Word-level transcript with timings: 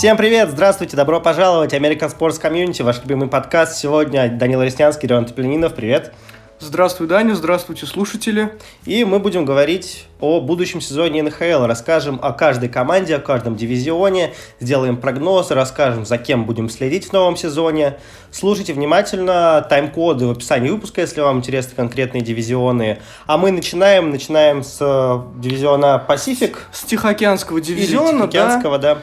Всем 0.00 0.16
привет, 0.16 0.48
здравствуйте, 0.48 0.96
добро 0.96 1.20
пожаловать, 1.20 1.74
American 1.74 2.10
Sports 2.10 2.40
Community, 2.40 2.82
ваш 2.82 3.02
любимый 3.02 3.28
подкаст. 3.28 3.76
Сегодня 3.76 4.30
Данил 4.30 4.62
Реснянский, 4.62 5.06
Леон 5.06 5.26
Топлянинов, 5.26 5.74
привет. 5.74 6.14
Здравствуй, 6.58 7.06
Даня, 7.06 7.34
здравствуйте, 7.34 7.84
слушатели. 7.84 8.50
И 8.86 9.04
мы 9.04 9.18
будем 9.18 9.44
говорить 9.44 10.06
о 10.20 10.40
будущем 10.40 10.80
сезоне 10.80 11.22
НХЛ, 11.22 11.66
расскажем 11.66 12.18
о 12.22 12.32
каждой 12.32 12.70
команде, 12.70 13.16
о 13.16 13.18
каждом 13.18 13.56
дивизионе, 13.56 14.32
сделаем 14.58 14.96
прогнозы, 14.96 15.54
расскажем, 15.54 16.06
за 16.06 16.16
кем 16.16 16.46
будем 16.46 16.70
следить 16.70 17.10
в 17.10 17.12
новом 17.12 17.36
сезоне. 17.36 17.98
Слушайте 18.30 18.72
внимательно 18.72 19.66
тайм-коды 19.68 20.26
в 20.26 20.30
описании 20.30 20.70
выпуска, 20.70 21.02
если 21.02 21.20
вам 21.20 21.40
интересны 21.40 21.74
конкретные 21.76 22.22
дивизионы. 22.22 23.00
А 23.26 23.36
мы 23.36 23.50
начинаем, 23.50 24.10
начинаем 24.12 24.64
с 24.64 24.78
э, 24.80 25.40
дивизиона 25.42 26.02
Pacific. 26.08 26.56
С 26.72 26.84
Тихоокеанского 26.84 27.60
дивизиона, 27.60 28.12
Тихоокеанского, 28.12 28.78
да. 28.78 28.94
да. 28.94 29.02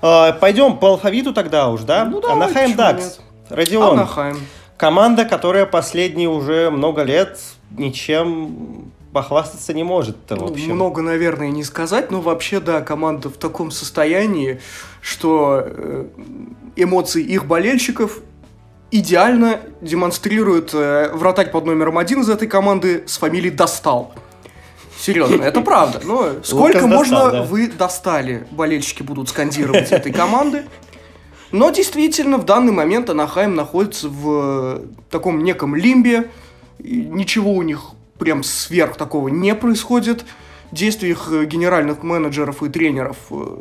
Пойдем 0.00 0.78
по 0.78 0.88
алфавиту 0.88 1.32
тогда 1.32 1.68
уж, 1.68 1.82
да? 1.82 2.04
Ну, 2.04 2.20
давай, 2.20 2.36
Анахайм 2.36 2.76
Дакс. 2.76 3.20
Родион. 3.48 3.98
Анахайм. 3.98 4.38
Команда, 4.76 5.24
которая 5.24 5.64
последние 5.66 6.28
уже 6.28 6.70
много 6.70 7.02
лет 7.02 7.38
ничем 7.70 8.92
похвастаться 9.12 9.72
не 9.72 9.82
может. 9.82 10.16
В 10.28 10.36
Ну, 10.36 10.48
общем. 10.48 10.74
Много, 10.74 11.00
наверное, 11.00 11.48
не 11.48 11.64
сказать, 11.64 12.10
но 12.10 12.20
вообще, 12.20 12.60
да, 12.60 12.82
команда 12.82 13.30
в 13.30 13.38
таком 13.38 13.70
состоянии, 13.70 14.60
что 15.00 15.62
э, 15.64 16.04
эмоции 16.76 17.22
их 17.22 17.46
болельщиков 17.46 18.20
идеально 18.90 19.60
демонстрируют 19.80 20.74
э, 20.74 21.10
вратарь 21.14 21.50
под 21.50 21.64
номером 21.64 21.96
один 21.96 22.20
из 22.20 22.28
этой 22.28 22.46
команды 22.46 23.04
с 23.06 23.16
фамилией 23.16 23.54
Достал. 23.54 24.12
Серьезно, 25.06 25.42
это 25.42 25.60
правда. 25.60 26.00
Но 26.04 26.42
сколько 26.42 26.78
Лукас 26.78 26.90
можно 26.90 27.16
достал, 27.16 27.32
да. 27.32 27.42
вы 27.44 27.68
достали, 27.68 28.46
болельщики 28.50 29.02
будут 29.02 29.28
скандировать 29.28 29.92
этой 29.92 30.12
команды. 30.12 30.64
Но 31.52 31.70
действительно, 31.70 32.38
в 32.38 32.44
данный 32.44 32.72
момент 32.72 33.08
Анахайм 33.08 33.54
находится 33.54 34.08
в 34.08 34.80
э, 34.80 34.86
таком 35.10 35.44
неком 35.44 35.76
лимбе. 35.76 36.30
И 36.80 36.96
Ничего 36.96 37.52
у 37.52 37.62
них 37.62 37.92
прям 38.18 38.42
сверх 38.42 38.96
такого 38.96 39.28
не 39.28 39.54
происходит. 39.54 40.24
Действия 40.72 41.10
их 41.10 41.28
э, 41.30 41.44
генеральных 41.44 42.02
менеджеров 42.02 42.64
и 42.64 42.68
тренеров 42.68 43.16
э, 43.30 43.56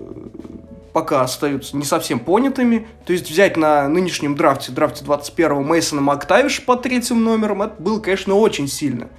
пока 0.94 1.22
остаются 1.22 1.78
не 1.78 1.86
совсем 1.86 2.20
понятыми. 2.20 2.88
То 3.06 3.14
есть 3.14 3.30
взять 3.30 3.56
на 3.56 3.88
нынешнем 3.88 4.36
драфте, 4.36 4.72
драфте 4.72 5.06
21-го 5.06 5.62
Мейсона 5.62 6.02
Мактавиша 6.02 6.64
под 6.64 6.82
третьим 6.82 7.24
номером, 7.24 7.62
это 7.62 7.76
было, 7.80 8.00
конечно, 8.00 8.34
очень 8.34 8.68
сильно. 8.68 9.10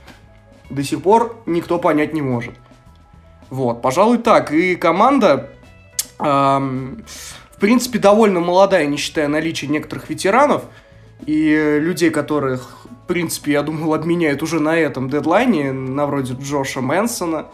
До 0.70 0.82
сих 0.82 1.02
пор 1.02 1.36
никто 1.46 1.78
понять 1.78 2.12
не 2.12 2.22
может. 2.22 2.54
Вот, 3.50 3.82
пожалуй, 3.82 4.18
так. 4.18 4.52
И 4.52 4.74
команда, 4.74 5.50
ам, 6.18 7.04
в 7.50 7.60
принципе, 7.60 7.98
довольно 7.98 8.40
молодая, 8.40 8.86
не 8.86 8.96
считая 8.96 9.28
наличия 9.28 9.68
некоторых 9.68 10.10
ветеранов 10.10 10.64
и 11.24 11.78
людей, 11.80 12.10
которых, 12.10 12.86
в 13.04 13.06
принципе, 13.06 13.52
я 13.52 13.62
думал, 13.62 13.94
обменяют 13.94 14.42
уже 14.42 14.60
на 14.60 14.76
этом 14.76 15.08
дедлайне, 15.08 15.72
на 15.72 16.06
вроде 16.06 16.34
Джоша 16.34 16.80
Мэнсона. 16.80 17.46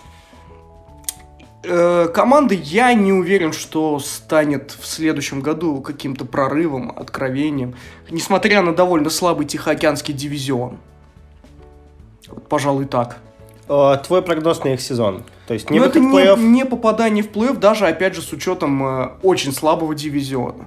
Э, 1.65 2.09
Команда, 2.13 2.55
я 2.55 2.93
не 2.95 3.13
уверен, 3.13 3.53
что 3.53 3.99
станет 4.01 4.73
в 4.73 4.87
следующем 4.87 5.43
году 5.43 5.81
каким-то 5.81 6.25
прорывом, 6.25 6.91
откровением, 6.97 7.75
несмотря 8.11 8.63
на 8.63 8.75
довольно 8.75 9.11
слабый 9.11 9.47
Тихоокеанский 9.47 10.15
дивизион. 10.15 10.79
Пожалуй, 12.49 12.87
так. 12.87 13.19
Э, 13.69 13.97
Твой 14.05 14.23
прогноз 14.23 14.63
на 14.65 14.69
их 14.75 14.81
сезон. 14.81 15.23
То 15.47 15.55
есть 15.55 15.71
не 15.71 15.79
Но 15.79 15.87
выход 15.87 15.97
это 15.97 16.05
в 16.05 16.15
плей-офф. 16.15 16.39
не, 16.39 16.49
не 16.49 16.65
попадание 16.67 17.23
в 17.23 17.31
плей-офф, 17.31 17.59
даже, 17.59 17.87
опять 17.87 18.15
же, 18.15 18.23
с 18.23 18.33
учетом 18.33 18.85
э, 18.85 19.09
очень 19.23 19.53
слабого 19.53 19.95
дивизиона. 19.95 20.67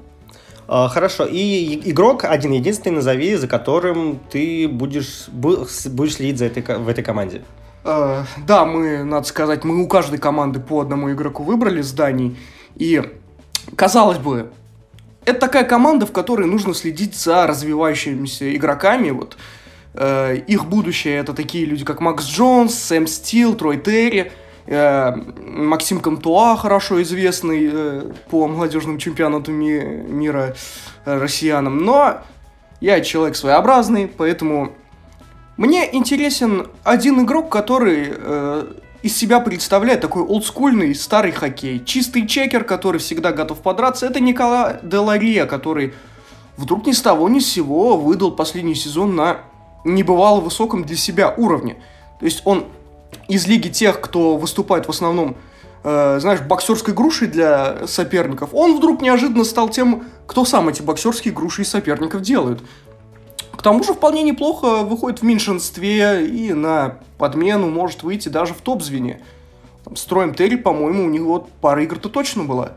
Э, 0.67 0.87
Хорошо. 0.89 1.25
И 1.25 1.81
игрок 1.89 2.23
один 2.25 2.51
единственный 2.53 2.95
назови, 2.95 3.35
за 3.35 3.47
которым 3.47 4.19
ты 4.29 4.67
будешь, 4.67 5.27
будешь 5.29 6.13
следить 6.15 6.37
за 6.37 6.45
этой, 6.45 6.63
в 6.77 6.87
этой 6.87 7.03
команде. 7.03 7.41
Э, 7.83 8.23
да, 8.47 8.65
мы, 8.65 9.03
надо 9.03 9.27
сказать, 9.27 9.63
мы 9.63 9.83
у 9.83 9.87
каждой 9.87 10.17
команды 10.19 10.59
по 10.59 10.81
одному 10.81 11.11
игроку 11.11 11.43
выбрали 11.43 11.81
зданий. 11.81 12.37
И, 12.75 13.01
казалось 13.75 14.17
бы, 14.17 14.51
это 15.23 15.39
такая 15.39 15.63
команда, 15.63 16.05
в 16.05 16.11
которой 16.11 16.47
нужно 16.47 16.73
следить 16.73 17.15
за 17.15 17.47
развивающимися 17.47 18.55
игроками. 18.55 19.09
Вот, 19.11 19.37
э, 19.95 20.37
их 20.47 20.65
будущее 20.65 21.17
это 21.17 21.33
такие 21.33 21.65
люди, 21.65 21.85
как 21.85 22.01
Макс 22.01 22.25
Джонс, 22.25 22.75
Сэм 22.75 23.07
Стил, 23.07 23.55
Трой 23.55 23.77
Терри, 23.77 24.31
э, 24.67 25.15
Максим 25.41 25.99
Камтуа, 25.99 26.55
хорошо 26.55 27.01
известный 27.01 27.69
э, 27.71 28.11
по 28.29 28.47
молодежному 28.47 28.97
чемпионату 28.97 29.51
ми- 29.51 30.03
мира 30.07 30.55
э, 31.05 31.17
россиянам. 31.17 31.83
Но 31.83 32.17
я 32.81 33.01
человек 33.01 33.35
своеобразный, 33.35 34.07
поэтому 34.07 34.73
мне 35.57 35.93
интересен 35.95 36.67
один 36.83 37.23
игрок, 37.23 37.49
который 37.49 38.13
э, 38.15 38.73
из 39.01 39.15
себя 39.15 39.39
представляет 39.39 40.01
такой 40.01 40.23
олдскульный 40.23 40.93
старый 40.95 41.31
хоккей. 41.31 41.83
Чистый 41.85 42.27
чекер, 42.27 42.63
который 42.63 42.99
всегда 42.99 43.31
готов 43.31 43.61
подраться. 43.61 44.07
Это 44.07 44.19
Никола 44.19 44.79
Делария, 44.81 45.45
который 45.45 45.93
вдруг 46.57 46.87
ни 46.87 46.91
с 46.91 47.01
того 47.01 47.29
ни 47.29 47.39
с 47.39 47.47
сего 47.47 47.97
выдал 47.97 48.31
последний 48.31 48.75
сезон 48.75 49.15
на 49.15 49.41
небывало 49.85 50.41
высоком 50.41 50.83
для 50.83 50.97
себя 50.97 51.33
уровне. 51.37 51.77
То 52.19 52.25
есть 52.25 52.41
он 52.45 52.65
из 53.27 53.47
лиги 53.47 53.69
тех, 53.69 54.01
кто 54.01 54.35
выступает 54.35 54.87
в 54.87 54.89
основном, 54.89 55.37
э, 55.83 56.17
знаешь, 56.19 56.41
боксерской 56.41 56.93
грушей 56.93 57.27
для 57.27 57.87
соперников, 57.87 58.49
он 58.53 58.77
вдруг 58.77 59.01
неожиданно 59.01 59.43
стал 59.45 59.69
тем, 59.69 60.05
кто 60.27 60.43
сам 60.43 60.67
эти 60.67 60.81
боксерские 60.81 61.33
груши 61.33 61.61
из 61.61 61.69
соперников 61.69 62.21
делает. 62.21 62.61
К 63.51 63.61
тому 63.61 63.83
же 63.83 63.93
вполне 63.93 64.21
неплохо 64.23 64.83
выходит 64.83 65.19
в 65.19 65.23
меньшинстве 65.23 66.27
и 66.27 66.53
на 66.53 66.97
подмену 67.17 67.69
может 67.69 68.03
выйти 68.03 68.29
даже 68.29 68.53
в 68.53 68.61
топ-звене. 68.61 69.21
Там, 69.83 69.95
с 69.95 70.03
Терри, 70.03 70.55
по-моему, 70.55 71.05
у 71.05 71.09
него 71.09 71.47
пара 71.61 71.83
игр-то 71.83 72.09
точно 72.09 72.43
была. 72.43 72.73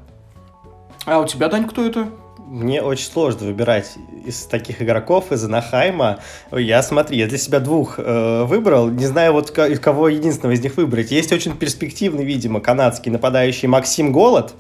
А 1.05 1.21
у 1.21 1.27
тебя, 1.27 1.49
Дань, 1.49 1.67
кто 1.67 1.85
это? 1.85 2.09
Мне 2.49 2.81
очень 2.81 3.05
сложно 3.05 3.47
выбирать 3.47 3.93
из 4.25 4.45
таких 4.45 4.81
игроков, 4.81 5.33
из 5.33 5.45
Анахайма. 5.45 6.21
Я, 6.51 6.83
смотри, 6.83 7.19
я 7.19 7.27
для 7.27 7.37
себя 7.37 7.61
двух 7.61 7.99
э, 7.99 8.45
выбрал. 8.45 8.89
Не 8.89 9.05
знаю, 9.05 9.35
вот 9.35 9.51
кого 9.51 10.09
единственного 10.09 10.55
из 10.55 10.63
них 10.63 10.79
выбрать. 10.79 11.11
Есть 11.11 11.31
очень 11.31 11.55
перспективный, 11.55 12.25
видимо, 12.25 12.61
канадский 12.61 13.13
нападающий 13.13 13.69
Максим 13.69 14.13
Голод. 14.13 14.55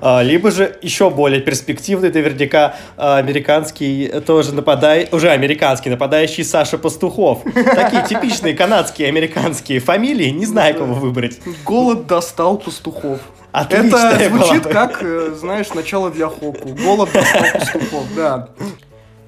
А, 0.00 0.22
Либо 0.22 0.50
же 0.50 0.78
еще 0.82 1.10
более 1.10 1.40
перспективный, 1.40 2.12
наверняка, 2.12 2.76
а, 2.96 3.16
американский 3.16 4.08
тоже 4.24 4.54
нападай... 4.54 5.08
уже 5.10 5.30
американский 5.30 5.90
нападающий 5.90 6.44
Саша 6.44 6.78
Пастухов. 6.78 7.42
Такие 7.42 8.06
типичные 8.06 8.54
канадские, 8.54 9.08
американские 9.08 9.80
фамилии. 9.80 10.30
Не 10.30 10.46
знаю, 10.46 10.76
кого 10.76 10.94
выбрать. 10.94 11.40
Голод 11.64 12.06
достал 12.06 12.58
пастухов. 12.58 13.20
Отличная 13.56 14.12
Это 14.12 14.28
звучит 14.36 14.62
была. 14.64 14.72
как, 14.72 15.02
э, 15.02 15.34
знаешь, 15.34 15.72
начало 15.72 16.10
для 16.10 16.28
хоку. 16.28 16.68
Голод 16.68 17.08
пастухов, 17.12 18.04
да. 18.14 18.50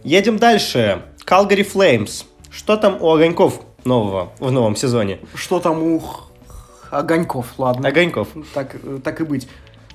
Едем 0.05 0.37
дальше. 0.37 1.03
Calgary 1.27 1.67
Flames. 1.67 2.25
Что 2.51 2.77
там 2.77 2.99
у 3.01 3.11
огоньков 3.11 3.61
нового 3.85 4.31
в 4.39 4.51
новом 4.51 4.77
сезоне? 4.77 5.19
Что 5.35 5.61
там 5.61 5.83
у 5.83 6.03
огоньков, 6.91 7.47
ладно. 7.59 7.89
Огоньков. 7.89 8.29
Так, 8.53 8.77
э, 8.83 8.99
так 9.03 9.21
и 9.21 9.25
быть. 9.25 9.49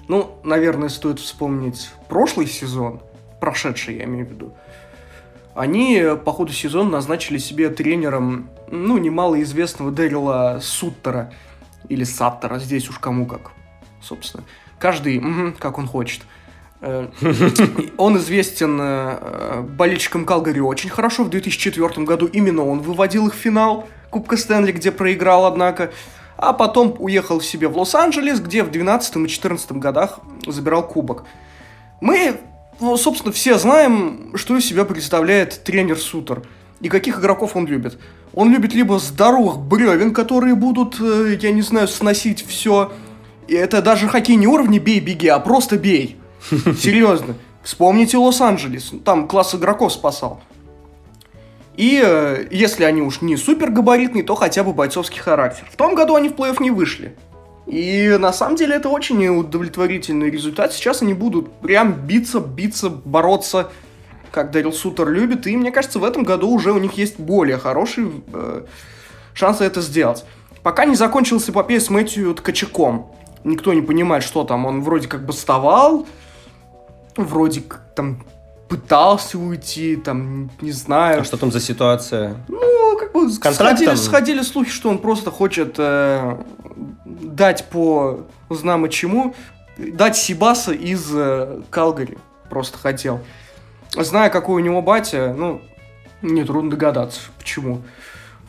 Ну, 0.08 0.40
наверное, 0.44 0.90
стоит 0.90 1.20
вспомнить 1.20 1.92
прошлый 2.10 2.48
сезон, 2.48 3.02
прошедший, 3.40 3.98
я 3.98 4.06
имею 4.06 4.26
в 4.26 4.30
виду. 4.32 4.54
Они 5.56 5.98
э, 5.98 6.16
по 6.16 6.32
ходу 6.34 6.52
сезона 6.52 6.90
назначили 6.90 7.38
себе 7.38 7.70
тренером, 7.70 8.50
ну, 8.72 8.98
немалоизвестного 8.98 9.92
Дэрила 9.92 10.60
Суттера. 10.62 11.32
Или 11.90 12.04
Саттера, 12.04 12.60
здесь 12.60 12.90
уж 12.90 12.98
кому 12.98 13.26
как, 13.26 13.52
собственно. 14.04 14.44
Каждый, 14.80 15.22
как 15.60 15.78
он 15.78 15.88
хочет. 15.88 16.22
Он 17.98 18.18
известен 18.18 18.78
э, 18.82 19.62
болельщикам 19.62 20.26
Калгари 20.26 20.60
очень 20.60 20.90
хорошо. 20.90 21.24
В 21.24 21.30
2004 21.30 22.06
году 22.06 22.26
именно 22.26 22.66
он 22.66 22.82
выводил 22.82 23.28
их 23.28 23.36
в 23.36 23.38
финал 23.38 23.88
Кубка 24.10 24.36
Стэнли, 24.36 24.74
где 24.74 24.92
проиграл, 24.92 25.46
однако. 25.46 25.92
А 26.36 26.52
потом 26.52 26.96
уехал 27.00 27.40
в 27.40 27.46
себе 27.46 27.70
в 27.70 27.78
Лос-Анджелес, 27.78 28.42
где 28.42 28.64
в 28.64 28.72
12 28.72 29.12
и 29.12 29.20
2014 29.20 29.72
годах 29.74 30.20
забирал 30.46 30.86
кубок. 30.86 31.24
Мы, 32.02 32.36
ну, 32.82 32.98
собственно, 32.98 33.32
все 33.32 33.58
знаем, 33.58 34.34
что 34.36 34.58
из 34.58 34.66
себя 34.66 34.84
представляет 34.84 35.64
тренер 35.64 35.98
Сутер 35.98 36.44
и 36.82 36.90
каких 36.90 37.20
игроков 37.20 37.56
он 37.56 37.66
любит. 37.66 37.98
Он 38.34 38.52
любит 38.52 38.74
либо 38.74 39.00
здоровых 39.00 39.60
бревен, 39.60 40.14
которые 40.14 40.56
будут, 40.56 41.00
э, 41.00 41.38
я 41.40 41.52
не 41.52 41.62
знаю, 41.62 41.88
сносить 41.88 42.46
все. 42.46 42.92
И 43.48 43.54
это 43.54 43.82
даже 43.82 44.08
хоккей 44.08 44.36
не 44.36 44.48
уровня 44.48 44.80
бей-беги, 44.80 45.28
а 45.28 45.40
просто 45.40 45.78
бей. 45.78 46.18
Серьезно. 46.50 47.36
Вспомните 47.64 48.18
Лос-Анджелес. 48.18 48.94
Там 49.06 49.28
класс 49.28 49.56
игроков 49.56 49.94
спасал. 49.94 50.42
И 51.76 52.02
э, 52.04 52.48
если 52.52 52.84
они 52.84 53.02
уж 53.02 53.22
не 53.22 53.36
супер 53.36 53.72
габаритные, 53.72 54.24
то 54.24 54.36
хотя 54.36 54.64
бы 54.64 54.74
бойцовский 54.74 55.20
характер. 55.20 55.66
В 55.72 55.76
том 55.76 55.96
году 55.96 56.16
они 56.16 56.30
в 56.30 56.34
плей-офф 56.34 56.62
не 56.62 56.72
вышли. 56.72 57.16
И 57.66 58.16
на 58.20 58.34
самом 58.34 58.58
деле 58.58 58.76
это 58.76 58.90
очень 58.90 59.26
удовлетворительный 59.28 60.30
результат. 60.30 60.74
Сейчас 60.74 61.02
они 61.02 61.14
будут 61.14 61.52
прям 61.60 61.94
биться, 61.94 62.40
биться, 62.40 62.90
бороться, 62.90 63.70
как 64.32 64.52
Дэрил 64.52 64.74
Сутер 64.74 65.10
любит. 65.10 65.48
И 65.48 65.56
мне 65.56 65.72
кажется, 65.72 66.00
в 66.00 66.04
этом 66.04 66.24
году 66.24 66.50
уже 66.50 66.74
у 66.74 66.80
них 66.80 66.94
есть 66.94 67.20
более 67.20 67.58
хорошие 67.58 68.12
э, 68.34 68.64
шансы 69.34 69.64
это 69.64 69.82
сделать. 69.82 70.26
Пока 70.62 70.86
не 70.86 70.96
закончился 70.96 71.52
эпопея 71.52 71.80
с 71.80 71.90
Мэтью 71.90 72.34
Ткачаком. 72.36 73.16
Никто 73.44 73.74
не 73.74 73.82
понимает, 73.82 74.24
что 74.24 74.44
там. 74.44 74.66
Он 74.66 74.82
вроде 74.82 75.08
как 75.08 75.26
бастовал, 75.26 76.06
вроде 77.18 77.62
как 77.62 77.82
там 77.96 78.24
пытался 78.70 79.38
уйти, 79.38 79.96
там, 79.96 80.50
не 80.62 80.72
знаю. 80.72 81.22
А 81.22 81.24
что 81.24 81.38
там 81.38 81.52
за 81.52 81.60
ситуация? 81.60 82.36
Ну, 82.48 82.98
как 82.98 83.14
бы 83.14 83.30
сходили, 83.30 83.96
сходили 83.96 84.42
слухи, 84.42 84.72
что 84.72 84.90
он 84.90 84.98
просто 84.98 85.30
хочет 85.30 85.76
э, 85.78 86.38
дать 87.06 87.66
по 87.70 88.22
знамо 88.50 88.90
чему, 88.90 89.36
дать 89.78 90.18
Сибаса 90.18 90.72
из 90.72 91.10
э, 91.14 91.62
Калгари. 91.70 92.18
Просто 92.50 92.78
хотел. 92.78 93.20
Зная, 93.96 94.30
какой 94.30 94.62
у 94.62 94.66
него 94.66 94.82
батя, 94.82 95.36
ну, 95.38 95.62
нетрудно 96.22 96.72
догадаться, 96.72 97.20
почему. 97.38 97.82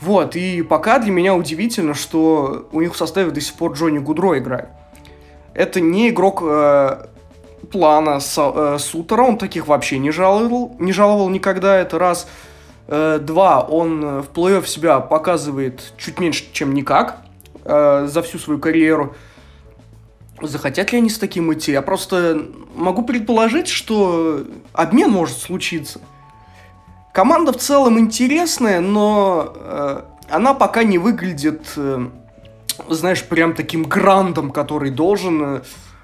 Вот, 0.01 0.37
и 0.37 0.63
пока 0.63 0.99
для 0.99 1.13
меня 1.13 1.35
удивительно, 1.35 1.95
что 1.95 2.69
у 2.73 2.81
них 2.81 2.95
в 2.95 2.97
составе 2.97 3.31
до 3.31 3.41
сих 3.41 3.55
пор 3.55 3.73
Джонни 3.73 3.99
Гудро 3.99 4.39
играет. 4.39 4.69
Это 5.55 5.81
не 5.81 6.11
игрок 6.11 6.43
э, 6.43 7.07
плана 7.71 8.21
с, 8.21 8.37
э, 8.39 8.79
Сутера, 8.79 9.23
он 9.23 9.39
таких 9.39 9.67
вообще 9.67 9.99
не 9.99 10.11
жаловал, 10.11 10.75
не 10.79 10.93
жаловал 10.93 11.29
никогда, 11.29 11.77
это 11.79 11.99
раз. 11.99 12.27
Э, 12.87 13.19
два, 13.21 13.61
он 13.61 14.05
э, 14.05 14.21
в 14.23 14.31
плей-офф 14.31 14.67
себя 14.67 15.01
показывает 15.01 15.95
чуть 15.97 16.19
меньше, 16.21 16.45
чем 16.53 16.75
никак 16.75 17.19
э, 17.65 18.07
за 18.11 18.23
всю 18.23 18.39
свою 18.39 18.59
карьеру. 18.59 19.15
Захотят 20.43 20.93
ли 20.93 20.99
они 20.99 21.09
с 21.09 21.19
таким 21.19 21.53
идти? 21.53 21.73
Я 21.73 21.81
просто 21.81 22.47
могу 22.75 23.03
предположить, 23.03 23.69
что 23.69 24.45
обмен 24.73 25.11
может 25.11 25.39
случиться. 25.39 26.01
Команда 27.13 27.53
в 27.53 27.57
целом 27.59 27.99
интересная, 27.99 28.81
но 28.81 29.53
э, 29.55 30.03
она 30.29 30.53
пока 30.53 30.83
не 30.83 30.99
выглядит, 30.99 31.73
э, 31.77 32.09
знаешь, 32.89 33.25
прям 33.25 33.55
таким 33.55 33.85
грандом, 33.85 34.51
который 34.51 34.91
должен 34.91 35.57
э, 35.57 35.61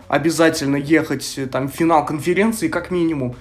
обязательно 0.09 0.77
ехать 0.77 1.35
э, 1.39 1.47
там 1.47 1.69
в 1.69 1.73
финал 1.73 2.05
конференции 2.05 2.69
как 2.69 2.91
минимум. 2.91 3.37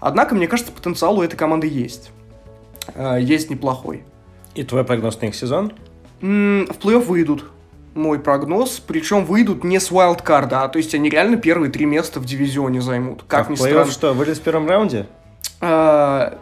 Однако, 0.00 0.34
мне 0.34 0.46
кажется, 0.46 0.72
потенциал 0.72 1.18
у 1.18 1.22
этой 1.22 1.36
команды 1.36 1.66
есть. 1.66 2.10
Э, 2.94 3.18
есть 3.20 3.50
неплохой. 3.50 4.04
И 4.54 4.62
твой 4.62 4.84
прогноз 4.84 5.20
на 5.20 5.26
их 5.26 5.34
сезон? 5.34 5.72
М-м, 6.20 6.66
в 6.66 6.78
плей-офф 6.78 7.00
выйдут. 7.00 7.50
Мой 7.94 8.18
прогноз. 8.18 8.82
Причем 8.86 9.24
выйдут 9.24 9.64
не 9.64 9.80
с 9.80 9.90
вайлдкарда, 9.90 10.64
а 10.64 10.68
то 10.68 10.78
есть 10.78 10.94
они 10.94 11.08
реально 11.08 11.38
первые 11.38 11.70
три 11.70 11.86
места 11.86 12.20
в 12.20 12.24
дивизионе 12.24 12.80
займут. 12.80 13.24
Как 13.26 13.48
а 13.48 13.52
ни 13.52 13.56
странно. 13.56 13.90
что, 13.90 14.12
вылез 14.12 14.38
в 14.38 14.42
первом 14.42 14.68
раунде? 14.68 15.06
А, 15.60 16.38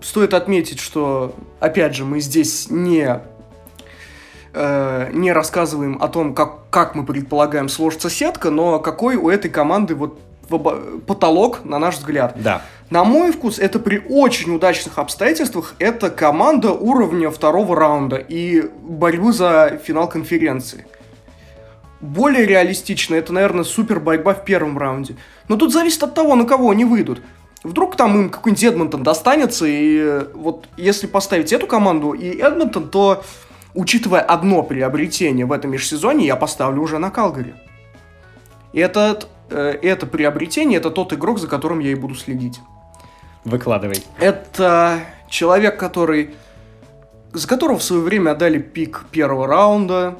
Стоит 0.00 0.34
отметить, 0.34 0.78
что, 0.78 1.34
опять 1.58 1.96
же, 1.96 2.04
мы 2.04 2.20
здесь 2.20 2.70
не, 2.70 3.20
э, 4.56 5.10
не 5.12 5.32
рассказываем 5.32 6.02
о 6.02 6.08
том, 6.08 6.34
как, 6.34 6.68
как 6.70 6.94
мы 6.94 7.04
предполагаем 7.04 7.68
сложится 7.68 8.10
сетка, 8.10 8.50
но 8.50 8.78
какой 8.80 9.16
у 9.16 9.28
этой 9.28 9.50
команды 9.50 9.94
вот 9.94 10.18
потолок, 11.06 11.64
на 11.64 11.78
наш 11.78 11.96
взгляд. 11.96 12.36
Да. 12.36 12.62
На 12.88 13.04
мой 13.04 13.32
вкус, 13.32 13.58
это 13.58 13.78
при 13.80 14.00
очень 14.08 14.54
удачных 14.54 14.98
обстоятельствах, 14.98 15.74
это 15.78 16.08
команда 16.08 16.72
уровня 16.72 17.30
второго 17.30 17.74
раунда 17.74 18.16
и 18.16 18.62
борьбы 18.82 19.32
за 19.32 19.80
финал 19.84 20.08
конференции. 20.08 20.86
Более 22.00 22.46
реалистично, 22.46 23.16
это, 23.16 23.32
наверное, 23.32 23.64
супер 23.64 23.98
борьба 23.98 24.34
в 24.34 24.44
первом 24.44 24.78
раунде. 24.78 25.16
Но 25.48 25.56
тут 25.56 25.72
зависит 25.72 26.02
от 26.02 26.14
того, 26.14 26.36
на 26.36 26.44
кого 26.44 26.70
они 26.70 26.84
выйдут. 26.84 27.20
Вдруг 27.64 27.96
там 27.96 28.16
им 28.16 28.30
какой-нибудь 28.30 28.62
Эдмонтон 28.62 29.02
достанется, 29.02 29.66
и 29.66 29.98
э, 29.98 30.26
вот 30.34 30.66
если 30.76 31.08
поставить 31.08 31.52
эту 31.52 31.66
команду 31.66 32.12
и 32.12 32.38
Эдмонтон, 32.38 32.88
то, 32.90 33.24
учитывая 33.76 34.20
одно 34.20 34.62
приобретение 34.62 35.46
в 35.46 35.52
этом 35.52 35.70
межсезонье, 35.70 36.26
я 36.26 36.34
поставлю 36.34 36.82
уже 36.82 36.98
на 36.98 37.10
Калгари. 37.10 37.54
И 38.72 38.80
этот, 38.80 39.28
э, 39.50 39.78
это 39.82 40.06
приобретение, 40.06 40.78
это 40.78 40.90
тот 40.90 41.12
игрок, 41.12 41.38
за 41.38 41.46
которым 41.46 41.78
я 41.78 41.92
и 41.92 41.94
буду 41.94 42.14
следить. 42.14 42.60
Выкладывай. 43.44 44.02
Это 44.18 45.00
человек, 45.28 45.78
который... 45.78 46.34
За 47.32 47.46
которого 47.46 47.78
в 47.78 47.82
свое 47.82 48.02
время 48.02 48.30
отдали 48.30 48.58
пик 48.58 49.04
первого 49.10 49.46
раунда, 49.46 50.16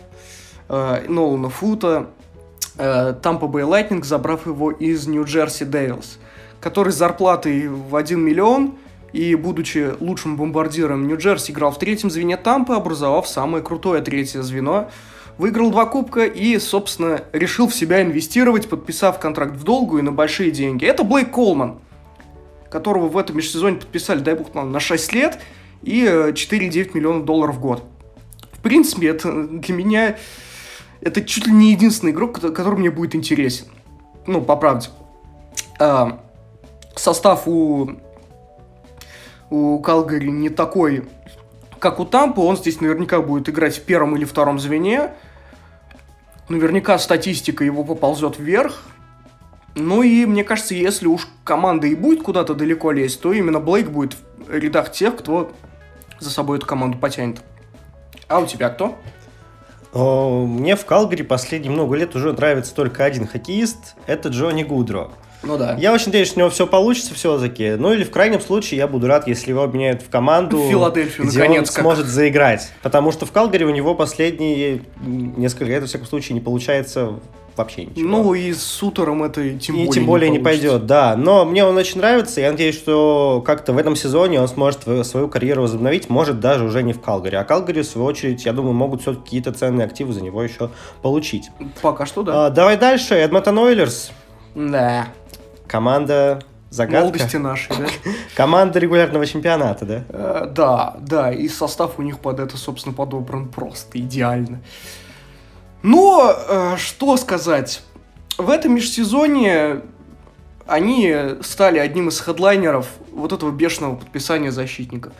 э, 0.68 1.06
Нолана 1.08 1.48
Фута, 1.48 2.10
э, 2.78 3.14
Тампа 3.20 3.48
Бэй 3.48 3.64
Лайтнинг, 3.64 4.04
забрав 4.04 4.46
его 4.46 4.70
из 4.70 5.06
Нью-Джерси 5.08 5.64
Дэвилс 5.64 6.18
который 6.60 6.92
с 6.92 6.96
зарплатой 6.96 7.68
в 7.68 7.94
1 7.94 8.20
миллион 8.20 8.74
и, 9.16 9.34
будучи 9.34 9.94
лучшим 9.98 10.36
бомбардиром 10.36 11.08
Нью-Джерси, 11.08 11.52
играл 11.52 11.70
в 11.70 11.78
третьем 11.78 12.10
звене 12.10 12.36
Тампы, 12.36 12.74
образовав 12.74 13.26
самое 13.26 13.64
крутое 13.64 14.02
третье 14.02 14.42
звено. 14.42 14.90
Выиграл 15.38 15.70
два 15.70 15.86
кубка 15.86 16.26
и, 16.26 16.58
собственно, 16.58 17.22
решил 17.32 17.66
в 17.66 17.74
себя 17.74 18.02
инвестировать, 18.02 18.68
подписав 18.68 19.18
контракт 19.18 19.56
в 19.56 19.64
долгу 19.64 19.98
и 19.98 20.02
на 20.02 20.12
большие 20.12 20.50
деньги. 20.50 20.84
Это 20.84 21.02
Блейк 21.02 21.30
Колман, 21.30 21.78
которого 22.70 23.08
в 23.08 23.16
этом 23.16 23.38
межсезоне 23.38 23.76
подписали, 23.76 24.20
дай 24.20 24.34
бог, 24.34 24.54
на 24.54 24.80
6 24.80 25.12
лет 25.14 25.38
и 25.82 26.04
4,9 26.04 26.90
э, 26.90 26.90
миллионов 26.92 27.24
долларов 27.24 27.56
в 27.56 27.60
год. 27.60 27.84
В 28.52 28.60
принципе, 28.60 29.08
это 29.08 29.46
для 29.46 29.74
меня 29.74 30.16
это 31.00 31.22
чуть 31.22 31.46
ли 31.46 31.52
не 31.54 31.72
единственный 31.72 32.12
игрок, 32.12 32.38
который 32.38 32.78
мне 32.78 32.90
будет 32.90 33.14
интересен. 33.14 33.66
Ну, 34.26 34.42
по 34.42 34.56
правде. 34.56 34.88
А, 35.78 36.20
состав 36.96 37.48
у, 37.48 37.92
у 39.50 39.78
Калгари 39.80 40.28
не 40.30 40.48
такой, 40.48 41.08
как 41.78 42.00
у 42.00 42.04
Тампа. 42.04 42.40
Он 42.40 42.56
здесь 42.56 42.80
наверняка 42.80 43.20
будет 43.20 43.48
играть 43.48 43.76
в 43.76 43.82
первом 43.82 44.16
или 44.16 44.24
втором 44.24 44.58
звене. 44.58 45.10
Наверняка 46.48 46.98
статистика 46.98 47.64
его 47.64 47.84
поползет 47.84 48.38
вверх. 48.38 48.82
Ну 49.74 50.02
и 50.02 50.24
мне 50.24 50.42
кажется, 50.42 50.74
если 50.74 51.06
уж 51.06 51.28
команда 51.44 51.86
и 51.86 51.94
будет 51.94 52.22
куда-то 52.22 52.54
далеко 52.54 52.92
лезть, 52.92 53.20
то 53.20 53.32
именно 53.32 53.60
Блейк 53.60 53.90
будет 53.90 54.14
в 54.14 54.50
рядах 54.50 54.90
тех, 54.90 55.16
кто 55.16 55.52
за 56.18 56.30
собой 56.30 56.58
эту 56.58 56.66
команду 56.66 56.96
потянет. 56.96 57.42
А 58.28 58.38
у 58.40 58.46
тебя 58.46 58.70
кто? 58.70 58.96
Мне 59.92 60.76
в 60.76 60.84
Калгари 60.86 61.22
последние 61.22 61.72
много 61.72 61.96
лет 61.96 62.14
уже 62.16 62.32
нравится 62.32 62.74
только 62.74 63.04
один 63.04 63.26
хоккеист. 63.26 63.96
Это 64.06 64.30
Джонни 64.30 64.62
Гудро. 64.62 65.10
Ну 65.46 65.56
да. 65.56 65.76
Я 65.78 65.92
очень 65.92 66.06
надеюсь, 66.06 66.28
что 66.28 66.38
у 66.38 66.40
него 66.40 66.50
все 66.50 66.66
получится 66.66 67.14
все-таки. 67.14 67.76
Ну 67.78 67.92
или 67.92 68.04
в 68.04 68.10
крайнем 68.10 68.40
случае 68.40 68.78
я 68.78 68.88
буду 68.88 69.06
рад, 69.06 69.28
если 69.28 69.50
его 69.50 69.62
обменяют 69.62 70.02
в 70.02 70.08
команду, 70.08 70.58
в 70.58 70.68
Филадельфию, 70.68 71.26
где 71.26 71.38
наконец, 71.38 71.68
он 71.68 71.74
как... 71.74 71.82
сможет 71.82 72.06
заиграть. 72.06 72.70
Потому 72.82 73.12
что 73.12 73.26
в 73.26 73.32
Калгари 73.32 73.64
у 73.64 73.70
него 73.70 73.94
последние 73.94 74.82
несколько 75.04 75.66
лет, 75.66 75.82
во 75.82 75.86
всяком 75.86 76.06
случае, 76.06 76.34
не 76.34 76.40
получается 76.40 77.14
вообще 77.56 77.86
ничего. 77.86 78.08
Ну 78.08 78.34
и 78.34 78.52
с 78.52 78.62
Сутером 78.62 79.22
это 79.22 79.50
тем 79.58 79.76
и 79.76 79.78
более 79.78 79.92
тем 79.92 80.06
более 80.06 80.30
не, 80.30 80.38
не 80.38 80.44
пойдет, 80.44 80.86
да. 80.86 81.16
Но 81.16 81.44
мне 81.44 81.64
он 81.64 81.76
очень 81.76 81.98
нравится, 81.98 82.40
я 82.40 82.50
надеюсь, 82.50 82.76
что 82.76 83.42
как-то 83.44 83.72
в 83.72 83.78
этом 83.78 83.96
сезоне 83.96 84.40
он 84.40 84.48
сможет 84.48 84.82
свою 85.06 85.28
карьеру 85.28 85.62
возобновить, 85.62 86.10
может 86.10 86.40
даже 86.40 86.64
уже 86.64 86.82
не 86.82 86.92
в 86.92 87.00
Калгари. 87.00 87.36
А 87.36 87.44
Калгари, 87.44 87.80
в 87.80 87.86
свою 87.86 88.06
очередь, 88.06 88.44
я 88.44 88.52
думаю, 88.52 88.74
могут 88.74 89.02
все 89.02 89.14
какие-то 89.14 89.52
ценные 89.52 89.86
активы 89.86 90.12
за 90.12 90.22
него 90.22 90.42
еще 90.42 90.70
получить. 91.02 91.50
Пока 91.80 92.04
что 92.06 92.22
да. 92.22 92.46
А, 92.46 92.50
давай 92.50 92.76
дальше, 92.76 93.14
Эдмонтон 93.14 93.58
Ойлерс. 93.58 94.10
Да. 94.54 95.08
Команда 95.68 96.42
загадка. 96.70 97.00
Молодости 97.00 97.36
нашей, 97.36 97.76
да? 97.76 97.86
Команда 98.36 98.78
регулярного 98.78 99.26
чемпионата, 99.26 99.84
да? 99.84 100.04
Э, 100.08 100.46
да, 100.50 100.96
да, 101.00 101.32
и 101.32 101.48
состав 101.48 101.98
у 101.98 102.02
них 102.02 102.18
под 102.18 102.40
это, 102.40 102.56
собственно, 102.56 102.94
подобран 102.94 103.48
просто 103.48 103.98
идеально. 103.98 104.60
Но, 105.82 106.32
э, 106.48 106.76
что 106.76 107.16
сказать, 107.16 107.82
в 108.38 108.50
этом 108.50 108.74
межсезонье 108.74 109.82
они 110.66 111.14
стали 111.42 111.78
одним 111.78 112.08
из 112.08 112.20
хедлайнеров 112.20 112.88
вот 113.12 113.32
этого 113.32 113.50
бешеного 113.50 113.96
подписания 113.96 114.50
защитников. 114.50 115.12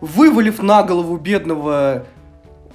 Вывалив 0.00 0.62
на 0.62 0.82
голову 0.82 1.16
бедного, 1.16 2.06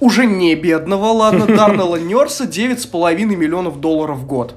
уже 0.00 0.26
не 0.26 0.54
бедного, 0.54 1.06
ладно, 1.06 1.46
Дарнелла 1.56 1.96
Нерса 1.96 2.44
9,5 2.44 3.24
миллионов 3.24 3.80
долларов 3.80 4.18
в 4.18 4.26
год. 4.26 4.54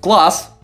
Класс! 0.00 0.55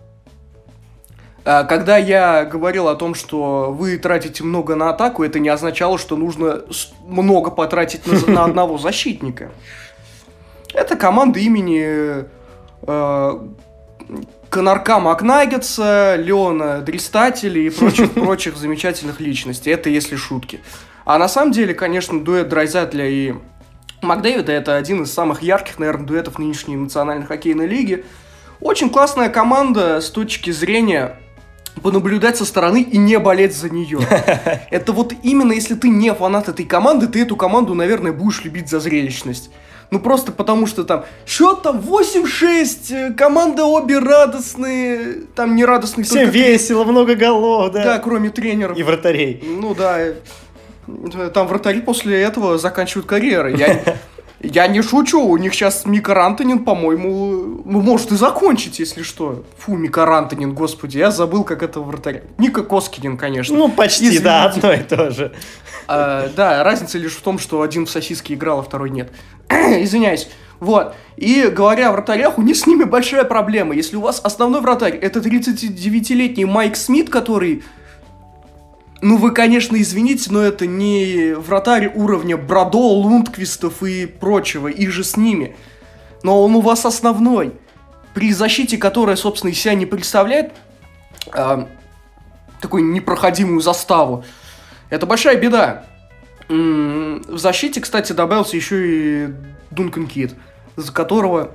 А, 1.45 1.65
когда 1.65 1.97
я 1.97 2.45
говорил 2.45 2.89
о 2.89 2.95
том, 2.95 3.15
что 3.15 3.73
вы 3.73 3.99
тратите 3.99 4.45
много 4.45 4.77
на 4.77 4.91
атаку, 4.91 5.25
это 5.25 5.39
не 5.39 5.49
означало, 5.49 5.99
что 5.99 6.17
нужно 6.17 6.63
много 7.07 7.51
потратить 7.51 8.07
на, 8.07 8.33
на 8.33 8.45
одного 8.45 8.79
защитника. 8.79 9.51
Это 10.73 10.97
команда 10.97 11.41
имени 11.41 12.25
э, 12.83 13.39
Конорка 14.49 15.01
Макнаггетса, 15.01 16.17
Леона 16.17 16.81
Дристателя 16.81 17.61
и 17.61 17.71
прочих, 17.71 18.13
прочих 18.15 18.57
замечательных 18.57 19.21
личностей. 19.21 19.71
Это 19.71 19.91
если 19.91 20.17
шутки. 20.17 20.61
А 21.05 21.19
на 21.19 21.29
самом 21.29 21.53
деле, 21.53 21.75
конечно, 21.75 22.23
дуэт 22.23 22.49
Драйзатля 22.49 23.09
и 23.09 23.35
Макдэвид 24.03 24.49
это 24.49 24.77
один 24.77 25.03
из 25.03 25.13
самых 25.13 25.43
ярких, 25.43 25.79
наверное, 25.79 26.07
дуэтов 26.07 26.39
нынешней 26.39 26.77
национальной 26.77 27.27
хоккейной 27.27 27.67
лиги. 27.67 28.05
Очень 28.61 28.91
классная 28.91 29.29
команда 29.29 30.01
с 30.01 30.11
точки 30.11 30.51
зрения 30.51 31.17
понаблюдать 31.81 32.37
со 32.37 32.45
стороны 32.45 32.83
и 32.83 32.99
не 32.99 33.19
болеть 33.19 33.57
за 33.57 33.71
нее. 33.71 34.01
Это 34.71 34.93
вот 34.93 35.15
именно 35.23 35.53
если 35.53 35.75
ты 35.75 35.89
не 35.89 36.13
фанат 36.13 36.49
этой 36.49 36.65
команды, 36.65 37.07
ты 37.07 37.23
эту 37.23 37.37
команду, 37.37 37.75
наверное, 37.75 38.13
будешь 38.13 38.43
любить 38.45 38.69
за 38.69 38.81
зрелищность. 38.81 39.51
Ну 39.93 40.01
просто 40.01 40.33
потому 40.33 40.67
что 40.67 40.85
там, 40.85 41.05
что 41.27 41.53
там, 41.53 41.79
8-6, 41.79 42.95
э, 42.95 43.13
команда 43.13 43.67
обе 43.67 43.99
радостные, 43.99 45.25
там 45.35 45.55
не 45.55 45.67
радостные. 45.67 46.05
Всем 46.05 46.31
весело, 46.31 46.85
много 46.85 47.15
голов, 47.15 47.73
да. 47.73 47.85
Да, 47.85 47.99
кроме 47.99 48.31
тренеров. 48.31 48.79
И 48.79 48.83
вратарей. 48.83 49.45
Ну 49.45 49.75
да, 49.75 49.99
э, 50.01 50.15
там 51.35 51.47
вратари 51.47 51.83
после 51.83 52.23
этого 52.23 52.57
заканчивают 52.57 53.07
карьеры. 53.07 53.55
Я, 53.55 53.83
я 54.43 54.67
не 54.67 54.83
шучу, 54.83 55.21
у 55.21 55.37
них 55.37 55.55
сейчас 55.55 55.87
Мика 55.87 56.25
Антонин, 56.25 56.65
по-моему, 56.65 57.63
ну, 57.65 57.81
может 57.81 58.13
и 58.13 58.17
закончить, 58.17 58.79
если 58.79 59.03
что. 59.03 59.45
Фу, 59.59 59.77
Мика 59.77 60.05
Антонин, 60.17 60.53
господи, 60.53 60.99
я 60.99 61.11
забыл, 61.11 61.45
как 61.45 61.63
это 61.63 61.81
вратарь. 61.81 62.25
Ника 62.39 62.63
Коскинин, 62.63 63.17
конечно. 63.17 63.57
Ну, 63.57 63.69
почти, 63.69 64.07
Извините. 64.07 64.25
да, 64.25 64.45
одно 64.45 64.73
и 64.73 64.83
то 64.83 65.11
же. 65.11 65.33
А, 65.87 66.29
да, 66.35 66.65
разница 66.65 66.99
лишь 66.99 67.15
в 67.15 67.21
том, 67.23 67.39
что 67.39 67.63
один 67.63 67.87
в 67.87 67.91
сосиски 67.91 68.33
играл, 68.33 68.61
а 68.61 68.63
второй 68.63 68.91
нет. 68.91 69.13
Извиняюсь. 69.49 70.29
Вот. 70.59 70.95
И 71.17 71.49
говоря 71.53 71.89
о 71.89 71.93
вратарях, 71.93 72.39
у 72.39 72.43
них 72.43 72.57
с 72.57 72.67
ними 72.67 72.85
большая 72.85 73.25
проблема. 73.25 73.75
Если 73.75 73.97
у 73.97 74.01
вас 74.01 74.21
основной 74.23 74.61
вратарь 74.61 74.97
это 74.97 75.21
39-летний 75.21 76.45
Майк 76.45 76.77
Смит, 76.77 77.11
который... 77.11 77.63
Ну, 79.03 79.17
вы, 79.17 79.33
конечно, 79.33 79.77
извините, 79.81 80.31
но 80.31 80.41
это 80.41 80.65
не 80.65 81.35
вратарь 81.35 81.91
уровня 81.93 82.37
Брадо, 82.37 82.79
Лундквистов 82.79 83.83
и 83.83 84.07
прочего, 84.07 84.69
и 84.69 84.87
же 84.87 85.03
с 85.03 85.17
ними. 85.17 85.57
Но 86.23 86.41
он 86.45 86.55
у 86.55 86.61
вас 86.61 86.87
основной. 86.87 87.53
При 88.15 88.33
защите, 88.33 88.79
которая, 88.79 89.17
собственно, 89.17 89.51
из 89.51 89.59
себя 89.59 89.75
не 89.75 89.87
представляет 89.87 90.53
э, 91.35 91.67
такую 92.61 92.85
непроходимую 92.93 93.61
заставу, 93.61 94.25
это 94.89 95.05
большая 95.05 95.37
беда. 95.37 95.85
В 96.49 97.39
защите, 97.39 97.81
кстати, 97.81 98.13
добавился 98.13 98.57
еще 98.57 99.27
и 99.27 99.35
Дункан 99.73 100.07
Кит, 100.07 100.35
за 100.77 100.93
которого 100.93 101.51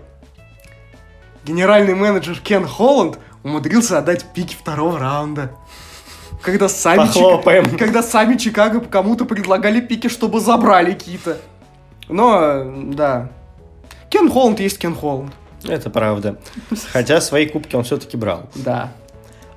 генеральный 1.45 1.95
менеджер 1.95 2.41
Кен 2.41 2.67
Холланд 2.67 3.19
умудрился 3.43 3.99
отдать 3.99 4.25
пики 4.33 4.55
второго 4.55 4.99
раунда. 4.99 5.51
Когда 6.47 6.69
сами, 6.69 7.11
Чика... 7.11 7.77
когда 7.77 8.01
сами 8.01 8.37
Чикаго 8.37 8.79
кому-то 8.79 9.25
предлагали 9.25 9.81
пики, 9.81 10.07
чтобы 10.07 10.39
забрали 10.39 10.93
Кита. 10.93 11.39
Но, 12.07 12.63
да. 12.93 13.27
Кен 14.09 14.31
Холланд 14.31 14.61
есть 14.61 14.77
Кен 14.79 14.95
Холланд. 14.95 15.33
Это 15.65 15.89
правда. 15.89 16.37
Хотя 16.93 17.19
свои 17.19 17.47
кубки 17.47 17.75
он 17.75 17.83
все-таки 17.83 18.15
брал. 18.15 18.43
Да. 18.55 18.93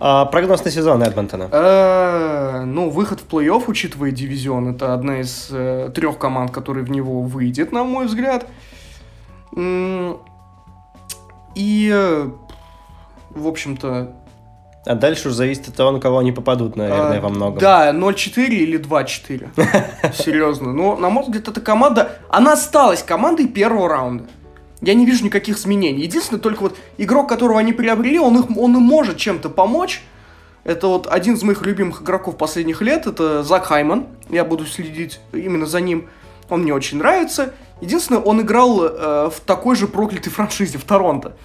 А, 0.00 0.24
прогноз 0.24 0.64
на 0.64 0.72
сезон 0.72 1.00
Эдмонтона? 1.04 1.48
Э, 1.52 2.64
ну, 2.64 2.90
выход 2.90 3.20
в 3.20 3.28
плей-офф, 3.28 3.62
учитывая 3.68 4.10
дивизион, 4.10 4.74
это 4.74 4.92
одна 4.92 5.20
из 5.20 5.46
э, 5.52 5.92
трех 5.94 6.18
команд, 6.18 6.50
которые 6.50 6.84
в 6.84 6.90
него 6.90 7.22
выйдет, 7.22 7.70
на 7.70 7.84
мой 7.84 8.06
взгляд. 8.06 8.48
И, 11.54 12.26
в 13.30 13.46
общем-то... 13.46 14.16
А 14.90 14.96
дальше 14.96 15.28
уже 15.28 15.36
зависит 15.36 15.68
от 15.68 15.76
того, 15.76 15.92
на 15.92 16.00
кого 16.00 16.18
они 16.18 16.32
попадут, 16.32 16.74
наверное, 16.74 17.18
а, 17.18 17.20
во 17.20 17.28
многом. 17.28 17.60
Да, 17.60 17.92
0-4 17.92 18.48
или 18.48 18.76
2-4. 18.76 20.12
Серьезно. 20.14 20.72
Но, 20.72 20.96
на 20.96 21.10
мой 21.10 21.22
взгляд, 21.22 21.46
эта 21.46 21.60
команда... 21.60 22.18
Она 22.28 22.54
осталась 22.54 23.04
командой 23.04 23.46
первого 23.46 23.88
раунда. 23.88 24.24
Я 24.80 24.94
не 24.94 25.06
вижу 25.06 25.24
никаких 25.24 25.58
изменений. 25.58 26.02
Единственное, 26.02 26.40
только 26.40 26.62
вот 26.62 26.76
игрок, 26.98 27.28
которого 27.28 27.60
они 27.60 27.72
приобрели, 27.72 28.18
он, 28.18 28.40
их, 28.40 28.56
он 28.58 28.74
им 28.74 28.82
может 28.82 29.16
чем-то 29.16 29.48
помочь. 29.48 30.02
Это 30.64 30.88
вот 30.88 31.06
один 31.06 31.34
из 31.34 31.44
моих 31.44 31.64
любимых 31.64 32.02
игроков 32.02 32.36
последних 32.36 32.82
лет, 32.82 33.06
это 33.06 33.44
Зак 33.44 33.66
Хайман. 33.66 34.08
Я 34.28 34.44
буду 34.44 34.66
следить 34.66 35.20
именно 35.32 35.66
за 35.66 35.80
ним. 35.80 36.08
Он 36.48 36.62
мне 36.62 36.74
очень 36.74 36.98
нравится. 36.98 37.54
Единственное, 37.80 38.22
он 38.22 38.40
играл 38.40 38.82
э, 38.82 39.30
в 39.30 39.38
такой 39.46 39.76
же 39.76 39.86
проклятой 39.86 40.32
франшизе, 40.32 40.78
в 40.78 40.84
Торонто. 40.84 41.36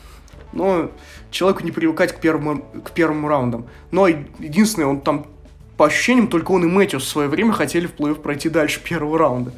Но 0.51 0.89
человеку 1.35 1.63
не 1.63 1.71
привыкать 1.71 2.13
к 2.13 2.19
первому, 2.19 2.63
к 2.83 2.91
первым 2.91 3.27
раундам. 3.27 3.67
Но 3.91 4.07
единственное, 4.07 4.87
он 4.87 5.01
там, 5.01 5.27
по 5.77 5.85
ощущениям, 5.85 6.27
только 6.27 6.51
он 6.51 6.63
и 6.63 6.67
Мэтьюс 6.67 7.03
в 7.03 7.07
свое 7.07 7.27
время 7.27 7.51
хотели 7.51 7.87
в 7.87 7.91
плей 7.91 8.15
пройти 8.15 8.49
дальше 8.49 8.79
первого 8.81 9.19
раунда. 9.19 9.51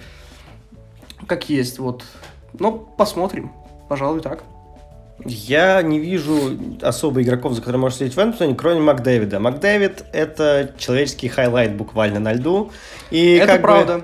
Как 1.28 1.50
есть, 1.50 1.80
вот. 1.80 2.04
Но 2.58 2.72
посмотрим. 2.72 3.52
Пожалуй, 3.88 4.22
так. 4.22 4.44
Я 5.26 5.82
не 5.82 6.00
вижу 6.00 6.58
особо 6.82 7.22
игроков, 7.22 7.54
за 7.54 7.62
которыми 7.62 7.82
можно 7.82 7.98
следить 7.98 8.16
в 8.16 8.20
Эдмонтоне, 8.20 8.56
кроме 8.56 8.82
Макдэвида. 8.82 9.40
Макдэвид— 9.40 10.06
это 10.14 10.74
человеческий 10.78 11.28
highlight 11.28 11.76
буквально 11.76 12.20
на 12.20 12.34
льду. 12.34 12.72
И 13.12 13.36
это 13.36 13.54
как 13.54 13.62
правда. 13.62 13.98
Бы, 14.00 14.04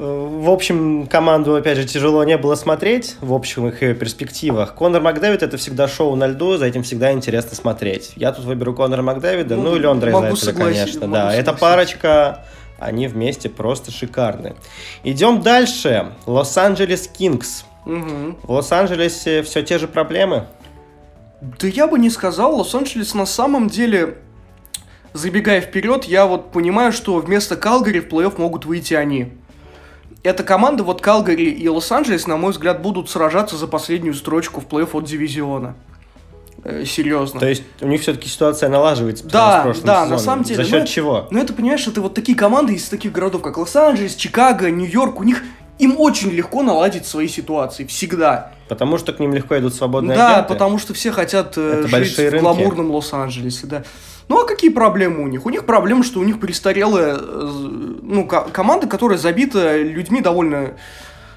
в 0.00 0.48
общем, 0.48 1.06
команду, 1.06 1.54
опять 1.54 1.76
же, 1.76 1.84
тяжело 1.84 2.24
не 2.24 2.38
было 2.38 2.54
смотреть, 2.54 3.16
в 3.20 3.34
общем 3.34 3.68
их 3.68 3.80
перспективах. 3.98 4.74
Конор 4.74 5.02
Макдэвид— 5.02 5.42
это 5.44 5.58
всегда 5.58 5.88
шоу 5.88 6.16
на 6.16 6.26
льду, 6.26 6.56
за 6.56 6.64
этим 6.64 6.82
всегда 6.84 7.12
интересно 7.12 7.54
смотреть. 7.54 8.12
Я 8.16 8.32
тут 8.32 8.46
выберу 8.46 8.72
Конора 8.74 9.02
Макдэвида, 9.02 9.56
ну, 9.56 9.62
ну 9.62 9.76
или 9.76 9.84
Леона 9.84 10.12
Драйзайтля, 10.12 10.56
конечно. 10.56 11.06
Да, 11.06 11.34
эта 11.34 11.52
парочка, 11.52 12.46
они 12.78 13.08
вместе 13.08 13.50
просто 13.50 13.92
шикарны. 13.92 14.56
Идем 15.04 15.42
дальше. 15.42 16.12
Лос-Анджелес 16.24 17.06
Кингс. 17.06 17.66
Угу. 17.84 18.38
В 18.42 18.50
Лос-Анджелесе 18.52 19.42
все 19.42 19.62
те 19.62 19.78
же 19.78 19.86
проблемы? 19.86 20.46
Да 21.42 21.68
я 21.68 21.86
бы 21.86 21.98
не 21.98 22.08
сказал. 22.08 22.56
Лос-Анджелес 22.56 23.12
на 23.12 23.26
самом 23.26 23.68
деле, 23.68 24.16
забегая 25.12 25.60
вперед, 25.60 26.04
я 26.04 26.24
вот 26.24 26.52
понимаю, 26.52 26.92
что 26.92 27.16
вместо 27.16 27.54
Калгари 27.56 28.00
в 28.00 28.08
плей-офф 28.08 28.40
могут 28.40 28.64
выйти 28.64 28.94
они. 28.94 29.34
Эта 30.22 30.42
команда, 30.42 30.84
вот 30.84 31.00
Калгари 31.00 31.50
и 31.50 31.68
Лос-Анджелес, 31.68 32.26
на 32.26 32.36
мой 32.36 32.52
взгляд, 32.52 32.82
будут 32.82 33.08
сражаться 33.08 33.56
за 33.56 33.66
последнюю 33.66 34.14
строчку 34.14 34.60
в 34.60 34.66
плей-офф 34.66 34.90
от 34.92 35.04
дивизиона. 35.04 35.74
Э, 36.62 36.84
серьезно. 36.84 37.40
То 37.40 37.48
есть 37.48 37.62
у 37.80 37.86
них 37.86 38.02
все-таки 38.02 38.28
ситуация 38.28 38.68
налаживается 38.68 39.24
да, 39.24 39.64
да, 39.64 39.74
сезоном. 39.74 40.10
на 40.10 40.18
самом 40.18 40.42
деле. 40.44 40.62
За 40.62 40.70
счет 40.70 40.80
ну, 40.80 40.86
чего? 40.86 41.26
Ну 41.30 41.40
это, 41.40 41.54
понимаешь, 41.54 41.86
это 41.86 42.02
вот 42.02 42.14
такие 42.14 42.36
команды 42.36 42.74
из 42.74 42.88
таких 42.88 43.12
городов, 43.12 43.40
как 43.40 43.56
Лос-Анджелес, 43.56 44.14
Чикаго, 44.14 44.70
Нью-Йорк, 44.70 45.20
у 45.20 45.22
них 45.22 45.42
им 45.78 45.98
очень 45.98 46.30
легко 46.30 46.62
наладить 46.62 47.06
свои 47.06 47.26
ситуации, 47.26 47.86
всегда. 47.86 48.52
Потому 48.68 48.98
что 48.98 49.14
к 49.14 49.20
ним 49.20 49.32
легко 49.32 49.58
идут 49.58 49.74
свободные 49.74 50.18
да, 50.18 50.34
агенты? 50.34 50.48
Да, 50.48 50.54
потому 50.54 50.78
что 50.78 50.92
все 50.92 51.12
хотят 51.12 51.54
э, 51.56 51.86
жить 51.86 52.18
в 52.18 52.40
гламурном 52.40 52.90
Лос-Анджелесе, 52.90 53.66
да. 53.66 53.84
Ну 54.30 54.40
а 54.40 54.46
какие 54.46 54.70
проблемы 54.70 55.24
у 55.24 55.26
них? 55.26 55.44
У 55.44 55.50
них 55.50 55.66
проблема, 55.66 56.04
что 56.04 56.20
у 56.20 56.22
них 56.22 56.38
престарелая 56.38 57.16
э, 57.18 57.20
ну, 57.20 58.24
команда, 58.28 58.86
которая 58.86 59.18
забита 59.18 59.76
людьми 59.76 60.20
довольно 60.20 60.74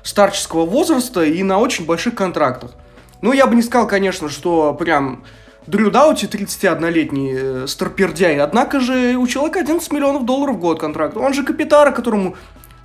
старческого 0.03 0.67
возраста 0.67 1.23
и 1.23 1.41
на 1.41 1.57
очень 1.57 1.87
больших 1.87 2.13
контрактах. 2.13 2.69
Ну, 3.21 3.33
я 3.33 3.47
бы 3.47 3.55
не 3.55 3.63
сказал, 3.63 3.87
конечно, 3.87 4.29
что 4.29 4.75
прям 4.75 5.23
Дрю 5.65 5.89
Даути 5.89 6.25
31-летний 6.25 7.33
э, 7.35 7.65
старпердяй, 7.67 8.37
однако 8.37 8.79
же 8.79 9.15
у 9.15 9.25
человека 9.25 9.61
11 9.61 9.91
миллионов 9.91 10.25
долларов 10.25 10.57
в 10.57 10.59
год 10.59 10.79
контракт. 10.79 11.17
Он 11.17 11.33
же 11.33 11.41
Капитара, 11.41 11.89
которому 11.89 12.35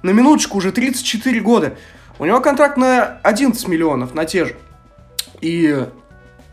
на 0.00 0.08
минуточку 0.12 0.56
уже 0.56 0.72
34 0.72 1.38
года. 1.40 1.74
У 2.18 2.24
него 2.24 2.40
контракт 2.40 2.78
на 2.78 3.18
11 3.24 3.68
миллионов, 3.68 4.14
на 4.14 4.24
те 4.24 4.46
же. 4.46 4.56
И 5.42 5.84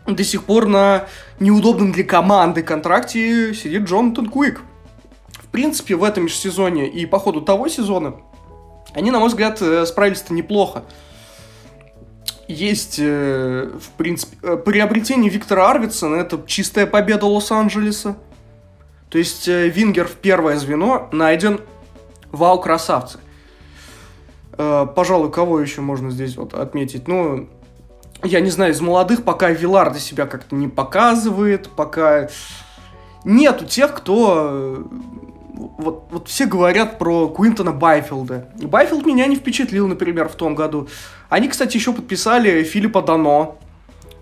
до 0.06 0.24
сих 0.24 0.44
пор 0.44 0.66
на 0.66 1.06
неудобном 1.40 1.92
для 1.92 2.04
команды 2.04 2.62
контракте 2.62 3.54
сидит 3.54 3.82
Джонатан 3.82 4.26
Куик. 4.26 4.62
В 5.32 5.46
принципе, 5.48 5.96
в 5.96 6.04
этом 6.04 6.28
сезоне 6.28 6.88
и 6.88 7.06
по 7.06 7.18
ходу 7.18 7.40
того 7.40 7.68
сезона 7.68 8.16
они, 8.94 9.10
на 9.10 9.18
мой 9.18 9.28
взгляд, 9.28 9.60
э, 9.60 9.84
справились-то 9.84 10.32
неплохо. 10.32 10.84
Есть, 12.48 12.96
э, 12.98 13.70
в 13.78 13.88
принципе, 13.96 14.36
э, 14.42 14.56
приобретение 14.56 15.30
Виктора 15.30 15.70
Арвидсона, 15.70 16.16
это 16.16 16.42
чистая 16.46 16.86
победа 16.86 17.26
Лос-Анджелеса. 17.26 18.16
То 19.08 19.18
есть 19.18 19.46
Вингер 19.46 20.08
в 20.08 20.14
первое 20.14 20.56
звено 20.56 21.08
найден. 21.12 21.60
Вау, 22.32 22.60
красавцы. 22.60 23.18
Э, 24.58 24.86
пожалуй, 24.94 25.30
кого 25.30 25.60
еще 25.60 25.80
можно 25.80 26.10
здесь 26.10 26.36
вот 26.36 26.54
отметить? 26.54 27.08
Ну, 27.08 27.48
я 28.26 28.40
не 28.40 28.50
знаю, 28.50 28.72
из 28.72 28.80
молодых 28.80 29.24
пока 29.24 29.50
Виларда 29.50 29.98
себя 29.98 30.26
как-то 30.26 30.54
не 30.54 30.68
показывает, 30.68 31.68
пока 31.70 32.28
нету 33.24 33.64
тех, 33.64 33.94
кто... 33.94 34.48
Э, 34.50 34.84
вот, 35.78 36.08
вот 36.10 36.28
все 36.28 36.46
говорят 36.46 36.98
про 36.98 37.28
Куинтона 37.28 37.72
Байфилда. 37.72 38.48
Байфилд 38.62 39.06
меня 39.06 39.26
не 39.26 39.36
впечатлил, 39.36 39.88
например, 39.88 40.28
в 40.28 40.34
том 40.34 40.54
году. 40.54 40.88
Они, 41.28 41.48
кстати, 41.48 41.76
еще 41.76 41.92
подписали 41.92 42.62
Филиппа 42.62 43.02
Дано. 43.02 43.58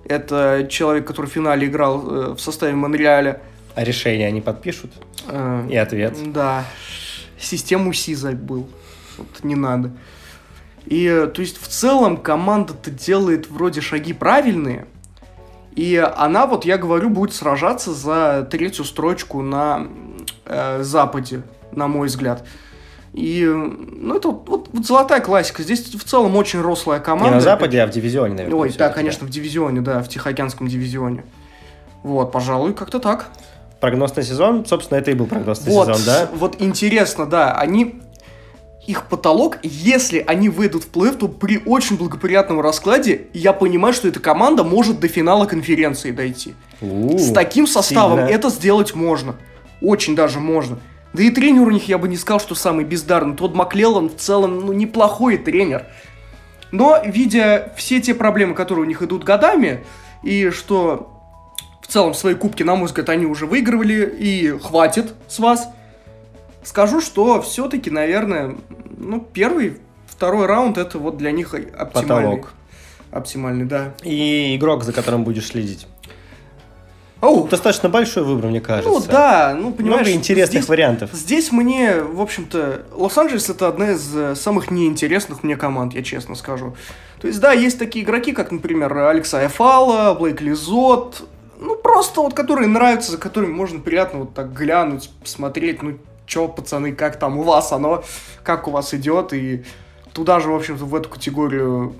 Это 0.04 0.66
человек, 0.70 1.06
который 1.06 1.26
в 1.26 1.32
финале 1.32 1.66
играл 1.66 2.06
э, 2.06 2.34
в 2.34 2.38
составе 2.38 2.75
Монреаля. 2.75 3.40
А 3.75 3.82
решение 3.82 4.28
они 4.28 4.40
подпишут? 4.40 4.92
И 5.68 5.76
ответ? 5.76 6.14
Да. 6.32 6.64
Систему 7.38 7.92
СИ 7.92 8.14
забыл. 8.14 8.68
Вот 9.18 9.42
не 9.42 9.54
надо. 9.54 9.90
И, 10.86 11.30
то 11.34 11.40
есть, 11.40 11.60
в 11.60 11.66
целом 11.68 12.16
команда-то 12.16 12.90
делает 12.90 13.48
вроде 13.50 13.80
шаги 13.80 14.12
правильные, 14.12 14.86
и 15.74 15.96
она, 16.16 16.46
вот 16.46 16.64
я 16.64 16.78
говорю, 16.78 17.10
будет 17.10 17.34
сражаться 17.34 17.92
за 17.92 18.46
третью 18.48 18.84
строчку 18.84 19.42
на 19.42 19.88
э, 20.44 20.82
Западе, 20.82 21.42
на 21.72 21.88
мой 21.88 22.08
взгляд. 22.08 22.44
И, 23.12 23.44
ну, 23.46 24.16
это 24.16 24.28
вот, 24.28 24.48
вот, 24.48 24.68
вот 24.72 24.86
золотая 24.86 25.20
классика. 25.20 25.62
Здесь 25.62 25.94
в 25.94 26.04
целом 26.04 26.36
очень 26.36 26.60
рослая 26.60 27.00
команда. 27.00 27.28
Не 27.28 27.34
на 27.36 27.40
Западе, 27.40 27.80
а 27.80 27.86
в 27.86 27.90
дивизионе, 27.90 28.34
наверное. 28.34 28.60
Ой, 28.60 28.74
да, 28.76 28.88
конечно, 28.90 29.26
в 29.26 29.30
дивизионе, 29.30 29.80
да, 29.80 30.02
в 30.02 30.08
Тихоокеанском 30.08 30.68
дивизионе. 30.68 31.24
Вот, 32.02 32.30
пожалуй, 32.32 32.74
как-то 32.74 32.98
так. 32.98 33.30
Прогноз 33.80 34.14
на 34.16 34.22
сезон, 34.22 34.66
собственно, 34.66 34.98
это 34.98 35.10
и 35.10 35.14
был 35.14 35.26
прогноз 35.26 35.64
на 35.64 35.72
вот, 35.72 35.88
сезон, 35.88 36.02
да? 36.06 36.28
Вот 36.34 36.60
интересно, 36.60 37.26
да, 37.26 37.52
они 37.52 38.00
их 38.86 39.06
потолок, 39.06 39.58
если 39.62 40.22
они 40.26 40.48
выйдут 40.48 40.84
в 40.84 40.88
плей 40.88 41.12
то 41.12 41.28
при 41.28 41.62
очень 41.64 41.96
благоприятном 41.96 42.60
раскладе, 42.60 43.28
я 43.32 43.52
понимаю, 43.52 43.94
что 43.94 44.08
эта 44.08 44.20
команда 44.20 44.64
может 44.64 45.00
до 45.00 45.08
финала 45.08 45.46
конференции 45.46 46.10
дойти. 46.10 46.54
У-у, 46.80 47.18
С 47.18 47.32
таким 47.32 47.66
составом 47.66 48.18
сильно. 48.18 48.30
это 48.30 48.50
сделать 48.50 48.94
можно. 48.94 49.36
Очень 49.80 50.14
даже 50.14 50.40
можно. 50.40 50.78
Да 51.12 51.22
и 51.22 51.30
тренер 51.30 51.62
у 51.62 51.70
них, 51.70 51.88
я 51.88 51.98
бы 51.98 52.08
не 52.08 52.16
сказал, 52.16 52.40
что 52.40 52.54
самый 52.54 52.84
бездарный. 52.84 53.36
Тот 53.36 53.54
Маклеллан 53.54 54.08
в 54.08 54.16
целом, 54.16 54.66
ну, 54.66 54.72
неплохой 54.72 55.38
тренер. 55.38 55.86
Но, 56.72 57.00
видя 57.04 57.72
все 57.76 58.00
те 58.00 58.14
проблемы, 58.14 58.54
которые 58.54 58.84
у 58.84 58.88
них 58.88 59.00
идут 59.00 59.22
годами, 59.22 59.84
и 60.24 60.50
что 60.50 61.10
в 61.80 61.86
целом 61.86 62.14
свои 62.14 62.34
кубки, 62.34 62.64
на 62.64 62.74
мой 62.74 62.86
взгляд, 62.86 63.08
они 63.10 63.26
уже 63.26 63.46
выигрывали, 63.46 64.12
и 64.18 64.58
хватит 64.58 65.14
с 65.28 65.38
вас, 65.38 65.68
скажу, 66.64 67.00
что 67.00 67.40
все-таки, 67.42 67.90
наверное, 67.90 68.56
ну, 68.97 69.21
первый, 69.21 69.78
второй 70.06 70.47
раунд 70.47 70.78
это 70.78 70.99
вот 70.99 71.16
для 71.16 71.30
них 71.30 71.54
оптимальный. 71.54 71.85
Потолок. 71.92 72.52
Оптимальный, 73.11 73.64
да. 73.64 73.94
И 74.02 74.56
игрок, 74.56 74.83
за 74.83 74.92
которым 74.92 75.23
будешь 75.25 75.47
следить. 75.47 75.87
Оу, 77.21 77.49
Достаточно 77.49 77.88
большой 77.88 78.23
выбор, 78.25 78.50
мне 78.50 78.61
кажется. 78.61 78.90
ну 78.90 79.00
да, 79.00 79.56
ну 79.59 79.73
понимаешь, 79.73 80.06
Много 80.09 80.12
интересных 80.18 80.61
здесь- 80.62 80.68
вариантов. 80.68 81.11
Здесь 81.14 81.52
мне, 81.52 82.02
в 82.02 82.21
общем-то, 82.21 82.83
Лос-Анджелес 82.92 83.49
это 83.49 83.68
одна 83.68 83.92
из 83.92 84.14
э, 84.14 84.35
самых 84.35 84.71
неинтересных 84.71 85.42
мне 85.42 85.56
команд, 85.56 85.94
я 85.94 86.02
честно 86.02 86.35
скажу. 86.35 86.76
То 87.23 87.28
есть, 87.28 87.40
да, 87.40 87.52
есть 87.52 87.78
такие 87.78 88.04
игроки, 88.04 88.33
как, 88.33 88.50
например, 88.52 88.94
Алекса 88.99 89.47
Эфала, 89.47 90.12
Блейк 90.14 90.42
Лизот, 90.42 91.26
ну, 91.59 91.76
просто 91.76 92.21
вот, 92.21 92.35
которые 92.35 92.68
нравятся, 92.68 93.12
за 93.12 93.18
которыми 93.18 93.52
можно 93.52 93.80
приятно 93.80 94.21
вот 94.21 94.35
так 94.35 94.52
глянуть, 94.52 95.09
посмотреть, 95.23 95.83
ну, 95.83 95.97
чё, 96.26 96.49
пацаны, 96.49 96.93
как 96.93 97.19
там 97.19 97.38
у 97.38 97.43
вас 97.43 97.73
оно, 97.73 98.04
как 98.43 98.69
у 98.69 98.71
вас 98.71 98.95
идет, 98.95 99.33
и 99.33 99.64
туда 100.12 100.40
же, 100.40 100.50
в 100.50 100.54
общем-то, 100.54 100.85
в 100.85 100.95
эту 100.95 101.09
категорию, 101.09 101.95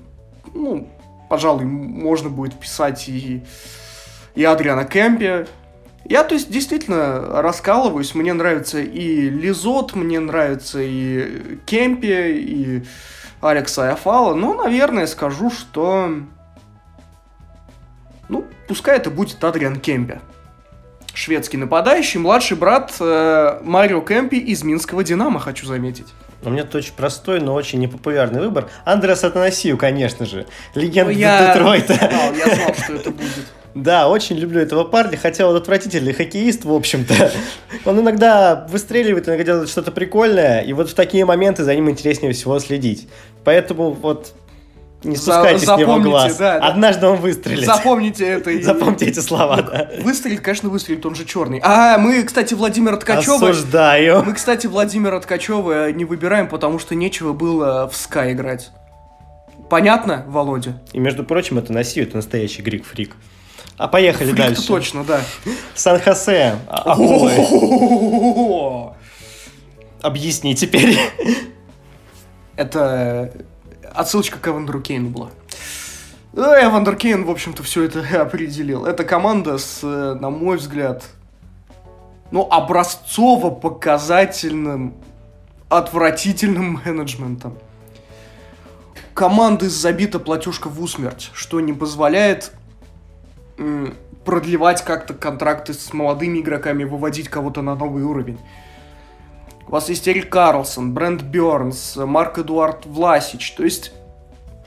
ну, 0.53 0.89
пожалуй, 1.29 1.65
можно 1.65 2.29
будет 2.29 2.53
вписать 2.53 3.07
и, 3.09 3.43
и 4.35 4.43
Адриана 4.43 4.85
Кемпи, 4.85 5.45
я, 6.07 6.23
то 6.23 6.35
есть, 6.35 6.51
действительно 6.51 7.41
раскалываюсь. 7.41 8.13
Мне 8.13 8.33
нравится 8.33 8.79
и 8.79 9.27
Лизот, 9.29 9.95
мне 9.95 10.19
нравится 10.19 10.79
и 10.79 11.57
Кемпи, 11.65 12.37
и 12.37 12.83
Алекса 13.41 13.91
Афала. 13.91 14.35
Но, 14.35 14.53
наверное, 14.53 15.07
скажу, 15.07 15.49
что... 15.49 16.11
Ну, 18.29 18.45
пускай 18.67 18.97
это 18.97 19.09
будет 19.09 19.43
Адриан 19.43 19.79
Кемпи. 19.79 20.19
Шведский 21.15 21.57
нападающий, 21.57 22.19
младший 22.19 22.57
брат 22.57 22.93
э, 22.99 23.59
Марио 23.63 24.01
Кемпи 24.01 24.35
из 24.37 24.63
Минского 24.63 25.03
Динамо, 25.03 25.39
хочу 25.39 25.65
заметить. 25.65 26.07
У 26.43 26.49
меня 26.49 26.63
тут 26.63 26.75
очень 26.75 26.93
простой, 26.93 27.39
но 27.39 27.53
очень 27.55 27.79
непопулярный 27.79 28.41
выбор. 28.41 28.67
Андрес 28.83 29.23
Атанасию, 29.23 29.77
конечно 29.77 30.25
же. 30.25 30.45
Легенда 30.75 31.13
Ну, 31.13 31.17
я 31.17 31.47
Детройта. 31.53 31.93
знал, 31.95 32.33
я 32.33 32.55
знал, 32.55 32.73
что 32.75 32.93
это 32.95 33.09
будет. 33.11 33.45
Да, 33.73 34.09
очень 34.09 34.37
люблю 34.37 34.59
этого 34.61 34.83
парня, 34.83 35.17
хотя 35.17 35.47
он 35.47 35.55
отвратительный 35.55 36.13
хоккеист, 36.13 36.63
в 36.65 36.71
общем-то. 36.71 37.31
Он 37.85 37.99
иногда 37.99 38.65
выстреливает, 38.69 39.27
иногда 39.27 39.43
делает 39.43 39.69
что-то 39.69 39.91
прикольное, 39.91 40.61
и 40.61 40.71
вот 40.71 40.89
в 40.89 40.93
такие 40.93 41.25
моменты 41.25 41.63
за 41.65 41.75
ним 41.75 41.89
интереснее 41.89 42.31
всего 42.31 42.57
следить. 42.59 43.09
Поэтому 43.43 43.91
вот 43.91 44.33
не 45.05 45.15
За- 45.15 45.33
спускайте 45.33 45.65
с 45.65 45.77
него 45.77 45.99
глаз. 45.99 46.37
да, 46.37 46.59
да. 46.59 46.67
Однажды 46.67 47.07
он 47.07 47.17
выстрелит. 47.17 47.65
Запомните 47.65 48.25
это. 48.25 48.51
и- 48.51 48.61
Запомните 48.61 49.05
эти 49.05 49.19
слова, 49.19 49.61
да. 49.61 49.89
Выстрелит, 50.01 50.41
конечно, 50.41 50.69
выстрелит, 50.69 51.05
он 51.05 51.15
же 51.15 51.25
черный. 51.25 51.59
А, 51.63 51.97
мы, 51.97 52.23
кстати, 52.23 52.53
Владимира 52.53 52.97
Ткачева... 52.97 53.35
Осуждаю. 53.35 54.23
Мы, 54.23 54.33
кстати, 54.33 54.67
Владимира 54.67 55.19
Ткачева 55.19 55.91
не 55.91 56.05
выбираем, 56.05 56.47
потому 56.49 56.79
что 56.79 56.95
нечего 56.95 57.33
было 57.33 57.89
в 57.89 57.93
Sky 57.93 58.31
играть. 58.33 58.71
Понятно, 59.69 60.23
Володя? 60.27 60.81
И, 60.93 60.99
между 60.99 61.23
прочим, 61.23 61.57
это 61.57 61.73
Насию, 61.73 62.05
это 62.07 62.17
настоящий 62.17 62.61
грик-фрик. 62.61 63.13
А 63.77 63.87
поехали 63.87 64.27
Фрик-то 64.31 64.43
дальше. 64.47 64.67
точно, 64.67 65.03
да. 65.03 65.19
Сан-Хосе. 65.75 66.55
А- 66.67 66.95
Объясни 70.01 70.55
теперь. 70.55 70.97
Это 72.55 73.31
отсылочка 73.95 74.39
к 74.39 74.47
Эвандеру 74.47 74.81
Кейну 74.81 75.09
была. 75.09 75.29
Эвандер 76.35 76.95
Кейн, 76.95 77.23
в 77.23 77.31
общем-то, 77.31 77.63
все 77.63 77.81
это 77.83 77.99
определил. 78.21 78.85
Это 78.85 79.03
команда 79.03 79.57
с, 79.57 79.79
э, 79.83 80.15
на 80.19 80.29
мой 80.29 80.57
взгляд, 80.57 81.03
ну, 82.31 82.47
образцово-показательным, 82.49 84.93
отвратительным 85.69 86.81
менеджментом. 86.85 87.57
Команды 89.13 89.69
забита 89.69 90.19
платежка 90.19 90.67
в 90.67 90.81
усмерть, 90.81 91.29
что 91.33 91.61
не 91.61 91.71
позволяет 91.71 92.51
продлевать 94.25 94.83
как-то 94.83 95.13
контракты 95.13 95.73
с 95.73 95.93
молодыми 95.93 96.39
игроками, 96.39 96.83
выводить 96.83 97.29
кого-то 97.29 97.61
на 97.61 97.75
новый 97.75 98.03
уровень. 98.03 98.39
У 99.67 99.71
вас 99.71 99.89
есть 99.89 100.07
Эрик 100.07 100.29
Карлсон, 100.29 100.93
Брент 100.93 101.23
Бернс, 101.23 101.95
Марк 101.95 102.37
Эдуард 102.39 102.85
Власич. 102.85 103.51
То 103.53 103.63
есть 103.63 103.91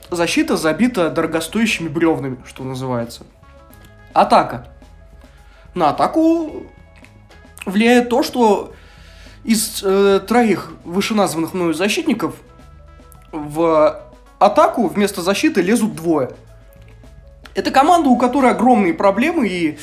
защита 0.09 0.57
забита 0.57 1.09
дорогостоящими 1.09 1.87
бревнами, 1.87 2.37
что 2.45 2.63
называется. 2.63 3.23
Атака. 4.13 4.67
На 5.73 5.89
атаку 5.89 6.65
влияет 7.65 8.09
то, 8.09 8.23
что 8.23 8.73
из 9.43 9.81
э, 9.83 10.19
троих 10.27 10.71
вышеназванных 10.83 11.53
мною 11.53 11.73
защитников 11.73 12.35
в 13.31 14.01
атаку 14.37 14.87
вместо 14.87 15.21
защиты 15.21 15.61
лезут 15.61 15.95
двое. 15.95 16.31
Это 17.55 17.71
команда, 17.71 18.09
у 18.09 18.17
которой 18.17 18.51
огромные 18.51 18.93
проблемы, 18.93 19.47
и 19.47 19.77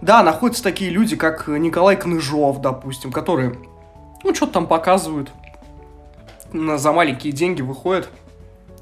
да, 0.00 0.22
находятся 0.22 0.62
такие 0.62 0.90
люди, 0.90 1.16
как 1.16 1.48
Николай 1.48 1.96
Кныжов, 1.96 2.60
допустим, 2.60 3.12
которые, 3.12 3.58
ну, 4.28 4.34
что-то 4.34 4.52
там 4.52 4.66
показывают, 4.66 5.30
на, 6.52 6.76
за 6.76 6.92
маленькие 6.92 7.32
деньги 7.32 7.62
выходят 7.62 8.10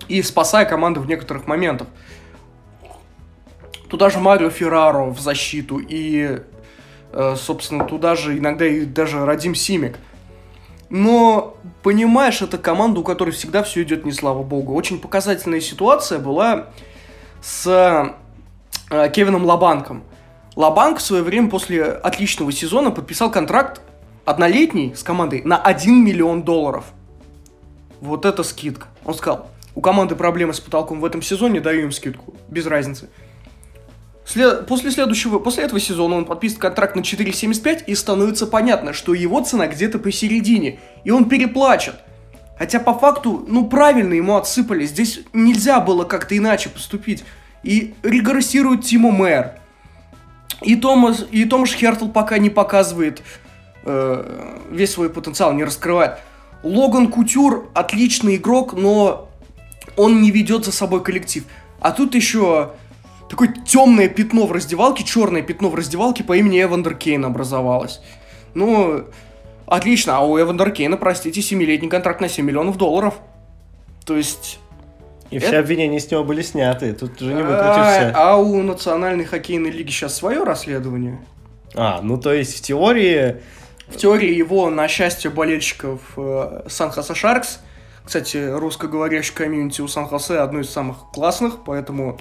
и 0.08 0.20
спасая 0.22 0.66
команду 0.66 1.00
в 1.00 1.06
некоторых 1.06 1.46
моментах. 1.46 1.86
Туда 3.88 4.10
же 4.10 4.18
Марио 4.18 4.50
Ферраро 4.50 5.04
в 5.04 5.20
защиту, 5.20 5.78
и, 5.78 6.40
э, 7.12 7.36
собственно, 7.36 7.84
туда 7.84 8.16
же 8.16 8.36
иногда 8.36 8.66
и 8.66 8.84
даже 8.84 9.24
Радим 9.24 9.54
Симик. 9.54 9.98
Но, 10.90 11.56
понимаешь, 11.84 12.42
это 12.42 12.58
команда, 12.58 13.00
у 13.00 13.04
которой 13.04 13.30
всегда 13.30 13.62
все 13.62 13.84
идет 13.84 14.04
не 14.04 14.12
слава 14.12 14.42
богу. 14.42 14.74
Очень 14.74 14.98
показательная 14.98 15.60
ситуация 15.60 16.18
была 16.18 16.70
с 17.40 18.12
э, 18.90 19.10
Кевином 19.10 19.44
Лабанком. 19.44 20.02
Лабанк 20.56 20.98
в 20.98 21.02
свое 21.02 21.22
время 21.22 21.48
после 21.50 21.84
отличного 21.84 22.50
сезона 22.50 22.90
подписал 22.90 23.30
контракт 23.30 23.80
однолетний 24.26 24.94
с 24.94 25.02
командой 25.02 25.40
на 25.44 25.56
1 25.56 26.04
миллион 26.04 26.42
долларов. 26.42 26.84
Вот 28.00 28.26
это 28.26 28.42
скидка. 28.42 28.88
Он 29.04 29.14
сказал, 29.14 29.48
у 29.74 29.80
команды 29.80 30.14
проблемы 30.16 30.52
с 30.52 30.60
потолком 30.60 31.00
в 31.00 31.04
этом 31.04 31.22
сезоне, 31.22 31.60
даю 31.60 31.82
им 31.84 31.92
скидку, 31.92 32.34
без 32.48 32.66
разницы. 32.66 33.08
След- 34.26 34.66
После 34.66 34.90
следующего, 34.90 35.38
после 35.38 35.64
этого 35.64 35.78
сезона 35.80 36.16
он 36.16 36.24
подписывает 36.24 36.60
контракт 36.62 36.96
на 36.96 37.00
4,75 37.00 37.84
и 37.86 37.94
становится 37.94 38.46
понятно, 38.46 38.92
что 38.92 39.14
его 39.14 39.40
цена 39.42 39.68
где-то 39.68 39.98
посередине, 40.00 40.80
и 41.04 41.10
он 41.10 41.28
переплачет. 41.28 41.94
Хотя 42.58 42.80
по 42.80 42.94
факту, 42.94 43.44
ну 43.46 43.68
правильно 43.68 44.14
ему 44.14 44.36
отсыпали, 44.36 44.84
здесь 44.86 45.20
нельзя 45.32 45.78
было 45.80 46.04
как-то 46.04 46.36
иначе 46.36 46.68
поступить. 46.70 47.22
И 47.62 47.94
регрессирует 48.02 48.84
Тимо 48.84 49.10
Мэр. 49.10 49.52
И 50.62 50.74
Томас, 50.74 51.24
и 51.30 51.44
Томаш 51.44 51.74
Хертл 51.74 52.08
пока 52.08 52.38
не 52.38 52.48
показывает 52.48 53.22
э, 53.86 54.58
весь 54.70 54.92
свой 54.92 55.08
потенциал, 55.10 55.52
не 55.54 55.64
раскрывает. 55.64 56.18
Логан 56.62 57.08
Кутюр 57.08 57.68
отличный 57.74 58.36
игрок, 58.36 58.72
но 58.74 59.28
он 59.96 60.20
не 60.20 60.30
ведет 60.30 60.64
за 60.64 60.72
собой 60.72 61.02
коллектив. 61.02 61.44
А 61.80 61.92
тут 61.92 62.14
еще 62.14 62.72
такое 63.30 63.54
темное 63.66 64.08
пятно 64.08 64.46
в 64.46 64.52
раздевалке, 64.52 65.04
черное 65.04 65.42
пятно 65.42 65.68
в 65.68 65.74
раздевалке 65.74 66.24
по 66.24 66.36
имени 66.36 66.62
Эвандер 66.62 66.94
Кейн 66.94 67.24
образовалось. 67.24 68.00
Ну, 68.54 69.04
отлично, 69.66 70.16
а 70.18 70.20
у 70.20 70.40
Эвандер 70.40 70.70
Кейна, 70.70 70.96
простите, 70.96 71.40
7-летний 71.40 71.88
контракт 71.88 72.20
на 72.20 72.28
7 72.28 72.44
миллионов 72.44 72.76
долларов. 72.78 73.14
То 74.04 74.16
есть, 74.16 74.58
И 75.30 75.38
все 75.38 75.58
обвинения 75.58 76.00
с 76.00 76.10
него 76.10 76.24
были 76.24 76.42
сняты, 76.42 76.92
тут 76.92 77.20
уже 77.20 77.34
не 77.34 77.42
А, 77.42 77.44
выкрутишься. 77.44 78.12
а 78.16 78.36
у 78.36 78.62
Национальной 78.62 79.24
хоккейной 79.24 79.70
лиги 79.70 79.90
сейчас 79.90 80.16
свое 80.16 80.42
расследование. 80.44 81.20
А, 81.74 82.00
ну 82.02 82.16
то 82.18 82.32
есть 82.32 82.56
в 82.58 82.62
теории... 82.62 83.36
В 83.88 83.96
теории 83.96 84.34
его, 84.34 84.68
на 84.70 84.88
счастье 84.88 85.30
болельщиков 85.30 86.00
э, 86.16 86.62
Сан-Хосе 86.68 87.14
Шаркс, 87.14 87.60
кстати, 88.04 88.36
русскоговорящий 88.36 89.34
комьюнити 89.34 89.80
у 89.80 89.88
Сан-Хосе 89.88 90.38
одно 90.38 90.60
из 90.60 90.70
самых 90.70 91.10
классных, 91.12 91.64
поэтому 91.64 92.18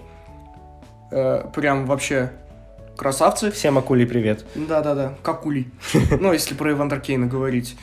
э, 1.12 1.44
прям 1.54 1.86
вообще 1.86 2.32
красавцы. 2.98 3.52
Всем 3.52 3.78
акули 3.78 4.06
привет. 4.06 4.46
Да-да-да, 4.56 5.14
как 5.22 5.46
ули. 5.46 5.68
Ну, 6.20 6.34
если 6.34 6.56
про 6.56 6.72
Эвандер 6.72 7.00
Кейна 7.02 7.28
говорить. 7.28 7.78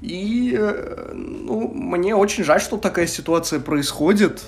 И, 0.00 0.54
э, 0.58 1.10
ну, 1.14 1.68
мне 1.74 2.14
очень 2.14 2.44
жаль, 2.44 2.60
что 2.60 2.76
такая 2.76 3.06
ситуация 3.06 3.60
происходит. 3.60 4.42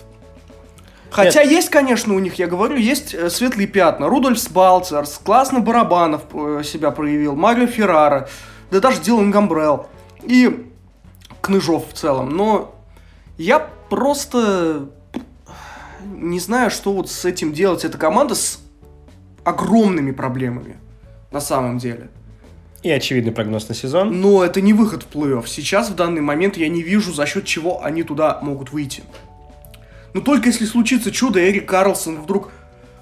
Хотя 1.11 1.43
есть, 1.43 1.71
конечно, 1.71 2.15
у 2.15 2.19
них, 2.19 2.35
я 2.35 2.47
говорю, 2.47 2.77
есть 2.77 3.15
э, 3.15 3.31
светлые 3.31 3.67
пятна. 3.67 4.09
Рудольф 4.09 4.39
Сбалцерс, 4.39 5.21
классно 5.25 5.61
Барабанов 5.61 6.23
себя 6.65 6.91
проявил, 6.93 7.35
Марио 7.35 7.67
Феррара, 7.67 8.29
да 8.71 8.81
даже 8.81 9.01
Дилан 9.01 9.31
Гамбрелл. 9.31 9.87
И 10.23 10.67
Кныжов 11.41 11.91
в 11.91 11.93
целом. 11.95 12.31
Но 12.31 12.75
я 13.39 13.59
просто 13.89 14.89
не 16.05 16.41
знаю, 16.41 16.71
что 16.71 16.93
вот 16.93 17.11
с 17.11 17.25
этим 17.25 17.53
делать. 17.53 17.85
Эта 17.85 17.99
команда 17.99 18.35
с 18.35 18.61
огромными 19.45 20.13
проблемами. 20.13 20.77
На 21.31 21.41
самом 21.41 21.79
деле. 21.79 22.11
И 22.83 22.91
очевидный 22.91 23.33
прогноз 23.33 23.69
на 23.69 23.75
сезон. 23.75 24.21
Но 24.21 24.43
это 24.43 24.61
не 24.61 24.73
выход 24.73 25.03
в 25.03 25.15
плей-офф. 25.15 25.47
Сейчас, 25.47 25.91
в 25.91 25.95
данный 25.95 26.23
момент, 26.23 26.57
я 26.57 26.69
не 26.69 26.83
вижу, 26.83 27.13
за 27.13 27.27
счет 27.27 27.45
чего 27.45 27.85
они 27.85 28.03
туда 28.03 28.39
могут 28.43 28.73
выйти. 28.73 29.03
Но 30.15 30.23
только 30.23 30.49
если 30.49 30.65
случится 30.65 31.13
чудо, 31.13 31.41
Эрик 31.41 31.69
Карлсон 31.69 32.21
вдруг 32.23 32.51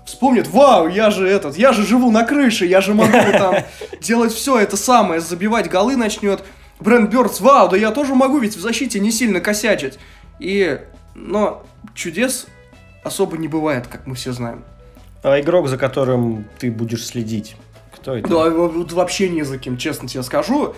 вспомнит, 0.09 0.49
вау, 0.49 0.89
я 0.89 1.11
же 1.11 1.29
этот, 1.29 1.57
я 1.57 1.73
же 1.73 1.87
живу 1.87 2.11
на 2.11 2.25
крыше, 2.25 2.67
я 2.67 2.81
же 2.81 2.95
могу 2.95 3.13
там 3.33 3.57
делать 4.01 4.33
все 4.33 4.59
это 4.59 4.77
самое, 4.77 5.21
забивать 5.21 5.69
голы 5.69 5.97
начнет. 5.97 6.43
Брэнд 6.81 7.11
Бёрдс, 7.11 7.41
вау, 7.41 7.69
да 7.69 7.77
я 7.77 7.91
тоже 7.91 8.15
могу 8.15 8.39
ведь 8.39 8.57
в 8.57 8.61
защите 8.61 9.01
не 9.01 9.11
сильно 9.11 9.41
косячить. 9.41 9.99
И, 10.39 10.81
но 11.15 11.65
чудес 11.95 12.47
особо 13.05 13.37
не 13.37 13.49
бывает, 13.49 13.87
как 13.87 14.07
мы 14.07 14.15
все 14.15 14.33
знаем. 14.33 14.65
А 15.23 15.41
игрок, 15.41 15.69
за 15.69 15.77
которым 15.77 16.47
ты 16.59 16.71
будешь 16.71 17.05
следить, 17.05 17.57
кто 17.93 18.17
это? 18.17 18.29
Да, 18.29 18.49
вообще 18.49 19.29
не 19.29 19.43
за 19.43 19.59
кем, 19.59 19.77
честно 19.77 20.09
тебе 20.09 20.23
скажу. 20.23 20.75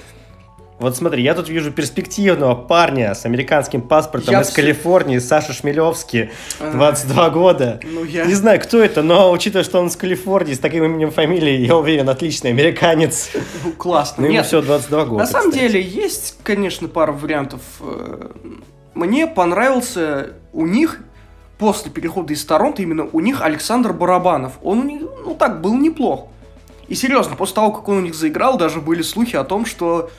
Вот 0.81 0.97
смотри, 0.97 1.23
я 1.23 1.35
тут 1.35 1.51
вижу 1.51 1.71
перспективного 1.73 2.55
парня 2.55 3.15
с 3.15 3.27
американским 3.27 3.83
паспортом 3.83 4.33
Я 4.33 4.41
из 4.41 4.47
всё- 4.47 4.57
Калифорнии, 4.57 5.19
Саша 5.19 5.53
Шмелевский, 5.53 6.31
А. 6.59 6.73
22 6.73 7.29
года. 7.29 7.81
Ну, 7.85 8.03
я... 8.05 8.25
Не 8.25 8.33
знаю, 8.33 8.59
кто 8.63 8.83
это, 8.83 9.03
но 9.03 9.31
учитывая, 9.31 9.63
что 9.63 9.79
он 9.79 9.91
с 9.91 9.97
Калифорнии, 9.97 10.55
с 10.55 10.59
таким 10.59 10.83
именем 10.85 11.11
фамилией, 11.11 11.67
я 11.67 11.77
уверен, 11.77 12.09
отличный 12.09 12.49
американец. 12.51 13.31
Ну, 13.63 13.73
классно. 13.73 14.23
Ну, 14.23 14.29
ему 14.29 14.37
Нет, 14.37 14.47
всего 14.47 14.63
22 14.63 15.05
года. 15.05 15.19
На 15.25 15.27
самом 15.27 15.51
кстати. 15.51 15.69
деле, 15.69 15.83
есть, 15.83 16.39
конечно, 16.43 16.89
пара 16.89 17.13
вариантов. 17.13 17.61
Э, 17.81 18.31
Мне 18.95 19.27
понравился 19.27 20.31
у 20.55 20.67
них, 20.67 21.01
после 21.59 21.91
перехода 21.91 22.33
из 22.33 22.43
Торонто, 22.47 22.81
именно 22.81 23.07
у 23.13 23.21
них 23.21 23.43
Александр 23.43 23.93
Барабанов. 23.93 24.55
Он 24.63 24.79
у 24.81 24.85
них, 24.85 25.03
ну 25.27 25.35
так, 25.35 25.61
был 25.61 25.75
неплох. 25.75 26.29
И 26.89 26.95
серьезно, 26.95 27.37
после 27.37 27.57
того, 27.57 27.71
как 27.71 27.87
он 27.89 27.99
у 27.99 28.01
них 28.01 28.15
заиграл, 28.15 28.57
даже 28.57 28.81
были 28.81 29.03
слухи 29.03 29.37
о 29.37 29.45
том, 29.45 29.67
что... 29.67 30.11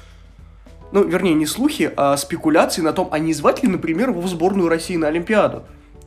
Ну, 0.91 1.03
вернее, 1.03 1.33
не 1.33 1.45
слухи, 1.45 1.91
а 1.95 2.17
спекуляции 2.17 2.81
на 2.81 2.93
том, 2.93 3.09
а 3.11 3.19
не 3.19 3.33
звать 3.33 3.63
ли, 3.63 3.69
например, 3.69 4.09
его 4.09 4.21
в 4.21 4.27
сборную 4.27 4.69
России 4.69 4.97
на 4.97 5.07
Олимпиаду. 5.07 5.63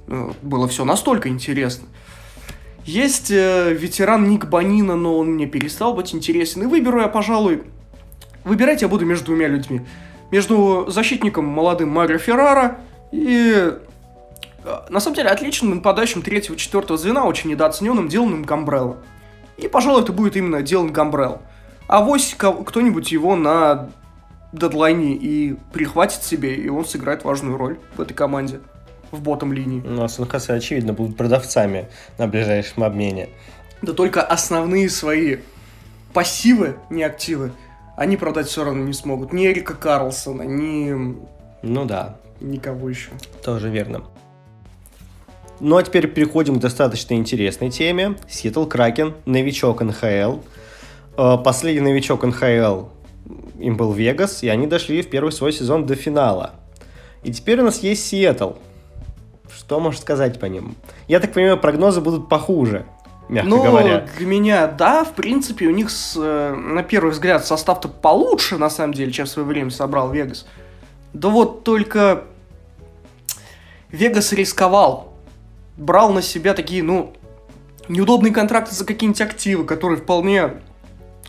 Ну, 0.07 0.35
Было 0.43 0.69
все 0.69 0.85
настолько 0.85 1.29
интересно. 1.29 1.89
Есть 2.85 3.31
э, 3.31 3.73
ветеран 3.73 4.29
Ник 4.29 4.47
Банина, 4.47 4.95
но 4.95 5.19
он 5.19 5.29
мне 5.35 5.47
перестал 5.47 5.95
быть 5.95 6.15
интересен. 6.15 6.65
И 6.65 6.67
выберу 6.67 7.01
я, 7.01 7.09
пожалуй, 7.09 7.63
Выбирать 8.45 8.83
я 8.83 8.89
буду 8.89 9.07
между 9.07 9.27
двумя 9.27 9.49
людьми. 9.49 9.81
Между 10.31 10.87
защитником 10.89 11.47
молодым 11.47 11.89
Марио 11.89 12.19
Феррара 12.19 12.79
и, 13.11 13.73
э, 14.65 14.81
на 14.91 15.01
самом 15.01 15.17
деле, 15.17 15.31
отличным 15.31 15.77
нападающим 15.77 16.23
третьего-четвертого 16.23 16.99
звена, 16.99 17.25
очень 17.25 17.51
недооцененным 17.51 18.09
Диланом 18.09 18.43
Гамбрелло. 18.43 18.99
И, 19.57 19.67
пожалуй, 19.69 20.03
это 20.03 20.13
будет 20.13 20.37
именно 20.37 20.63
Дилан 20.63 20.93
Гамбрелл. 20.93 21.41
А 21.87 22.05
вось 22.05 22.35
кто-нибудь 22.35 23.13
его 23.13 23.35
на 23.35 23.89
дедлайне 24.55 25.15
и 25.15 25.57
прихватит 25.73 26.23
себе, 26.23 26.55
и 26.55 26.69
он 26.69 26.85
сыграет 26.85 27.25
важную 27.25 27.57
роль 27.57 27.79
в 27.97 28.01
этой 28.01 28.15
команде, 28.15 28.61
в 29.11 29.21
ботом 29.21 29.53
линии. 29.53 29.83
Ну, 29.85 30.03
а 30.03 30.09
Сан-Хосе, 30.09 30.55
очевидно, 30.55 30.93
будут 30.93 31.17
продавцами 31.17 31.89
на 32.19 32.27
ближайшем 32.27 32.85
обмене. 32.85 33.29
Да 33.83 33.93
только 33.93 34.23
основные 34.23 34.89
свои 34.89 35.39
пассивы, 36.13 36.77
не 36.91 37.03
активы, 37.03 37.53
они 37.97 38.17
продать 38.17 38.47
все 38.49 38.65
равно 38.65 38.85
не 38.85 38.93
смогут. 38.93 39.33
Ни 39.33 39.47
Эрика 39.47 39.75
Карлсона, 39.75 40.43
ни 40.43 41.17
Ну 41.63 41.85
да, 41.85 42.17
никого 42.41 42.89
еще. 42.89 43.11
тоже 43.45 43.69
верно. 43.69 44.05
Ну 45.61 45.77
а 45.77 45.83
теперь 45.83 46.09
переходим 46.09 46.57
к 46.57 46.61
достаточно 46.61 47.15
интересной 47.15 47.71
теме. 47.71 48.17
Сиэтл 48.29 48.65
Кракен, 48.65 49.15
новичок 49.25 49.83
НХЛ. 49.83 50.39
Э, 51.17 51.37
Последний 51.45 51.81
новичок 51.81 52.25
НХЛ 52.25 52.87
им 53.59 53.77
был 53.77 53.93
Вегас, 53.93 54.43
и 54.43 54.49
они 54.49 54.67
дошли 54.67 55.03
в 55.03 55.11
первый 55.11 55.31
свой 55.31 55.53
сезон 55.53 55.87
до 55.87 55.95
финала. 55.95 56.53
И 57.23 57.33
теперь 57.33 57.61
у 57.61 57.65
нас 57.65 57.81
есть 57.81 58.07
Сиэтл. 58.07 58.53
Что 59.55 59.81
можешь 59.81 60.01
сказать 60.01 60.39
по 60.41 60.47
ним? 60.47 60.75
Я 61.09 61.21
так 61.21 61.33
понимаю, 61.33 61.59
прогнозы 61.59 62.01
будут 62.01 62.29
похуже, 62.29 62.85
мягко 63.29 63.49
Ну, 63.49 63.63
говоря. 63.63 64.07
для 64.19 64.27
меня, 64.27 64.67
да, 64.67 65.05
в 65.05 65.13
принципе, 65.13 65.67
у 65.67 65.71
них, 65.71 65.91
с, 65.91 66.15
э, 66.17 66.55
на 66.55 66.83
первый 66.83 67.13
взгляд, 67.13 67.47
состав-то 67.47 67.89
получше, 67.89 68.59
на 68.59 68.69
самом 68.69 68.95
деле, 68.95 69.13
чем 69.13 69.27
в 69.27 69.29
свое 69.29 69.47
время 69.47 69.71
собрал 69.71 70.11
Вегас. 70.11 70.47
Да 71.13 71.29
вот 71.29 71.65
только 71.65 72.25
Вегас 73.91 74.33
рисковал. 74.33 75.15
Брал 75.77 76.13
на 76.13 76.21
себя 76.21 76.53
такие, 76.55 76.83
ну, 76.83 77.13
неудобные 77.89 78.33
контракты 78.33 78.75
за 78.75 78.85
какие-нибудь 78.85 79.21
активы, 79.21 79.65
которые 79.65 79.99
вполне 79.99 80.55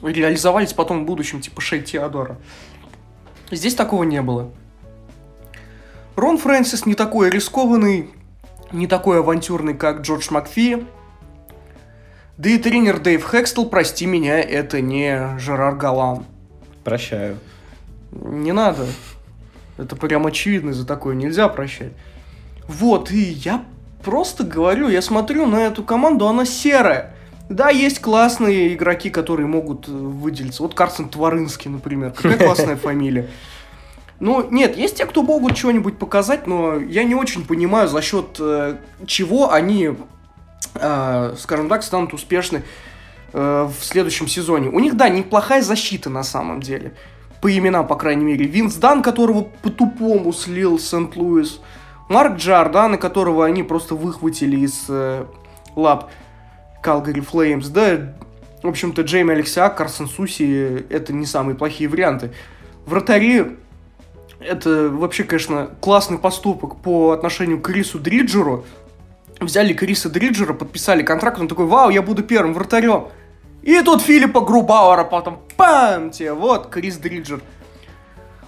реализовались 0.01 0.73
потом 0.73 1.03
в 1.03 1.05
будущем, 1.05 1.41
типа 1.41 1.61
Шей 1.61 1.81
Теодора. 1.81 2.37
Здесь 3.51 3.75
такого 3.75 4.03
не 4.03 4.21
было. 4.21 4.51
Рон 6.15 6.37
Фрэнсис 6.37 6.85
не 6.85 6.95
такой 6.95 7.29
рискованный, 7.29 8.09
не 8.71 8.87
такой 8.87 9.19
авантюрный, 9.19 9.73
как 9.73 10.01
Джордж 10.01 10.27
Макфи. 10.31 10.85
Да 12.37 12.49
и 12.49 12.57
тренер 12.57 12.99
Дэйв 12.99 13.23
Хэкстел, 13.23 13.65
прости 13.65 14.05
меня, 14.05 14.39
это 14.39 14.81
не 14.81 15.37
Жерар 15.39 15.75
Галан. 15.75 16.25
Прощаю. 16.83 17.37
Не 18.11 18.51
надо. 18.51 18.85
Это 19.77 19.95
прям 19.95 20.25
очевидно, 20.25 20.73
за 20.73 20.85
такое 20.85 21.15
нельзя 21.15 21.47
прощать. 21.49 21.93
Вот, 22.67 23.11
и 23.11 23.21
я 23.21 23.63
просто 24.03 24.43
говорю, 24.43 24.87
я 24.87 25.01
смотрю 25.01 25.45
на 25.45 25.67
эту 25.67 25.83
команду, 25.83 26.27
она 26.27 26.45
серая. 26.45 27.14
Да, 27.49 27.69
есть 27.69 28.01
классные 28.01 28.73
игроки, 28.73 29.09
которые 29.09 29.45
могут 29.45 29.87
э, 29.87 29.91
выделиться. 29.91 30.63
Вот 30.63 30.73
Карсон 30.73 31.09
Тварынский, 31.09 31.69
например. 31.69 32.11
Какая 32.11 32.37
классная 32.37 32.75
фамилия. 32.75 33.29
Ну, 34.19 34.49
нет, 34.49 34.77
есть 34.77 34.97
те, 34.97 35.05
кто 35.05 35.21
могут 35.21 35.57
что-нибудь 35.57 35.97
показать, 35.97 36.47
но 36.47 36.77
я 36.77 37.03
не 37.03 37.15
очень 37.15 37.45
понимаю, 37.45 37.87
за 37.87 38.01
счет 38.01 38.37
э, 38.39 38.77
чего 39.05 39.51
они, 39.51 39.91
э, 40.73 41.35
скажем 41.37 41.69
так, 41.69 41.83
станут 41.83 42.13
успешны 42.13 42.63
э, 43.33 43.69
в 43.69 43.83
следующем 43.83 44.27
сезоне. 44.27 44.69
У 44.69 44.79
них, 44.79 44.95
да, 44.95 45.09
неплохая 45.09 45.61
защита 45.61 46.09
на 46.09 46.23
самом 46.23 46.61
деле. 46.61 46.93
По 47.41 47.55
именам, 47.55 47.85
по 47.85 47.95
крайней 47.95 48.25
мере. 48.25 48.45
Винс 48.45 48.75
Дан, 48.75 49.03
которого 49.03 49.43
по-тупому 49.43 50.33
слил 50.33 50.79
Сент-Луис. 50.79 51.59
Марк 52.09 52.37
Джордана, 52.37 52.97
которого 52.97 53.45
они 53.45 53.61
просто 53.61 53.93
выхватили 53.93 54.57
из 54.61 54.85
э, 54.89 55.25
лап 55.75 56.09
Калгари 56.85 57.19
Флеймс. 57.19 57.67
Да, 57.69 58.13
в 58.61 58.67
общем-то, 58.67 59.01
Джейми 59.01 59.33
Алексиак, 59.33 59.75
Карсон 59.75 60.07
Суси, 60.07 60.85
это 60.89 61.13
не 61.13 61.25
самые 61.25 61.55
плохие 61.55 61.89
варианты. 61.89 62.31
Вратари, 62.85 63.57
это 64.39 64.89
вообще, 64.89 65.23
конечно, 65.23 65.71
классный 65.81 66.19
поступок 66.19 66.75
по 66.77 67.09
отношению 67.09 67.59
к 67.59 67.65
Крису 67.65 67.97
Дриджеру. 67.97 68.65
Взяли 69.39 69.73
Криса 69.73 70.09
Дриджера, 70.09 70.53
подписали 70.53 71.01
контракт, 71.01 71.39
он 71.39 71.47
такой, 71.47 71.65
вау, 71.65 71.89
я 71.89 72.03
буду 72.03 72.21
первым 72.21 72.53
вратарем. 72.53 73.07
И 73.63 73.81
тут 73.81 74.03
Филиппа 74.03 74.41
Грубауэра 74.41 75.05
потом, 75.05 75.39
пам, 75.57 76.11
тебе, 76.11 76.33
вот, 76.33 76.67
Крис 76.67 76.97
Дриджер. 76.97 77.41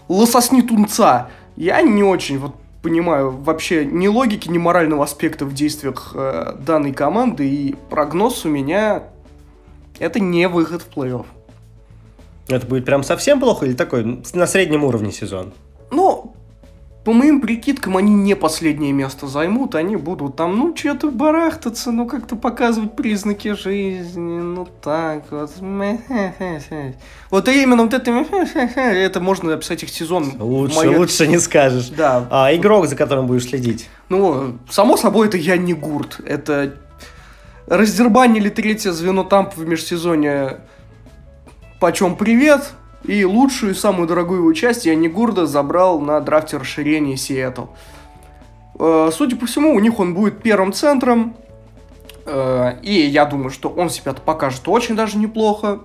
Лососни 0.07 0.61
тунца. 0.61 1.31
Я 1.55 1.81
не 1.81 2.03
очень 2.03 2.37
вот 2.37 2.55
понимаю 2.87 3.31
вообще 3.31 3.83
ни 3.83 4.07
логики, 4.07 4.47
ни 4.47 4.57
морального 4.57 5.03
аспекта 5.03 5.43
в 5.43 5.53
действиях 5.53 6.13
э, 6.15 6.53
данной 6.57 6.93
команды, 6.93 7.45
и 7.45 7.75
прогноз 7.89 8.45
у 8.45 8.49
меня 8.49 9.03
это 9.99 10.21
не 10.21 10.47
выход 10.47 10.83
в 10.83 10.97
плей-офф. 10.97 11.25
Это 12.47 12.65
будет 12.65 12.85
прям 12.85 13.03
совсем 13.03 13.41
плохо 13.41 13.65
или 13.65 13.73
такой 13.73 14.23
на 14.33 14.47
среднем 14.47 14.85
уровне 14.85 15.11
сезон? 15.11 15.51
Ну, 15.91 16.26
по 17.07 17.13
моим 17.13 17.39
прикидкам, 17.39 17.95
они 17.95 18.13
не 18.13 18.35
последнее 18.35 18.91
место 18.91 19.27
займут, 19.27 19.75
они 19.75 19.95
будут 19.95 20.35
там, 20.35 20.57
ну, 20.57 20.75
что-то 20.75 21.09
барахтаться, 21.09 21.93
ну, 21.93 22.05
как-то 22.05 22.35
показывать 22.35 22.97
признаки 22.97 23.53
жизни, 23.53 24.39
ну, 24.39 24.67
так 24.83 25.23
вот. 25.31 25.49
Вот 27.31 27.47
именно 27.47 27.83
вот 27.83 27.93
это, 27.93 28.11
это 28.75 29.21
можно 29.21 29.53
описать 29.53 29.83
их 29.83 29.89
сезон. 29.89 30.33
Лучше, 30.37 30.75
моё... 30.75 30.99
лучше 30.99 31.27
не 31.27 31.39
скажешь. 31.39 31.87
Да. 31.87 32.27
А 32.29 32.53
игрок, 32.53 32.87
за 32.87 32.97
которым 32.97 33.27
будешь 33.27 33.45
следить? 33.45 33.87
Ну, 34.09 34.57
само 34.69 34.97
собой, 34.97 35.29
это 35.29 35.37
я 35.37 35.55
не 35.55 35.73
Гурт. 35.73 36.19
Это 36.25 36.75
раздербанили 37.67 38.49
третье 38.49 38.91
звено 38.91 39.23
там 39.23 39.49
в 39.55 39.65
межсезонье. 39.65 40.59
Почем 41.79 42.17
привет? 42.17 42.73
И 43.03 43.23
лучшую 43.25 43.75
самую 43.75 44.07
дорогую 44.07 44.39
его 44.39 44.53
часть 44.53 44.85
Янни 44.85 45.07
Гурда 45.07 45.45
забрал 45.45 45.99
на 45.99 46.19
драфте 46.19 46.57
расширения 46.57 47.15
Сиэтл. 47.15 47.65
Э, 48.79 49.09
судя 49.13 49.35
по 49.35 49.45
всему, 49.45 49.75
у 49.75 49.79
них 49.79 49.99
он 49.99 50.13
будет 50.13 50.41
первым 50.41 50.73
центром. 50.73 51.35
Э, 52.25 52.79
и 52.81 52.93
я 52.93 53.25
думаю, 53.25 53.49
что 53.49 53.69
он 53.69 53.89
себя 53.89 54.13
покажет 54.13 54.67
очень 54.67 54.95
даже 54.95 55.17
неплохо. 55.17 55.81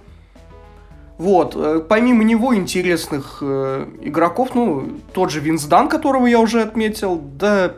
Вот, 1.19 1.55
э, 1.55 1.81
помимо 1.89 2.25
него 2.25 2.55
интересных 2.55 3.43
игроков, 3.43 4.55
ну, 4.55 4.99
тот 5.13 5.31
же 5.31 5.41
Винс 5.41 5.65
Дан, 5.65 5.89
которого 5.89 6.27
я 6.27 6.41
уже 6.41 6.63
отметил, 6.63 7.17
да 7.17 7.75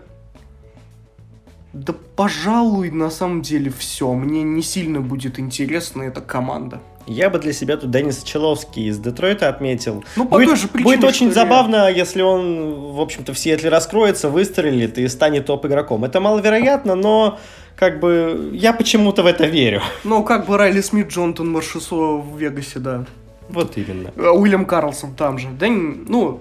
да, 1.75 1.93
пожалуй, 2.15 2.93
на 2.93 3.11
самом 3.11 3.43
деле 3.43 3.69
все. 3.69 4.13
Мне 4.15 4.45
не 4.45 4.63
сильно 4.63 5.01
будет 5.01 5.41
интересна 5.41 6.03
эта 6.03 6.21
команда. 6.21 6.81
Я 7.07 7.31
бы 7.31 7.39
для 7.39 7.53
себя 7.53 7.77
тут 7.77 7.91
Денис 7.91 8.23
Человский 8.23 8.87
из 8.87 8.99
Детройта 8.99 9.49
отметил. 9.49 10.05
Ну, 10.17 10.25
по 10.25 10.37
будет, 10.37 10.49
той 10.49 10.57
же 10.57 10.69
причине, 10.69 10.97
будет 10.97 11.05
очень 11.05 11.33
забавно, 11.33 11.77
я... 11.77 11.89
если 11.89 12.23
он, 12.23 12.93
в 12.93 13.01
общем-то, 13.01 13.33
в 13.35 13.39
Сиэтле 13.39 13.69
раскроется, 13.69 14.31
выстрелит 14.31 14.99
и 14.99 15.07
станет 15.09 15.47
топ-игроком. 15.47 16.05
Это 16.05 16.21
маловероятно, 16.21 16.95
но 16.95 17.39
как 17.77 18.01
бы 18.01 18.51
я 18.53 18.73
почему-то 18.73 19.23
в 19.23 19.27
это 19.27 19.47
верю. 19.47 19.83
Ну, 20.05 20.23
как 20.23 20.47
бы 20.47 20.57
Райли 20.57 20.81
Смит, 20.81 21.09
Джонатан 21.09 21.51
Маршесо 21.51 22.17
в 22.17 22.39
Вегасе, 22.39 22.79
да. 22.79 23.05
Вот 23.49 23.77
именно. 23.77 24.13
А 24.17 24.33
Уильям 24.33 24.65
Карлсон 24.65 25.15
там 25.15 25.39
же. 25.39 25.49
Да, 25.59 25.67
ну, 25.69 26.41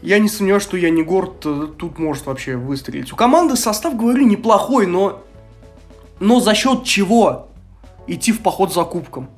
я 0.00 0.18
не 0.18 0.28
сомневаюсь, 0.28 0.62
что 0.62 0.76
я 0.76 0.90
не 0.90 1.02
горд 1.02 1.44
э, 1.44 1.66
тут 1.76 1.98
может 1.98 2.26
вообще 2.26 2.56
выстрелить. 2.56 3.12
У 3.12 3.16
команды 3.16 3.56
состав, 3.56 3.96
говорю, 3.96 4.26
неплохой, 4.26 4.86
но... 4.86 5.22
Но 6.20 6.40
за 6.40 6.54
счет 6.54 6.84
чего 6.84 7.48
идти 8.06 8.32
в 8.32 8.40
поход 8.40 8.72
за 8.72 8.84
кубком? 8.84 9.28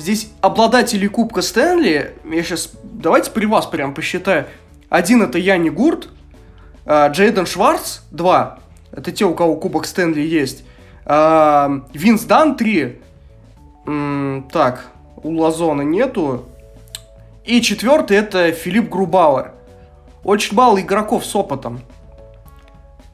Здесь 0.00 0.32
обладатели 0.40 1.06
Кубка 1.08 1.42
Стэнли, 1.42 2.14
я 2.24 2.42
сейчас, 2.42 2.72
давайте 2.82 3.30
при 3.32 3.44
вас 3.44 3.66
прям 3.66 3.92
посчитаю. 3.92 4.46
Один 4.88 5.20
это 5.20 5.36
Яни 5.36 5.68
Гурт, 5.68 6.08
а, 6.86 7.08
Джейден 7.08 7.44
Шварц, 7.44 7.98
два. 8.10 8.60
Это 8.92 9.12
те, 9.12 9.26
у 9.26 9.34
кого 9.34 9.56
Кубок 9.56 9.84
Стэнли 9.84 10.22
есть. 10.22 10.64
А, 11.04 11.82
Винс 11.92 12.22
Дан, 12.22 12.56
три. 12.56 13.02
Так, 13.84 14.86
у 15.22 15.36
Лазона 15.36 15.82
нету. 15.82 16.46
И 17.44 17.60
четвертый 17.60 18.16
это 18.16 18.52
Филипп 18.52 18.88
Грубауэр. 18.88 19.52
Очень 20.24 20.56
мало 20.56 20.80
игроков 20.80 21.26
с 21.26 21.36
опытом. 21.36 21.82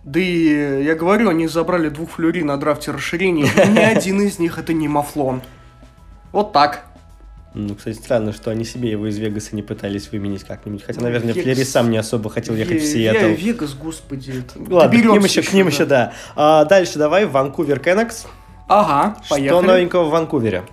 Да 0.05 0.21
и, 0.21 0.85
я 0.85 0.95
говорю, 0.95 1.31
они 1.31 1.49
забрали 1.49 1.89
двух 1.89 2.11
флюри 2.11 2.45
на 2.45 2.57
драфте 2.59 2.93
расширения, 2.93 3.49
ни 3.71 3.79
один 3.97 4.21
из 4.21 4.39
них 4.39 4.57
это 4.57 4.73
не 4.73 4.87
Мафлон. 4.87 5.43
Вот 6.37 6.53
так. 6.53 6.85
Ну, 7.55 7.75
кстати, 7.75 7.97
странно, 7.97 8.35
что 8.35 8.51
они 8.51 8.67
себе 8.67 8.91
его 8.91 9.07
из 9.07 9.17
Вегаса 9.17 9.57
не 9.57 9.63
пытались 9.63 10.13
выменить 10.13 10.45
как-нибудь. 10.45 10.85
Хотя, 10.85 11.01
наверное, 11.01 11.33
Вегас... 11.33 11.45
Флери 11.45 11.65
сам 11.65 11.91
не 11.91 11.97
особо 11.97 12.29
хотел 12.29 12.55
ехать 12.55 12.83
в 12.83 12.85
Сиэтл. 12.85 13.43
Вегас, 13.43 13.73
господи. 13.73 14.45
Ладно, 14.69 15.01
к 15.01 15.03
ним 15.03 15.25
еще, 15.25 15.41
к 15.41 15.55
ним 15.55 15.69
еще, 15.69 15.87
да. 15.87 16.13
А, 16.35 16.67
дальше 16.67 16.99
давай, 16.99 17.25
Ванкувер 17.25 17.79
Кеннекс. 17.79 18.27
Ага, 18.69 19.17
поехали. 19.31 19.49
Что 19.49 19.63
новенького 19.63 20.05
в 20.05 20.11
Ванкувере? 20.11 20.65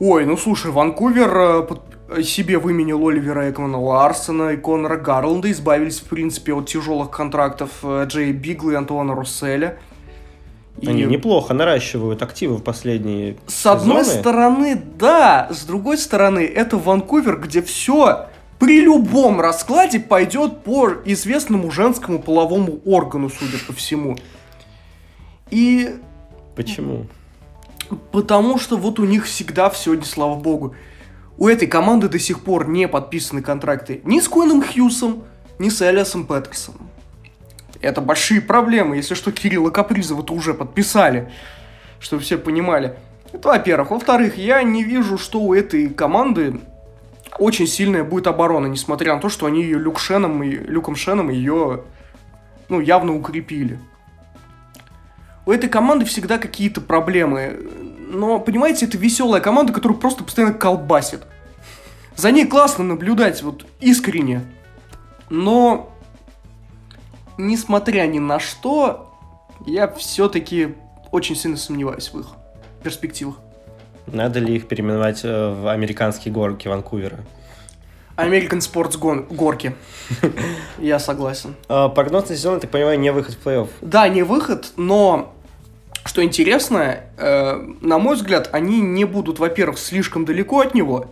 Ой, 0.00 0.26
ну 0.26 0.36
слушай, 0.36 0.72
Ванкувер 0.72 1.68
э, 2.08 2.22
себе 2.24 2.58
выменил 2.58 3.06
Оливера 3.06 3.48
Экмана 3.48 3.80
Ларсона 3.80 4.50
и 4.50 4.56
Конора 4.56 4.96
Гарланда, 4.96 5.48
избавились, 5.52 6.00
в 6.00 6.08
принципе, 6.08 6.54
от 6.54 6.66
тяжелых 6.66 7.10
контрактов 7.12 7.70
э, 7.84 8.04
Джея 8.08 8.32
Бигла 8.32 8.72
и 8.72 8.74
Антуана 8.74 9.14
Русселя. 9.14 9.78
Они 10.86 11.02
и... 11.02 11.06
неплохо 11.06 11.54
наращивают 11.54 12.22
активы 12.22 12.56
в 12.56 12.62
последние 12.62 13.36
С 13.46 13.66
одной 13.66 14.04
стороны, 14.04 14.80
да. 14.98 15.48
С 15.50 15.64
другой 15.64 15.98
стороны, 15.98 16.40
это 16.40 16.76
Ванкувер, 16.76 17.38
где 17.40 17.62
все 17.62 18.26
при 18.58 18.80
любом 18.80 19.40
раскладе 19.40 20.00
пойдет 20.00 20.62
по 20.62 20.90
известному 21.04 21.70
женскому 21.70 22.20
половому 22.20 22.80
органу, 22.84 23.30
судя 23.30 23.58
по 23.66 23.72
всему. 23.72 24.16
И... 25.50 25.96
Почему? 26.56 27.06
Потому 28.10 28.58
что 28.58 28.76
вот 28.76 28.98
у 28.98 29.04
них 29.04 29.26
всегда 29.26 29.70
все, 29.70 29.94
не 29.94 30.04
слава 30.04 30.34
богу. 30.34 30.74
У 31.38 31.46
этой 31.46 31.68
команды 31.68 32.08
до 32.08 32.18
сих 32.18 32.42
пор 32.42 32.68
не 32.68 32.88
подписаны 32.88 33.42
контракты 33.42 34.00
ни 34.04 34.20
с 34.20 34.28
Коином 34.28 34.62
Хьюсом, 34.62 35.22
ни 35.58 35.68
с 35.68 35.80
Элиасом 35.80 36.26
Петерсоном. 36.26 36.90
Это 37.80 38.00
большие 38.00 38.40
проблемы. 38.40 38.96
Если 38.96 39.14
что, 39.14 39.32
Кирилла 39.32 39.70
Капризова-то 39.70 40.32
уже 40.32 40.54
подписали. 40.54 41.30
Чтобы 42.00 42.22
все 42.22 42.38
понимали. 42.38 42.94
Это 43.32 43.48
во-первых. 43.48 43.90
Во-вторых, 43.90 44.36
я 44.36 44.62
не 44.62 44.82
вижу, 44.82 45.18
что 45.18 45.40
у 45.40 45.54
этой 45.54 45.88
команды 45.88 46.60
очень 47.38 47.66
сильная 47.66 48.04
будет 48.04 48.26
оборона, 48.26 48.66
несмотря 48.66 49.14
на 49.14 49.20
то, 49.20 49.28
что 49.28 49.46
они 49.46 49.62
ее 49.62 49.78
Люк 49.78 49.98
Шеном 49.98 50.42
и 50.42 50.50
Люком 50.50 50.96
Шеном 50.96 51.28
ее 51.28 51.82
ну, 52.68 52.80
явно 52.80 53.14
укрепили. 53.14 53.78
У 55.46 55.52
этой 55.52 55.68
команды 55.68 56.04
всегда 56.04 56.38
какие-то 56.38 56.80
проблемы. 56.80 57.58
Но, 58.10 58.38
понимаете, 58.38 58.86
это 58.86 58.98
веселая 58.98 59.40
команда, 59.40 59.72
которая 59.72 59.98
просто 59.98 60.24
постоянно 60.24 60.54
колбасит. 60.54 61.22
За 62.16 62.30
ней 62.32 62.46
классно 62.46 62.84
наблюдать, 62.84 63.42
вот 63.42 63.66
искренне. 63.80 64.42
Но 65.30 65.92
несмотря 67.38 68.06
ни 68.06 68.18
на 68.18 68.38
что, 68.38 69.10
я 69.64 69.88
все-таки 69.88 70.74
очень 71.10 71.36
сильно 71.36 71.56
сомневаюсь 71.56 72.12
в 72.12 72.20
их 72.20 72.26
перспективах. 72.82 73.36
Надо 74.06 74.38
ли 74.40 74.56
их 74.56 74.68
переименовать 74.68 75.20
э, 75.24 75.54
в 75.54 75.68
американские 75.68 76.32
горки 76.32 76.68
Ванкувера? 76.68 77.18
American 78.16 78.58
Sports 78.58 78.98
гон- 78.98 79.26
горки. 79.30 79.74
Я 80.78 80.98
согласен. 80.98 81.54
А, 81.68 81.88
прогноз 81.88 82.28
на 82.28 82.36
сезон, 82.36 82.54
я 82.54 82.60
так 82.60 82.70
понимаю, 82.70 82.98
не 82.98 83.12
выход 83.12 83.34
в 83.34 83.46
плей-офф. 83.46 83.68
Да, 83.80 84.08
не 84.08 84.22
выход, 84.22 84.72
но 84.76 85.32
что 86.04 86.24
интересно, 86.24 87.00
э, 87.16 87.54
на 87.80 87.98
мой 87.98 88.16
взгляд, 88.16 88.48
они 88.52 88.80
не 88.80 89.04
будут, 89.04 89.38
во-первых, 89.38 89.78
слишком 89.78 90.24
далеко 90.24 90.60
от 90.60 90.74
него, 90.74 91.06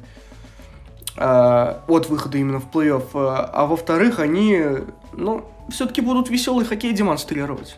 э, 1.16 1.74
от 1.86 2.08
выхода 2.08 2.38
именно 2.38 2.60
в 2.60 2.70
плей-офф, 2.72 3.04
э, 3.14 3.46
а 3.52 3.66
во-вторых, 3.66 4.18
они, 4.18 4.58
ну, 5.12 5.44
все-таки 5.70 6.00
будут 6.00 6.30
веселый 6.30 6.64
хоккей 6.64 6.92
демонстрировать. 6.92 7.76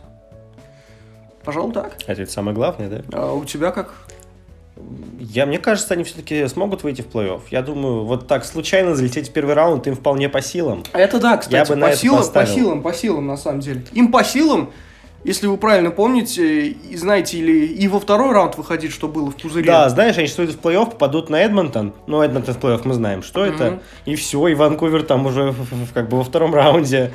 Пожалуй, 1.44 1.72
так. 1.72 1.96
Это 2.06 2.20
ведь 2.20 2.30
самое 2.30 2.54
главное, 2.54 2.88
да? 2.88 3.02
А 3.12 3.32
у 3.32 3.44
тебя 3.44 3.70
как? 3.70 3.94
Я, 5.18 5.46
мне 5.46 5.58
кажется, 5.58 5.94
они 5.94 6.04
все-таки 6.04 6.46
смогут 6.46 6.82
выйти 6.82 7.02
в 7.02 7.08
плей-офф. 7.08 7.40
Я 7.50 7.62
думаю, 7.62 8.04
вот 8.04 8.28
так 8.28 8.44
случайно 8.44 8.94
залететь 8.94 9.30
в 9.30 9.32
первый 9.32 9.54
раунд 9.54 9.86
им 9.86 9.96
вполне 9.96 10.28
по 10.28 10.40
силам. 10.40 10.84
Это 10.92 11.18
да, 11.18 11.36
кстати, 11.36 11.54
Я 11.54 11.64
бы 11.64 11.68
по, 11.70 11.76
на 11.76 11.96
силам, 11.96 12.32
по 12.32 12.46
силам, 12.46 12.82
по 12.82 12.92
силам, 12.92 13.26
на 13.26 13.36
самом 13.36 13.60
деле. 13.60 13.82
Им 13.92 14.12
по 14.12 14.22
силам, 14.22 14.70
если 15.24 15.46
вы 15.46 15.56
правильно 15.56 15.90
помните, 15.90 16.68
и 16.68 16.96
знаете, 16.96 17.38
или 17.38 17.66
и 17.66 17.88
во 17.88 17.98
второй 17.98 18.32
раунд 18.32 18.56
выходить, 18.56 18.92
что 18.92 19.08
было 19.08 19.30
в 19.30 19.36
пузыре. 19.36 19.66
Да, 19.66 19.88
знаешь, 19.88 20.16
они 20.16 20.28
что 20.28 20.42
в 20.42 20.60
плей-офф, 20.60 20.90
попадут 20.90 21.28
на 21.28 21.42
Эдмонтон. 21.42 21.92
Ну, 22.06 22.22
Эдмонтон 22.22 22.54
в 22.54 22.58
плей-офф 22.58 22.82
мы 22.84 22.94
знаем, 22.94 23.22
что 23.22 23.44
mm-hmm. 23.44 23.54
это. 23.54 23.82
И 24.04 24.14
все, 24.14 24.46
и 24.46 24.54
Ванкувер 24.54 25.02
там 25.02 25.26
уже 25.26 25.54
как 25.92 26.08
бы 26.08 26.18
во 26.18 26.24
втором 26.24 26.54
раунде 26.54 27.12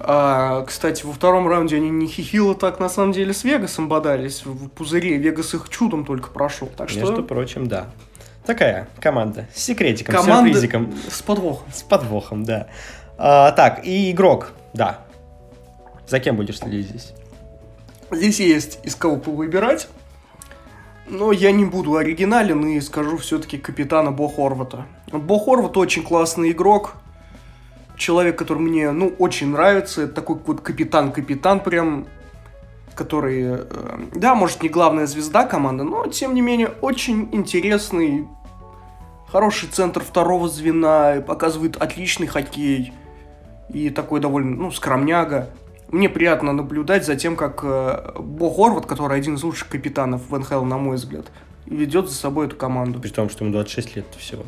а, 0.00 0.64
кстати, 0.64 1.04
во 1.04 1.12
втором 1.12 1.48
раунде 1.48 1.76
они 1.76 1.90
не 1.90 2.06
хихило 2.06 2.54
так 2.54 2.78
на 2.78 2.88
самом 2.88 3.12
деле 3.12 3.32
с 3.32 3.44
Вегасом 3.44 3.88
бодались 3.88 4.44
в 4.44 4.68
пузыре. 4.68 5.16
Вегас 5.16 5.54
их 5.54 5.68
чудом 5.68 6.04
только 6.04 6.30
прошел. 6.30 6.68
Так 6.68 6.88
что... 6.88 7.00
Между 7.00 7.24
прочим, 7.24 7.66
да. 7.66 7.86
Такая 8.46 8.88
команда 9.00 9.46
с 9.54 9.62
секретиком, 9.62 10.14
команда 10.14 10.48
сюрпризиком. 10.48 10.94
С 11.10 11.20
подвохом. 11.20 11.72
С 11.72 11.82
подвохом, 11.82 12.44
да. 12.44 12.68
А, 13.18 13.52
так, 13.52 13.84
и 13.84 14.10
игрок, 14.10 14.52
да. 14.72 15.00
За 16.06 16.20
кем 16.20 16.36
будешь 16.36 16.58
следить 16.58 16.88
здесь? 16.88 17.12
Здесь 18.10 18.40
есть 18.40 18.78
из 18.84 18.94
кого 18.94 19.16
выбирать. 19.16 19.88
Но 21.10 21.32
я 21.32 21.52
не 21.52 21.64
буду 21.64 21.96
оригинален 21.96 22.66
и 22.66 22.80
скажу 22.80 23.16
все-таки 23.16 23.58
капитана 23.58 24.12
Бо 24.12 24.28
Хорвата. 24.28 24.86
Бо 25.10 25.38
Хорват 25.38 25.76
очень 25.76 26.02
классный 26.02 26.52
игрок 26.52 26.96
человек, 27.98 28.38
который 28.38 28.60
мне, 28.62 28.90
ну, 28.92 29.14
очень 29.18 29.48
нравится. 29.48 30.02
Это 30.02 30.14
такой 30.14 30.38
вот 30.46 30.60
капитан-капитан 30.60 31.60
прям, 31.60 32.06
который, 32.94 33.42
э, 33.42 33.64
да, 34.14 34.34
может, 34.34 34.62
не 34.62 34.68
главная 34.68 35.06
звезда 35.06 35.44
команды, 35.44 35.84
но, 35.84 36.06
тем 36.06 36.34
не 36.34 36.40
менее, 36.40 36.68
очень 36.80 37.28
интересный, 37.32 38.26
хороший 39.30 39.68
центр 39.68 40.02
второго 40.02 40.48
звена, 40.48 41.22
показывает 41.26 41.76
отличный 41.76 42.26
хоккей. 42.26 42.92
и 43.68 43.90
такой 43.90 44.20
довольно, 44.20 44.56
ну, 44.56 44.70
скромняга. 44.70 45.50
Мне 45.90 46.08
приятно 46.08 46.54
наблюдать 46.54 47.04
за 47.04 47.16
тем, 47.16 47.36
как 47.36 47.60
э, 47.62 48.12
Бо 48.18 48.50
Хорват, 48.50 48.86
который 48.86 49.18
один 49.18 49.34
из 49.34 49.42
лучших 49.42 49.68
капитанов 49.68 50.22
в 50.30 50.38
НХЛ, 50.38 50.64
на 50.64 50.78
мой 50.78 50.96
взгляд, 50.96 51.26
ведет 51.66 52.08
за 52.08 52.14
собой 52.14 52.46
эту 52.46 52.56
команду. 52.56 52.98
При 52.98 53.10
том, 53.10 53.28
что 53.28 53.44
ему 53.44 53.52
26 53.52 53.96
лет 53.96 54.06
всего. 54.16 54.44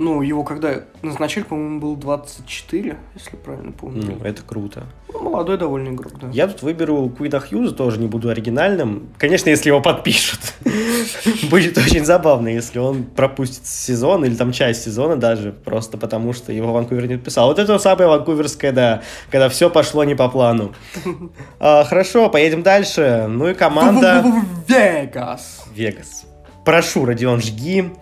Ну, 0.00 0.22
его 0.22 0.44
когда 0.44 0.80
назначили, 1.02 1.42
по-моему, 1.42 1.78
был 1.78 1.94
24, 1.94 2.96
если 3.14 3.36
правильно 3.36 3.70
помню. 3.70 4.16
Ну, 4.18 4.24
это 4.24 4.40
круто. 4.42 4.86
Ну, 5.12 5.20
молодой 5.20 5.58
довольно 5.58 5.90
игрок, 5.90 6.18
да. 6.18 6.28
Я 6.32 6.48
тут 6.48 6.62
выберу 6.62 7.10
Куида 7.10 7.38
Хьюза, 7.38 7.74
тоже 7.74 8.00
не 8.00 8.06
буду 8.06 8.30
оригинальным. 8.30 9.10
Конечно, 9.18 9.50
если 9.50 9.68
его 9.68 9.82
подпишут. 9.82 10.40
Будет 11.50 11.76
очень 11.76 12.06
забавно, 12.06 12.48
если 12.48 12.78
он 12.78 13.04
пропустит 13.04 13.66
сезон 13.66 14.24
или 14.24 14.34
там 14.34 14.52
часть 14.52 14.84
сезона 14.84 15.16
даже, 15.16 15.52
просто 15.52 15.98
потому 15.98 16.32
что 16.32 16.50
его 16.50 16.72
Ванкувер 16.72 17.06
не 17.06 17.16
подписал. 17.16 17.48
Вот 17.48 17.58
это 17.58 17.78
самое 17.78 18.08
ванкуверское, 18.08 18.72
да, 18.72 19.02
когда 19.30 19.50
все 19.50 19.68
пошло 19.68 20.04
не 20.04 20.14
по 20.14 20.28
плану. 20.30 20.72
А, 21.62 21.84
хорошо, 21.84 22.30
поедем 22.30 22.62
дальше. 22.62 23.26
Ну 23.28 23.48
и 23.48 23.54
команда... 23.54 24.24
Вегас. 24.66 25.64
Вегас. 25.74 26.24
Прошу, 26.64 27.04
Родион, 27.04 27.42
жги. 27.42 27.92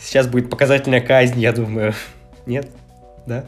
Сейчас 0.00 0.26
будет 0.26 0.50
показательная 0.50 1.00
казнь, 1.00 1.40
я 1.40 1.52
думаю. 1.52 1.94
Нет? 2.46 2.68
Да? 3.26 3.44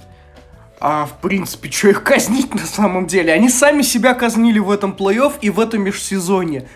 А 0.81 1.07
в 1.07 1.21
принципе, 1.21 1.71
что 1.71 1.89
их 1.89 2.03
казнить 2.03 2.55
на 2.55 2.67
самом 2.67 3.07
деле? 3.07 3.33
Они 3.33 3.49
сами 3.49 3.83
себя 3.83 4.15
казнили 4.15 4.59
в 4.59 4.71
этом 4.71 4.93
плей-офф 4.93 5.35
и 5.41 5.49
в 5.49 5.61
этом 5.61 5.83
межсезонье. 5.83 6.69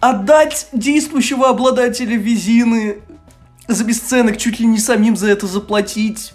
Отдать 0.00 0.68
действующего 0.72 1.48
обладателя 1.48 2.16
визины 2.16 2.98
за 3.68 3.84
бесценок, 3.84 4.36
чуть 4.36 4.60
ли 4.60 4.66
не 4.66 4.78
самим 4.78 5.16
за 5.16 5.30
это 5.30 5.46
заплатить. 5.46 6.32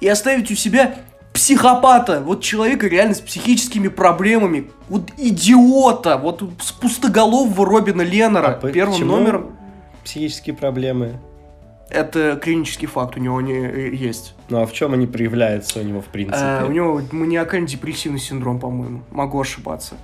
И 0.00 0.08
оставить 0.08 0.50
у 0.50 0.54
себя 0.54 0.96
психопата, 1.32 2.20
вот 2.20 2.42
человека 2.42 2.86
реально 2.86 3.14
с 3.14 3.20
психическими 3.20 3.88
проблемами, 3.88 4.70
вот 4.88 5.10
идиота, 5.16 6.16
вот 6.16 6.42
с 6.62 6.72
пустоголового 6.72 7.66
Робина 7.66 8.02
Леннера 8.02 8.58
А 8.62 8.68
первым 8.68 8.94
почему 8.94 9.16
номером. 9.16 9.56
Психические 10.06 10.54
проблемы. 10.54 11.18
Это 11.90 12.38
клинический 12.40 12.86
факт 12.86 13.16
у 13.16 13.20
него 13.20 13.40
не 13.40 13.54
э, 13.54 13.92
есть. 13.92 14.34
Ну 14.48 14.62
а 14.62 14.66
в 14.66 14.72
чем 14.72 14.92
они 14.94 15.08
проявляются 15.08 15.80
у 15.80 15.82
него, 15.82 16.00
в 16.00 16.06
принципе? 16.06 16.38
Э, 16.40 16.64
у 16.64 16.70
него 16.70 17.02
маниакально-депрессивный 17.10 18.20
синдром, 18.20 18.60
по-моему. 18.60 19.02
Могу 19.10 19.40
ошибаться. 19.40 19.96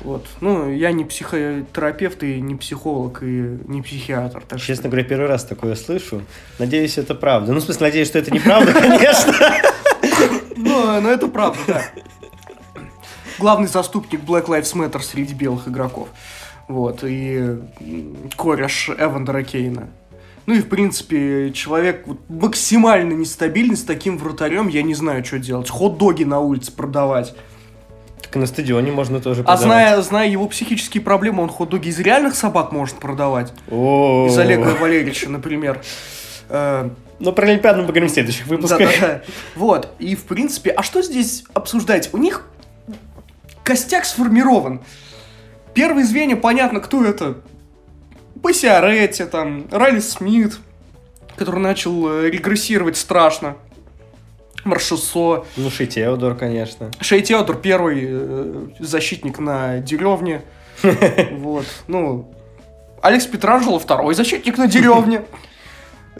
Вот. 0.00 0.26
Ну, 0.40 0.68
я 0.72 0.90
не 0.90 1.04
психотерапевт 1.04 2.24
и 2.24 2.40
не 2.40 2.56
психолог 2.56 3.22
и 3.22 3.60
не 3.66 3.80
психиатр. 3.80 4.42
Так 4.48 4.58
Честно 4.58 4.82
что... 4.82 4.88
говоря, 4.88 5.04
первый 5.04 5.28
раз 5.28 5.44
такое 5.44 5.76
слышу. 5.76 6.22
Надеюсь, 6.58 6.98
это 6.98 7.14
правда. 7.14 7.52
Ну, 7.52 7.60
в 7.60 7.62
смысле, 7.62 7.86
надеюсь, 7.86 8.08
что 8.08 8.18
это 8.18 8.32
неправда, 8.32 8.72
конечно. 8.80 9.34
Ну, 10.56 11.00
ну, 11.00 11.08
это 11.08 11.28
правда, 11.28 11.60
да. 11.68 11.82
Главный 13.38 13.68
заступник 13.68 14.20
Black 14.22 14.46
Lives 14.46 14.74
Matter 14.74 15.00
среди 15.00 15.32
белых 15.32 15.68
игроков. 15.68 16.08
Вот. 16.68 17.02
И 17.02 17.58
кореш 18.36 18.90
Эвандера 18.98 19.42
Кейна. 19.42 19.88
Ну 20.46 20.54
и, 20.54 20.60
в 20.60 20.68
принципе, 20.68 21.50
человек 21.52 22.04
вот 22.06 22.18
максимально 22.28 23.12
нестабильный 23.12 23.76
с 23.76 23.82
таким 23.84 24.16
вратарем, 24.16 24.68
я 24.68 24.82
не 24.82 24.94
знаю, 24.94 25.24
что 25.24 25.38
делать. 25.38 25.68
Хот-доги 25.68 26.24
на 26.24 26.40
улице 26.40 26.72
продавать. 26.72 27.34
Так 28.22 28.36
и 28.36 28.38
на 28.38 28.46
стадионе 28.46 28.90
можно 28.92 29.20
тоже 29.20 29.42
А 29.42 29.44
продавать. 29.44 29.64
зная, 29.64 30.02
зная 30.02 30.28
его 30.28 30.46
психические 30.46 31.02
проблемы, 31.02 31.42
он 31.42 31.50
хот-доги 31.50 31.88
из 31.88 31.98
реальных 32.00 32.34
собак 32.34 32.72
может 32.72 32.96
продавать. 32.96 33.52
О, 33.70 34.26
Из 34.28 34.38
Олега 34.38 34.68
Валерьевича, 34.80 35.28
например. 35.28 35.82
Э, 36.48 36.88
Ну, 37.20 37.32
про 37.32 37.46
Олимпиаду 37.46 37.80
мы 37.80 37.86
поговорим 37.86 38.08
в 38.08 38.12
следующих 38.12 38.46
выпусках. 38.46 38.90
Вот. 39.54 39.92
И, 39.98 40.14
в 40.16 40.24
принципе, 40.24 40.70
а 40.70 40.82
что 40.82 41.02
здесь 41.02 41.44
обсуждать? 41.52 42.10
У 42.12 42.16
них 42.16 42.46
костяк 43.64 44.04
сформирован. 44.06 44.80
Первые 45.78 46.04
звенья, 46.04 46.34
понятно, 46.34 46.80
кто 46.80 47.04
это. 47.04 47.36
Пассиаретти, 48.42 49.24
там, 49.26 49.68
Райли 49.70 50.00
Смит, 50.00 50.58
который 51.36 51.60
начал 51.60 52.14
э, 52.14 52.30
регрессировать 52.30 52.96
страшно. 52.96 53.56
Маршессо. 54.64 55.46
Ну, 55.56 55.70
Ши 55.70 55.86
Теодор, 55.86 56.34
конечно. 56.34 56.90
Шей 57.00 57.22
Теодор 57.22 57.58
первый 57.58 58.06
э, 58.08 58.66
защитник 58.80 59.38
на 59.38 59.78
деревне. 59.78 60.42
Вот. 61.30 61.66
Ну, 61.86 62.34
Алекс 63.00 63.26
Петранжело 63.26 63.78
второй 63.78 64.16
защитник 64.16 64.58
на 64.58 64.66
деревне. 64.66 65.22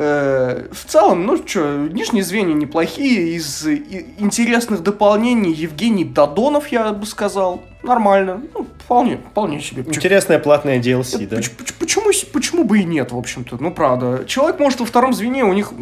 Э, 0.01 0.67
В 0.71 0.85
целом, 0.85 1.27
ну 1.27 1.37
что, 1.45 1.77
нижние 1.93 2.23
звенья 2.23 2.55
неплохие. 2.55 3.35
Из 3.37 3.67
и- 3.67 4.07
интересных 4.19 4.83
дополнений 4.83 5.53
Евгений 5.53 6.05
Додонов, 6.05 6.69
я 6.69 6.93
бы 6.93 7.05
сказал, 7.05 7.63
нормально. 7.83 8.43
Ну, 8.55 8.67
вполне, 8.85 9.17
вполне 9.17 9.61
себе. 9.61 9.83
Интересная 9.87 10.39
платная 10.39 10.79
DLC, 10.81 11.27
да? 11.27 11.37
Поч- 11.37 11.51
поч- 11.51 11.75
Почему, 11.79 12.11
почему 12.33 12.65
бы 12.65 12.79
и 12.79 12.85
нет, 12.85 13.11
в 13.13 13.17
общем-то? 13.19 13.57
Ну, 13.61 13.73
правда. 13.73 14.25
Человек 14.27 14.61
может 14.61 14.79
во 14.81 14.87
втором 14.87 15.13
звене 15.13 15.45
у 15.45 15.53
них, 15.53 15.73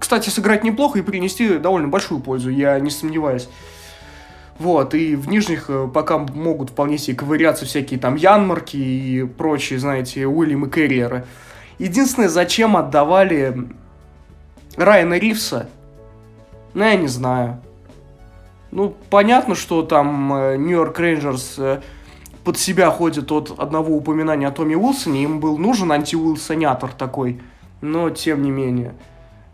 кстати, 0.00 0.30
сыграть 0.30 0.64
неплохо 0.64 0.98
и 0.98 1.02
принести 1.02 1.58
довольно 1.58 1.86
большую 1.88 2.20
пользу, 2.20 2.50
я 2.50 2.78
не 2.80 2.90
сомневаюсь. 2.90 3.48
Вот, 4.58 4.94
и 4.94 5.14
в 5.16 5.28
нижних 5.28 5.66
э, 5.70 5.88
пока 5.92 6.18
могут 6.18 6.70
вполне 6.70 6.98
себе 6.98 7.16
ковыряться 7.16 7.64
всякие 7.66 7.98
там 8.00 8.16
Янмарки 8.16 8.76
и 8.76 9.24
прочие, 9.24 9.78
знаете, 9.78 10.26
Уильямы 10.26 10.68
Керриеры. 10.68 11.24
Единственное, 11.80 12.28
зачем 12.28 12.76
отдавали 12.76 13.56
Райана 14.76 15.14
Ривса, 15.14 15.70
ну, 16.74 16.84
я 16.84 16.94
не 16.96 17.08
знаю. 17.08 17.62
Ну, 18.70 18.94
понятно, 19.08 19.54
что 19.54 19.80
там 19.80 20.30
э, 20.34 20.56
Нью-Йорк 20.58 21.00
Рейнджерс 21.00 21.54
э, 21.56 21.80
под 22.44 22.58
себя 22.58 22.90
ходит 22.90 23.32
от 23.32 23.58
одного 23.58 23.96
упоминания 23.96 24.46
о 24.46 24.50
Томе 24.50 24.76
Уилсоне, 24.76 25.22
им 25.22 25.40
был 25.40 25.56
нужен 25.56 25.90
анти-Уилсонятор 25.90 26.92
такой, 26.92 27.40
но 27.80 28.10
тем 28.10 28.42
не 28.42 28.50
менее. 28.50 28.94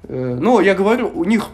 Э, 0.02 0.36
Ну, 0.38 0.58
я 0.58 0.74
говорю, 0.74 1.12
у 1.14 1.22
них 1.22 1.50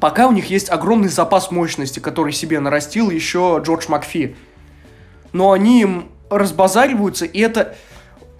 пока 0.00 0.26
у 0.26 0.32
них 0.32 0.50
есть 0.50 0.68
огромный 0.68 1.10
запас 1.10 1.52
мощности, 1.52 2.00
который 2.00 2.32
себе 2.32 2.58
нарастил 2.58 3.08
еще 3.08 3.62
Джордж 3.64 3.84
Макфи. 3.88 4.34
Но 5.32 5.52
они 5.52 5.82
им 5.82 6.08
разбазариваются, 6.28 7.24
и 7.24 7.38
это 7.38 7.76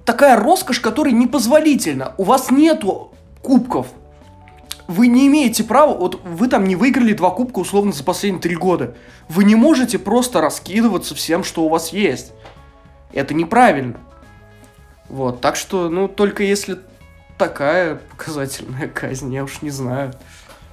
такая 0.06 0.36
роскошь, 0.36 0.80
которая 0.80 1.12
непозволительна. 1.12 2.14
У 2.16 2.22
вас 2.22 2.50
нету 2.50 3.12
кубков. 3.42 3.88
Вы 4.86 5.08
не 5.08 5.26
имеете 5.26 5.64
права, 5.64 5.94
вот 5.94 6.20
вы 6.24 6.46
там 6.46 6.64
не 6.64 6.76
выиграли 6.76 7.12
два 7.12 7.30
кубка 7.30 7.58
условно 7.58 7.92
за 7.92 8.04
последние 8.04 8.40
три 8.40 8.54
года. 8.54 8.94
Вы 9.28 9.44
не 9.44 9.56
можете 9.56 9.98
просто 9.98 10.40
раскидываться 10.40 11.14
всем, 11.16 11.42
что 11.42 11.64
у 11.64 11.68
вас 11.68 11.92
есть. 11.92 12.32
Это 13.12 13.34
неправильно. 13.34 13.96
Вот, 15.08 15.40
так 15.40 15.56
что, 15.56 15.88
ну, 15.88 16.06
только 16.06 16.44
если 16.44 16.78
такая 17.36 18.00
показательная 18.10 18.88
казнь, 18.94 19.34
я 19.34 19.42
уж 19.42 19.60
не 19.60 19.70
знаю. 19.70 20.14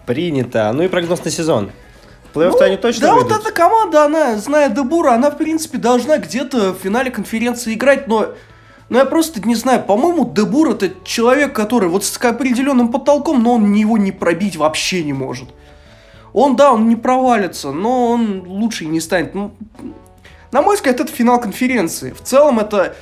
Принято. 0.05 0.71
Ну 0.73 0.83
и 0.83 0.87
прогноз 0.87 1.23
на 1.23 1.31
сезон. 1.31 1.71
В 2.31 2.37
плей-офф-то 2.37 2.65
они 2.65 2.77
точно 2.77 3.07
да, 3.07 3.13
выйдут? 3.15 3.31
вот 3.31 3.41
эта 3.41 3.51
команда, 3.51 4.05
она, 4.05 4.37
зная 4.37 4.69
Дебура, 4.69 5.13
она, 5.13 5.31
в 5.31 5.37
принципе, 5.37 5.77
должна 5.77 6.17
где-то 6.17 6.73
в 6.73 6.77
финале 6.77 7.09
конференции 7.09 7.73
играть, 7.73 8.07
но... 8.07 8.35
Но 8.93 8.99
я 8.99 9.05
просто 9.05 9.41
не 9.41 9.55
знаю, 9.55 9.81
по-моему, 9.81 10.23
Дебур 10.23 10.69
это 10.69 10.91
человек, 11.03 11.55
который 11.55 11.89
вот 11.89 12.05
с 12.05 12.15
определенным 12.15 12.91
потолком, 12.91 13.41
но 13.41 13.55
он 13.55 13.73
его 13.73 13.97
не 13.97 14.11
пробить 14.11 14.55
вообще 14.55 15.03
не 15.03 15.13
может. 15.13 15.49
Он, 16.31 16.55
да, 16.55 16.71
он 16.71 16.87
не 16.87 16.95
провалится, 16.95 17.71
но 17.71 18.11
он 18.11 18.43
лучше 18.45 18.83
и 18.83 18.87
не 18.87 19.01
станет. 19.01 19.33
Ну, 19.33 19.51
на 20.51 20.61
мой 20.61 20.75
взгляд, 20.75 20.99
это 20.99 21.11
финал 21.11 21.41
конференции. 21.41 22.11
В 22.11 22.21
целом, 22.21 22.59
это... 22.59 22.95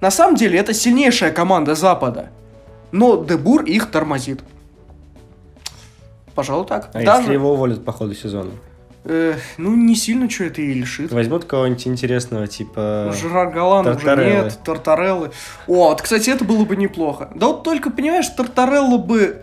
На 0.00 0.10
самом 0.10 0.34
деле, 0.34 0.58
это 0.58 0.74
сильнейшая 0.74 1.30
команда 1.30 1.76
Запада. 1.76 2.30
Но 2.90 3.22
Дебур 3.22 3.62
их 3.62 3.92
тормозит. 3.92 4.40
Пожалуй, 6.34 6.66
так. 6.66 6.90
А 6.92 7.04
Даже- 7.04 7.20
если 7.20 7.34
его 7.34 7.52
уволят 7.52 7.84
по 7.84 7.92
ходу 7.92 8.16
сезона? 8.16 8.50
Э, 9.08 9.36
ну, 9.56 9.76
не 9.76 9.94
сильно 9.94 10.28
что 10.28 10.44
это 10.44 10.60
и 10.62 10.74
лишит. 10.74 11.12
Возьмут 11.12 11.44
кого-нибудь 11.44 11.86
интересного, 11.86 12.48
типа... 12.48 13.14
Жерар 13.14 13.52
Галан 13.52 13.86
уже 13.86 14.16
нет, 14.16 14.58
Тартареллы. 14.64 15.30
О, 15.68 15.88
вот, 15.88 16.02
кстати, 16.02 16.30
это 16.30 16.44
было 16.44 16.64
бы 16.64 16.74
неплохо. 16.74 17.28
Да 17.34 17.46
вот 17.46 17.62
только, 17.62 17.90
понимаешь, 17.90 18.28
Тартарелла 18.28 18.98
бы 18.98 19.42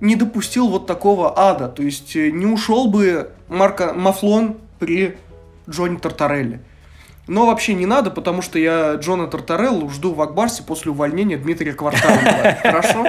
не 0.00 0.16
допустил 0.16 0.68
вот 0.68 0.86
такого 0.86 1.38
ада. 1.38 1.68
То 1.68 1.82
есть 1.82 2.16
э, 2.16 2.30
не 2.30 2.46
ушел 2.46 2.88
бы 2.88 3.30
Марко 3.48 3.92
Мафлон 3.92 4.56
при 4.78 5.18
Джонни 5.68 5.98
Тартарелле. 5.98 6.60
Но 7.26 7.46
вообще 7.46 7.74
не 7.74 7.86
надо, 7.86 8.10
потому 8.10 8.40
что 8.40 8.58
я 8.58 8.94
Джона 8.94 9.26
Тартареллу 9.26 9.90
жду 9.90 10.14
в 10.14 10.22
Акбарсе 10.22 10.62
после 10.62 10.90
увольнения 10.90 11.36
Дмитрия 11.36 11.74
Кварталова. 11.74 12.58
Хорошо? 12.62 13.06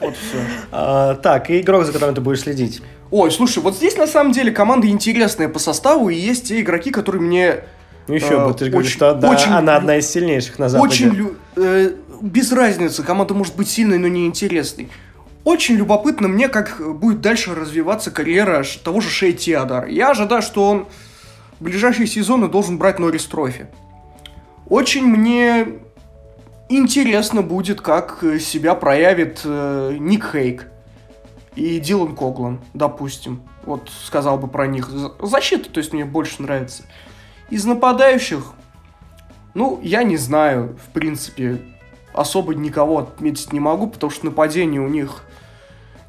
Вот 0.00 0.16
все. 0.16 0.38
А, 0.70 1.14
так, 1.14 1.50
и 1.50 1.60
игрок, 1.60 1.84
за 1.84 1.92
которым 1.92 2.14
ты 2.14 2.20
будешь 2.20 2.40
следить. 2.40 2.80
Ой, 3.12 3.30
слушай, 3.30 3.62
вот 3.62 3.76
здесь 3.76 3.98
на 3.98 4.06
самом 4.06 4.32
деле 4.32 4.50
команда 4.50 4.88
интересная 4.88 5.50
по 5.50 5.58
составу, 5.58 6.08
и 6.08 6.14
есть 6.14 6.48
те 6.48 6.62
игроки, 6.62 6.90
которые 6.90 7.20
мне 7.20 7.56
Ну 8.08 8.14
еще 8.14 8.40
Э, 8.40 8.46
бы, 8.46 8.54
ты 8.54 8.64
же 8.64 8.70
говоришь, 8.70 8.92
что 8.92 9.12
очень 9.12 9.52
она 9.52 9.76
одна 9.76 9.98
из 9.98 10.10
сильнейших 10.10 10.58
на 10.58 10.70
Западе. 10.70 11.08
Очень 11.08 11.36
э, 11.56 11.90
без 12.22 12.50
разницы, 12.52 13.02
команда 13.02 13.34
может 13.34 13.54
быть 13.54 13.68
сильной, 13.68 13.98
но 13.98 14.08
не 14.08 14.24
интересной. 14.26 14.88
очень 15.44 15.74
любопытно 15.74 16.26
мне, 16.26 16.48
как 16.48 16.80
будет 16.98 17.20
дальше 17.20 17.54
развиваться 17.54 18.10
карьера 18.10 18.64
того 18.82 19.02
же 19.02 19.10
Шей 19.10 19.34
Теодора. 19.34 19.86
Я 19.90 20.12
ожидаю, 20.12 20.40
что 20.40 20.66
он 20.66 20.86
в 21.60 21.64
ближайшие 21.64 22.06
сезоны 22.06 22.48
должен 22.48 22.78
брать 22.78 22.98
Норрис 22.98 23.26
Трофи. 23.26 23.66
Очень 24.70 25.04
мне 25.04 25.66
интересно 26.70 27.42
будет, 27.42 27.82
как 27.82 28.24
себя 28.40 28.74
проявит 28.74 29.42
э, 29.44 29.96
Ник 30.00 30.24
Хейк 30.32 30.71
и 31.54 31.78
Дилан 31.80 32.14
Коглан, 32.14 32.60
допустим. 32.74 33.42
Вот 33.64 33.90
сказал 34.04 34.38
бы 34.38 34.48
про 34.48 34.66
них. 34.66 34.88
Защита, 35.20 35.70
то 35.70 35.78
есть 35.78 35.92
мне 35.92 36.04
больше 36.04 36.42
нравится. 36.42 36.84
Из 37.50 37.64
нападающих, 37.64 38.52
ну, 39.54 39.78
я 39.82 40.02
не 40.02 40.16
знаю, 40.16 40.78
в 40.84 40.92
принципе, 40.92 41.60
особо 42.14 42.54
никого 42.54 42.98
отметить 42.98 43.52
не 43.52 43.60
могу, 43.60 43.86
потому 43.86 44.10
что 44.10 44.26
нападение 44.26 44.80
у 44.80 44.88
них 44.88 45.24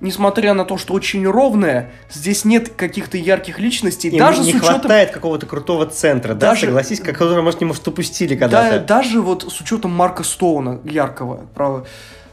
несмотря 0.03 0.53
на 0.53 0.65
то, 0.65 0.77
что 0.77 0.93
очень 0.93 1.25
ровное, 1.25 1.91
здесь 2.11 2.45
нет 2.45 2.69
каких-то 2.69 3.17
ярких 3.17 3.57
личностей. 3.57 4.09
Им 4.09 4.19
даже 4.19 4.41
не 4.41 4.51
с 4.51 4.55
учетом... 4.55 4.81
хватает 4.81 5.11
какого-то 5.11 5.45
крутого 5.47 5.87
центра, 5.87 6.35
даже... 6.35 6.61
да, 6.61 6.67
согласись, 6.67 6.99
которого, 6.99 7.41
может, 7.41 7.61
не 7.61 7.65
может, 7.65 7.87
упустили 7.87 8.35
когда-то. 8.35 8.79
Да, 8.79 8.85
даже 8.85 9.21
вот 9.21 9.51
с 9.51 9.61
учетом 9.61 9.91
Марка 9.91 10.23
Стоуна, 10.23 10.79
яркого, 10.83 11.47
право. 11.55 11.87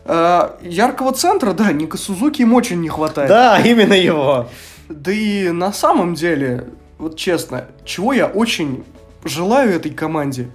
Э, 0.05 0.51
яркого 0.63 1.13
центра, 1.13 1.53
да, 1.53 1.73
Ника 1.73 1.97
Сузуки 1.97 2.43
им 2.43 2.55
очень 2.55 2.81
не 2.81 2.89
хватает. 2.89 3.29
Да, 3.29 3.61
именно 3.61 3.95
его. 3.95 4.49
Да 4.89 5.13
и 5.13 5.51
на 5.51 5.73
самом 5.73 6.15
деле, 6.15 6.67
вот 6.99 7.17
честно, 7.17 7.67
чего 7.85 8.13
я 8.13 8.27
очень 8.27 8.85
желаю 9.25 9.75
этой 9.75 9.93
команде? 9.93 10.51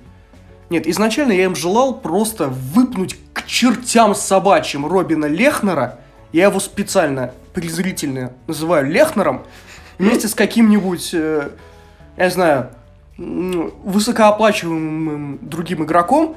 Нет, 0.69 0.87
изначально 0.87 1.31
я 1.31 1.45
им 1.45 1.55
желал 1.55 1.95
просто 1.95 2.47
выпнуть 2.47 3.17
к 3.33 3.45
чертям 3.45 4.15
собачьим 4.15 4.85
Робина 4.85 5.25
Лехнера– 5.25 5.99
я 6.35 6.47
его 6.47 6.59
специально 6.59 7.31
презрительно 7.53 8.33
называю 8.45 8.91
Лехнером, 8.91 9.43
вместе 9.97 10.27
с 10.27 10.35
каким-нибудь, 10.35 11.11
э, 11.13 11.51
я 12.17 12.29
знаю, 12.29 12.71
высокооплачиваемым 13.17 15.39
другим 15.41 15.85
игроком 15.85 16.35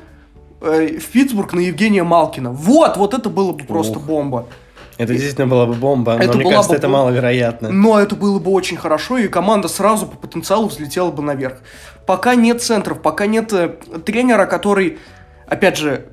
в 0.60 1.06
Питтсбург 1.12 1.52
на 1.52 1.60
Евгения 1.60 2.02
Малкина. 2.02 2.50
Вот, 2.50 2.96
вот 2.96 3.14
это 3.14 3.28
было 3.28 3.52
бы 3.52 3.64
просто 3.64 3.98
Ух. 3.98 4.04
бомба. 4.04 4.46
Это 4.96 5.12
действительно 5.12 5.46
была 5.46 5.66
бы 5.66 5.74
бомба, 5.74 6.16
но 6.16 6.24
это 6.24 6.36
мне 6.36 6.50
кажется, 6.50 6.70
бы... 6.70 6.76
это 6.76 6.88
маловероятно. 6.88 7.70
Но 7.70 8.00
это 8.00 8.16
было 8.16 8.40
бы 8.40 8.50
очень 8.50 8.76
хорошо, 8.76 9.18
и 9.18 9.28
команда 9.28 9.68
сразу 9.68 10.06
по 10.08 10.16
потенциалу 10.16 10.66
взлетела 10.66 11.12
бы 11.12 11.22
наверх. 11.22 11.58
Пока 12.04 12.34
нет 12.34 12.62
центров, 12.62 13.00
пока 13.00 13.26
нет 13.26 13.52
э, 13.52 13.68
тренера, 14.04 14.46
который, 14.46 14.98
опять 15.46 15.76
же, 15.76 16.06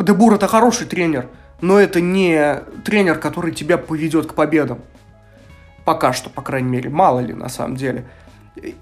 Дебур 0.00 0.34
это 0.34 0.48
хороший 0.48 0.86
тренер, 0.86 1.28
но 1.60 1.78
это 1.78 2.00
не 2.00 2.60
тренер, 2.84 3.18
который 3.18 3.52
тебя 3.52 3.78
поведет 3.78 4.26
к 4.26 4.34
победам. 4.34 4.80
Пока 5.84 6.12
что, 6.12 6.28
по 6.28 6.42
крайней 6.42 6.68
мере, 6.68 6.90
мало 6.90 7.20
ли 7.20 7.34
на 7.34 7.48
самом 7.48 7.76
деле. 7.76 8.04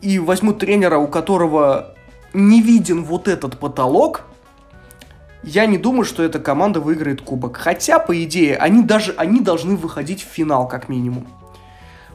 И 0.00 0.18
возьмут 0.18 0.58
тренера, 0.58 0.96
у 0.96 1.08
которого 1.08 1.94
не 2.32 2.62
виден 2.62 3.04
вот 3.04 3.28
этот 3.28 3.58
потолок, 3.58 4.24
я 5.46 5.66
не 5.66 5.78
думаю, 5.78 6.04
что 6.04 6.22
эта 6.22 6.38
команда 6.40 6.80
выиграет 6.80 7.22
кубок. 7.22 7.56
Хотя, 7.56 7.98
по 7.98 8.22
идее, 8.22 8.56
они 8.56 8.82
даже 8.82 9.14
они 9.16 9.40
должны 9.40 9.76
выходить 9.76 10.22
в 10.22 10.26
финал, 10.26 10.68
как 10.68 10.88
минимум. 10.88 11.26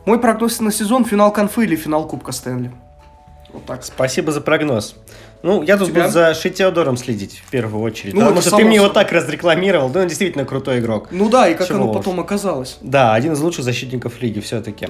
Мой 0.05 0.19
прогноз 0.19 0.59
на 0.59 0.71
сезон 0.71 1.05
финал 1.05 1.31
конфы 1.31 1.63
или 1.63 1.75
финал 1.75 2.07
Кубка 2.07 2.31
Стэнли. 2.31 2.71
Вот 3.53 3.65
так. 3.65 3.83
Спасибо 3.83 4.31
за 4.31 4.41
прогноз. 4.41 4.95
Ну, 5.43 5.63
я 5.63 5.77
тут 5.77 5.89
Тебя? 5.89 6.03
буду 6.03 6.13
за 6.13 6.33
Шитеодором 6.33 6.97
следить 6.97 7.41
в 7.45 7.49
первую 7.49 7.83
очередь. 7.83 8.13
Ну, 8.13 8.21
потому 8.21 8.41
что 8.41 8.57
ты 8.57 8.63
мне 8.63 8.75
его 8.75 8.89
так 8.89 9.11
разрекламировал. 9.11 9.89
Да, 9.89 10.01
он 10.01 10.07
действительно 10.07 10.45
крутой 10.45 10.79
игрок. 10.79 11.07
Ну 11.11 11.29
да, 11.29 11.47
и 11.47 11.55
как 11.55 11.67
Чего 11.67 11.83
оно 11.83 11.93
потом 11.93 12.19
оказалось. 12.19 12.77
Да, 12.81 13.13
один 13.13 13.33
из 13.33 13.39
лучших 13.39 13.63
защитников 13.63 14.21
лиги 14.21 14.39
все-таки. 14.39 14.89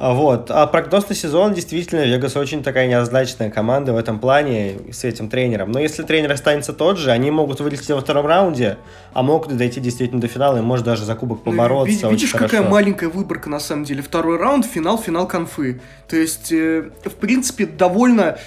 А, 0.00 0.14
вот. 0.14 0.50
А 0.52 0.64
прогноз 0.68 1.08
на 1.08 1.14
сезон 1.16 1.54
действительно 1.54 2.04
Вегас 2.04 2.36
очень 2.36 2.62
такая 2.62 2.86
неоднозначная 2.86 3.50
команда 3.50 3.92
в 3.92 3.96
этом 3.96 4.20
плане 4.20 4.78
с 4.92 5.02
этим 5.02 5.28
тренером. 5.28 5.72
Но 5.72 5.80
если 5.80 6.04
тренер 6.04 6.30
останется 6.30 6.72
тот 6.72 6.98
же, 6.98 7.10
они 7.10 7.32
могут 7.32 7.58
вылететь 7.58 7.88
во 7.88 8.00
втором 8.00 8.24
раунде, 8.24 8.78
а 9.12 9.24
могут 9.24 9.56
дойти 9.56 9.80
действительно 9.80 10.20
до 10.20 10.28
финала 10.28 10.58
и 10.58 10.60
может 10.60 10.84
даже 10.84 11.04
за 11.04 11.16
кубок 11.16 11.40
ну, 11.44 11.50
побороться. 11.50 12.06
Ну, 12.06 12.10
видишь, 12.12 12.30
какая 12.30 12.48
хорошо. 12.48 12.70
маленькая 12.70 13.08
выборка 13.08 13.50
на 13.50 13.58
самом 13.58 13.82
деле. 13.82 14.02
Второй 14.02 14.38
раунд, 14.38 14.66
финал, 14.66 14.98
финал 14.98 15.26
конфы. 15.26 15.80
То 16.06 16.16
есть, 16.16 16.52
э, 16.52 16.90
в 17.04 17.14
принципе, 17.14 17.66
довольно 17.66 18.38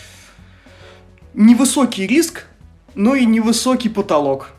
невысокий 1.33 2.07
риск, 2.07 2.45
но 2.95 3.13
и 3.15 3.25
невысокий 3.25 3.89
потолок. 3.89 4.51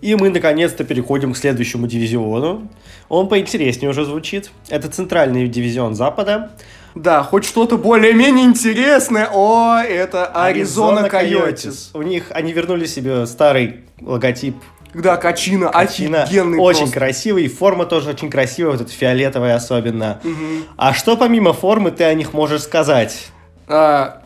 И 0.00 0.14
мы 0.14 0.30
наконец-то 0.30 0.84
переходим 0.84 1.32
к 1.32 1.36
следующему 1.36 1.86
дивизиону. 1.86 2.68
Он 3.08 3.28
поинтереснее 3.28 3.90
уже 3.90 4.04
звучит. 4.04 4.50
Это 4.68 4.88
центральный 4.88 5.46
дивизион 5.48 5.94
Запада. 5.94 6.52
Да, 6.94 7.22
хоть 7.22 7.44
что-то 7.44 7.76
более-менее 7.76 8.46
интересное. 8.46 9.28
О, 9.32 9.78
это 9.78 10.26
Аризона 10.26 11.08
Койотис. 11.08 11.90
У 11.94 12.02
них, 12.02 12.26
они 12.30 12.52
вернули 12.52 12.86
себе 12.86 13.26
старый 13.26 13.80
логотип 14.00 14.56
да, 14.94 15.16
Качина, 15.16 15.68
Качина 15.68 16.24
офигенный 16.24 16.58
Очень 16.58 16.80
просто. 16.80 16.98
красивый, 16.98 17.44
и 17.44 17.48
форма 17.48 17.86
тоже 17.86 18.10
очень 18.10 18.30
красивая, 18.30 18.72
вот 18.72 18.80
эта 18.80 18.90
фиолетовая 18.90 19.54
особенно. 19.54 20.20
Угу. 20.24 20.64
А 20.76 20.92
что 20.92 21.16
помимо 21.16 21.52
формы 21.52 21.90
ты 21.90 22.04
о 22.04 22.14
них 22.14 22.32
можешь 22.32 22.62
сказать? 22.62 23.28
А, 23.68 24.22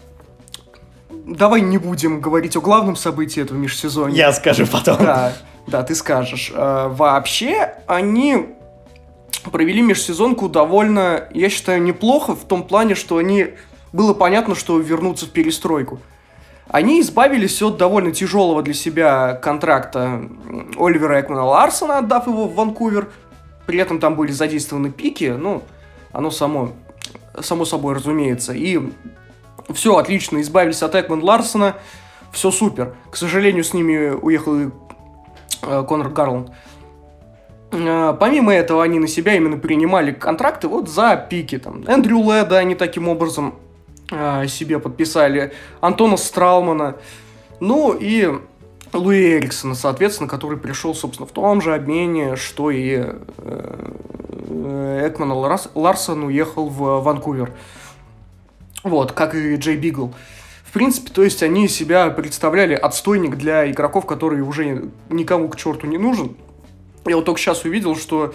давай 1.10 1.60
не 1.60 1.78
будем 1.78 2.20
говорить 2.20 2.56
о 2.56 2.60
главном 2.60 2.96
событии 2.96 3.42
этого 3.42 3.58
межсезонья. 3.58 4.16
Я 4.16 4.32
скажу 4.32 4.66
потом. 4.66 4.98
Да, 5.04 5.34
да, 5.66 5.82
ты 5.82 5.94
скажешь. 5.94 6.52
А, 6.54 6.88
вообще, 6.88 7.74
они 7.86 8.48
провели 9.50 9.82
межсезонку 9.82 10.48
довольно, 10.48 11.28
я 11.32 11.48
считаю, 11.48 11.82
неплохо 11.82 12.34
в 12.34 12.44
том 12.44 12.64
плане, 12.64 12.94
что 12.94 13.18
они... 13.18 13.48
Было 13.92 14.12
понятно, 14.12 14.56
что 14.56 14.78
вернутся 14.80 15.26
в 15.26 15.30
перестройку. 15.30 16.00
Они 16.66 17.00
избавились 17.00 17.62
от 17.62 17.76
довольно 17.76 18.10
тяжелого 18.10 18.62
для 18.62 18.74
себя 18.74 19.34
контракта 19.34 20.28
Оливера 20.76 21.20
Экмана 21.20 21.44
Ларсона, 21.44 21.98
отдав 21.98 22.26
его 22.26 22.48
в 22.48 22.54
Ванкувер. 22.56 23.08
При 23.66 23.78
этом 23.78 24.00
там 24.00 24.16
были 24.16 24.32
задействованы 24.32 24.90
пики, 24.90 25.36
ну, 25.38 25.62
оно 26.10 26.30
само, 26.30 26.72
само 27.40 27.64
собой 27.64 27.94
разумеется. 27.94 28.52
И 28.52 28.80
все 29.72 29.96
отлично, 29.96 30.40
избавились 30.40 30.82
от 30.82 30.96
Экман 30.96 31.22
Ларсона, 31.22 31.76
все 32.32 32.50
супер. 32.50 32.94
К 33.10 33.16
сожалению, 33.16 33.62
с 33.64 33.72
ними 33.72 34.08
уехал 34.10 34.58
и 34.58 34.66
э, 34.66 34.70
Конор 35.86 36.08
Гарланд. 36.10 36.50
Э, 37.74 38.16
помимо 38.18 38.54
этого, 38.54 38.82
они 38.82 38.98
на 38.98 39.08
себя 39.08 39.34
именно 39.34 39.56
принимали 39.56 40.12
контракты 40.12 40.68
вот 40.68 40.88
за 40.88 41.16
пики. 41.16 41.58
Там, 41.58 41.84
Эндрю 41.86 42.18
Леда 42.18 42.58
они 42.58 42.74
таким 42.74 43.08
образом 43.08 43.54
э, 44.10 44.46
себе 44.46 44.78
подписали, 44.78 45.52
Антона 45.80 46.16
Страумана, 46.16 46.96
ну 47.60 47.92
и 47.98 48.32
Луи 48.92 49.38
Эриксона, 49.38 49.74
соответственно, 49.74 50.28
который 50.28 50.56
пришел, 50.56 50.94
собственно, 50.94 51.26
в 51.26 51.32
том 51.32 51.60
же 51.60 51.74
обмене, 51.74 52.36
что 52.36 52.70
и 52.70 53.02
э, 53.38 55.08
Экман 55.08 55.32
Ларсон 55.74 56.24
уехал 56.24 56.68
в 56.68 57.00
Ванкувер. 57.02 57.52
Вот, 58.84 59.12
как 59.12 59.34
и 59.34 59.56
Джей 59.56 59.76
Бигл. 59.76 60.08
В 60.08 60.33
принципе, 60.74 61.10
то 61.10 61.22
есть 61.22 61.42
они 61.42 61.68
себя 61.68 62.10
представляли 62.10 62.74
отстойник 62.74 63.36
для 63.36 63.70
игроков, 63.70 64.06
которые 64.06 64.42
уже 64.42 64.90
никому 65.08 65.48
к 65.48 65.56
черту 65.56 65.86
не 65.86 65.98
нужен. 65.98 66.36
Я 67.06 67.16
вот 67.16 67.24
только 67.24 67.40
сейчас 67.40 67.64
увидел, 67.64 67.96
что 67.96 68.34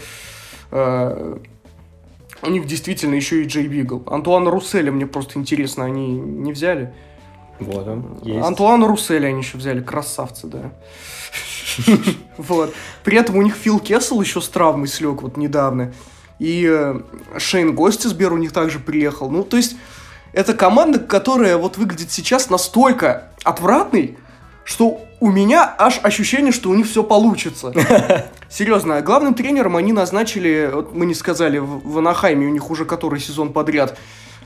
э, 0.72 1.38
у 2.42 2.50
них 2.50 2.66
действительно 2.66 3.16
еще 3.16 3.44
и 3.44 3.46
Джей 3.46 3.68
Бигл. 3.68 4.04
Антуана 4.08 4.50
Русселя 4.52 4.92
мне 4.92 5.06
просто 5.06 5.38
интересно, 5.38 5.86
они 5.86 6.08
не 6.08 6.54
взяли. 6.54 6.94
Вот 7.60 7.88
он, 7.88 8.20
есть. 8.24 8.46
Антуана 8.46 8.88
Русселя 8.88 9.28
они 9.28 9.40
еще 9.40 9.58
взяли, 9.58 9.82
красавцы, 9.82 10.48
да. 10.48 10.72
Вот. 12.38 12.74
При 13.04 13.18
этом 13.18 13.36
у 13.36 13.42
них 13.42 13.56
Фил 13.56 13.80
Кессел 13.80 14.22
еще 14.22 14.42
с 14.42 14.48
травмой 14.48 14.88
слег 14.88 15.22
вот 15.22 15.36
недавно. 15.36 15.94
И 16.40 16.66
э, 16.66 17.02
Шейн 17.38 17.76
Гостисбер 17.76 18.32
у 18.32 18.38
них 18.38 18.54
также 18.54 18.80
приехал. 18.80 19.30
Ну, 19.30 19.44
то 19.44 19.58
есть, 19.58 19.76
это 20.34 20.54
команда, 20.54 21.00
которая 21.00 21.58
вот 21.58 21.78
выглядит 21.78 22.12
сейчас 22.12 22.50
настолько 22.50 23.30
отвратной, 23.44 24.18
что 24.64 25.02
у 25.20 25.32
меня 25.32 25.74
аж 25.78 26.00
ощущение, 26.04 26.52
что 26.52 26.70
у 26.70 26.76
них 26.76 26.88
все 26.88 27.04
получится. 27.04 27.74
Серьезно, 28.50 29.02
главным 29.02 29.34
тренером 29.34 29.76
они 29.76 29.94
назначили, 29.94 30.70
вот 30.74 30.94
мы 30.94 31.06
не 31.06 31.14
сказали, 31.14 31.58
в 31.58 31.98
Анахайме 31.98 32.48
у 32.48 32.50
них 32.50 32.70
уже 32.70 32.86
который 32.86 33.20
сезон 33.20 33.52
подряд 33.52 33.98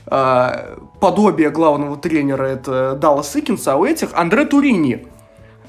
э, 0.06 0.76
подобие 1.00 1.50
главного 1.50 1.96
тренера 1.96 2.44
это 2.44 2.94
Даллас 2.94 3.34
Икинс, 3.36 3.66
а 3.68 3.76
у 3.76 3.84
этих 3.84 4.10
Андре 4.14 4.46
Турини, 4.46 5.06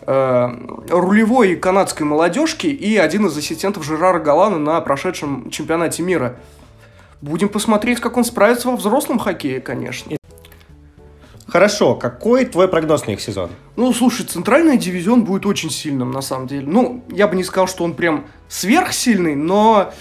э, 0.08 0.50
рулевой 0.90 1.56
канадской 1.56 2.06
молодежки 2.06 2.68
и 2.68 2.98
один 2.98 3.28
из 3.28 3.38
ассистентов 3.38 3.84
Жерара 3.84 4.20
Галана 4.20 4.58
на 4.58 4.82
прошедшем 4.82 5.50
чемпионате 5.52 6.02
мира. 6.02 6.38
Будем 7.26 7.50
посмотреть, 7.50 8.00
как 8.02 8.18
он 8.18 8.24
справится 8.24 8.70
во 8.70 8.76
взрослом 8.76 9.18
хоккее, 9.18 9.60
конечно. 9.60 10.16
Хорошо, 11.48 11.96
какой 11.96 12.46
твой 12.46 12.68
прогноз 12.68 13.08
на 13.08 13.14
их 13.14 13.20
сезон? 13.20 13.50
Ну, 13.76 13.92
слушай, 13.94 14.28
центральный 14.28 14.78
дивизион 14.78 15.24
будет 15.24 15.48
очень 15.48 15.72
сильным, 15.72 16.12
на 16.12 16.22
самом 16.22 16.46
деле. 16.46 16.68
Ну, 16.68 17.04
я 17.10 17.28
бы 17.28 17.36
не 17.36 17.44
сказал, 17.44 17.68
что 17.68 17.84
он 17.84 17.96
прям 17.96 18.28
сверхсильный, 18.48 19.34
но, 19.34 19.92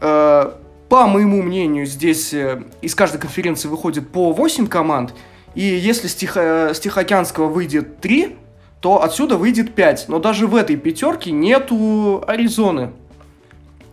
э, 0.00 0.52
по 0.88 1.06
моему 1.06 1.42
мнению, 1.42 1.84
здесь 1.84 2.32
э, 2.32 2.62
из 2.80 2.94
каждой 2.94 3.18
конференции 3.20 3.68
выходит 3.68 4.08
по 4.08 4.32
8 4.32 4.68
команд, 4.68 5.12
и 5.54 5.60
если 5.60 6.08
с, 6.08 6.14
Тихо, 6.14 6.70
с 6.72 6.80
Тихоокеанского 6.80 7.48
выйдет 7.48 8.00
3, 8.00 8.38
то 8.80 9.02
отсюда 9.02 9.36
выйдет 9.36 9.74
5. 9.74 10.06
Но 10.08 10.18
даже 10.18 10.46
в 10.46 10.56
этой 10.56 10.76
пятерке 10.76 11.30
нету 11.30 12.24
Аризоны. 12.26 12.92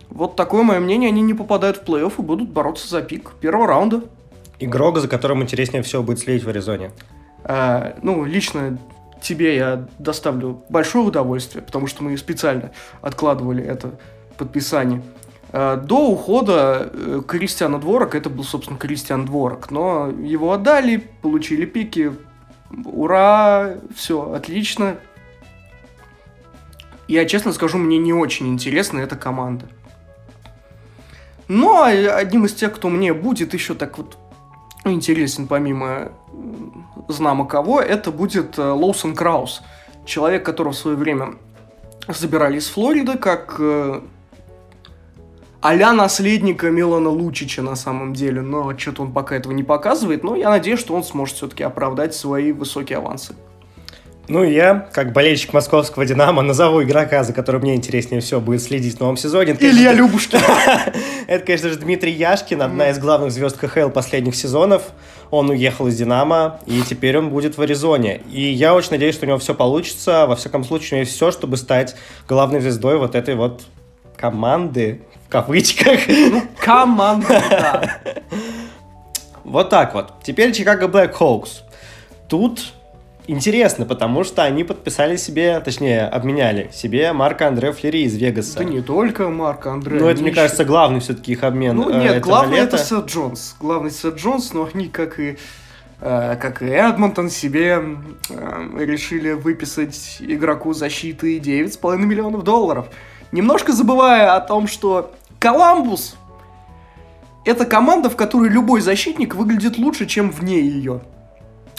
Вот 0.10 0.36
такое 0.36 0.64
мое 0.64 0.80
мнение, 0.80 1.10
они 1.10 1.22
не 1.22 1.34
попадают 1.34 1.78
в 1.78 1.84
плей-офф 1.84 2.14
и 2.18 2.22
будут 2.22 2.50
бороться 2.50 2.88
за 2.88 3.02
пик 3.02 3.32
первого 3.42 3.68
раунда. 3.68 4.04
Игрок, 4.60 5.00
за 5.00 5.08
которым 5.08 5.44
интереснее 5.44 5.84
всего 5.84 6.04
будет 6.04 6.20
следить 6.20 6.44
в 6.44 6.50
Аризоне? 6.50 6.92
А, 7.44 7.98
ну, 8.02 8.24
лично 8.24 8.78
тебе 9.22 9.56
я 9.56 9.88
доставлю 10.00 10.64
большое 10.70 11.06
удовольствие, 11.06 11.64
потому 11.64 11.88
что 11.88 12.04
мы 12.04 12.18
специально 12.18 12.72
откладывали 13.02 13.64
это 13.64 14.00
подписание. 14.38 15.02
А, 15.52 15.78
до 15.78 16.10
ухода 16.10 16.90
э, 16.92 17.22
Кристиана 17.28 17.80
Дворок, 17.80 18.16
это 18.16 18.30
был, 18.30 18.44
собственно, 18.44 18.78
Кристиан 18.78 19.26
Дворок, 19.26 19.72
но 19.72 20.10
его 20.10 20.52
отдали, 20.52 20.98
получили 21.22 21.66
пики, 21.66 22.14
ура, 22.86 23.76
все, 23.96 24.34
отлично. 24.34 24.98
Я 27.08 27.26
честно 27.26 27.54
скажу, 27.54 27.78
мне 27.78 27.98
не 27.98 28.14
очень 28.14 28.48
интересна 28.48 29.00
эта 29.00 29.16
команда. 29.16 29.66
Но 31.48 31.84
одним 31.84 32.46
из 32.46 32.54
тех, 32.54 32.74
кто 32.74 32.90
мне 32.90 33.14
будет 33.14 33.54
еще 33.54 33.76
так 33.76 33.98
вот 33.98 34.18
интересен, 34.84 35.48
помимо 35.48 36.12
знамо 37.08 37.46
кого, 37.46 37.82
это 37.82 38.12
будет 38.12 38.58
э, 38.58 38.64
Лоусон 38.64 39.16
Краус. 39.16 39.62
Человек, 40.06 40.46
которого 40.46 40.74
в 40.74 40.78
свое 40.78 40.98
время 40.98 41.36
забирали 42.08 42.58
из 42.58 42.68
Флориды, 42.68 43.18
как 43.18 43.60
а 45.68 45.94
наследника 45.94 46.70
Милана 46.70 47.10
Лучича 47.10 47.64
на 47.64 47.76
самом 47.76 48.14
деле, 48.14 48.42
но 48.42 48.78
что-то 48.78 49.02
он 49.02 49.12
пока 49.12 49.36
этого 49.36 49.52
не 49.52 49.64
показывает, 49.64 50.24
но 50.24 50.36
я 50.36 50.52
надеюсь, 50.52 50.80
что 50.80 50.94
он 50.94 51.04
сможет 51.04 51.38
все-таки 51.38 51.64
оправдать 51.64 52.14
свои 52.14 52.52
высокие 52.52 53.00
авансы. 53.00 53.36
Ну, 54.28 54.44
я, 54.44 54.88
как 54.92 55.14
болельщик 55.14 55.54
московского 55.54 56.06
«Динамо», 56.06 56.42
назову 56.42 56.82
игрока, 56.82 57.24
за 57.24 57.32
которым 57.32 57.62
мне 57.62 57.76
интереснее 57.76 58.22
всего 58.22 58.42
будет 58.42 58.64
следить 58.64 58.98
в 58.98 59.00
новом 59.00 59.18
сезоне. 59.18 59.52
Это, 59.52 59.64
Илья 59.66 59.92
конечно, 59.92 59.98
Любушкин. 59.98 60.40
Это, 61.28 61.46
конечно 61.46 61.70
же, 61.70 61.78
Дмитрий 61.78 62.12
Яшкин, 62.12 62.62
одна 62.64 62.90
из 62.90 62.98
главных 62.98 63.32
звезд 63.32 63.58
КХЛ 63.58 63.90
последних 63.90 64.36
сезонов. 64.36 64.82
Он 65.30 65.50
уехал 65.52 65.88
из 65.88 65.98
«Динамо», 65.98 66.60
и 66.66 66.82
теперь 66.82 67.18
он 67.18 67.30
будет 67.30 67.58
в 67.58 67.62
Аризоне. 67.62 68.22
И 68.32 68.42
я 68.42 68.74
очень 68.74 68.92
надеюсь, 68.92 69.14
что 69.14 69.26
у 69.26 69.28
него 69.28 69.38
все 69.38 69.54
получится. 69.54 70.26
Во 70.26 70.36
всяком 70.36 70.64
случае, 70.64 70.90
у 70.92 70.96
него 70.96 71.02
есть 71.02 71.16
все, 71.16 71.32
чтобы 71.32 71.58
стать 71.58 71.96
главной 72.28 72.62
звездой 72.62 72.98
вот 72.98 73.14
этой 73.14 73.36
вот 73.36 73.62
команды, 74.18 75.02
в 75.28 75.30
кавычках. 75.30 76.00
Ну, 76.08 76.44
команда, 76.60 77.44
да. 77.50 77.98
Вот 79.44 79.70
так 79.70 79.94
вот. 79.94 80.14
Теперь 80.24 80.52
Чикаго 80.54 80.88
Блэк 80.88 81.14
Хоукс. 81.14 81.62
Тут 82.28 82.74
интересно, 83.28 83.86
потому 83.86 84.24
что 84.24 84.44
они 84.44 84.64
подписали 84.64 85.16
себе, 85.16 85.60
точнее, 85.60 86.06
обменяли 86.06 86.70
себе 86.74 87.14
Марка 87.14 87.48
Андре 87.48 87.72
Флери 87.72 88.04
из 88.04 88.16
Вегаса. 88.16 88.60
Да 88.60 88.64
не 88.64 88.82
только 88.82 89.30
Марка 89.30 89.72
Андре. 89.72 90.00
Ну, 90.00 90.08
это, 90.08 90.22
мне 90.22 90.32
кажется, 90.32 90.66
главный 90.66 91.00
все-таки 91.00 91.34
их 91.34 91.44
обмен 91.44 91.76
Ну, 91.76 91.90
нет, 91.90 92.22
главный 92.22 92.58
лета. 92.58 92.76
это 92.76 92.86
Сет 92.86 93.06
Джонс. 93.06 93.56
Главный 93.60 93.92
Сет 93.92 94.16
Джонс, 94.16 94.54
но 94.54 94.70
они, 94.74 94.88
как 94.88 95.20
и 95.20 95.38
э, 96.02 96.36
как 96.40 96.62
и 96.62 96.66
Эдмонтон, 96.66 97.30
себе 97.30 97.82
э, 98.30 98.70
решили 98.80 99.32
выписать 99.32 100.18
игроку 100.20 100.74
защиты 100.74 101.40
9,5 101.40 101.98
миллионов 101.98 102.44
долларов. 102.44 102.88
Немножко 103.32 103.74
забывая 103.74 104.36
о 104.36 104.42
том, 104.42 104.68
что 104.68 105.12
Коламбус 105.40 106.18
это 107.46 107.66
команда, 107.66 108.10
в 108.10 108.16
которой 108.16 108.50
любой 108.50 108.82
защитник 108.82 109.36
выглядит 109.36 109.78
лучше, 109.78 110.08
чем 110.08 110.32
вне 110.32 110.60
ее. 110.60 111.02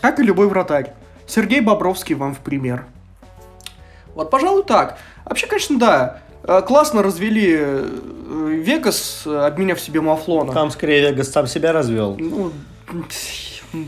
Как 0.01 0.21
и 0.21 0.23
любой 0.23 0.47
вратарь. 0.47 0.93
Сергей 1.27 1.61
Бобровский 1.61 2.15
вам 2.15 2.35
в 2.35 2.39
пример. 2.39 2.85
Вот, 4.15 4.31
пожалуй, 4.31 4.65
так. 4.65 4.99
Вообще, 5.25 5.47
конечно, 5.47 5.79
да. 5.79 6.21
Э, 6.45 6.63
классно 6.63 7.03
развели 7.03 7.57
э, 7.59 7.89
Вегас, 8.65 9.27
обменяв 9.27 9.81
себе 9.81 10.01
Мафлона. 10.01 10.53
Там, 10.53 10.71
скорее, 10.71 11.11
Вегас 11.11 11.31
сам 11.31 11.47
себя 11.47 11.73
развел. 11.73 12.17
Ну, 12.19 12.53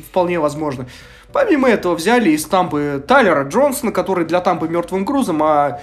вполне 0.09 0.39
возможно. 0.41 0.87
Помимо 1.33 1.69
этого, 1.69 1.95
взяли 1.95 2.31
из 2.31 2.45
Тампы 2.45 3.03
Тайлера 3.07 3.45
Джонсона, 3.45 3.93
который 3.93 4.25
для 4.25 4.41
Тампы 4.41 4.69
мертвым 4.69 5.05
грузом, 5.05 5.43
а 5.43 5.81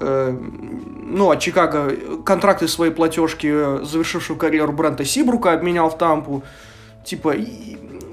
э, 0.00 0.30
ну, 0.30 1.30
от 1.30 1.40
Чикаго 1.40 1.94
контракты 2.24 2.68
своей 2.68 2.92
платежки 2.92 3.84
завершившего 3.84 4.36
карьеру 4.36 4.72
Брента 4.72 5.04
Сибрука 5.04 5.52
обменял 5.52 5.90
в 5.90 5.98
Тампу. 5.98 6.42
Типа, 7.04 7.34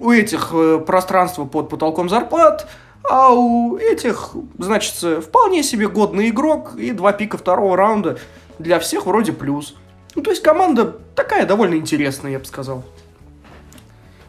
у 0.01 0.11
этих 0.11 0.49
э, 0.51 0.79
пространство 0.79 1.45
под 1.45 1.69
потолком 1.69 2.09
зарплат, 2.09 2.67
а 3.09 3.31
у 3.33 3.77
этих, 3.77 4.31
значит, 4.57 5.23
вполне 5.23 5.63
себе 5.63 5.87
годный 5.87 6.29
игрок 6.29 6.75
и 6.75 6.91
два 6.91 7.13
пика 7.13 7.37
второго 7.37 7.77
раунда 7.77 8.17
для 8.57 8.79
всех 8.79 9.05
вроде 9.05 9.31
плюс. 9.31 9.75
Ну, 10.15 10.23
то 10.23 10.31
есть 10.31 10.41
команда 10.41 10.97
такая 11.15 11.45
довольно 11.45 11.75
интересная, 11.75 12.31
я 12.31 12.39
бы 12.39 12.45
сказал. 12.45 12.83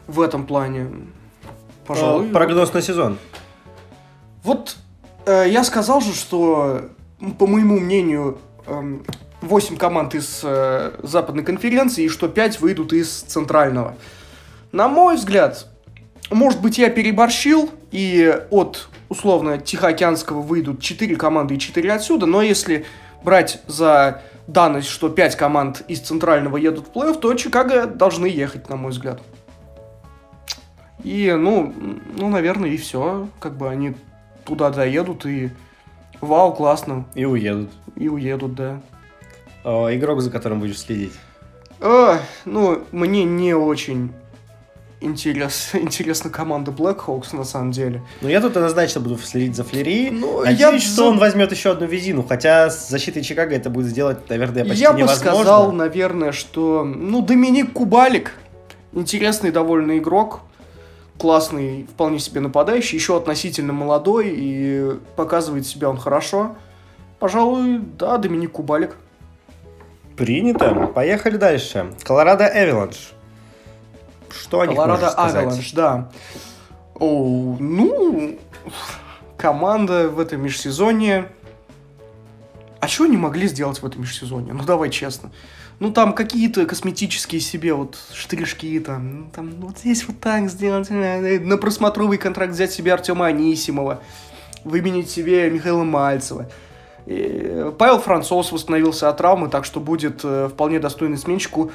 В 0.07 0.21
этом 0.21 0.45
плане. 0.45 0.87
Пожалуй. 1.87 2.29
Прогноз 2.29 2.71
на 2.73 2.81
сезон. 2.81 3.17
Вот 4.43 4.75
э, 5.25 5.45
я 5.49 5.63
сказал 5.63 6.01
же, 6.01 6.13
что, 6.13 6.89
по 7.39 7.47
моему 7.47 7.79
мнению, 7.79 8.37
э, 8.67 8.73
эм, 8.73 9.05
8 9.41 9.77
команд 9.77 10.15
из 10.15 10.41
э, 10.43 10.91
западной 11.03 11.43
конференции 11.43 12.05
и 12.05 12.09
что 12.09 12.27
5 12.27 12.61
выйдут 12.61 12.93
из 12.93 13.21
центрального. 13.21 13.95
На 14.73 14.87
мой 14.87 15.17
взгляд, 15.17 15.67
может 16.31 16.59
быть, 16.59 16.79
я 16.79 16.89
переборщил, 16.89 17.69
и 17.91 18.41
от, 18.49 18.89
условно, 19.07 19.59
Тихоокеанского 19.59 20.41
выйдут 20.41 20.81
4 20.81 21.15
команды 21.15 21.53
и 21.53 21.59
4 21.59 21.93
отсюда, 21.93 22.25
но 22.25 22.41
если 22.41 22.83
брать 23.23 23.61
за 23.67 24.23
данность, 24.47 24.87
что 24.87 25.09
5 25.09 25.35
команд 25.35 25.83
из 25.87 25.99
центрального 25.99 26.57
едут 26.57 26.87
в 26.87 26.97
плей-офф, 26.97 27.19
то 27.19 27.31
Чикаго 27.35 27.85
должны 27.85 28.25
ехать, 28.25 28.67
на 28.67 28.75
мой 28.75 28.89
взгляд. 28.89 29.21
И, 31.03 31.31
ну, 31.37 31.71
ну, 32.17 32.29
наверное, 32.29 32.71
и 32.71 32.77
все. 32.77 33.27
Как 33.39 33.55
бы 33.55 33.69
они 33.69 33.93
туда 34.43 34.71
доедут 34.71 35.27
и 35.27 35.51
вау, 36.19 36.51
классно. 36.51 37.05
И 37.13 37.25
уедут. 37.25 37.69
И 37.95 38.09
уедут, 38.09 38.55
да. 38.55 38.81
О, 39.63 39.93
игрок, 39.93 40.21
за 40.21 40.31
которым 40.31 40.61
будешь 40.61 40.79
следить? 40.79 41.13
О, 41.79 42.17
ну, 42.45 42.83
мне 42.91 43.23
не 43.23 43.53
очень 43.53 44.13
интерес, 45.03 45.71
интересна 45.73 46.29
команда 46.29 46.71
Blackhawks 46.71 47.35
на 47.35 47.43
самом 47.43 47.71
деле. 47.71 48.01
Ну, 48.21 48.29
я 48.29 48.41
тут 48.41 48.55
однозначно 48.57 49.01
буду 49.01 49.17
следить 49.17 49.55
за 49.55 49.63
Флери. 49.63 50.09
Ну, 50.11 50.41
Надеюсь, 50.41 50.59
я 50.59 50.79
что 50.79 51.09
он 51.09 51.17
возьмет 51.19 51.51
еще 51.51 51.71
одну 51.71 51.85
визину, 51.85 52.23
хотя 52.23 52.69
с 52.69 52.89
защитой 52.89 53.21
Чикаго 53.21 53.55
это 53.55 53.69
будет 53.69 53.87
сделать, 53.87 54.29
наверное, 54.29 54.65
почти 54.65 54.81
я 54.83 54.93
невозможно. 54.93 55.25
Я 55.25 55.31
бы 55.31 55.37
сказал, 55.37 55.71
наверное, 55.71 56.31
что, 56.31 56.83
ну, 56.83 57.21
Доминик 57.21 57.73
Кубалик, 57.73 58.33
интересный 58.93 59.51
довольно 59.51 59.97
игрок, 59.97 60.41
классный, 61.17 61.87
вполне 61.93 62.19
себе 62.19 62.41
нападающий, 62.41 62.97
еще 62.97 63.17
относительно 63.17 63.73
молодой, 63.73 64.33
и 64.35 64.91
показывает 65.15 65.65
себя 65.65 65.89
он 65.89 65.97
хорошо. 65.97 66.55
Пожалуй, 67.19 67.79
да, 67.97 68.17
Доминик 68.17 68.51
Кубалик. 68.51 68.95
Принято. 70.17 70.91
Поехали 70.93 71.37
дальше. 71.37 71.87
Колорадо 72.03 72.49
Эвиланш. 72.53 73.13
Что 74.41 74.61
о 74.61 74.67
них 74.67 74.75
Колорадо 74.75 75.09
Аваланш, 75.09 75.71
да. 75.71 76.09
О, 76.95 77.57
ну, 77.59 78.37
команда 79.37 80.09
в 80.09 80.19
этом 80.19 80.41
межсезонье... 80.41 81.31
А 82.79 82.87
что 82.87 83.05
они 83.05 83.15
могли 83.15 83.47
сделать 83.47 83.81
в 83.81 83.85
этом 83.85 84.01
межсезонье? 84.01 84.53
Ну, 84.53 84.63
давай 84.63 84.89
честно. 84.89 85.31
Ну, 85.79 85.91
там 85.91 86.13
какие-то 86.13 86.65
косметические 86.65 87.41
себе 87.41 87.73
вот 87.73 87.97
штришки, 88.13 88.79
там, 88.79 89.21
ну, 89.21 89.29
там, 89.33 89.51
вот 89.59 89.79
здесь 89.79 90.07
вот 90.07 90.19
так 90.19 90.49
сделать, 90.49 90.87
э, 90.89 91.39
на 91.39 91.57
просмотровый 91.57 92.17
контракт 92.17 92.53
взять 92.53 92.71
себе 92.71 92.93
Артема 92.93 93.27
Анисимова, 93.27 94.01
выменить 94.63 95.09
себе 95.09 95.49
Михаила 95.49 95.83
Мальцева. 95.83 96.49
И 97.05 97.71
Павел 97.77 97.99
Францоз 97.99 98.51
восстановился 98.51 99.09
от 99.09 99.17
травмы, 99.17 99.49
так 99.49 99.65
что 99.65 99.79
будет 99.79 100.21
э, 100.23 100.49
вполне 100.51 100.79
достойный 100.79 101.17
сменщику 101.17 101.71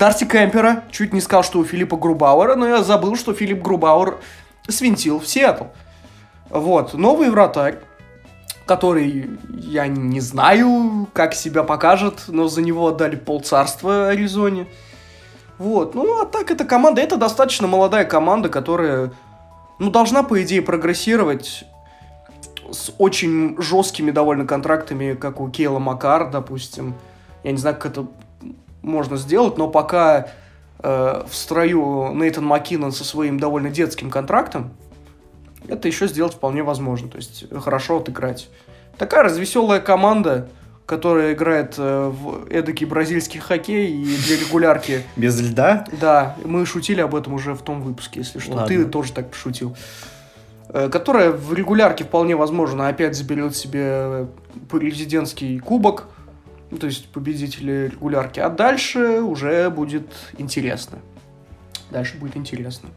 Дарси 0.00 0.24
Кемпера. 0.24 0.84
Чуть 0.90 1.12
не 1.12 1.20
сказал, 1.20 1.44
что 1.44 1.58
у 1.58 1.64
Филиппа 1.64 1.94
Грубауэра, 1.98 2.54
но 2.54 2.66
я 2.66 2.82
забыл, 2.82 3.16
что 3.16 3.34
Филипп 3.34 3.60
Грубауэр 3.60 4.16
свинтил 4.66 5.20
в 5.20 5.28
Сиэтл. 5.28 5.64
Вот, 6.48 6.94
новый 6.94 7.28
вратарь, 7.28 7.80
который 8.64 9.28
я 9.50 9.88
не 9.88 10.20
знаю, 10.20 11.06
как 11.12 11.34
себя 11.34 11.64
покажет, 11.64 12.24
но 12.28 12.48
за 12.48 12.62
него 12.62 12.88
отдали 12.88 13.14
полцарства 13.14 14.08
Аризоне. 14.08 14.68
Вот, 15.58 15.94
ну 15.94 16.22
а 16.22 16.24
так 16.24 16.50
эта 16.50 16.64
команда, 16.64 17.02
это 17.02 17.18
достаточно 17.18 17.66
молодая 17.66 18.06
команда, 18.06 18.48
которая 18.48 19.12
ну, 19.78 19.90
должна, 19.90 20.22
по 20.22 20.42
идее, 20.42 20.62
прогрессировать 20.62 21.66
с 22.70 22.90
очень 22.96 23.60
жесткими 23.60 24.12
довольно 24.12 24.46
контрактами, 24.46 25.12
как 25.12 25.42
у 25.42 25.50
Кейла 25.50 25.78
Макар, 25.78 26.30
допустим. 26.30 26.94
Я 27.44 27.52
не 27.52 27.58
знаю, 27.58 27.76
как 27.76 27.92
это 27.92 28.06
можно 28.82 29.16
сделать, 29.16 29.58
но 29.58 29.68
пока 29.68 30.28
э, 30.78 31.22
в 31.28 31.34
строю 31.34 32.12
Нейтан 32.14 32.44
Маккинон 32.44 32.92
со 32.92 33.04
своим 33.04 33.38
довольно 33.38 33.70
детским 33.70 34.10
контрактом, 34.10 34.70
это 35.68 35.88
еще 35.88 36.08
сделать 36.08 36.34
вполне 36.34 36.62
возможно. 36.62 37.08
То 37.08 37.16
есть 37.16 37.44
хорошо 37.60 37.98
отыграть. 37.98 38.48
Такая 38.96 39.24
развеселая 39.24 39.80
команда, 39.80 40.48
которая 40.86 41.34
играет 41.34 41.74
э, 41.78 42.08
в 42.08 42.48
эдакий 42.50 42.86
бразильский 42.86 43.40
хоккей 43.40 43.90
и 43.90 44.16
для 44.16 44.38
регулярки. 44.38 45.04
Без 45.16 45.40
льда? 45.40 45.86
Да, 46.00 46.36
мы 46.44 46.66
шутили 46.66 47.00
об 47.00 47.14
этом 47.14 47.34
уже 47.34 47.54
в 47.54 47.62
том 47.62 47.82
выпуске, 47.82 48.20
если 48.20 48.38
что. 48.40 48.52
Ладно. 48.52 48.66
Ты 48.66 48.84
тоже 48.84 49.12
так 49.12 49.30
пошутил. 49.30 49.76
Э, 50.68 50.88
Которая 50.88 51.30
в 51.30 51.54
регулярке 51.54 52.04
вполне 52.04 52.34
возможно 52.34 52.88
опять 52.88 53.16
заберет 53.16 53.56
себе 53.56 54.26
президентский 54.68 55.60
кубок, 55.60 56.08
ну, 56.70 56.78
то 56.78 56.86
есть 56.86 57.08
победители 57.08 57.90
регулярки. 57.92 58.40
А 58.40 58.48
дальше 58.48 59.20
уже 59.20 59.70
будет 59.70 60.06
интересно. 60.38 60.98
Дальше 61.90 62.16
будет 62.16 62.36
интересно. 62.36 62.88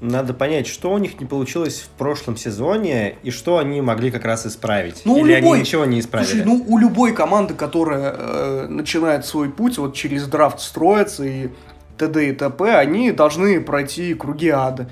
Надо 0.00 0.34
понять, 0.34 0.66
что 0.66 0.92
у 0.92 0.98
них 0.98 1.20
не 1.20 1.26
получилось 1.26 1.78
в 1.80 1.88
прошлом 1.90 2.36
сезоне 2.36 3.18
и 3.22 3.30
что 3.30 3.58
они 3.58 3.80
могли 3.80 4.10
как 4.10 4.24
раз 4.24 4.44
исправить. 4.46 5.02
Ну, 5.04 5.24
Или 5.24 5.36
любой- 5.36 5.52
они 5.52 5.60
ничего 5.60 5.84
не 5.84 6.00
исправили. 6.00 6.28
Слушай, 6.28 6.44
ну 6.44 6.64
у 6.66 6.76
любой 6.78 7.14
команды, 7.14 7.54
которая 7.54 8.12
э, 8.12 8.66
начинает 8.66 9.24
свой 9.24 9.48
путь, 9.48 9.78
вот 9.78 9.94
через 9.94 10.26
драфт 10.26 10.58
строится 10.58 11.22
и 11.22 11.50
т.д. 11.98 12.30
и 12.30 12.32
т.п., 12.32 12.74
они 12.74 13.12
должны 13.12 13.60
пройти 13.60 14.14
круги 14.14 14.48
ада. 14.48 14.90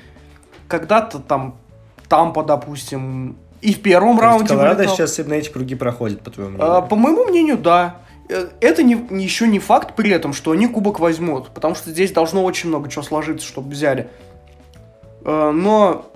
Когда-то 0.69 1.19
там 1.19 1.57
Тампа, 2.09 2.45
допустим, 2.45 3.37
и 3.61 3.75
в 3.75 3.83
первом 3.83 4.17
То 4.17 4.23
есть 4.25 4.33
раунде 4.33 4.49
Колорадо 4.49 4.77
вылетал. 4.79 4.97
сейчас 4.97 5.19
на 5.27 5.35
эти 5.35 5.51
круги 5.51 5.75
проходит, 5.75 6.23
по 6.23 6.31
твоему 6.31 6.53
мнению. 6.57 6.73
А, 6.77 6.83
по 6.83 6.97
моему 6.97 7.25
мнению, 7.27 7.59
да. 7.59 7.97
Э, 8.29 8.49
Это 8.61 8.83
не, 8.83 8.95
еще 9.23 9.47
не 9.47 9.59
факт 9.59 9.95
при 9.95 10.11
этом, 10.11 10.33
что 10.33 10.53
они 10.53 10.67
кубок 10.67 10.99
возьмут, 11.01 11.49
потому 11.51 11.75
что 11.75 11.91
здесь 11.91 12.13
должно 12.13 12.43
очень 12.45 12.69
много 12.69 12.89
чего 12.89 13.03
сложиться, 13.03 13.47
чтобы 13.47 13.71
взяли. 13.71 14.09
Э, 15.25 15.51
Но 15.51 16.11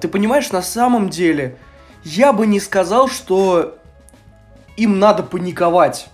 ты 0.00 0.08
понимаешь, 0.08 0.50
на 0.52 0.62
самом 0.62 1.08
деле, 1.08 1.56
я 2.04 2.32
бы 2.32 2.46
не 2.46 2.60
сказал, 2.60 3.08
что 3.08 3.76
им 4.76 4.98
надо 4.98 5.22
паниковать. 5.22 6.08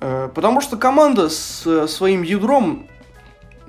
Э, 0.00 0.28
Потому 0.34 0.60
что 0.60 0.76
команда 0.76 1.28
с 1.28 1.86
своим 1.86 2.22
ядром, 2.22 2.88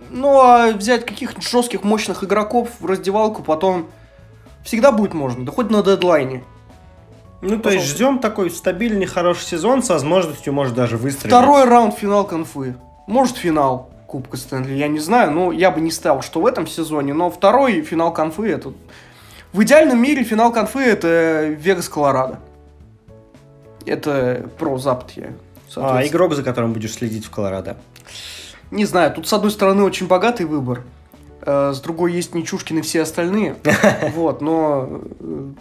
ну 0.10 0.40
а 0.42 0.72
взять 0.72 1.06
каких-нибудь 1.06 1.48
жестких, 1.48 1.84
мощных 1.84 2.24
игроков 2.24 2.70
в 2.80 2.86
раздевалку 2.86 3.44
потом 3.44 3.90
всегда 4.64 4.92
будет 4.92 5.14
можно, 5.14 5.46
да 5.46 5.52
хоть 5.52 5.70
на 5.70 5.84
дедлайне. 5.84 6.44
Ну, 7.42 7.58
то 7.58 7.70
есть 7.70 7.86
ждем 7.86 8.20
такой 8.20 8.52
стабильный, 8.52 9.06
хороший 9.06 9.46
сезон 9.46 9.82
с 9.82 9.90
возможностью, 9.90 10.52
может, 10.52 10.76
даже 10.76 10.98
выстрелить. 10.98 11.34
Второй 11.34 11.64
раунд 11.66 11.96
финал 11.96 12.26
конфы. 12.26 12.76
Может 13.08 13.38
финал 13.38 13.90
Кубка 14.08 14.38
Стэнли, 14.38 14.74
я 14.74 14.88
не 14.88 15.00
знаю, 15.00 15.32
но 15.32 15.52
я 15.52 15.72
бы 15.72 15.80
не 15.82 15.92
ставил, 15.92 16.22
что 16.22 16.42
в 16.42 16.46
этом 16.46 16.68
сезоне, 16.68 17.14
но 17.14 17.30
второй 17.30 17.82
финал 17.82 18.12
конфы 18.12 18.50
это... 18.50 18.74
В 19.54 19.64
идеальном 19.64 20.02
мире 20.02 20.24
финал 20.24 20.52
конфы 20.52 20.82
это 20.82 21.48
Вегас 21.48 21.90
Колорадо. 21.90 22.40
Это 23.86 24.48
про 24.60 24.78
Запад 24.78 25.12
я. 25.16 25.30
А, 25.76 26.06
игрок, 26.06 26.36
за 26.36 26.44
которым 26.44 26.74
будешь 26.74 26.94
следить 26.94 27.26
в 27.26 27.32
Колорадо. 27.32 27.78
Не 28.70 28.86
знаю, 28.86 29.14
тут 29.14 29.28
с 29.28 29.34
одной 29.34 29.52
стороны 29.52 29.84
очень 29.84 30.08
богатый 30.08 30.46
выбор, 30.46 30.84
с 31.46 31.80
другой 31.82 32.14
есть 32.14 32.36
Нечушкин 32.36 32.80
и 32.80 32.82
все 32.82 33.02
остальные. 33.02 33.56
Вот, 34.14 34.42
но 34.42 35.02
э, 35.20 35.52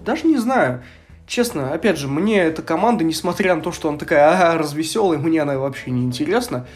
даже 0.00 0.26
не 0.26 0.36
знаю. 0.36 0.82
Честно, 1.26 1.72
опять 1.72 1.98
же, 1.98 2.06
мне 2.06 2.38
эта 2.38 2.62
команда, 2.62 3.02
несмотря 3.02 3.56
на 3.56 3.60
то, 3.60 3.72
что 3.72 3.88
она 3.88 3.98
такая 3.98 4.30
ага, 4.30 4.58
развеселая, 4.58 5.18
мне 5.18 5.42
она 5.42 5.58
вообще 5.58 5.90
не 5.90 6.04
интересна. 6.04 6.66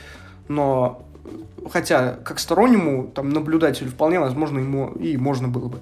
Но, 0.49 1.07
э, 1.25 1.29
хотя, 1.71 2.17
как 2.25 2.41
стороннему 2.41 3.07
там, 3.07 3.31
наблюдателю, 3.31 3.91
вполне 3.91 4.19
возможно, 4.19 4.59
ему 4.59 4.91
и 4.93 5.17
можно 5.17 5.47
было 5.47 5.69
бы. 5.69 5.79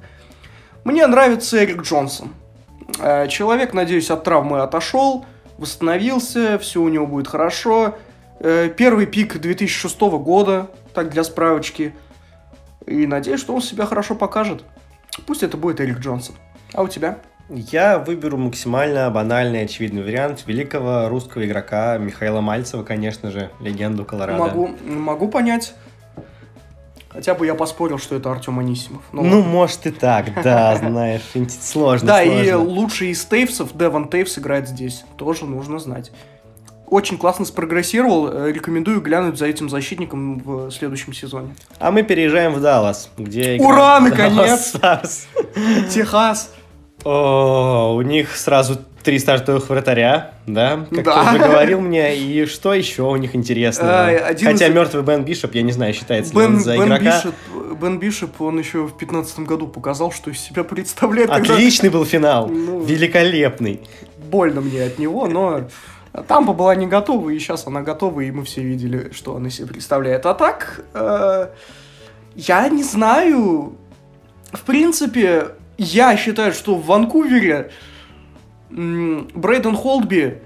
Мне 0.85 1.07
нравится 1.07 1.63
Эрик 1.65 1.83
Джонсон. 1.83 2.29
Э, 3.01 3.27
Человек, 3.29 3.73
надеюсь, 3.73 4.11
от 4.11 4.25
травмы 4.25 4.61
отошел, 4.61 5.25
восстановился, 5.57 6.59
все 6.59 6.83
у 6.83 6.89
него 6.89 7.07
будет 7.07 7.27
хорошо. 7.27 7.97
Э, 8.41 8.69
Первый 8.77 9.07
пик 9.07 9.41
2006 9.41 9.99
года, 10.01 10.71
так 10.93 11.09
для 11.09 11.25
справочки. 11.25 11.95
И 12.89 13.07
надеюсь, 13.07 13.41
что 13.41 13.55
он 13.55 13.61
себя 13.61 13.87
хорошо 13.87 14.15
покажет. 14.15 14.65
Пусть 15.27 15.43
это 15.43 15.57
будет 15.57 15.81
Эрик 15.81 15.99
Джонсон. 15.99 16.37
А 16.73 16.83
у 16.83 16.89
тебя? 16.89 17.19
Я 17.51 17.99
выберу 17.99 18.37
максимально 18.37 19.11
банальный, 19.11 19.63
очевидный 19.63 20.03
вариант 20.03 20.45
великого 20.47 21.09
русского 21.09 21.47
игрока 21.47 21.97
Михаила 21.99 22.41
Мальцева, 22.41 22.83
конечно 22.83 23.31
же, 23.31 23.51
легенду 23.61 24.05
Колорадо. 24.05 24.39
Могу, 24.39 24.71
могу 24.85 25.29
понять. 25.29 25.75
Хотя 27.09 27.35
бы 27.35 27.47
я 27.47 27.55
поспорил, 27.55 27.99
что 27.99 28.17
это 28.17 28.31
Артем 28.31 28.59
Анисимов. 28.59 29.03
Ну, 29.13 29.23
Ну, 29.23 29.37
ладно. 29.39 29.51
может 29.51 29.87
и 29.87 29.91
так, 29.91 30.27
да, 30.45 30.77
знаешь, 30.77 31.23
сложно, 31.61 32.07
да, 32.07 32.23
и 32.23 32.53
лучший 32.53 33.11
из 33.11 33.25
Тейвсов, 33.25 33.77
Девон 33.77 34.09
Тейвс, 34.09 34.39
играет 34.39 34.69
здесь. 34.69 35.05
Тоже 35.17 35.47
нужно 35.47 35.79
знать. 35.79 36.13
Очень 36.91 37.19
классно 37.19 37.45
спрогрессировал. 37.45 38.29
Э, 38.33 38.53
Рекомендую 38.53 39.01
глянуть 39.01 39.39
за 39.39 39.47
этим 39.47 39.69
защитником 39.69 40.39
в 40.39 40.71
следующем 40.71 41.13
сезоне. 41.13 41.55
А 41.79 41.91
мы 41.91 42.03
переезжаем 42.03 42.53
в 42.55 42.61
Даллас, 42.61 43.11
где... 43.19 43.57
Ура, 43.61 44.01
наконец! 44.01 44.75
Техас. 45.91 46.53
О, 47.05 47.95
у 47.95 48.03
них 48.03 48.37
сразу 48.37 48.77
три 49.05 49.19
стартовых 49.19 49.69
вратаря, 49.71 50.33
да? 50.47 50.87
Как 50.91 51.05
Да. 51.05 51.23
ты 51.25 51.29
уже 51.37 51.39
говорил 51.49 51.81
мне. 51.81 52.17
И 52.17 52.45
что 52.47 52.75
еще 52.75 53.03
у 53.03 53.17
них 53.17 53.37
интересного? 53.37 54.11
Э, 54.11 54.17
один 54.19 54.49
Хотя 54.53 54.67
из- 54.67 54.75
мертвый 54.75 55.03
Бен 55.05 55.25
Бишоп, 55.25 55.55
я 55.55 55.63
не 55.63 55.73
знаю, 55.73 55.95
считается 55.95 56.33
ли 56.35 56.39
Бен, 56.41 56.55
он 56.57 56.61
за 56.61 56.73
Бен 56.77 56.85
игрока. 56.87 57.05
Бишоп, 57.05 57.35
Бен 57.81 57.99
Бишоп, 57.99 58.41
он 58.43 58.59
еще 58.59 58.87
в 58.87 58.97
15 58.97 59.41
году 59.41 59.69
показал, 59.69 60.11
что 60.11 60.31
из 60.31 60.41
себя 60.41 60.65
представляет. 60.65 61.31
когда- 61.31 61.55
Отличный 61.55 61.91
был 61.91 62.05
финал. 62.05 62.49
Ну. 62.49 62.81
Великолепный. 62.83 63.81
Больно 64.31 64.61
мне 64.61 64.83
от 64.83 64.99
него, 64.99 65.27
но 65.29 65.69
Тампа 66.27 66.53
была 66.53 66.75
не 66.75 66.87
готова, 66.87 67.31
и 67.31 67.39
сейчас 67.39 67.67
она 67.67 67.83
готова, 67.83 68.21
и 68.21 68.31
мы 68.31 68.45
все 68.45 68.63
видели, 68.63 69.11
что 69.13 69.37
она 69.37 69.49
из 69.49 69.57
себя 69.57 69.69
представляет. 69.69 70.27
А 70.27 70.35
так, 70.35 70.85
э, 70.95 71.49
я 72.35 72.69
не 72.69 72.83
знаю. 72.83 73.77
В 74.53 74.63
принципе, 74.63 75.49
я 75.77 76.17
считаю, 76.17 76.53
что 76.53 76.75
в 76.75 76.87
Ванкувере 76.87 77.71
Брейден 78.71 79.77
Холдби 79.77 80.39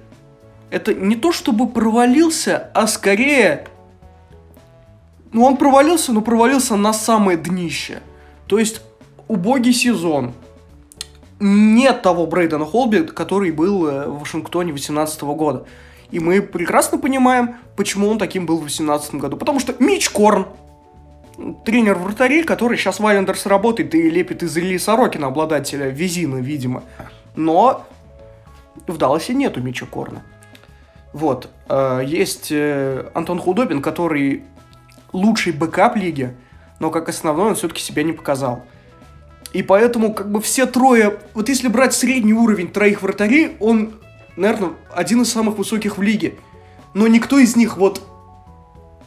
это 0.71 0.95
не 0.95 1.17
то 1.17 1.33
чтобы 1.33 1.69
провалился, 1.69 2.71
а 2.75 2.87
скорее... 2.87 3.67
Ну, 5.33 5.45
он 5.45 5.57
провалился, 5.57 6.13
но 6.13 6.21
провалился 6.21 6.77
на 6.77 6.93
самое 6.93 7.39
днище. 7.39 8.01
То 8.47 8.59
есть, 8.59 8.83
убогий 9.29 9.73
сезон. 9.73 10.35
Нет 11.45 12.03
того 12.03 12.29
Брейдена 12.29 12.65
Холби, 12.65 13.03
который 13.03 13.51
был 13.51 13.89
э, 13.89 14.07
в 14.07 14.21
Вашингтоне 14.21 14.69
2018 14.69 15.23
года. 15.23 15.67
И 16.13 16.21
мы 16.21 16.41
прекрасно 16.41 16.99
понимаем, 16.99 17.57
почему 17.75 18.09
он 18.09 18.19
таким 18.19 18.47
был 18.47 18.59
в 18.59 18.61
2018 18.61 19.17
году. 19.17 19.37
Потому 19.37 19.59
что 19.59 19.75
Мич 19.81 20.09
Корн, 20.09 20.47
тренер 21.65 21.97
вратарей, 21.97 22.45
который 22.45 22.79
сейчас 22.79 23.01
в 23.01 23.07
Айлендерс 23.07 23.47
работает 23.47 23.93
и 23.97 24.09
лепит 24.09 24.45
из 24.45 24.57
Ильи 24.57 24.79
Сорокина, 24.79 25.27
обладателя 25.27 25.89
Везины, 25.89 26.37
видимо. 26.37 26.85
Но 27.35 27.85
в 28.87 28.97
Далласе 28.97 29.35
нету 29.35 29.61
Мича 29.61 29.87
Корна. 29.87 30.23
Вот. 31.13 31.49
э, 31.69 32.03
Есть 32.07 32.53
э, 32.53 33.11
Антон 33.15 33.41
Худобин, 33.41 33.83
который 33.83 34.45
лучший 35.13 35.53
backup 35.53 35.97
лиги, 35.97 36.37
но 36.79 36.91
как 36.91 37.09
основной 37.09 37.49
он 37.49 37.55
все-таки 37.57 37.83
себя 37.83 38.05
не 38.05 38.13
показал. 38.13 38.63
И 39.53 39.63
поэтому 39.63 40.15
как 40.15 40.31
бы 40.31 40.41
все 40.41 40.67
трое, 40.67 41.19
вот 41.35 41.49
если 41.49 41.69
брать 41.69 41.95
средний 41.95 42.33
уровень 42.33 42.69
троих 42.69 43.03
вратарей, 43.03 43.57
он, 43.61 43.95
наверное, 44.37 44.71
один 44.95 45.23
из 45.23 45.33
самых 45.33 45.59
высоких 45.59 45.99
в 45.99 46.03
лиге. 46.03 46.35
Но 46.95 47.07
никто 47.07 47.39
из 47.39 47.57
них 47.57 47.77
вот 47.77 48.03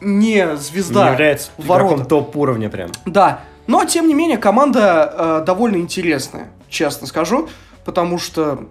не 0.01 0.55
звезда. 0.57 1.05
Не 1.05 1.11
является 1.13 1.51
ворота. 1.57 2.05
топ-уровня 2.05 2.69
прям. 2.69 2.91
Да, 3.05 3.41
но 3.67 3.85
тем 3.85 4.07
не 4.07 4.13
менее 4.13 4.37
команда 4.37 5.13
э, 5.17 5.43
довольно 5.45 5.77
интересная, 5.77 6.51
честно 6.69 7.07
скажу, 7.07 7.49
потому 7.83 8.19
что, 8.19 8.67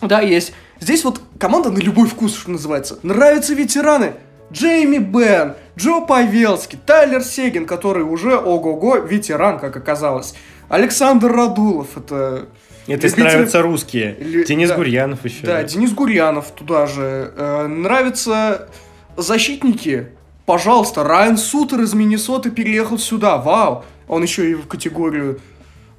да, 0.00 0.20
есть. 0.20 0.52
Здесь 0.78 1.04
вот 1.04 1.20
команда 1.38 1.70
на 1.70 1.78
любой 1.78 2.06
вкус, 2.06 2.36
что 2.36 2.50
называется. 2.50 2.98
Нравятся 3.02 3.54
ветераны. 3.54 4.14
Джейми 4.52 4.98
Бен, 4.98 5.54
Джо 5.76 6.02
Павелский, 6.02 6.78
Тайлер 6.86 7.24
Сегин, 7.24 7.66
который 7.66 8.04
уже, 8.04 8.36
ого-го, 8.36 8.96
ветеран, 8.98 9.58
как 9.58 9.76
оказалось. 9.76 10.34
Александр 10.68 11.32
Радулов, 11.32 11.96
это... 11.96 12.48
Это 12.86 13.08
любитель- 13.08 13.22
нравятся 13.24 13.62
русские. 13.62 14.16
Лю- 14.20 14.44
Денис 14.44 14.68
да. 14.68 14.76
Гурьянов 14.76 15.24
еще. 15.24 15.44
Да, 15.44 15.62
Денис 15.64 15.92
Гурьянов 15.92 16.52
туда 16.52 16.86
же. 16.86 17.32
Э, 17.36 17.66
нравятся 17.66 18.68
защитники. 19.16 20.08
Пожалуйста, 20.44 21.02
Райан 21.02 21.36
Сутер 21.36 21.80
из 21.80 21.94
Миннесоты 21.94 22.50
переехал 22.52 22.98
сюда. 22.98 23.38
Вау. 23.38 23.84
Он 24.06 24.22
еще 24.22 24.50
и 24.52 24.54
в 24.54 24.68
категорию 24.68 25.40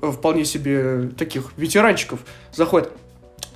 э, 0.01 0.11
вполне 0.11 0.45
себе 0.45 1.09
таких 1.17 1.51
ветеранчиков 1.57 2.19
заходит. 2.53 2.89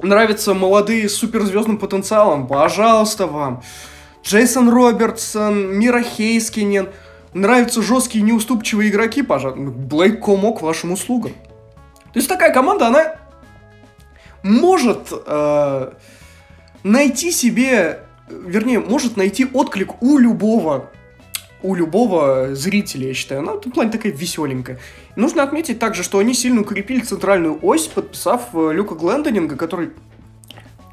Нравятся 0.04 0.54
молодые 0.54 1.08
с 1.08 1.16
суперзвездным 1.16 1.78
потенциалом? 1.78 2.48
Пожалуйста 2.48 3.28
вам. 3.28 3.64
Джейсон 4.24 4.70
Робертсон, 4.70 5.78
Мира 5.80 6.02
Хейскинен. 6.04 6.90
Нравятся 7.34 7.82
жесткие 7.82 8.24
неуступчивые 8.24 8.90
игроки? 8.90 9.22
Пожалуйста. 9.22 9.62
Блейк 9.62 10.20
Комо 10.20 10.54
к 10.54 10.62
вашим 10.62 10.92
услугам. 10.92 11.32
То 11.32 12.20
есть 12.20 12.28
такая 12.28 12.54
команда, 12.54 12.88
она 12.88 13.16
может 14.44 15.12
э, 15.12 15.92
найти 16.84 17.32
себе, 17.32 18.02
вернее, 18.30 18.80
может 18.80 19.16
найти 19.16 19.46
отклик 19.46 20.02
у 20.02 20.18
любого 20.18 20.90
у 21.64 21.76
любого 21.76 22.56
зрителя, 22.56 23.10
я 23.10 23.14
считаю. 23.14 23.42
Она 23.42 23.54
в 23.54 23.58
этом 23.58 23.72
плане 23.72 23.92
такая 23.92 24.12
веселенькая. 24.12 24.80
Нужно 25.16 25.44
отметить 25.44 25.80
также, 25.80 26.02
что 26.04 26.18
они 26.18 26.34
сильно 26.34 26.62
укрепили 26.62 27.02
центральную 27.02 27.60
ось, 27.62 27.88
подписав 27.88 28.50
э, 28.54 28.72
Люка 28.74 28.96
Глендонинга, 28.96 29.56
который 29.56 29.92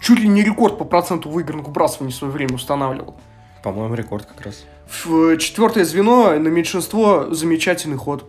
чуть 0.01 0.19
ли 0.21 0.29
не 0.29 0.43
рекорд 0.43 0.79
по 0.79 0.85
проценту 0.85 1.31
выигранных 1.31 1.69
выбрасываний 1.69 2.13
в 2.13 2.17
свое 2.17 2.33
время 2.33 2.55
устанавливал. 2.55 3.17
По-моему, 3.63 3.95
рекорд 3.95 4.27
как 4.27 4.45
раз. 4.45 4.65
В 4.89 5.33
э, 5.33 5.37
четвертое 5.37 5.85
звено 5.85 6.31
на 6.39 6.49
меньшинство 6.49 7.29
замечательный 7.31 7.97
ход. 7.97 8.29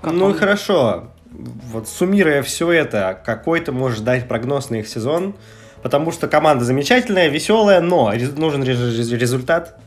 Как 0.00 0.12
ну 0.12 0.30
и 0.30 0.34
хорошо. 0.34 1.08
Вот 1.30 1.88
суммируя 1.88 2.42
все 2.42 2.70
это, 2.70 3.20
какой 3.24 3.60
ты 3.60 3.72
можешь 3.72 4.00
дать 4.00 4.28
прогноз 4.28 4.70
на 4.70 4.76
их 4.76 4.88
сезон? 4.88 5.34
Потому 5.82 6.12
что 6.12 6.28
команда 6.28 6.64
замечательная, 6.64 7.28
веселая, 7.28 7.80
но 7.80 8.12
нужен 8.36 8.62
результат. 8.62 9.78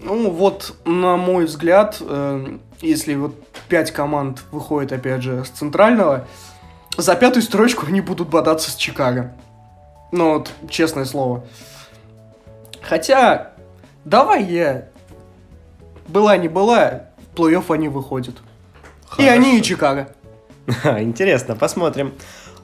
Ну, 0.00 0.30
вот, 0.30 0.74
на 0.84 1.16
мой 1.16 1.44
взгляд, 1.44 1.98
э, 2.00 2.58
если 2.80 3.14
вот 3.14 3.34
пять 3.68 3.92
команд 3.92 4.42
выходит, 4.50 4.92
опять 4.92 5.22
же, 5.22 5.44
с 5.44 5.48
центрального, 5.48 6.26
за 6.96 7.14
пятую 7.14 7.42
строчку 7.42 7.86
они 7.86 8.00
будут 8.00 8.28
бодаться 8.28 8.70
с 8.70 8.74
Чикаго. 8.74 9.32
Ну, 10.10 10.34
вот, 10.34 10.50
честное 10.68 11.04
слово. 11.04 11.44
Хотя, 12.82 13.51
давай 14.04 14.44
я... 14.44 14.88
Была 16.08 16.36
не 16.36 16.48
была, 16.48 17.04
в 17.32 17.38
плей-офф 17.38 17.64
они 17.68 17.88
выходят. 17.88 18.34
Хорошо. 19.06 19.28
И 19.28 19.30
они, 19.30 19.58
и 19.58 19.62
Чикаго. 19.62 20.08
Интересно, 20.84 21.54
посмотрим. 21.56 22.12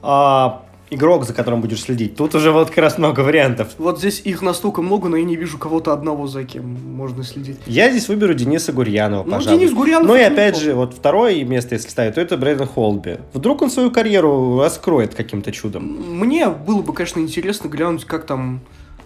А, 0.01 0.63
игрок, 0.89 1.25
за 1.25 1.33
которым 1.33 1.61
будешь 1.61 1.81
следить. 1.81 2.15
Тут 2.15 2.35
уже 2.35 2.51
вот 2.51 2.69
как 2.69 2.79
раз 2.79 2.97
много 2.97 3.21
вариантов. 3.21 3.69
Вот 3.77 3.99
здесь 3.99 4.21
их 4.23 4.41
настолько 4.41 4.81
много, 4.81 5.09
но 5.09 5.17
я 5.17 5.23
не 5.23 5.35
вижу 5.35 5.57
кого-то 5.57 5.93
одного, 5.93 6.27
за 6.27 6.43
кем 6.43 6.77
можно 6.95 7.23
следить. 7.23 7.57
Я 7.65 7.89
здесь 7.91 8.07
выберу 8.07 8.33
Дениса 8.33 8.71
Гурьянова, 8.71 9.23
ну, 9.23 9.31
пожалуй. 9.31 9.59
Денис 9.59 9.73
Гурьянов... 9.73 10.07
Ну 10.07 10.15
и 10.15 10.21
опять 10.21 10.57
же, 10.57 10.73
вот 10.73 10.93
второе 10.93 11.43
место, 11.43 11.75
если 11.75 11.89
ставить, 11.89 12.15
то 12.15 12.21
это 12.21 12.37
Брэден 12.37 12.67
Холби. 12.67 13.17
Вдруг 13.33 13.61
он 13.61 13.69
свою 13.69 13.91
карьеру 13.91 14.59
раскроет 14.59 15.15
каким-то 15.15 15.51
чудом. 15.51 15.83
Мне 15.83 16.49
было 16.49 16.81
бы, 16.81 16.93
конечно, 16.93 17.19
интересно 17.19 17.67
глянуть, 17.67 18.05
как 18.05 18.25
там 18.25 18.61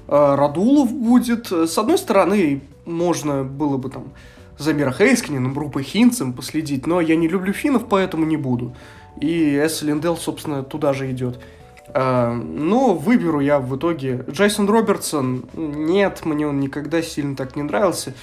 Радулов 0.08 0.92
будет. 0.92 1.52
С 1.52 1.78
одной 1.78 1.98
стороны, 1.98 2.62
можно 2.86 3.44
было 3.44 3.78
бы 3.78 3.90
там 3.90 4.14
за 4.58 4.74
Мира 4.74 4.92
Хейскинином, 4.92 5.58
Рупой 5.58 5.84
Хинцем 5.84 6.34
последить, 6.34 6.86
но 6.88 7.02
я 7.02 7.16
не 7.16 7.28
люблю 7.28 7.54
финнов, 7.54 7.88
поэтому 7.90 8.26
не 8.26 8.38
буду. 8.38 8.76
И 9.20 9.58
Эс 9.58 9.82
Линдел, 9.82 10.18
собственно, 10.18 10.64
туда 10.64 10.94
же 10.94 11.10
идет. 11.12 11.40
Uh, 11.94 12.34
ну, 12.34 12.96
выберу 12.96 13.40
я 13.40 13.60
в 13.60 13.76
итоге 13.76 14.26
Джейсон 14.30 14.68
Робертсон. 14.68 15.46
Нет, 15.54 16.26
мне 16.26 16.48
он 16.48 16.60
никогда 16.60 17.02
сильно 17.02 17.36
так 17.36 17.56
не 17.56 17.62
нравился. 17.62 18.14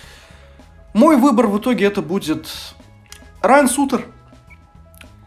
Мой 0.93 1.17
выбор 1.17 1.47
в 1.47 1.59
итоге 1.59 1.85
это 1.85 2.03
будет 2.03 2.49
Райан 3.43 3.69
Сутер 3.69 4.07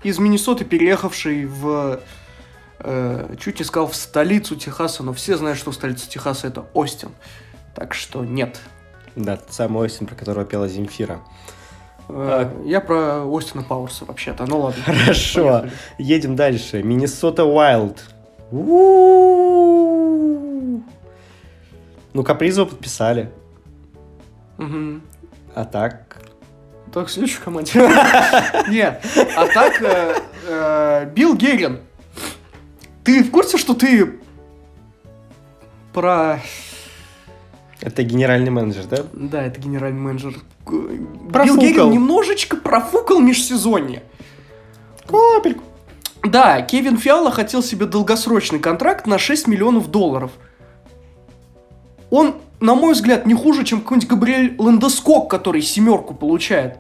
из 0.04 0.20
Миннесоты, 0.20 0.66
переехавший 0.66 1.46
в... 1.46 2.02
Uh, 2.80 3.38
чуть 3.38 3.60
не 3.60 3.66
сказал 3.66 3.88
в 3.88 3.96
столицу 3.96 4.56
Техаса, 4.56 5.04
но 5.04 5.14
все 5.14 5.38
знают, 5.38 5.58
что 5.58 5.72
столица 5.72 6.10
Техаса 6.10 6.48
это 6.48 6.66
Остин. 6.74 7.12
Так 7.76 7.94
что 7.94 8.26
нет. 8.26 8.60
Да, 9.16 9.38
тот 9.38 9.54
самый 9.54 9.86
Остин, 9.86 10.06
про 10.06 10.16
которого 10.16 10.44
пела 10.44 10.68
Земфира. 10.68 11.22
Uh, 12.10 12.68
я 12.68 12.82
про 12.82 13.24
Остина 13.26 13.64
Пауэрса 13.64 14.06
вообще-то, 14.06 14.46
ну 14.48 14.60
ладно. 14.60 14.84
Хорошо, 14.84 15.44
поехали. 15.44 15.72
едем 15.98 16.36
дальше. 16.36 16.84
Миннесота 16.84 17.46
Уайлд 17.46 18.04
ну, 22.14 22.24
Капризова 22.24 22.70
подписали. 22.70 23.32
Угу. 24.60 25.02
А 25.56 25.66
так... 25.66 26.18
Так, 26.94 27.10
следующий 27.10 27.40
команде. 27.40 27.72
Нет, 28.70 29.04
а 29.36 29.48
так 29.48 29.82
э, 29.82 30.16
э, 30.48 31.06
Билл 31.16 31.36
Герин. 31.36 31.80
Ты 33.04 33.24
в 33.24 33.32
курсе, 33.32 33.58
что 33.58 33.74
ты 33.74 34.20
про... 35.94 36.40
Это 37.82 38.04
генеральный 38.04 38.50
менеджер, 38.50 38.86
да? 38.86 39.04
Да, 39.12 39.44
это 39.44 39.60
генеральный 39.60 40.00
менеджер. 40.00 40.36
Билл 40.66 41.58
Герин 41.58 41.92
немножечко 41.92 42.56
профукал 42.56 43.20
межсезонье. 43.20 44.04
Капельку. 45.06 45.64
Да, 46.24 46.62
Кевин 46.62 46.98
Фиала 46.98 47.30
хотел 47.30 47.62
себе 47.62 47.86
долгосрочный 47.86 48.60
контракт 48.60 49.06
на 49.06 49.18
6 49.18 49.48
миллионов 49.48 49.92
долларов. 49.92 50.32
Он, 52.10 52.36
на 52.62 52.76
мой 52.76 52.94
взгляд, 52.94 53.26
не 53.26 53.34
хуже, 53.34 53.66
чем 53.66 53.82
какой-нибудь 53.82 54.10
Габриэль 54.10 54.56
Ландескок, 54.58 55.30
который 55.30 55.62
семерку 55.62 56.14
получает. 56.14 56.78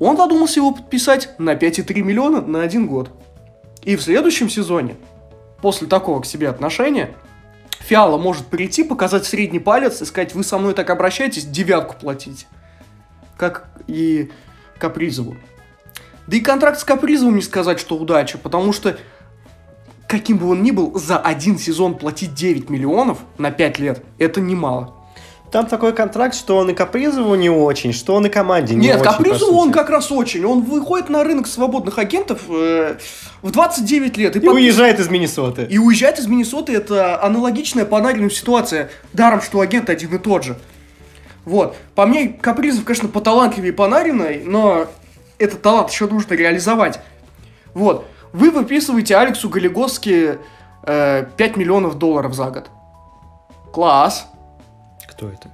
Он 0.00 0.16
задумался 0.16 0.60
его 0.60 0.72
подписать 0.72 1.38
на 1.38 1.54
5,3 1.54 2.00
миллиона 2.00 2.40
на 2.40 2.62
один 2.62 2.86
год. 2.86 3.10
И 3.86 3.94
в 3.94 4.02
следующем 4.02 4.50
сезоне, 4.50 4.96
после 5.62 5.86
такого 5.86 6.20
к 6.20 6.26
себе 6.26 6.50
отношения, 6.50 7.14
Фиала 7.78 8.18
может 8.18 8.46
прийти, 8.46 8.82
показать 8.82 9.24
средний 9.24 9.60
палец 9.60 10.02
и 10.02 10.04
сказать, 10.04 10.34
вы 10.34 10.42
со 10.42 10.58
мной 10.58 10.74
так 10.74 10.90
обращаетесь, 10.90 11.44
девятку 11.44 11.94
платите. 11.94 12.46
Как 13.36 13.68
и 13.86 14.32
Капризову. 14.78 15.36
Да 16.26 16.36
и 16.36 16.40
контракт 16.40 16.80
с 16.80 16.84
Капризовым 16.84 17.36
не 17.36 17.42
сказать, 17.42 17.78
что 17.78 17.96
удача, 17.96 18.38
потому 18.38 18.72
что 18.72 18.98
каким 20.08 20.38
бы 20.38 20.50
он 20.50 20.64
ни 20.64 20.72
был, 20.72 20.98
за 20.98 21.18
один 21.18 21.56
сезон 21.56 21.96
платить 21.96 22.34
9 22.34 22.68
миллионов 22.68 23.20
на 23.38 23.52
5 23.52 23.78
лет, 23.78 24.04
это 24.18 24.40
немало. 24.40 24.95
Там 25.50 25.66
такой 25.66 25.92
контракт, 25.92 26.34
что 26.34 26.56
он 26.56 26.70
и 26.70 26.74
Капризову 26.74 27.34
не 27.36 27.48
очень, 27.48 27.92
что 27.92 28.14
он 28.14 28.26
и 28.26 28.28
команде 28.28 28.74
не 28.74 28.86
Нет, 28.86 28.96
очень. 28.96 29.04
Нет, 29.04 29.16
Капризову 29.16 29.58
он 29.58 29.72
как 29.72 29.90
раз 29.90 30.10
очень. 30.10 30.44
Он 30.44 30.62
выходит 30.62 31.08
на 31.08 31.22
рынок 31.22 31.46
свободных 31.46 31.98
агентов 31.98 32.42
э, 32.48 32.96
в 33.42 33.50
29 33.52 34.16
лет. 34.16 34.34
И, 34.34 34.40
и 34.40 34.42
под... 34.42 34.54
уезжает 34.54 34.98
из 34.98 35.08
Миннесоты. 35.08 35.66
И 35.70 35.78
уезжает 35.78 36.18
из 36.18 36.26
Миннесоты. 36.26 36.74
Это 36.74 37.22
аналогичная 37.22 37.84
по 37.84 38.00
Нагину 38.00 38.28
ситуация. 38.28 38.90
Даром, 39.12 39.40
что 39.40 39.60
агент 39.60 39.88
один 39.88 40.14
и 40.14 40.18
тот 40.18 40.42
же. 40.42 40.56
Вот. 41.44 41.76
По 41.94 42.06
мне, 42.06 42.28
Капризов, 42.28 42.84
конечно, 42.84 43.08
поталантливее 43.08 43.72
Панариной, 43.72 44.42
но 44.44 44.88
этот 45.38 45.62
талант 45.62 45.90
еще 45.90 46.08
нужно 46.08 46.34
реализовать. 46.34 46.98
Вот. 47.72 48.06
Вы 48.32 48.50
выписываете 48.50 49.16
Алексу 49.16 49.48
Галигоски 49.48 50.38
э, 50.82 51.26
5 51.36 51.56
миллионов 51.56 51.96
долларов 51.98 52.34
за 52.34 52.50
год. 52.50 52.68
Класс. 53.72 54.26
Кто 55.08 55.28
это? 55.28 55.48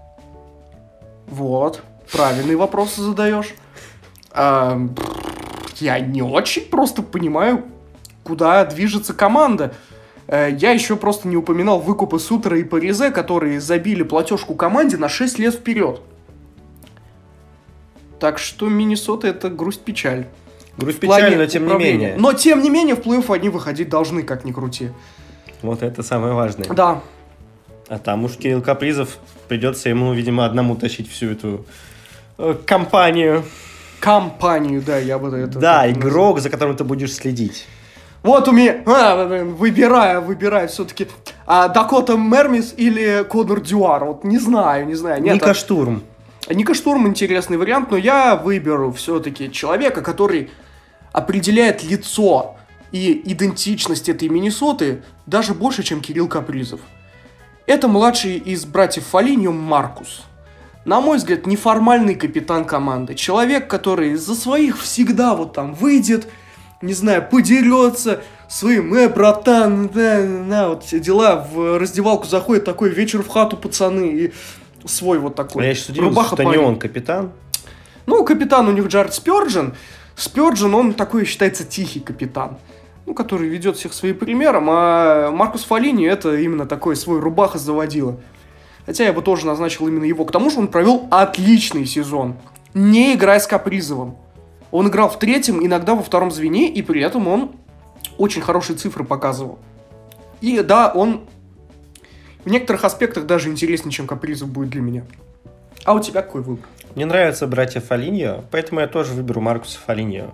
Вот. 1.26 1.82
Правильные 2.10 2.56
вопросы 2.56 3.02
задаешь. 3.02 3.54
А, 4.32 4.80
я 5.76 6.00
не 6.00 6.22
очень 6.22 6.62
просто 6.62 7.02
понимаю, 7.02 7.64
куда 8.24 8.64
движется 8.64 9.14
команда. 9.14 9.74
Э, 10.26 10.50
я 10.50 10.70
еще 10.70 10.96
просто 10.96 11.28
не 11.28 11.36
упоминал 11.36 11.80
выкупы 11.80 12.18
Сутера 12.18 12.58
и 12.58 12.64
Паризе, 12.64 13.10
которые 13.10 13.60
забили 13.60 14.02
платежку 14.02 14.54
команде 14.54 14.96
на 14.96 15.08
6 15.08 15.38
лет 15.38 15.54
вперед. 15.54 16.00
Так 18.18 18.38
что 18.38 18.68
Миннесота 18.68 19.28
это 19.28 19.50
грусть-печаль. 19.50 20.26
Грусть-печаль, 20.76 21.36
но 21.36 21.46
тем 21.46 21.66
не 21.66 21.74
менее. 21.74 22.16
Но 22.18 22.32
тем 22.32 22.62
не 22.62 22.70
менее 22.70 22.94
в 22.94 23.00
плей-офф 23.00 23.34
они 23.34 23.48
выходить 23.48 23.88
должны, 23.88 24.22
как 24.22 24.44
ни 24.44 24.52
крути. 24.52 24.90
Вот 25.60 25.82
это 25.82 26.02
самое 26.02 26.32
важное. 26.32 26.66
Да. 26.68 27.00
А 27.92 27.98
там 27.98 28.24
уж 28.24 28.38
Кирилл 28.38 28.62
Капризов 28.62 29.18
придется 29.48 29.90
ему, 29.90 30.14
видимо, 30.14 30.46
одному 30.46 30.76
тащить 30.76 31.10
всю 31.10 31.26
эту 31.26 31.66
э, 32.38 32.54
компанию. 32.64 33.44
Компанию, 34.00 34.80
да, 34.80 34.96
я 34.96 35.18
бы 35.18 35.28
это... 35.36 35.58
Да, 35.58 35.90
игрок, 35.90 36.40
за 36.40 36.48
которым 36.48 36.74
ты 36.74 36.84
будешь 36.84 37.12
следить. 37.12 37.66
Вот 38.22 38.48
у 38.48 38.52
меня, 38.52 38.82
а, 38.86 39.44
выбираю, 39.44 40.22
выбираю 40.22 40.68
все-таки 40.68 41.06
а, 41.44 41.68
Дакота 41.68 42.16
Мермис 42.16 42.72
или 42.78 43.26
Конор 43.28 43.60
Дюар. 43.60 44.06
Вот 44.06 44.24
не 44.24 44.38
знаю, 44.38 44.86
не 44.86 44.94
знаю. 44.94 45.20
Нет, 45.20 45.34
Ника 45.34 45.50
а... 45.50 45.54
Штурм. 45.54 46.02
Ника 46.48 46.72
Штурм 46.72 47.06
интересный 47.06 47.58
вариант, 47.58 47.90
но 47.90 47.98
я 47.98 48.36
выберу 48.36 48.90
все-таки 48.92 49.52
человека, 49.52 50.00
который 50.00 50.48
определяет 51.12 51.84
лицо 51.84 52.56
и 52.90 53.20
идентичность 53.26 54.08
этой 54.08 54.30
Миннесоты 54.30 55.02
даже 55.26 55.52
больше, 55.52 55.82
чем 55.82 56.00
Кирилл 56.00 56.26
Капризов. 56.26 56.80
Это 57.66 57.88
младший 57.88 58.38
из 58.38 58.64
братьев 58.64 59.04
Фолиньо 59.06 59.52
Маркус. 59.52 60.22
на 60.84 61.00
мой 61.00 61.18
взгляд, 61.18 61.46
неформальный 61.46 62.16
капитан 62.16 62.64
команды. 62.64 63.14
Человек, 63.14 63.68
который 63.68 64.16
за 64.16 64.34
своих 64.34 64.80
всегда 64.80 65.36
вот 65.36 65.52
там 65.52 65.74
выйдет, 65.74 66.26
не 66.80 66.92
знаю, 66.92 67.24
подерется 67.30 68.24
своим, 68.48 68.92
э, 68.94 69.08
братан, 69.08 69.88
да, 69.88 70.24
на, 70.24 70.70
вот 70.70 70.82
все 70.82 70.98
дела, 70.98 71.36
в 71.36 71.78
раздевалку 71.78 72.26
заходит 72.26 72.64
такой 72.64 72.90
вечер 72.90 73.22
в 73.22 73.28
хату, 73.28 73.56
пацаны, 73.56 74.06
и 74.06 74.32
свой 74.84 75.18
вот 75.18 75.36
такой. 75.36 75.62
А 75.62 75.68
я 75.68 75.74
сейчас 75.76 75.90
удивился, 75.90 76.24
что 76.24 76.42
не 76.42 76.56
он 76.56 76.76
капитан. 76.76 77.30
Ну, 78.06 78.24
капитан 78.24 78.66
у 78.66 78.72
них 78.72 78.88
Джаред 78.88 79.14
Спёрджин. 79.14 79.74
Спёрджин, 80.16 80.74
он 80.74 80.94
такой 80.94 81.24
считается 81.24 81.64
тихий 81.64 82.00
капитан. 82.00 82.58
Ну, 83.06 83.14
который 83.14 83.48
ведет 83.48 83.76
всех 83.76 83.92
своим 83.92 84.16
примером, 84.16 84.68
а 84.70 85.30
Маркус 85.30 85.64
Фалини 85.64 86.06
это 86.06 86.36
именно 86.36 86.66
такой 86.66 86.94
свой 86.96 87.18
рубаха 87.20 87.58
заводила. 87.58 88.20
Хотя 88.86 89.04
я 89.04 89.12
бы 89.12 89.22
тоже 89.22 89.46
назначил 89.46 89.88
именно 89.88 90.04
его. 90.04 90.24
К 90.24 90.32
тому 90.32 90.50
же 90.50 90.58
он 90.58 90.68
провел 90.68 91.08
отличный 91.10 91.86
сезон, 91.86 92.36
не 92.74 93.14
играя 93.14 93.40
с 93.40 93.46
Капризовым. 93.46 94.16
Он 94.70 94.88
играл 94.88 95.08
в 95.10 95.18
третьем, 95.18 95.64
иногда 95.64 95.94
во 95.94 96.02
втором 96.02 96.30
звене, 96.30 96.68
и 96.70 96.80
при 96.82 97.02
этом 97.02 97.28
он 97.28 97.52
очень 98.18 98.40
хорошие 98.40 98.76
цифры 98.76 99.04
показывал. 99.04 99.58
И 100.40 100.60
да, 100.60 100.90
он 100.92 101.22
в 102.44 102.50
некоторых 102.50 102.84
аспектах 102.84 103.26
даже 103.26 103.48
интереснее, 103.48 103.92
чем 103.92 104.06
Капризов 104.06 104.48
будет 104.48 104.70
для 104.70 104.80
меня. 104.80 105.04
А 105.84 105.94
у 105.94 106.00
тебя 106.00 106.22
какой 106.22 106.42
выбор? 106.42 106.68
Мне 106.94 107.06
нравятся 107.06 107.46
братья 107.46 107.80
Фалиньо, 107.80 108.44
поэтому 108.50 108.80
я 108.80 108.86
тоже 108.86 109.12
выберу 109.12 109.40
Маркуса 109.40 109.78
Фалиньо. 109.86 110.32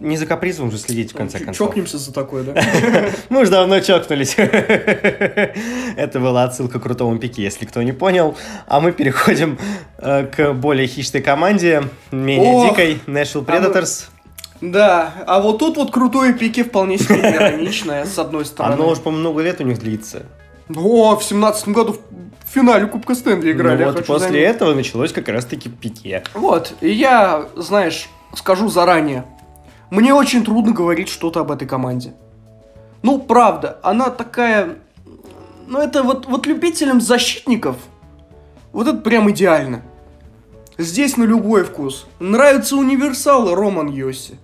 Не 0.00 0.16
за 0.16 0.26
капризом 0.26 0.70
же 0.70 0.78
следить, 0.78 1.12
в 1.12 1.16
конце 1.16 1.38
концов. 1.38 1.68
Чокнемся 1.68 1.98
за 1.98 2.12
такое, 2.12 2.42
да? 2.42 2.54
Мы 3.28 3.42
уже 3.42 3.50
давно 3.50 3.80
чокнулись. 3.80 4.34
Это 4.36 6.20
была 6.20 6.44
отсылка 6.44 6.80
к 6.80 6.82
крутому 6.82 7.18
пике, 7.18 7.42
если 7.42 7.64
кто 7.64 7.82
не 7.82 7.92
понял. 7.92 8.36
А 8.66 8.80
мы 8.80 8.92
переходим 8.92 9.58
э, 9.98 10.26
к 10.26 10.52
более 10.52 10.86
хищной 10.86 11.22
команде, 11.22 11.84
менее 12.10 12.68
дикой, 12.68 13.00
Nashville 13.06 13.44
а 13.46 13.52
Predators. 13.52 14.08
Да, 14.60 15.12
а 15.26 15.40
вот 15.40 15.58
тут 15.58 15.76
вот 15.76 15.90
крутое 15.90 16.32
пике 16.32 16.64
вполне 16.64 16.98
себе 16.98 17.20
ироничное, 17.34 18.06
с 18.06 18.18
одной 18.18 18.44
стороны. 18.46 18.74
Оно 18.74 18.88
уже, 18.88 19.00
по 19.00 19.10
много 19.10 19.42
лет 19.42 19.60
у 19.60 19.64
них 19.64 19.78
длится. 19.78 20.24
Ну, 20.68 21.14
в 21.16 21.22
семнадцатом 21.22 21.74
году 21.74 21.92
в 21.92 22.54
финале 22.54 22.86
Кубка 22.86 23.14
Стэнли 23.14 23.52
играли. 23.52 23.84
Ну, 23.84 23.92
вот 23.92 24.06
после 24.06 24.28
заметить. 24.28 24.48
этого 24.48 24.74
началось 24.74 25.12
как 25.12 25.28
раз-таки 25.28 25.68
пике. 25.68 26.22
Вот, 26.34 26.72
и 26.80 26.90
я, 26.90 27.46
знаешь, 27.56 28.08
скажу 28.34 28.68
заранее, 28.68 29.24
мне 29.90 30.14
очень 30.14 30.44
трудно 30.44 30.72
говорить 30.72 31.08
что-то 31.08 31.40
об 31.40 31.50
этой 31.50 31.66
команде. 31.68 32.14
Ну, 33.02 33.18
правда, 33.18 33.78
она 33.82 34.10
такая... 34.10 34.78
Ну, 35.66 35.78
это 35.78 36.02
вот, 36.02 36.26
вот 36.26 36.46
любителям 36.46 37.00
защитников, 37.00 37.76
вот 38.72 38.88
это 38.88 38.98
прям 38.98 39.30
идеально. 39.30 39.82
Здесь 40.76 41.16
на 41.16 41.24
любой 41.24 41.64
вкус. 41.64 42.06
Нравятся 42.18 42.76
универсалы 42.76 43.54
Роман 43.54 43.88
Йоси. 43.88 44.36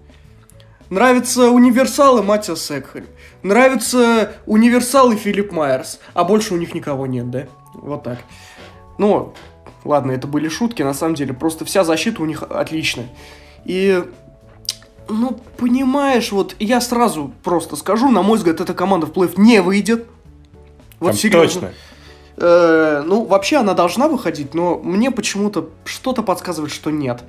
Нравятся 0.89 1.51
универсалы 1.51 2.23
Матиас 2.23 2.65
Секхель. 2.65 3.07
Нравятся 3.43 4.33
универсалы 4.47 5.17
Филипп 5.17 5.53
Майерс. 5.53 5.99
А 6.15 6.25
больше 6.25 6.55
у 6.55 6.57
них 6.57 6.75
никого 6.75 7.07
нет, 7.07 7.31
да? 7.31 7.47
Вот 7.75 8.05
так. 8.05 8.19
Ну, 8.99 9.35
ладно, 9.85 10.13
это 10.13 10.27
были 10.27 10.49
шутки, 10.49 10.83
на 10.83 10.95
самом 10.95 11.15
деле. 11.15 11.33
Просто 11.33 11.65
вся 11.65 11.83
защита 11.83 12.23
у 12.23 12.27
них 12.27 12.43
отличная. 12.43 13.09
И 13.65 14.05
ну, 15.09 15.39
понимаешь, 15.57 16.33
вот 16.33 16.55
я 16.59 16.81
сразу 16.81 17.33
просто 17.43 17.77
скажу, 17.77 18.11
на 18.11 18.23
мой 18.23 18.39
взгляд, 18.39 18.61
эта 18.61 18.75
команда 18.75 19.07
в 19.07 19.13
плей 19.13 19.29
не 19.37 19.61
выйдет. 19.61 20.07
Вот 20.99 21.09
Там 21.09 21.17
серьезно. 21.17 21.61
Точно. 21.61 21.73
Э, 22.37 23.03
ну, 23.05 23.25
вообще 23.25 23.57
она 23.57 23.75
должна 23.75 24.09
выходить, 24.09 24.55
но 24.55 24.79
мне 24.79 25.11
почему-то 25.11 25.71
что-то 25.85 26.23
подсказывает, 26.23 26.73
что 26.73 26.91
нет. 26.91 27.23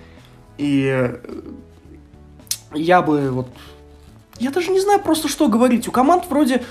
И 0.58 0.86
э, 0.88 1.18
я 2.74 3.02
бы 3.02 3.32
вот... 3.32 3.48
Я 4.40 4.52
даже 4.52 4.72
не 4.72 4.80
знаю 4.80 5.02
просто, 5.02 5.28
что 5.28 5.48
говорить. 5.48 5.88
У 5.88 5.92
команд 5.92 6.26
вроде 6.30 6.64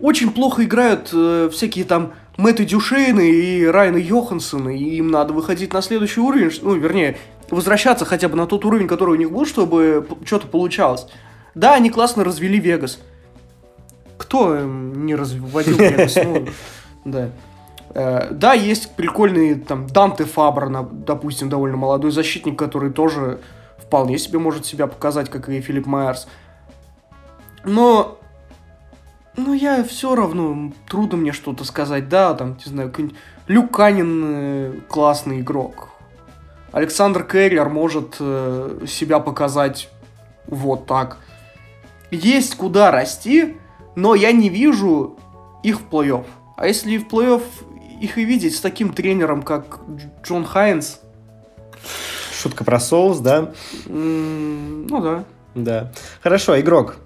очень 0.00 0.30
плохо 0.30 0.64
играют 0.64 1.10
э, 1.12 1.50
всякие 1.52 1.84
там 1.84 2.12
Мэтты 2.36 2.64
Дюшейны 2.64 3.30
и 3.30 3.66
Райана 3.66 3.96
Йоханссон, 3.96 4.68
и 4.68 4.78
им 4.96 5.10
надо 5.10 5.32
выходить 5.32 5.72
на 5.72 5.82
следующий 5.82 6.20
уровень, 6.20 6.52
ну, 6.62 6.74
вернее, 6.74 7.18
возвращаться 7.50 8.04
хотя 8.04 8.28
бы 8.28 8.36
на 8.36 8.46
тот 8.46 8.64
уровень, 8.64 8.86
который 8.86 9.10
у 9.10 9.16
них 9.16 9.30
был, 9.30 9.46
чтобы 9.46 10.06
что-то 10.24 10.46
получалось. 10.46 11.06
Да, 11.54 11.74
они 11.74 11.90
классно 11.90 12.24
развели 12.24 12.58
Вегас. 12.58 13.00
Кто 14.16 14.58
не 14.58 15.14
разводил 15.14 15.76
Вегас? 15.78 16.16
Ну, 16.16 16.46
да. 17.04 17.30
Э, 17.94 18.28
да, 18.30 18.52
есть 18.52 18.94
прикольный 18.96 19.54
там 19.54 19.86
Данте 19.86 20.24
Фабр, 20.24 20.70
допустим, 20.92 21.48
довольно 21.48 21.76
молодой 21.76 22.10
защитник, 22.10 22.58
который 22.58 22.90
тоже 22.90 23.40
вполне 23.78 24.18
себе 24.18 24.38
может 24.38 24.66
себя 24.66 24.86
показать, 24.86 25.30
как 25.30 25.48
и 25.48 25.60
Филипп 25.60 25.86
Майерс. 25.86 26.28
Но 27.64 28.18
но 29.38 29.54
я 29.54 29.84
все 29.84 30.16
равно, 30.16 30.72
трудно 30.88 31.16
мне 31.16 31.32
что-то 31.32 31.62
сказать, 31.64 32.08
да, 32.08 32.34
там, 32.34 32.58
не 32.64 32.70
знаю, 32.70 32.92
Люк 33.46 33.70
Канин 33.70 34.22
э, 34.26 34.72
классный 34.88 35.40
игрок, 35.40 35.90
Александр 36.72 37.24
Керрер 37.24 37.68
может 37.68 38.16
э, 38.20 38.84
себя 38.86 39.18
показать 39.20 39.88
вот 40.46 40.86
так. 40.86 41.18
Есть 42.10 42.56
куда 42.56 42.90
расти, 42.90 43.56
но 43.96 44.14
я 44.14 44.32
не 44.32 44.48
вижу 44.48 45.18
их 45.62 45.80
в 45.80 45.88
плей-офф. 45.90 46.24
А 46.56 46.66
если 46.66 46.98
в 46.98 47.06
плей-офф 47.06 47.42
их 48.00 48.18
и 48.18 48.24
видеть 48.24 48.56
с 48.56 48.60
таким 48.60 48.92
тренером, 48.92 49.42
как 49.42 49.80
Джон 50.22 50.44
Хайнс... 50.44 51.00
Шутка 52.32 52.62
про 52.62 52.78
соус, 52.78 53.18
да? 53.18 53.52
ну 53.86 55.00
да. 55.00 55.24
Да. 55.54 55.92
Хорошо, 56.22 56.60
игрок. 56.60 56.96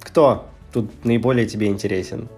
Кто 0.00 0.46
тут 0.72 1.04
наиболее 1.04 1.46
тебе 1.46 1.68
интересен? 1.68 2.28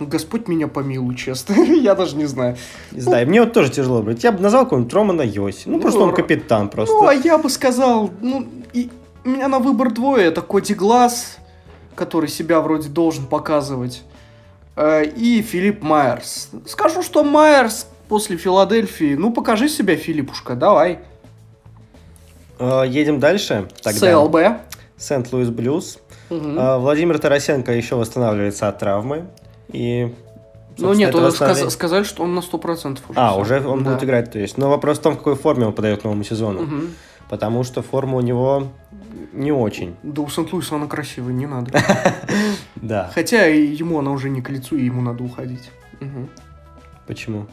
Господь 0.00 0.48
меня 0.48 0.68
помилуй, 0.68 1.16
честно. 1.16 1.54
я 1.62 1.94
даже 1.94 2.16
не 2.16 2.26
знаю. 2.26 2.56
Не 2.92 3.00
знаю, 3.00 3.26
мне 3.26 3.40
вот 3.40 3.52
тоже 3.52 3.70
тяжело 3.70 4.02
брать. 4.02 4.22
Я 4.24 4.32
бы 4.32 4.40
назвал 4.40 4.64
какого-нибудь 4.64 4.92
Романа 4.92 5.22
Йоси. 5.22 5.62
Ну, 5.66 5.76
ну, 5.76 5.80
просто 5.80 6.00
он 6.00 6.14
капитан 6.14 6.68
просто. 6.68 6.94
Ну, 6.94 7.06
а 7.06 7.14
я 7.14 7.38
бы 7.38 7.48
сказал, 7.48 8.10
ну, 8.20 8.46
и, 8.72 8.90
у 9.24 9.28
меня 9.28 9.48
на 9.48 9.58
выбор 9.58 9.92
двое. 9.92 10.26
Это 10.26 10.42
Коди 10.42 10.74
Глаз, 10.74 11.38
который 11.94 12.28
себя 12.28 12.60
вроде 12.60 12.88
должен 12.88 13.26
показывать, 13.26 14.02
э, 14.76 15.04
и 15.04 15.42
Филипп 15.42 15.82
Майерс. 15.82 16.50
Скажу, 16.66 17.02
что 17.02 17.24
Майерс 17.24 17.88
после 18.08 18.36
Филадельфии, 18.36 19.14
ну, 19.14 19.32
покажи 19.32 19.68
себя, 19.68 19.96
Филиппушка, 19.96 20.54
давай. 20.54 21.00
Э, 22.58 22.84
едем 22.86 23.20
дальше. 23.20 23.68
Тогда. 23.82 24.12
СЛБ. 24.12 24.36
Сент-Луис 24.96 25.50
Блюз. 25.50 25.98
Угу. 26.30 26.78
Владимир 26.78 27.18
Тарасенко 27.18 27.72
еще 27.72 27.96
восстанавливается 27.96 28.68
от 28.68 28.78
травмы. 28.78 29.26
И 29.76 30.14
ну 30.78 30.94
нет, 30.94 31.14
он 31.14 31.30
сказ- 31.32 31.70
сказали, 31.70 32.04
что 32.04 32.22
он 32.22 32.34
на 32.34 32.40
100% 32.40 32.98
уже. 33.08 33.18
А, 33.18 33.32
все. 33.32 33.40
уже 33.40 33.66
он 33.66 33.82
да. 33.82 33.90
будет 33.90 34.04
играть, 34.04 34.32
то 34.32 34.38
есть. 34.38 34.58
Но 34.58 34.70
вопрос 34.70 34.98
в 34.98 35.02
том, 35.02 35.14
в 35.14 35.18
какой 35.18 35.36
форме 35.36 35.66
он 35.66 35.72
подает 35.72 36.02
к 36.02 36.04
новому 36.04 36.24
сезону. 36.24 36.62
Угу. 36.62 36.82
Потому 37.28 37.64
что 37.64 37.82
форма 37.82 38.16
у 38.16 38.20
него 38.20 38.68
не 39.32 39.52
очень. 39.52 39.96
Да 40.02 40.22
у 40.22 40.28
Сент-Луиса 40.28 40.76
она 40.76 40.86
красивая, 40.86 41.32
не 41.32 41.46
надо. 41.46 41.72
Да. 42.76 43.10
Хотя 43.14 43.46
ему 43.46 43.98
она 43.98 44.12
уже 44.12 44.30
не 44.30 44.42
к 44.42 44.50
лицу, 44.50 44.76
и 44.76 44.84
ему 44.84 45.00
надо 45.02 45.24
уходить. 45.24 45.70
Почему? 47.06 47.46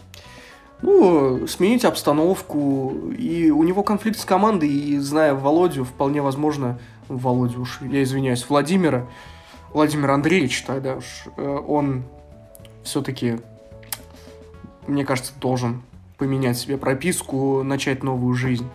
Ну, 0.82 1.48
сменить 1.48 1.86
обстановку. 1.86 2.94
И 3.18 3.50
у 3.50 3.64
него 3.64 3.84
конфликт 3.84 4.20
с 4.20 4.26
командой, 4.26 4.70
и 4.70 5.00
зная 5.00 5.34
Володю, 5.34 5.86
вполне 5.86 6.22
возможно, 6.22 6.78
Володю 7.08 7.62
уж, 7.62 7.80
я 7.82 8.04
извиняюсь, 8.04 8.46
Владимира, 8.48 9.08
Владимир 9.74 10.12
Андреевич 10.12 10.62
тогда 10.64 10.98
уж, 10.98 11.06
э, 11.36 11.60
он 11.68 12.04
все-таки, 12.84 13.40
мне 14.86 15.04
кажется, 15.04 15.34
должен 15.42 15.82
поменять 16.18 16.58
себе 16.58 16.78
прописку, 16.78 17.64
начать 17.64 18.04
новую 18.04 18.36
жизнь. 18.36 18.70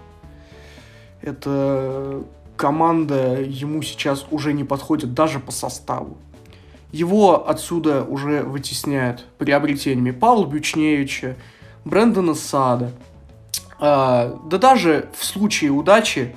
Эта 1.23 2.23
команда 2.57 3.41
ему 3.41 3.81
сейчас 3.83 4.27
уже 4.31 4.53
не 4.53 4.65
подходит 4.65 5.15
даже 5.15 5.39
по 5.39 5.53
составу. 5.53 6.19
Его 6.91 7.49
отсюда 7.49 8.03
уже 8.03 8.43
вытесняют 8.43 9.27
приобретениями 9.39 10.11
Павла 10.11 10.47
Бючневича, 10.47 11.37
Брэндона 11.85 12.35
Сада. 12.35 12.91
А, 13.79 14.37
да 14.51 14.59
даже 14.59 15.09
в 15.17 15.25
случае 15.25 15.71
удачи 15.71 16.35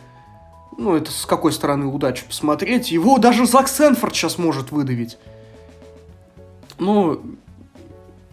ну, 0.81 0.95
это 0.95 1.11
с 1.11 1.25
какой 1.25 1.53
стороны 1.53 1.85
удачи 1.85 2.25
посмотреть, 2.25 2.91
его 2.91 3.19
даже 3.19 3.45
Зак 3.45 3.67
Сенфорд 3.67 4.15
сейчас 4.15 4.37
может 4.37 4.71
выдавить. 4.71 5.17
Ну, 6.79 7.21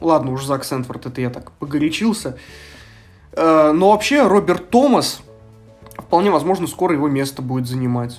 ладно, 0.01 0.33
уж 0.33 0.45
Зак 0.45 0.65
Сенфорд, 0.65 1.07
это 1.07 1.21
я 1.21 1.29
так 1.29 1.53
погорячился. 1.53 2.39
Э, 3.33 3.73
но 3.73 3.91
вообще 3.91 4.27
Роберт 4.27 4.71
Томас 4.71 5.21
вполне 5.99 6.31
возможно 6.31 6.67
скоро 6.67 6.95
его 6.95 7.09
место 7.09 7.43
будет 7.43 7.67
занимать. 7.67 8.19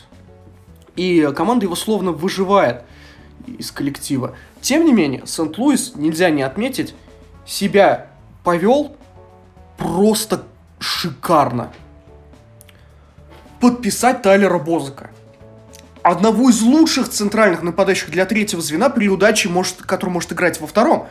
И 0.95 1.27
команда 1.35 1.65
его 1.65 1.75
словно 1.75 2.11
выживает 2.11 2.83
из 3.47 3.71
коллектива. 3.71 4.35
Тем 4.61 4.85
не 4.85 4.93
менее, 4.93 5.25
Сент-Луис, 5.25 5.95
нельзя 5.95 6.29
не 6.29 6.43
отметить, 6.43 6.93
себя 7.47 8.07
повел 8.43 8.95
просто 9.77 10.43
шикарно. 10.77 11.71
Подписать 13.59 14.21
Тайлера 14.21 14.57
Бозака. 14.57 15.09
Одного 16.01 16.49
из 16.49 16.61
лучших 16.61 17.09
центральных 17.09 17.61
нападающих 17.61 18.09
для 18.09 18.25
третьего 18.25 18.61
звена 18.61 18.89
при 18.89 19.09
удаче, 19.09 19.49
может, 19.49 19.81
который 19.81 20.11
может 20.11 20.31
играть 20.31 20.59
во 20.61 20.67
втором. 20.67 21.07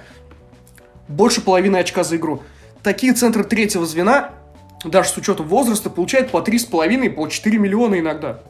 Больше 1.08 1.40
половины 1.40 1.76
очка 1.76 2.04
за 2.04 2.16
игру. 2.16 2.42
Такие 2.82 3.12
центры 3.12 3.44
третьего 3.44 3.84
звена, 3.84 4.30
даже 4.84 5.10
с 5.10 5.16
учетом 5.16 5.46
возраста, 5.46 5.90
получают 5.90 6.30
по 6.30 6.38
3,5 6.38 7.06
и 7.06 7.08
по 7.10 7.28
4 7.28 7.58
миллиона 7.58 7.98
иногда. 7.98 8.40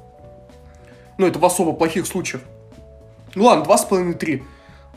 Ну, 1.19 1.27
это 1.27 1.39
в 1.41 1.45
особо 1.45 1.73
плохих 1.73 2.07
случаях. 2.07 2.43
Ну 3.35 3.45
ладно, 3.45 3.65
2,5-3. 3.65 4.43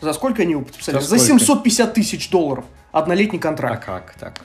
За 0.01 0.13
сколько 0.13 0.43
они 0.43 0.51
его 0.51 0.61
подписали? 0.63 0.95
За 0.99 1.01
За, 1.01 1.17
сколько? 1.17 1.43
750 1.43 1.93
тысяч 1.93 2.29
долларов. 2.29 2.65
Однолетний 2.91 3.39
А 3.39 3.41
контракт. 3.41 3.85
как 3.85 4.13
так? 4.19 4.41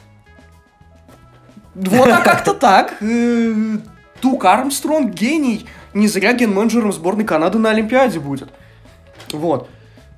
Вот, 1.74 2.08
а 2.08 2.22
как-то 2.22 2.54
так. 2.54 2.96
Тук 4.20 4.44
Армстронг 4.44 5.12
гений. 5.12 5.66
Не 5.94 6.08
зря 6.08 6.32
ген-менеджером 6.32 6.92
сборной 6.92 7.24
Канады 7.24 7.58
на 7.58 7.70
Олимпиаде 7.70 8.20
будет. 8.20 8.48
Вот. 9.32 9.68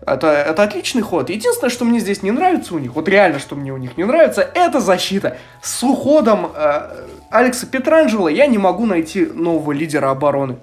Это, 0.06 0.28
это 0.28 0.62
отличный 0.62 1.02
ход. 1.02 1.28
Единственное, 1.30 1.70
что 1.70 1.84
мне 1.84 2.00
здесь 2.00 2.22
не 2.22 2.30
нравится 2.30 2.74
у 2.74 2.78
них, 2.78 2.94
вот 2.94 3.08
реально, 3.08 3.38
что 3.38 3.56
мне 3.56 3.72
у 3.72 3.76
них 3.76 3.96
не 3.96 4.04
нравится, 4.04 4.42
это 4.42 4.80
защита. 4.80 5.36
С 5.62 5.82
уходом 5.82 6.50
э, 6.54 7.06
Алекса 7.30 7.66
Петранджела 7.66 8.28
я 8.28 8.46
не 8.46 8.58
могу 8.58 8.86
найти 8.86 9.26
нового 9.26 9.72
лидера 9.72 10.10
обороны. 10.10 10.56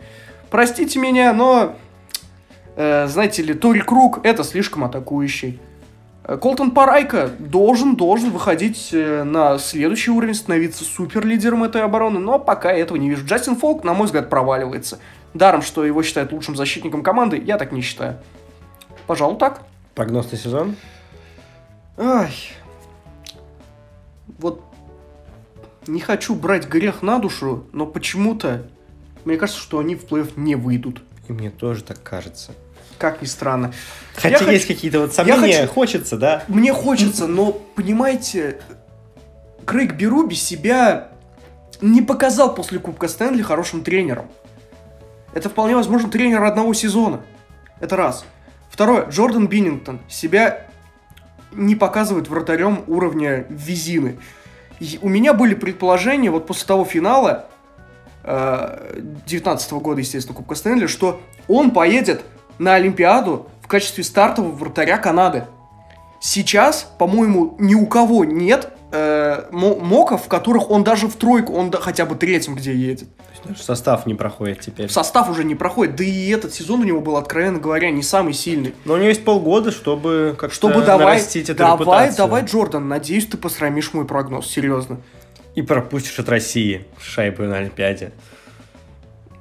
Простите 0.50 1.00
меня, 1.00 1.34
но, 1.34 1.76
э, 2.76 3.08
знаете 3.08 3.44
ли, 3.44 3.54
Тори 3.54 3.82
Круг 3.82 4.26
это 4.26 4.44
слишком 4.44 4.84
атакующий. 4.84 5.60
Э, 6.28 6.38
Колтон 6.38 6.72
Парайка 6.72 7.30
должен, 7.40 7.96
должен 7.96 8.32
выходить 8.32 8.90
э, 8.92 9.24
на 9.24 9.58
следующий 9.60 10.12
уровень, 10.12 10.34
становиться 10.34 10.84
суперлидером 10.84 11.64
этой 11.64 11.84
обороны, 11.84 12.20
но 12.20 12.40
пока 12.40 12.72
я 12.72 12.80
этого 12.80 12.98
не 12.98 13.10
вижу. 13.10 13.26
Джастин 13.26 13.56
Фолк, 13.56 13.84
на 13.84 13.94
мой 13.94 14.06
взгляд, 14.06 14.30
проваливается. 14.30 15.00
Даром, 15.34 15.62
что 15.62 15.86
его 15.86 16.02
считают 16.02 16.32
лучшим 16.32 16.56
защитником 16.56 17.04
команды, 17.04 17.42
я 17.44 17.58
так 17.58 17.72
не 17.72 17.82
считаю. 17.82 18.18
Пожалуй, 19.06 19.38
так. 19.38 19.62
Прогноз 19.94 20.32
на 20.32 20.38
сезон? 20.38 20.76
Ай. 21.98 22.34
Вот 24.40 24.64
не 25.88 26.00
хочу 26.00 26.34
брать 26.36 26.68
грех 26.68 27.04
на 27.04 27.20
душу, 27.20 27.66
но 27.72 27.86
почему-то 27.86 28.68
мне 29.24 29.38
кажется, 29.38 29.62
что 29.62 29.80
они 29.80 29.96
в 29.96 30.06
плей-офф 30.06 30.34
не 30.36 30.56
выйдут. 30.56 31.04
И 31.28 31.34
мне 31.34 31.52
тоже 31.52 31.84
так 31.84 32.02
кажется. 32.02 32.54
Как 32.98 33.22
ни 33.22 33.26
странно. 33.26 33.74
Хотя 34.16 34.40
Я 34.46 34.52
есть 34.52 34.66
хочу- 34.66 34.76
какие-то 34.76 35.00
вот 35.02 35.14
сомнения, 35.14 35.62
хочу- 35.62 35.74
хочется, 35.74 36.18
да? 36.18 36.44
Мне 36.48 36.74
хочется, 36.74 37.28
но, 37.28 37.52
понимаете, 37.52 38.60
Крейг 39.66 39.94
Беруби 39.96 40.36
себя 40.36 41.10
не 41.82 42.02
показал 42.02 42.56
после 42.56 42.80
Кубка 42.80 43.08
Стэнли 43.08 43.42
хорошим 43.42 43.84
тренером. 43.84 44.28
Это 45.34 45.50
вполне 45.50 45.76
возможно 45.76 46.10
тренер 46.10 46.44
одного 46.44 46.74
сезона. 46.74 47.22
Это 47.82 47.98
раз. 47.98 48.24
Второе. 48.70 49.06
Джордан 49.10 49.48
Биннингтон 49.48 50.00
себя 50.08 50.68
не 51.52 51.76
показывает 51.76 52.30
вратарем 52.30 52.84
уровня 52.88 53.46
Визины. 53.50 54.18
И 54.80 55.00
у 55.02 55.10
меня 55.10 55.34
были 55.34 55.54
предположения 55.56 56.30
вот 56.32 56.48
после 56.48 56.66
того 56.68 56.86
финала 56.86 57.48
19 58.24 59.72
года, 59.74 60.00
естественно, 60.00 60.36
Кубка 60.36 60.56
Стэнли, 60.56 60.88
что 60.88 61.22
он 61.48 61.72
поедет 61.72 62.24
на 62.60 62.76
Олимпиаду 62.76 63.48
в 63.62 63.68
качестве 63.68 64.04
стартового 64.04 64.52
вратаря 64.52 64.98
Канады. 64.98 65.46
Сейчас, 66.20 66.90
по-моему, 66.98 67.56
ни 67.60 67.76
у 67.76 67.86
кого 67.86 68.26
нет 68.26 68.70
э, 68.92 69.44
мо- 69.52 69.76
моков, 69.76 70.26
в 70.26 70.28
которых 70.28 70.72
он 70.72 70.84
даже 70.84 71.08
в 71.08 71.16
тройку, 71.16 71.54
он 71.54 71.70
да- 71.70 71.80
хотя 71.80 72.06
бы 72.06 72.16
третьим 72.16 72.56
где 72.56 72.74
едет. 72.74 73.10
То 73.18 73.24
есть 73.32 73.44
даже 73.46 73.64
состав 73.64 74.06
не 74.06 74.16
проходит 74.16 74.62
теперь. 74.62 74.88
В 74.88 74.92
состав 74.92 75.30
уже 75.30 75.44
не 75.44 75.54
проходит, 75.56 75.96
да 75.96 76.04
и 76.04 76.30
этот 76.30 76.54
сезон 76.54 76.82
у 76.82 76.84
него 76.84 77.02
был, 77.02 77.18
откровенно 77.18 77.60
говоря, 77.60 77.92
не 77.92 78.02
самый 78.02 78.34
сильный. 78.34 78.74
Но 78.86 78.94
у 78.94 78.98
него 78.98 79.08
есть 79.10 79.24
полгода, 79.26 79.72
чтобы 79.72 80.36
как-то 80.40 80.56
Чтобы 80.56 80.82
давай, 80.82 81.06
нарастить 81.18 81.50
эту 81.50 81.60
давай, 81.60 81.80
репутацию. 81.80 82.18
давай, 82.18 82.44
Джордан, 82.46 82.88
надеюсь, 82.88 83.28
ты 83.28 83.38
посрамишь 83.38 83.94
мой 83.94 84.06
прогноз, 84.06 84.48
серьезно. 84.48 84.98
И 85.54 85.62
пропустишь 85.62 86.18
от 86.20 86.28
России 86.30 86.86
шайбу 87.00 87.44
на 87.44 87.58
Олимпиаде. 87.58 88.14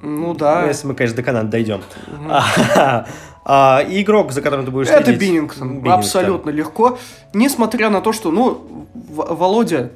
Ну 0.01 0.27
Ну, 0.27 0.33
да, 0.35 0.65
если 0.67 0.87
мы, 0.87 0.95
конечно, 0.95 1.15
до 1.17 1.23
Канады 1.23 1.49
дойдем. 1.49 1.81
А, 2.29 3.05
а, 3.45 3.81
и 3.87 4.01
игрок, 4.01 4.31
за 4.31 4.41
которым 4.41 4.65
ты 4.65 4.71
будешь 4.71 4.87
это 4.89 5.03
следить? 5.03 5.21
Биннингтон, 5.21 5.67
Биннингтон. 5.69 5.93
абсолютно 5.93 6.49
легко. 6.49 6.97
Несмотря 7.33 7.89
на 7.89 8.01
то, 8.01 8.13
что, 8.13 8.31
ну, 8.31 8.87
В- 8.93 9.35
Володя 9.35 9.91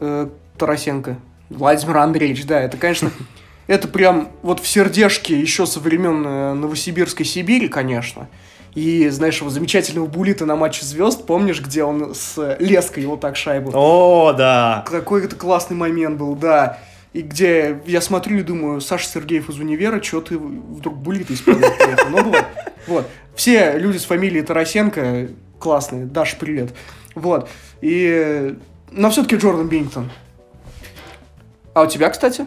э, 0.00 0.28
Тарасенко, 0.58 1.16
Владимир 1.50 1.98
Андреевич, 1.98 2.46
да, 2.46 2.60
это, 2.60 2.76
конечно, 2.76 3.10
это 3.66 3.88
прям 3.88 4.28
вот 4.42 4.60
в 4.60 4.66
сердежке 4.66 5.38
еще 5.38 5.66
со 5.66 5.80
времен 5.80 6.24
э, 6.26 6.54
Новосибирской 6.54 7.24
Сибири, 7.26 7.68
конечно. 7.68 8.28
И, 8.74 9.08
знаешь, 9.08 9.38
его 9.40 9.50
замечательного 9.50 10.06
булита 10.06 10.46
на 10.46 10.54
матче 10.54 10.86
звезд, 10.86 11.26
помнишь, 11.26 11.60
где 11.60 11.82
он 11.82 12.14
с 12.14 12.56
Леской 12.60 13.04
вот 13.06 13.20
так 13.20 13.34
шайбу? 13.36 13.72
О, 13.74 14.32
да. 14.32 14.84
Какой 14.88 15.24
это 15.24 15.34
классный 15.34 15.76
момент 15.76 16.16
был, 16.18 16.36
да. 16.36 16.78
И 17.12 17.22
где 17.22 17.80
я 17.86 18.00
смотрю 18.00 18.38
и 18.38 18.42
думаю, 18.42 18.80
Саша 18.80 19.08
Сергеев 19.08 19.48
из 19.48 19.58
универа, 19.58 20.00
что 20.00 20.20
ты 20.20 20.38
вдруг 20.38 20.96
булит 20.96 21.30
исполнять 21.30 21.76
приехал? 21.76 22.08
Ну. 22.10 22.34
Вот. 22.86 23.08
Все 23.34 23.78
люди 23.78 23.98
с 23.98 24.04
фамилией 24.04 24.42
Тарасенко 24.42 25.28
классные. 25.58 26.06
Даша, 26.06 26.36
привет. 26.38 26.72
Вот. 27.14 27.48
И... 27.80 28.56
Но 28.92 29.10
все-таки 29.10 29.36
Джордан 29.36 29.68
Биннингтон. 29.68 30.10
А 31.74 31.82
у 31.82 31.86
тебя, 31.86 32.10
кстати? 32.10 32.46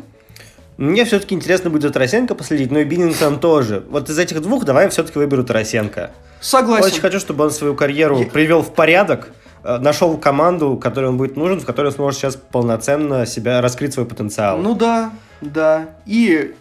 Мне 0.77 1.05
все-таки 1.05 1.35
интересно 1.35 1.69
будет 1.69 1.83
за 1.83 1.91
Тарасенко 1.91 2.33
последить, 2.33 2.71
но 2.71 2.79
и 2.79 2.83
Биннингтон 2.83 3.39
тоже. 3.39 3.83
Вот 3.89 4.09
из 4.09 4.17
этих 4.17 4.41
двух 4.41 4.65
давай 4.65 4.89
все-таки 4.89 5.19
выберу 5.19 5.43
Тарасенко. 5.43 6.11
Согласен. 6.41 6.85
Очень 6.85 7.01
хочу, 7.01 7.19
чтобы 7.19 7.43
он 7.45 7.51
свою 7.51 7.75
карьеру 7.75 8.19
Я- 8.19 8.25
привел 8.25 8.61
в 8.61 8.73
порядок, 8.73 9.31
нашел 9.63 10.17
команду, 10.17 10.77
которой 10.77 11.05
он 11.05 11.17
будет 11.17 11.37
нужен, 11.37 11.59
в 11.59 11.65
которой 11.65 11.87
он 11.87 11.93
сможет 11.93 12.19
сейчас 12.19 12.35
полноценно 12.35 13.25
себя 13.25 13.61
раскрыть 13.61 13.93
свой 13.93 14.05
потенциал. 14.05 14.57
Ну 14.57 14.75
да, 14.75 15.11
да. 15.41 15.89
И 16.05 16.53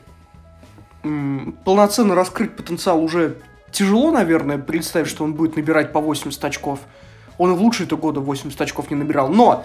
полноценно 1.64 2.14
раскрыть 2.14 2.54
потенциал 2.56 3.02
уже 3.02 3.38
тяжело, 3.72 4.12
наверное, 4.12 4.58
представить, 4.58 5.08
что 5.08 5.24
он 5.24 5.34
будет 5.34 5.56
набирать 5.56 5.92
по 5.92 6.00
80 6.00 6.44
очков. 6.44 6.80
Он 7.38 7.54
в 7.54 7.62
лучшие-то 7.62 7.96
годы 7.96 8.20
80 8.20 8.60
очков 8.60 8.90
не 8.90 8.96
набирал. 8.96 9.28
Но 9.28 9.64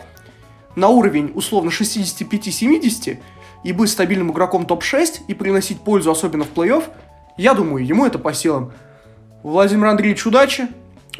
на 0.76 0.88
уровень 0.88 1.32
условно 1.36 1.70
65-70 1.70 3.20
и 3.64 3.74
быть 3.74 3.90
стабильным 3.90 4.32
игроком 4.32 4.66
топ-6 4.66 5.26
и 5.28 5.34
приносить 5.34 5.82
пользу, 5.82 6.10
особенно 6.12 6.44
в 6.44 6.54
плей-офф, 6.54 6.84
я 7.38 7.54
думаю, 7.54 7.86
ему 7.86 8.06
это 8.06 8.18
по 8.18 8.34
силам. 8.34 8.72
Владимир 9.44 9.88
Андреевич, 9.88 10.26
удачи. 10.26 10.68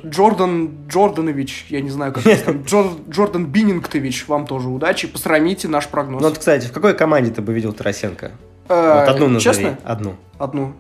Джордан 0.06 0.88
Джорданович, 0.88 1.66
я 1.70 1.82
не 1.82 1.90
знаю, 1.90 2.14
как 2.14 2.26
это 2.26 2.46
там, 2.46 2.62
Джор- 2.66 3.10
Джордан 3.10 3.46
Биннингтович, 3.48 4.28
вам 4.28 4.46
тоже 4.48 4.70
удачи. 4.70 5.08
Посрамите 5.08 5.68
наш 5.68 5.88
прогноз. 5.88 6.22
Ну 6.22 6.30
вот, 6.30 6.38
кстати, 6.38 6.68
в 6.68 6.72
какой 6.72 6.94
команде 6.96 7.32
ты 7.32 7.42
бы 7.42 7.54
видел 7.54 7.74
Тарасенко? 7.74 8.32
Э, 8.70 9.00
вот 9.00 9.10
одну 9.10 9.28
назови. 9.28 9.40
Честно? 9.56 9.80
Одну. 9.84 10.16
Одну. 10.38 10.74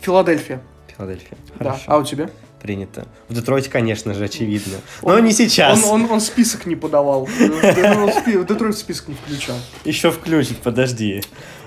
Филадельфия. 0.00 0.60
Филадельфия. 0.96 1.36
Да. 1.58 1.70
Хорошо. 1.72 1.82
А 1.86 1.98
у 1.98 2.04
тебя? 2.04 2.30
Принято. 2.62 3.06
В 3.28 3.34
Детройте, 3.34 3.70
конечно 3.70 4.14
же, 4.14 4.24
очевидно. 4.24 4.74
Но 5.02 5.14
Он- 5.14 5.24
не 5.24 5.32
сейчас. 5.32 5.84
Он, 5.84 6.04
он, 6.04 6.10
он 6.10 6.20
список 6.20 6.66
не 6.66 6.76
подавал. 6.76 7.24
В 7.26 8.44
Детройт 8.46 8.76
список 8.76 9.08
не 9.08 9.14
включал. 9.14 9.56
Еще 9.84 10.10
включить, 10.10 10.58
подожди. 10.58 11.22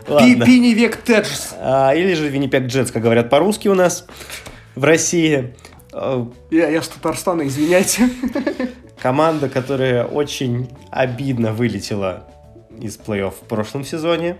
Пи- 0.06 0.12
Ладно. 0.12 0.46
Пини 0.46 0.74
век 0.74 0.98
Теджес. 0.98 1.54
А, 1.60 1.94
или 1.94 2.14
же 2.14 2.28
Виннипек 2.28 2.64
Джетс, 2.64 2.92
как 2.92 3.04
говорят 3.04 3.30
по-русски 3.30 3.68
у 3.68 3.76
нас 3.76 4.06
в 4.76 4.84
России. 4.84 5.56
А, 5.94 6.30
Я, 6.50 6.70
я 6.70 6.82
с 6.82 6.88
Татарстана, 6.88 7.48
извиняйте. 7.48 8.10
Команда, 9.02 9.50
которая 9.50 10.06
очень 10.06 10.70
обидно 10.90 11.54
вылетела 11.54 12.28
из 12.80 12.98
плей-офф 12.98 13.32
в 13.32 13.48
прошлом 13.48 13.84
сезоне. 13.84 14.38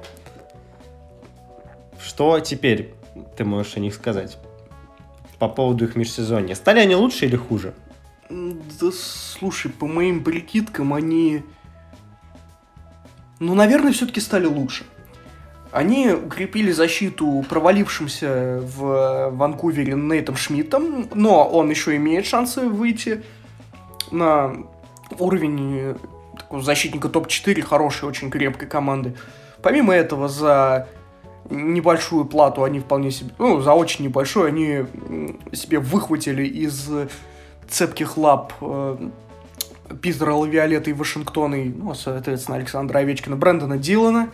Что 2.04 2.40
теперь 2.40 2.94
ты 3.38 3.44
можешь 3.44 3.78
о 3.78 3.80
них 3.80 3.94
сказать? 3.94 4.38
По 5.40 5.48
поводу 5.48 5.86
их 5.86 5.96
межсезонья. 5.96 6.56
Стали 6.56 6.80
они 6.80 6.96
лучше 6.96 7.26
или 7.26 7.36
хуже? 7.36 7.74
Да 8.30 8.92
слушай, 8.94 9.72
по 9.72 9.88
моим 9.88 10.24
прикидкам, 10.24 10.94
они... 10.94 11.44
Ну, 13.40 13.56
наверное, 13.56 13.92
все-таки 13.92 14.22
стали 14.22 14.46
лучше. 14.46 14.86
Они 15.72 16.10
укрепили 16.10 16.72
защиту 16.72 17.46
провалившимся 17.50 18.62
в 18.62 19.30
Ванкувере 19.32 19.94
Нейтом 19.94 20.36
Шмидтом, 20.36 21.08
но 21.14 21.48
он 21.48 21.70
еще 21.70 21.96
имеет 21.96 22.26
шансы 22.26 22.62
выйти 22.62 23.24
на 24.12 24.54
уровень 25.18 25.78
э, 25.80 25.96
такого 26.38 26.62
защитника 26.62 27.08
топ-4 27.08 27.62
хорошей, 27.62 28.10
очень 28.10 28.30
крепкой 28.30 28.68
команды. 28.68 29.16
Помимо 29.62 29.94
этого, 29.94 30.28
за 30.28 30.88
небольшую 31.50 32.26
плату 32.26 32.64
они 32.64 32.80
вполне 32.80 33.12
себе, 33.12 33.32
ну, 33.38 33.62
за 33.62 33.74
очень 33.74 34.06
небольшую, 34.06 34.48
они 34.48 34.86
себе 35.54 35.80
выхватили 35.80 36.46
из 36.46 36.90
цепких 37.70 38.18
лап 38.18 38.54
э, 38.60 38.98
Питера 40.02 40.34
Лавиолета 40.34 40.90
и 40.90 40.94
Вашингтона, 40.94 41.56
и, 41.56 41.70
ну, 41.70 41.94
соответственно, 41.94 42.58
Александра 42.58 43.00
Овечкина, 43.00 43.36
Брэндона 43.38 43.78
Дилана. 43.78 44.30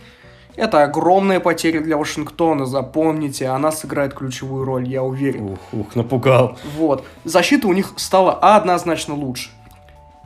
Это 0.58 0.82
огромная 0.82 1.38
потеря 1.38 1.80
для 1.80 1.96
Вашингтона, 1.96 2.66
запомните, 2.66 3.46
она 3.46 3.70
сыграет 3.70 4.12
ключевую 4.12 4.64
роль, 4.64 4.88
я 4.88 5.04
уверен. 5.04 5.52
Ух, 5.52 5.58
ух, 5.72 5.94
напугал. 5.94 6.58
Вот. 6.76 7.04
Защита 7.22 7.68
у 7.68 7.72
них 7.72 7.92
стала 7.94 8.34
однозначно 8.34 9.14
лучше. 9.14 9.50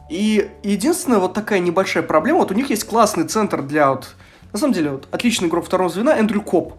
И 0.09 0.51
единственная 0.63 1.19
вот 1.19 1.35
такая 1.35 1.59
небольшая 1.59 2.03
проблема, 2.03 2.39
вот 2.39 2.51
у 2.51 2.55
них 2.55 2.71
есть 2.71 2.85
классный 2.85 3.25
центр 3.25 3.61
для 3.61 3.91
вот, 3.91 4.15
на 4.55 4.59
самом 4.59 4.73
деле, 4.73 4.93
вот 4.93 5.07
отличный 5.11 5.49
игрок 5.49 5.67
второго 5.67 5.91
звена 5.91 6.17
Эндрю 6.17 6.41
Коп. 6.41 6.73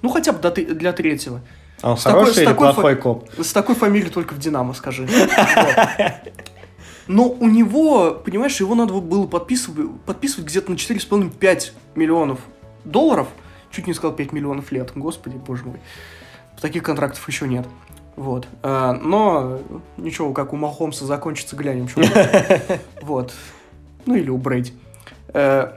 Ну, 0.00 0.08
хотя 0.08 0.32
бы 0.32 0.50
для 0.50 0.94
третьего. 0.94 1.42
А 1.82 1.90
он 1.90 1.98
с 1.98 2.04
хороший 2.04 2.28
такой, 2.28 2.42
или 2.42 2.46
такой 2.46 2.72
плохой 2.72 2.94
фа- 2.94 3.02
коп? 3.02 3.28
С 3.38 3.52
такой 3.52 3.74
фамилией 3.74 4.10
только 4.10 4.32
в 4.32 4.38
Динамо, 4.38 4.72
скажи. 4.72 5.06
Но 7.08 7.28
у 7.28 7.46
него, 7.46 8.22
понимаешь, 8.24 8.58
его 8.58 8.74
надо 8.74 8.94
было 8.94 9.26
подписывать, 9.26 9.90
подписывать 10.06 10.48
где-то 10.48 10.70
на 10.70 10.76
4,5-5 10.76 11.72
миллионов 11.94 12.38
долларов. 12.90 13.28
Чуть 13.70 13.86
не 13.86 13.94
сказал 13.94 14.14
5 14.16 14.32
миллионов 14.32 14.72
лет. 14.72 14.92
Господи, 14.94 15.36
боже 15.36 15.64
мой. 15.64 15.80
Таких 16.60 16.82
контрактов 16.82 17.26
еще 17.28 17.46
нет. 17.46 17.66
Вот. 18.16 18.48
А, 18.62 18.94
но 18.94 19.58
ничего, 19.96 20.32
как 20.32 20.52
у 20.52 20.56
Махомса 20.56 21.04
закончится, 21.04 21.56
глянем. 21.56 21.88
Вот. 23.02 23.34
Ну 24.06 24.14
или 24.14 24.30
у 24.30 24.38
Брэди. 24.38 24.72
Э, 25.34 25.72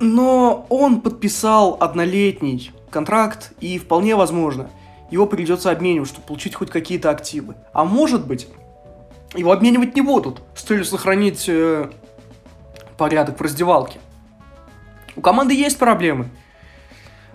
но 0.00 0.66
он 0.68 1.00
подписал 1.00 1.76
однолетний 1.80 2.72
контракт, 2.90 3.52
и 3.60 3.78
вполне 3.78 4.16
возможно, 4.16 4.70
его 5.10 5.26
придется 5.26 5.70
обменивать, 5.70 6.08
чтобы 6.08 6.26
получить 6.26 6.54
хоть 6.54 6.70
какие-то 6.70 7.10
активы. 7.10 7.54
А 7.72 7.84
может 7.84 8.26
быть, 8.26 8.48
его 9.34 9.52
обменивать 9.52 9.94
не 9.94 10.02
будут, 10.02 10.42
с 10.54 10.62
целью 10.62 10.84
сохранить 10.84 11.44
э, 11.48 11.90
порядок 12.96 13.38
в 13.38 13.42
раздевалке. 13.42 14.00
У 15.16 15.20
команды 15.20 15.54
есть 15.54 15.78
проблемы. 15.78 16.28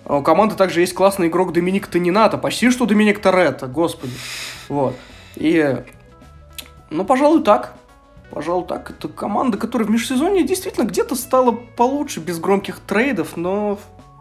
А 0.06 0.18
у 0.18 0.24
команды 0.24 0.56
также 0.56 0.82
есть 0.82 0.94
классный 0.94 1.28
игрок 1.28 1.54
Доминик 1.54 1.88
Танината, 1.88 2.38
почти 2.38 2.70
что 2.70 2.86
Доминик 2.86 3.20
Торетто, 3.20 3.68
господи. 3.68 4.14
Вот. 4.70 4.96
И, 5.36 5.84
ну, 6.90 7.06
пожалуй, 7.06 7.44
так. 7.44 7.74
Пожалуй, 8.32 8.66
так. 8.66 8.92
Это 8.92 9.08
команда, 9.10 9.58
которая 9.58 9.88
в 9.88 9.92
межсезонье 9.92 10.44
действительно 10.44 10.86
где-то 10.86 11.16
стала 11.16 11.52
получше, 11.52 12.20
без 12.20 12.40
громких 12.40 12.80
трейдов, 12.80 13.36
но 13.36 13.78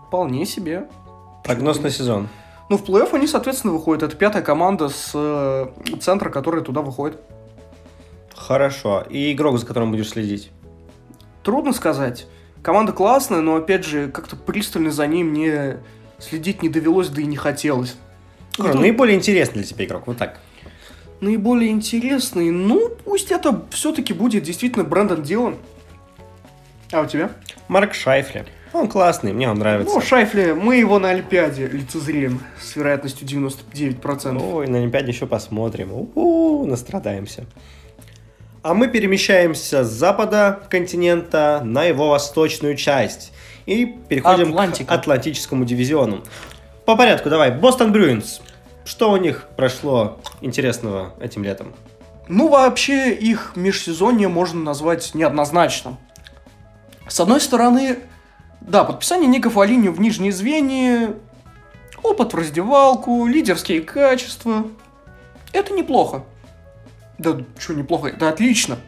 вполне 0.07 0.47
себе. 0.47 0.89
Прогноз 1.45 1.81
на 1.81 1.91
сезон. 1.91 2.29
Ну, 2.69 2.77
в 2.77 2.85
плей-офф 2.85 3.15
они, 3.15 3.27
соответственно, 3.27 3.73
выходят. 3.73 4.03
Это 4.03 4.17
пятая 4.17 4.43
команда 4.43 4.89
с 4.89 5.11
э, 5.15 5.67
центра, 6.01 6.31
которая 6.31 6.63
туда 6.63 6.83
выходит. 6.83 7.19
Хорошо. 8.35 9.05
И 9.09 9.33
игрок, 9.33 9.59
за 9.59 9.67
которым 9.67 9.91
будешь 9.91 10.11
следить? 10.11 10.51
Трудно 11.43 11.73
сказать. 11.73 12.27
Команда 12.63 12.93
классная, 12.93 13.41
но, 13.41 13.57
опять 13.57 13.85
же, 13.85 14.09
как-то 14.09 14.37
пристально 14.37 14.91
за 14.91 15.07
ней 15.07 15.25
мне 15.25 15.79
следить 16.19 16.63
не 16.63 16.69
довелось, 16.69 17.09
да 17.09 17.23
и 17.23 17.27
не 17.27 17.37
хотелось. 17.37 17.97
Ну, 18.59 18.69
Кто... 18.69 18.79
Наиболее 18.79 19.17
интересный 19.17 19.63
для 19.63 19.65
тебя 19.65 19.85
игрок, 19.87 20.07
вот 20.07 20.19
так. 20.19 20.41
Наиболее 21.21 21.71
интересный, 21.71 22.51
ну, 22.51 22.91
пусть 23.05 23.31
это 23.31 23.65
все-таки 23.71 24.13
будет 24.13 24.43
действительно 24.43 24.85
Брэндон 24.85 25.23
Дилан. 25.23 25.57
А 26.93 27.03
у 27.03 27.07
тебя? 27.07 27.31
Марк 27.69 27.95
Шайфли. 27.95 28.47
Он 28.73 28.89
классный, 28.89 29.33
мне 29.33 29.51
он 29.51 29.59
нравится. 29.59 29.95
Ну, 29.95 30.01
Шайфли, 30.01 30.53
мы 30.53 30.77
его 30.77 30.99
на 30.99 31.11
Олимпиаде 31.11 31.67
лицезреем 31.67 32.41
с 32.61 32.77
вероятностью 32.77 33.27
99%. 33.27 34.41
Ой, 34.53 34.67
на 34.69 34.79
Олимпиаде 34.79 35.09
еще 35.09 35.27
посмотрим. 35.27 35.93
У-у-у, 35.93 36.67
настрадаемся. 36.67 37.47
А 38.63 38.75
мы 38.75 38.89
перемещаемся 38.89 39.85
с 39.85 39.89
запада 39.89 40.61
континента 40.69 41.63
на 41.65 41.85
его 41.85 42.11
восточную 42.11 42.77
часть. 42.77 43.33
И 43.65 43.87
переходим 43.87 44.49
Атлантика. 44.51 44.95
к 44.95 44.99
Атлантическому 44.99 45.65
дивизиону. 45.65 46.23
По 46.85 46.95
порядку, 46.97 47.31
давай. 47.31 47.53
Бостон 47.53 47.93
Брюинс. 47.93 48.43
Что 48.85 49.13
у 49.13 49.17
них 49.17 49.49
прошло 49.57 50.19
интересного 50.43 51.15
этим 51.21 51.43
летом? 51.43 51.73
Ну, 52.29 52.49
вообще, 52.49 53.15
их 53.15 53.53
межсезонье 53.55 54.29
можно 54.29 54.61
назвать 54.61 55.15
неоднозначным. 55.15 55.97
С 57.09 57.19
одной 57.19 57.41
стороны, 57.41 58.01
да, 58.61 58.85
подписание 58.85 59.27
Ника 59.27 59.49
Фолини 59.49 59.89
в 59.89 60.01
нижние 60.01 60.33
звенья, 60.33 61.15
опыт 62.03 62.33
в 62.33 62.37
раздевалку, 62.37 63.27
лидерские 63.27 63.81
качества. 63.81 64.65
Это 65.53 65.73
неплохо. 65.73 66.25
Да, 67.21 67.37
что 67.59 67.75
неплохо, 67.75 68.09
это 68.09 68.31
отлично. 68.31 68.79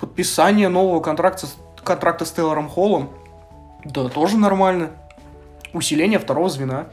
Подписание 0.00 0.68
нового 0.68 0.98
контракта, 0.98 1.46
контракта 1.84 2.24
с 2.24 2.32
Тейлором 2.32 2.68
Холлом, 2.68 3.10
да, 3.84 4.08
тоже 4.08 4.36
нормально. 4.36 4.90
Усиление 5.72 6.18
второго 6.18 6.48
звена. 6.48 6.88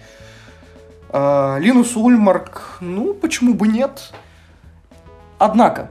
А, 1.10 1.58
Линус 1.58 1.96
Ульмарк, 1.96 2.78
ну, 2.82 3.16
почему 3.16 3.56
бы 3.56 3.68
нет? 3.68 4.14
Однако, 5.40 5.90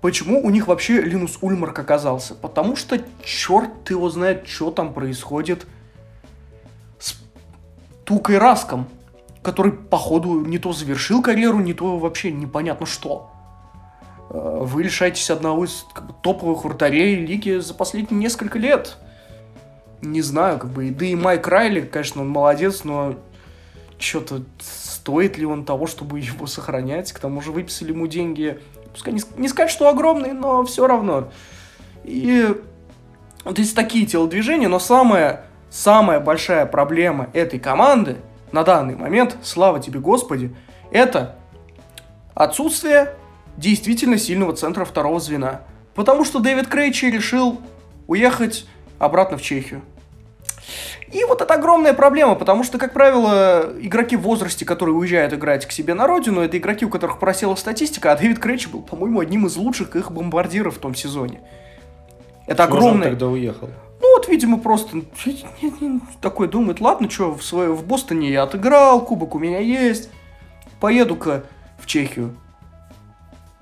почему 0.00 0.42
у 0.42 0.48
них 0.48 0.66
вообще 0.66 1.02
Линус 1.02 1.36
Ульмарк 1.42 1.78
оказался? 1.78 2.34
Потому 2.34 2.76
что 2.76 2.98
черт 3.22 3.90
его 3.90 4.08
знает, 4.08 4.48
что 4.48 4.70
там 4.70 4.94
происходит 4.94 5.66
с 6.98 7.14
Тукой 8.06 8.38
Раском 8.38 8.88
который, 9.46 9.70
походу, 9.70 10.44
не 10.44 10.58
то 10.58 10.72
завершил 10.72 11.22
карьеру, 11.22 11.60
не 11.60 11.72
то 11.72 11.98
вообще 11.98 12.32
непонятно 12.32 12.84
что. 12.84 13.30
Э, 14.28 14.58
вы 14.62 14.82
лишаетесь 14.82 15.30
одного 15.30 15.66
из 15.66 15.86
как 15.94 16.08
бы, 16.08 16.14
топовых 16.20 16.64
вратарей 16.64 17.24
лиги 17.24 17.60
за 17.60 17.72
последние 17.72 18.18
несколько 18.18 18.58
лет. 18.58 18.96
Не 20.02 20.20
знаю, 20.20 20.58
как 20.58 20.70
бы, 20.70 20.90
да 20.90 21.06
и 21.06 21.14
Майк 21.14 21.46
Райли, 21.46 21.82
конечно, 21.82 22.22
он 22.22 22.28
молодец, 22.28 22.82
но 22.82 23.14
что-то 24.00 24.42
стоит 24.58 25.38
ли 25.38 25.46
он 25.46 25.64
того, 25.64 25.86
чтобы 25.86 26.18
его 26.18 26.48
сохранять? 26.48 27.12
К 27.12 27.20
тому 27.20 27.40
же 27.40 27.52
выписали 27.52 27.92
ему 27.92 28.08
деньги, 28.08 28.58
пускай 28.92 29.14
не, 29.14 29.22
не 29.36 29.46
сказать, 29.46 29.70
что 29.70 29.88
огромные, 29.88 30.32
но 30.32 30.64
все 30.64 30.88
равно. 30.88 31.30
И 32.02 32.52
вот 33.44 33.60
есть 33.60 33.76
такие 33.76 34.06
телодвижения, 34.06 34.68
но 34.68 34.80
самая, 34.80 35.44
самая 35.70 36.18
большая 36.18 36.66
проблема 36.66 37.30
этой 37.32 37.60
команды– 37.60 38.16
на 38.56 38.64
данный 38.64 38.96
момент, 38.96 39.36
слава 39.42 39.80
тебе 39.80 40.00
Господи, 40.00 40.50
это 40.90 41.36
отсутствие 42.34 43.12
действительно 43.58 44.16
сильного 44.16 44.56
центра 44.56 44.86
второго 44.86 45.20
звена. 45.20 45.60
Потому 45.94 46.24
что 46.24 46.40
Дэвид 46.40 46.66
Крейчи 46.66 47.04
решил 47.04 47.60
уехать 48.06 48.66
обратно 48.98 49.36
в 49.36 49.42
Чехию. 49.42 49.82
И 51.12 51.22
вот 51.24 51.42
это 51.42 51.52
огромная 51.52 51.92
проблема, 51.92 52.34
потому 52.34 52.64
что, 52.64 52.78
как 52.78 52.94
правило, 52.94 53.74
игроки 53.78 54.16
в 54.16 54.22
возрасте, 54.22 54.64
которые 54.64 54.94
уезжают 54.94 55.34
играть 55.34 55.66
к 55.66 55.70
себе 55.70 55.92
на 55.92 56.06
родину, 56.06 56.40
это 56.40 56.56
игроки, 56.56 56.86
у 56.86 56.88
которых 56.88 57.18
просела 57.18 57.56
статистика, 57.56 58.10
а 58.10 58.16
Дэвид 58.16 58.38
Крейчи 58.38 58.68
был, 58.68 58.80
по-моему, 58.80 59.20
одним 59.20 59.46
из 59.46 59.56
лучших 59.56 59.94
их 59.96 60.10
бомбардиров 60.10 60.76
в 60.76 60.78
том 60.78 60.94
сезоне. 60.94 61.40
Это 62.46 62.64
огромное... 62.64 62.92
он 62.92 63.02
тогда 63.02 63.28
уехал? 63.28 63.68
Ну 64.00 64.14
вот, 64.14 64.28
видимо, 64.28 64.58
просто 64.58 65.02
такой 66.20 66.48
думает, 66.48 66.80
ладно, 66.80 67.08
что, 67.08 67.34
в, 67.34 67.42
свое, 67.42 67.72
в 67.72 67.84
Бостоне 67.84 68.30
я 68.30 68.42
отыграл, 68.42 69.04
кубок 69.04 69.34
у 69.34 69.38
меня 69.38 69.60
есть, 69.60 70.10
поеду-ка 70.80 71.44
в 71.78 71.86
Чехию. 71.86 72.36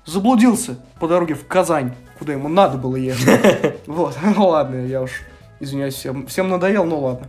Заблудился 0.05 0.77
по 0.99 1.07
дороге 1.07 1.33
в 1.33 1.47
Казань, 1.47 1.93
куда 2.19 2.33
ему 2.33 2.47
надо 2.49 2.77
было 2.77 2.95
ехать. 2.95 3.75
Вот, 3.87 4.17
ну 4.35 4.47
ладно, 4.47 4.85
я 4.85 5.01
уж, 5.01 5.11
извиняюсь, 5.59 5.95
всем, 5.95 6.27
всем 6.27 6.49
надоел, 6.49 6.83
ну 6.85 6.99
ладно. 6.99 7.27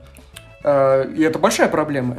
А, 0.64 1.02
и 1.02 1.22
это 1.22 1.38
большая 1.38 1.68
проблема. 1.68 2.18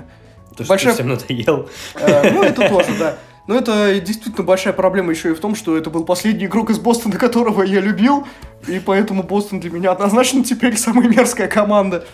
То, 0.56 0.64
большая... 0.64 0.94
что 0.94 1.04
всем 1.04 1.10
надоел. 1.10 1.70
А, 1.96 2.32
ну, 2.32 2.44
это 2.44 2.68
тоже, 2.68 2.90
да. 2.98 3.18
Но 3.48 3.56
это 3.56 4.00
действительно 4.00 4.44
большая 4.44 4.74
проблема 4.74 5.12
еще 5.12 5.32
и 5.32 5.34
в 5.34 5.40
том, 5.40 5.56
что 5.56 5.78
это 5.78 5.90
был 5.90 6.04
последний 6.04 6.46
игрок 6.46 6.70
из 6.70 6.80
Бостона, 6.80 7.16
которого 7.20 7.64
я 7.64 7.80
любил, 7.80 8.28
и 8.68 8.80
поэтому 8.80 9.24
Бостон 9.24 9.60
для 9.60 9.72
меня 9.72 9.92
однозначно 9.92 10.44
теперь 10.44 10.78
самая 10.78 11.08
мерзкая 11.08 11.48
команда. 11.48 12.06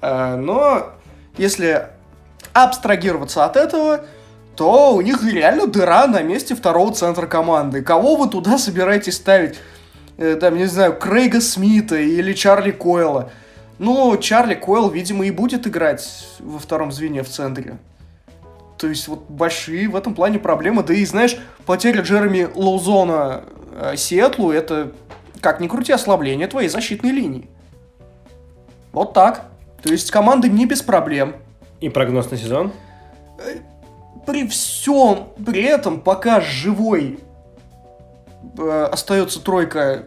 А, 0.00 0.36
но 0.36 0.90
если 1.38 1.86
абстрагироваться 2.52 3.44
от 3.44 3.56
этого, 3.56 4.04
то 4.56 4.94
у 4.94 5.00
них 5.00 5.22
реально 5.24 5.66
дыра 5.66 6.06
на 6.06 6.22
месте 6.22 6.54
второго 6.54 6.92
центра 6.92 7.26
команды. 7.26 7.82
Кого 7.82 8.16
вы 8.16 8.28
туда 8.28 8.58
собираетесь 8.58 9.14
ставить? 9.14 9.58
Э, 10.18 10.36
там, 10.36 10.56
не 10.56 10.66
знаю, 10.66 10.98
Крейга 10.98 11.40
Смита 11.40 11.96
или 11.96 12.32
Чарли 12.34 12.70
Койла. 12.70 13.30
Ну, 13.78 14.16
Чарли 14.18 14.54
Койл, 14.54 14.90
видимо, 14.90 15.24
и 15.26 15.30
будет 15.30 15.66
играть 15.66 16.26
во 16.40 16.58
втором 16.58 16.92
звене 16.92 17.22
в 17.22 17.28
центре. 17.28 17.78
То 18.82 18.88
есть 18.88 19.06
вот 19.06 19.30
большие 19.30 19.88
в 19.88 19.94
этом 19.94 20.12
плане 20.12 20.40
проблемы. 20.40 20.82
Да 20.82 20.92
и 20.92 21.04
знаешь, 21.04 21.36
потеря 21.66 22.00
Джереми 22.00 22.48
Лоузона 22.52 23.44
э, 23.70 23.94
Сиэтлу 23.96 24.50
это, 24.50 24.90
как 25.40 25.60
ни 25.60 25.68
крути, 25.68 25.92
ослабление 25.92 26.48
твоей 26.48 26.68
защитной 26.68 27.12
линии. 27.12 27.48
Вот 28.90 29.14
так. 29.14 29.44
То 29.84 29.92
есть 29.92 30.10
команды 30.10 30.48
не 30.48 30.66
без 30.66 30.82
проблем. 30.82 31.36
И 31.78 31.90
прогноз 31.90 32.32
на 32.32 32.36
сезон? 32.36 32.72
Э, 33.38 33.58
при 34.26 34.48
всем 34.48 35.28
при 35.46 35.62
этом, 35.62 36.00
пока 36.00 36.40
живой 36.40 37.20
э, 38.58 38.88
остается 38.90 39.40
тройка 39.40 40.06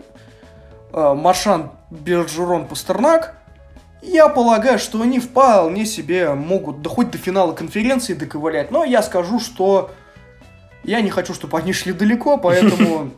э, 0.92 1.14
Маршан, 1.14 1.72
Бержерон, 1.90 2.68
Пастернак, 2.68 3.38
я 4.12 4.30
полагаю, 4.30 4.80
что 4.80 5.02
они 5.02 5.20
вполне 5.20 5.86
себе 5.86 6.34
могут 6.34 6.82
да 6.82 6.90
хоть 6.90 7.12
до 7.12 7.18
финала 7.18 7.54
конференции 7.54 8.14
доковылять, 8.14 8.72
но 8.72 8.84
я 8.84 9.02
скажу, 9.02 9.40
что 9.40 9.92
я 10.84 11.02
не 11.02 11.10
хочу, 11.10 11.34
чтобы 11.34 11.58
они 11.58 11.74
шли 11.74 11.94
далеко, 11.94 12.38
поэтому... 12.44 13.12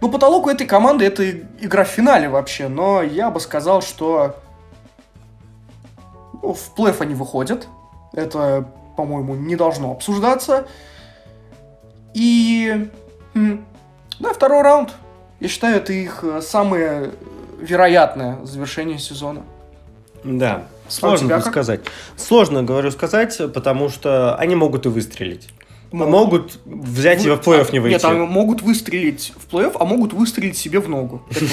Ну, 0.00 0.10
потолок 0.10 0.46
у 0.46 0.50
этой 0.50 0.66
команды 0.66 1.04
это 1.04 1.30
игра 1.30 1.84
в 1.84 1.88
финале 1.88 2.28
вообще, 2.28 2.66
но 2.66 3.02
я 3.02 3.30
бы 3.30 3.38
сказал, 3.38 3.82
что 3.82 4.34
ну, 6.42 6.54
в 6.54 6.74
плей 6.74 6.92
они 6.98 7.14
выходят. 7.14 7.68
Это, 8.12 8.68
по-моему, 8.96 9.36
не 9.36 9.54
должно 9.54 9.92
обсуждаться. 9.92 10.66
И... 12.14 12.90
Да, 14.18 14.32
второй 14.32 14.62
раунд. 14.62 14.90
Я 15.40 15.48
считаю, 15.48 15.76
это 15.76 15.92
их 15.92 16.22
э, 16.22 16.40
самое 16.42 17.10
вероятное 17.58 18.44
завершение 18.44 18.98
сезона. 18.98 19.42
Да, 20.24 20.68
а 20.86 20.90
сложно 20.90 21.36
а 21.36 21.40
сказать. 21.40 21.80
Сложно, 22.16 22.62
говорю, 22.62 22.90
сказать, 22.90 23.36
потому 23.52 23.88
что 23.88 24.36
они 24.36 24.54
могут 24.54 24.86
и 24.86 24.88
выстрелить. 24.88 25.48
Могут, 25.92 26.10
могут 26.10 26.58
взять 26.64 27.20
Вы... 27.20 27.26
его 27.26 27.36
в 27.36 27.46
плей-офф 27.46 27.72
не 27.72 27.78
выйти. 27.78 27.94
Нет, 27.94 28.04
а 28.04 28.14
могут 28.14 28.62
выстрелить 28.62 29.32
в 29.36 29.54
плей-офф, 29.54 29.76
а 29.78 29.84
могут 29.84 30.14
выстрелить 30.14 30.56
себе 30.56 30.80
в 30.80 30.88
ногу. 30.88 31.22
Это 31.30 31.44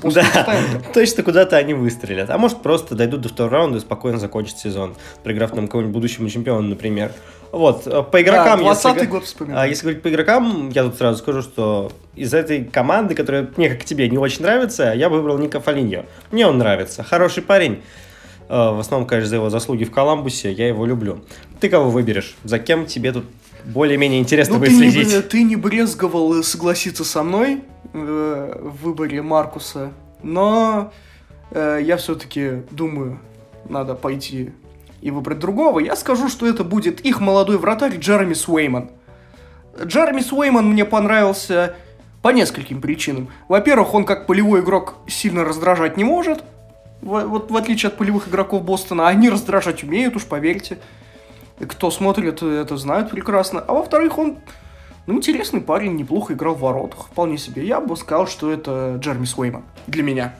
вот 0.00 0.14
Да, 0.14 0.56
точно 0.92 1.24
куда-то 1.24 1.56
они 1.56 1.74
выстрелят. 1.74 2.30
А 2.30 2.38
может 2.38 2.62
просто 2.62 2.94
дойдут 2.94 3.22
до 3.22 3.28
второго 3.28 3.56
раунда 3.56 3.78
и 3.78 3.80
спокойно 3.80 4.18
закончат 4.18 4.58
сезон, 4.58 4.94
проиграв 5.24 5.54
нам 5.54 5.66
кого 5.66 5.82
нибудь 5.82 5.92
будущему 5.92 6.28
чемпиону, 6.28 6.68
например. 6.68 7.12
Вот, 7.54 7.86
э, 7.86 8.02
по 8.02 8.20
игрокам... 8.20 8.64
Да, 8.64 8.70
если, 8.70 9.06
год 9.06 9.24
вспоминаю. 9.24 9.60
А 9.60 9.66
если 9.68 9.82
говорить 9.82 10.02
по 10.02 10.08
игрокам, 10.08 10.70
я 10.70 10.82
тут 10.82 10.96
сразу 10.96 11.18
скажу, 11.18 11.42
что 11.42 11.92
из 12.16 12.34
этой 12.34 12.64
команды, 12.64 13.14
которая 13.14 13.48
мне, 13.56 13.68
как 13.68 13.84
тебе, 13.84 14.08
не 14.08 14.18
очень 14.18 14.42
нравится, 14.42 14.92
я 14.92 15.08
выбрал 15.08 15.38
Ника 15.38 15.60
Фолиньо. 15.60 16.04
Мне 16.32 16.48
он 16.48 16.58
нравится. 16.58 17.04
Хороший 17.04 17.44
парень. 17.44 17.82
Э, 18.48 18.72
в 18.72 18.80
основном, 18.80 19.06
конечно, 19.06 19.30
за 19.30 19.36
его 19.36 19.50
заслуги 19.50 19.84
в 19.84 19.92
Коламбусе. 19.92 20.50
Я 20.50 20.66
его 20.66 20.84
люблю. 20.84 21.20
Ты 21.60 21.68
кого 21.68 21.90
выберешь? 21.90 22.34
За 22.42 22.58
кем 22.58 22.86
тебе 22.86 23.12
тут 23.12 23.24
более-менее 23.64 24.20
интересно 24.20 24.54
ну, 24.54 24.60
будет 24.60 24.70
ты 24.70 24.78
следить. 24.78 25.14
Не, 25.14 25.22
ты 25.22 25.42
не 25.44 25.54
брезговал 25.54 26.42
согласиться 26.42 27.04
со 27.04 27.22
мной 27.22 27.62
э, 27.92 28.58
в 28.60 28.82
выборе 28.82 29.22
Маркуса, 29.22 29.92
но 30.24 30.92
э, 31.52 31.78
я 31.84 31.98
все-таки 31.98 32.62
думаю, 32.72 33.20
надо 33.68 33.94
пойти 33.94 34.50
и 35.04 35.10
выбрать 35.10 35.38
другого. 35.38 35.80
Я 35.80 35.96
скажу, 35.96 36.30
что 36.30 36.48
это 36.48 36.64
будет 36.64 37.02
их 37.02 37.20
молодой 37.20 37.58
вратарь 37.58 37.98
Джереми 37.98 38.32
Суэйман. 38.32 38.90
Джереми 39.78 40.20
Суэйман 40.20 40.66
мне 40.66 40.86
понравился 40.86 41.76
по 42.22 42.30
нескольким 42.30 42.80
причинам. 42.80 43.28
Во-первых, 43.46 43.92
он 43.92 44.06
как 44.06 44.26
полевой 44.26 44.60
игрок 44.60 44.94
сильно 45.06 45.44
раздражать 45.44 45.98
не 45.98 46.04
может. 46.04 46.42
Вот 47.02 47.50
в 47.50 47.56
отличие 47.56 47.88
от 47.88 47.98
полевых 47.98 48.28
игроков 48.28 48.64
Бостона, 48.64 49.06
они 49.06 49.28
раздражать 49.28 49.84
умеют, 49.84 50.16
уж 50.16 50.24
поверьте. 50.24 50.78
Кто 51.60 51.90
смотрит, 51.90 52.42
это 52.42 52.78
знают 52.78 53.10
прекрасно. 53.10 53.60
А 53.60 53.74
во-вторых, 53.74 54.16
он 54.16 54.38
ну, 55.06 55.16
интересный 55.16 55.60
парень, 55.60 55.96
неплохо 55.96 56.32
играл 56.32 56.54
в 56.54 56.60
воротах, 56.60 57.08
вполне 57.08 57.36
себе. 57.36 57.66
Я 57.66 57.82
бы 57.82 57.94
сказал, 57.98 58.26
что 58.26 58.50
это 58.50 58.96
Джерми 58.98 59.26
Суэйман 59.26 59.64
для 59.86 60.02
меня. 60.02 60.34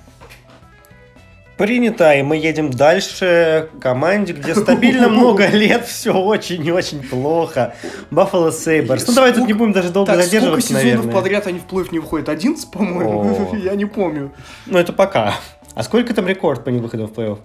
Принято, 1.57 2.13
и 2.13 2.23
мы 2.23 2.37
едем 2.37 2.71
дальше 2.71 3.69
к 3.73 3.83
команде, 3.83 4.33
где 4.33 4.55
стабильно 4.55 5.09
много 5.11 5.47
лет 5.47 5.87
все 5.87 6.13
очень 6.13 6.67
и 6.67 6.73
очень 6.73 7.01
плохо. 7.03 7.75
Баффало 8.11 8.51
Сейберс. 8.51 9.07
Ну 9.07 9.15
давай 9.15 9.33
тут 9.33 9.47
не 9.47 9.53
будем 9.53 9.73
даже 9.73 9.91
долго 9.91 10.13
так, 10.13 10.25
задерживаться, 10.25 10.75
сколько 10.75 10.89
сезонов 10.89 11.13
подряд 11.13 11.47
они 11.47 11.61
в 11.61 11.65
плей 11.65 11.87
не 11.93 12.01
выходят? 12.01 12.29
11, 12.29 12.71
по-моему? 12.71 13.55
Я 13.63 13.75
не 13.77 13.85
помню. 13.85 14.33
Ну 14.67 14.79
это 14.79 14.93
пока. 14.93 15.35
А 15.75 15.83
сколько 15.83 16.13
там 16.13 16.27
рекорд 16.27 16.65
по 16.65 16.71
невыходам 16.71 17.07
в 17.07 17.13
плей-офф? 17.13 17.39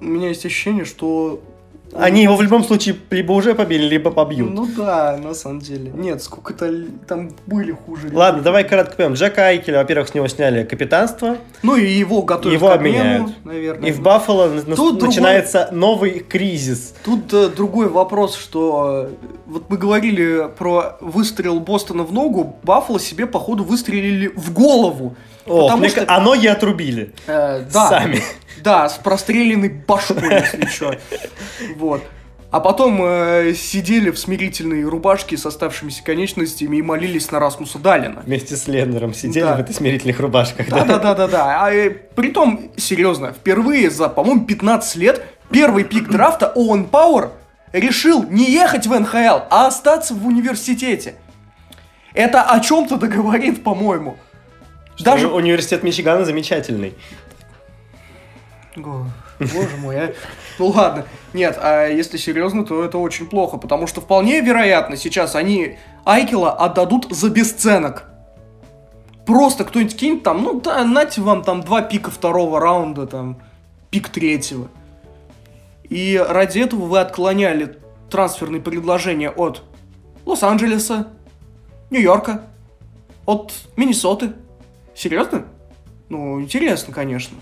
У 0.00 0.04
меня 0.04 0.28
есть 0.28 0.44
ощущение, 0.44 0.84
что 0.84 1.40
они 1.98 2.22
его 2.22 2.36
в 2.36 2.42
любом 2.42 2.64
случае 2.64 2.96
либо 3.10 3.32
уже 3.32 3.54
побили, 3.54 3.86
либо 3.86 4.10
побьют. 4.10 4.52
Ну 4.52 4.66
да, 4.76 5.16
на 5.22 5.34
самом 5.34 5.60
деле. 5.60 5.92
Нет, 5.94 6.22
сколько-то 6.22 6.72
там 7.06 7.30
были 7.46 7.72
хуже. 7.72 8.10
Ладно, 8.12 8.42
давай 8.42 8.64
кратко 8.64 8.96
поймем. 8.96 9.14
Джека 9.14 9.46
Айкеля, 9.46 9.78
во-первых, 9.78 10.08
с 10.08 10.14
него 10.14 10.28
сняли 10.28 10.64
капитанство. 10.64 11.36
Ну 11.62 11.76
и 11.76 11.86
его 11.86 12.22
готовят 12.22 12.58
Его 12.58 12.70
обменяют. 12.70 13.32
наверное. 13.44 13.88
И 13.88 13.92
в 13.92 14.00
Баффало 14.02 14.50
Тут 14.76 15.02
начинается 15.02 15.68
другой... 15.70 15.78
новый 15.80 16.18
кризис. 16.20 16.94
Тут 17.04 17.32
э, 17.32 17.48
другой 17.48 17.88
вопрос, 17.88 18.36
что 18.36 19.08
э, 19.08 19.28
вот 19.46 19.70
мы 19.70 19.76
говорили 19.76 20.48
про 20.58 20.96
выстрел 21.00 21.60
Бостона 21.60 22.02
в 22.02 22.12
ногу, 22.12 22.56
Баффало 22.62 23.00
себе, 23.00 23.26
походу, 23.26 23.64
выстрелили 23.64 24.28
в 24.34 24.52
голову. 24.52 25.16
О, 25.46 25.62
потому 25.62 25.80
мне... 25.80 25.88
что... 25.88 26.04
а 26.08 26.20
ноги 26.20 26.46
отрубили. 26.46 27.12
Э, 27.26 27.62
да. 27.72 27.88
Сами. 27.88 28.20
Да, 28.62 28.88
с 28.88 28.94
простреленной 28.94 29.68
башкой, 29.68 30.32
если 30.32 30.66
что. 30.66 30.96
Вот. 31.76 32.02
А 32.50 32.60
потом 32.60 33.00
э, 33.04 33.54
сидели 33.54 34.10
в 34.10 34.18
смирительной 34.18 34.84
рубашке 34.84 35.36
с 35.36 35.44
оставшимися 35.44 36.02
конечностями 36.04 36.76
и 36.76 36.82
молились 36.82 37.30
на 37.30 37.40
Расмуса 37.40 37.78
Далина. 37.78 38.22
Вместе 38.24 38.56
с 38.56 38.68
Леннером 38.68 39.14
сидели 39.14 39.44
да. 39.44 39.56
в 39.56 39.60
этой 39.60 39.74
смирительных 39.74 40.20
рубашках. 40.20 40.68
Да, 40.68 40.84
да, 40.84 40.98
да, 40.98 41.14
да, 41.14 41.28
да. 41.28 41.64
А 41.64 41.72
э, 41.72 41.90
притом, 41.90 42.70
серьезно, 42.76 43.32
впервые 43.32 43.90
за, 43.90 44.08
по-моему, 44.08 44.46
15 44.46 44.96
лет 44.96 45.22
первый 45.50 45.84
пик 45.84 46.08
драфта 46.08 46.46
Оуэн 46.54 46.84
Пауэр 46.84 47.30
решил 47.72 48.22
не 48.22 48.50
ехать 48.50 48.86
в 48.86 48.98
НХЛ, 48.98 49.46
а 49.50 49.66
остаться 49.66 50.14
в 50.14 50.26
университете. 50.26 51.16
Это 52.14 52.42
о 52.42 52.60
чем-то 52.60 52.96
договорит, 52.96 53.62
по-моему. 53.62 54.16
Даже 54.98 55.28
университет 55.28 55.82
Мичигана 55.82 56.24
замечательный. 56.24 56.94
Боже 59.38 59.76
мой, 59.78 59.96
а. 59.96 60.14
Ну 60.58 60.68
ладно. 60.68 61.04
Нет, 61.32 61.58
а 61.60 61.86
если 61.86 62.16
серьезно, 62.16 62.64
то 62.64 62.84
это 62.84 62.98
очень 62.98 63.26
плохо, 63.26 63.56
потому 63.56 63.86
что 63.86 64.00
вполне 64.00 64.40
вероятно 64.40 64.96
сейчас 64.96 65.34
они 65.34 65.78
Айкела 66.04 66.52
отдадут 66.52 67.06
за 67.10 67.30
бесценок. 67.30 68.04
Просто 69.26 69.64
кто-нибудь 69.64 69.96
кинет 69.96 70.22
там, 70.22 70.42
ну 70.42 70.60
да, 70.60 70.84
нате 70.84 71.20
вам 71.20 71.42
там 71.42 71.62
два 71.62 71.82
пика 71.82 72.10
второго 72.10 72.60
раунда, 72.60 73.06
там, 73.06 73.38
пик 73.90 74.08
третьего. 74.08 74.68
И 75.88 76.16
ради 76.16 76.60
этого 76.60 76.84
вы 76.84 77.00
отклоняли 77.00 77.78
трансферные 78.08 78.60
предложения 78.60 79.30
от 79.30 79.62
Лос-Анджелеса, 80.24 81.08
Нью-Йорка, 81.90 82.42
от 83.26 83.52
Миннесоты. 83.76 84.32
Серьезно? 84.94 85.44
Ну, 86.08 86.40
интересно, 86.40 86.94
конечно. 86.94 87.36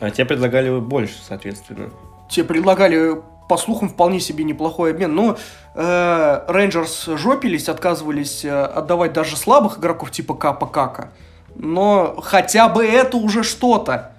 А 0.00 0.10
тебе 0.10 0.24
предлагали 0.26 0.78
больше, 0.78 1.16
соответственно. 1.26 1.90
Тебе 2.28 2.44
предлагали, 2.44 3.20
по 3.48 3.56
слухам, 3.56 3.88
вполне 3.88 4.20
себе 4.20 4.44
неплохой 4.44 4.90
обмен. 4.90 5.14
Но 5.14 5.36
э, 5.74 6.44
Рейнджерс 6.48 7.06
жопились, 7.16 7.68
отказывались 7.68 8.44
э, 8.44 8.50
отдавать 8.50 9.12
даже 9.12 9.36
слабых 9.36 9.78
игроков 9.78 10.10
типа 10.10 10.34
Капа 10.34 10.66
Кака. 10.66 11.12
Но 11.54 12.16
хотя 12.22 12.68
бы 12.68 12.84
это 12.84 13.16
уже 13.16 13.42
что-то. 13.42 14.12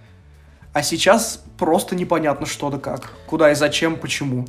А 0.73 0.83
сейчас 0.83 1.43
просто 1.57 1.95
непонятно 1.95 2.45
что 2.45 2.69
да 2.69 2.77
как. 2.77 3.11
Куда 3.27 3.51
и 3.51 3.55
зачем, 3.55 3.95
почему. 3.95 4.45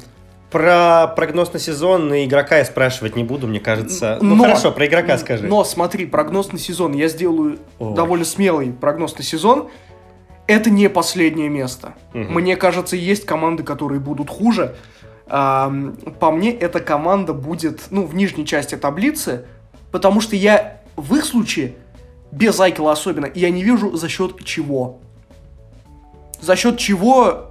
Про 0.50 1.12
прогноз 1.14 1.52
на 1.52 1.59
сезон 1.59 2.09
на 2.09 2.24
игрока 2.24 2.56
я 2.56 2.64
спрашивать 2.64 3.16
не 3.16 3.24
буду, 3.24 3.46
мне 3.46 3.60
кажется. 3.60 4.18
Ну 4.22 4.34
но, 4.34 4.44
хорошо, 4.44 4.72
про 4.72 4.86
игрока 4.86 5.18
скажи. 5.18 5.46
Но 5.46 5.62
смотри, 5.62 6.06
прогноз 6.06 6.52
на 6.52 6.59
сезон. 6.59 6.94
Я 6.94 7.09
сделаю 7.09 7.59
Ой. 7.78 7.94
довольно 7.94 8.24
смелый 8.24 8.72
прогноз 8.72 9.16
на 9.18 9.24
сезон 9.24 9.68
это 10.48 10.70
не 10.70 10.88
последнее 10.88 11.48
место. 11.50 11.94
Угу. 12.14 12.24
Мне 12.24 12.56
кажется, 12.56 12.96
есть 12.96 13.24
команды, 13.26 13.62
которые 13.62 14.00
будут 14.00 14.30
хуже. 14.30 14.74
А, 15.26 15.70
по 16.18 16.32
мне, 16.32 16.52
эта 16.52 16.80
команда 16.80 17.34
будет, 17.34 17.82
ну, 17.90 18.06
в 18.06 18.14
нижней 18.14 18.46
части 18.46 18.74
таблицы, 18.74 19.44
потому 19.92 20.20
что 20.20 20.34
я 20.34 20.80
в 20.96 21.14
их 21.14 21.24
случае, 21.26 21.74
без 22.32 22.58
Айкела 22.58 22.92
особенно, 22.92 23.30
я 23.32 23.50
не 23.50 23.62
вижу 23.62 23.94
за 23.94 24.08
счет 24.08 24.42
чего. 24.44 24.98
За 26.40 26.56
счет 26.56 26.78
чего 26.78 27.50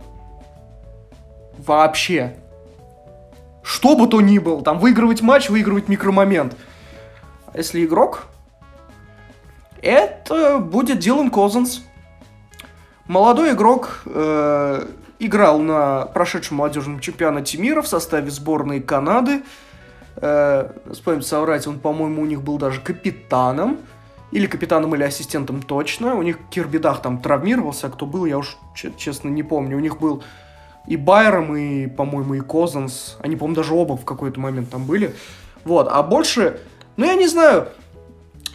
вообще. 1.59 2.35
Что 3.61 3.95
бы 3.95 4.07
то 4.07 4.21
ни 4.21 4.39
было, 4.39 4.63
там 4.63 4.79
выигрывать 4.79 5.21
матч, 5.21 5.49
выигрывать 5.49 5.87
микромомент. 5.87 6.55
А 7.53 7.57
если 7.57 7.85
игрок, 7.85 8.25
это 9.83 10.57
будет 10.57 10.97
Дилан 10.97 11.29
Козенс. 11.29 11.83
Молодой 13.07 13.53
игрок 13.53 14.01
э, 14.05 14.85
играл 15.19 15.59
на 15.59 16.07
прошедшем 16.07 16.57
молодежном 16.57 16.99
чемпионате 16.99 17.57
мира 17.57 17.81
в 17.81 17.87
составе 17.87 18.29
сборной 18.29 18.81
Канады. 18.81 19.43
Э, 20.17 20.71
вспомнить 20.91 21.25
соврать, 21.25 21.67
он, 21.67 21.79
по-моему, 21.79 22.23
у 22.23 22.25
них 22.25 22.41
был 22.41 22.57
даже 22.57 22.81
капитаном. 22.81 23.77
Или 24.31 24.45
капитаном, 24.45 24.93
или 24.93 25.03
ассистентом 25.03 25.61
точно. 25.61 26.15
У 26.15 26.21
них 26.21 26.37
Кирбидах 26.49 27.01
там 27.01 27.19
травмировался, 27.19 27.87
а 27.87 27.89
кто 27.89 28.05
был, 28.05 28.25
я 28.25 28.37
уж 28.37 28.57
честно 28.97 29.29
не 29.29 29.41
помню. 29.41 29.77
У 29.77 29.79
них 29.79 29.99
был 29.99 30.21
и 30.85 30.97
Байером, 30.97 31.55
и, 31.55 31.87
по-моему, 31.87 32.33
и 32.33 32.41
Козанс. 32.41 33.15
Они, 33.21 33.37
по-моему, 33.37 33.55
даже 33.55 33.73
оба 33.73 33.95
в 33.95 34.03
какой-то 34.03 34.41
момент 34.41 34.69
там 34.69 34.85
были. 34.85 35.15
Вот, 35.63 35.87
а 35.89 36.03
больше, 36.03 36.59
ну, 36.97 37.05
я 37.05 37.15
не 37.15 37.27
знаю, 37.27 37.69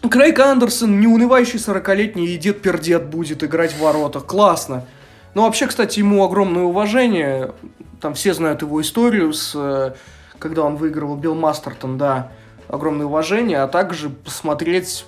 Крейг 0.08 0.38
Андерсон, 0.40 1.00
неунывающий 1.00 1.58
40-летний 1.58 2.36
дед-пердед 2.36 3.06
будет 3.06 3.44
играть 3.44 3.72
в 3.72 3.80
воротах. 3.80 4.26
Классно. 4.26 4.84
Ну, 5.34 5.42
вообще, 5.42 5.66
кстати, 5.66 6.00
ему 6.00 6.24
огромное 6.24 6.64
уважение. 6.64 7.52
Там 8.00 8.14
все 8.14 8.34
знают 8.34 8.62
его 8.62 8.80
историю 8.82 9.32
с... 9.32 9.52
э, 9.54 9.92
Когда 10.38 10.62
он 10.62 10.76
выигрывал 10.76 11.16
Билл 11.16 11.34
Мастертон, 11.34 11.98
да. 11.98 12.32
Огромное 12.68 13.06
уважение. 13.06 13.58
А 13.62 13.68
также 13.68 14.10
посмотреть... 14.10 15.06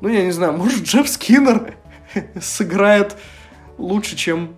Ну, 0.00 0.08
я 0.08 0.24
не 0.24 0.30
знаю, 0.32 0.52
может, 0.56 0.84
Джефф 0.84 1.08
Скиннер 1.08 1.74
сыграет 2.40 3.16
лучше, 3.78 4.16
чем... 4.16 4.56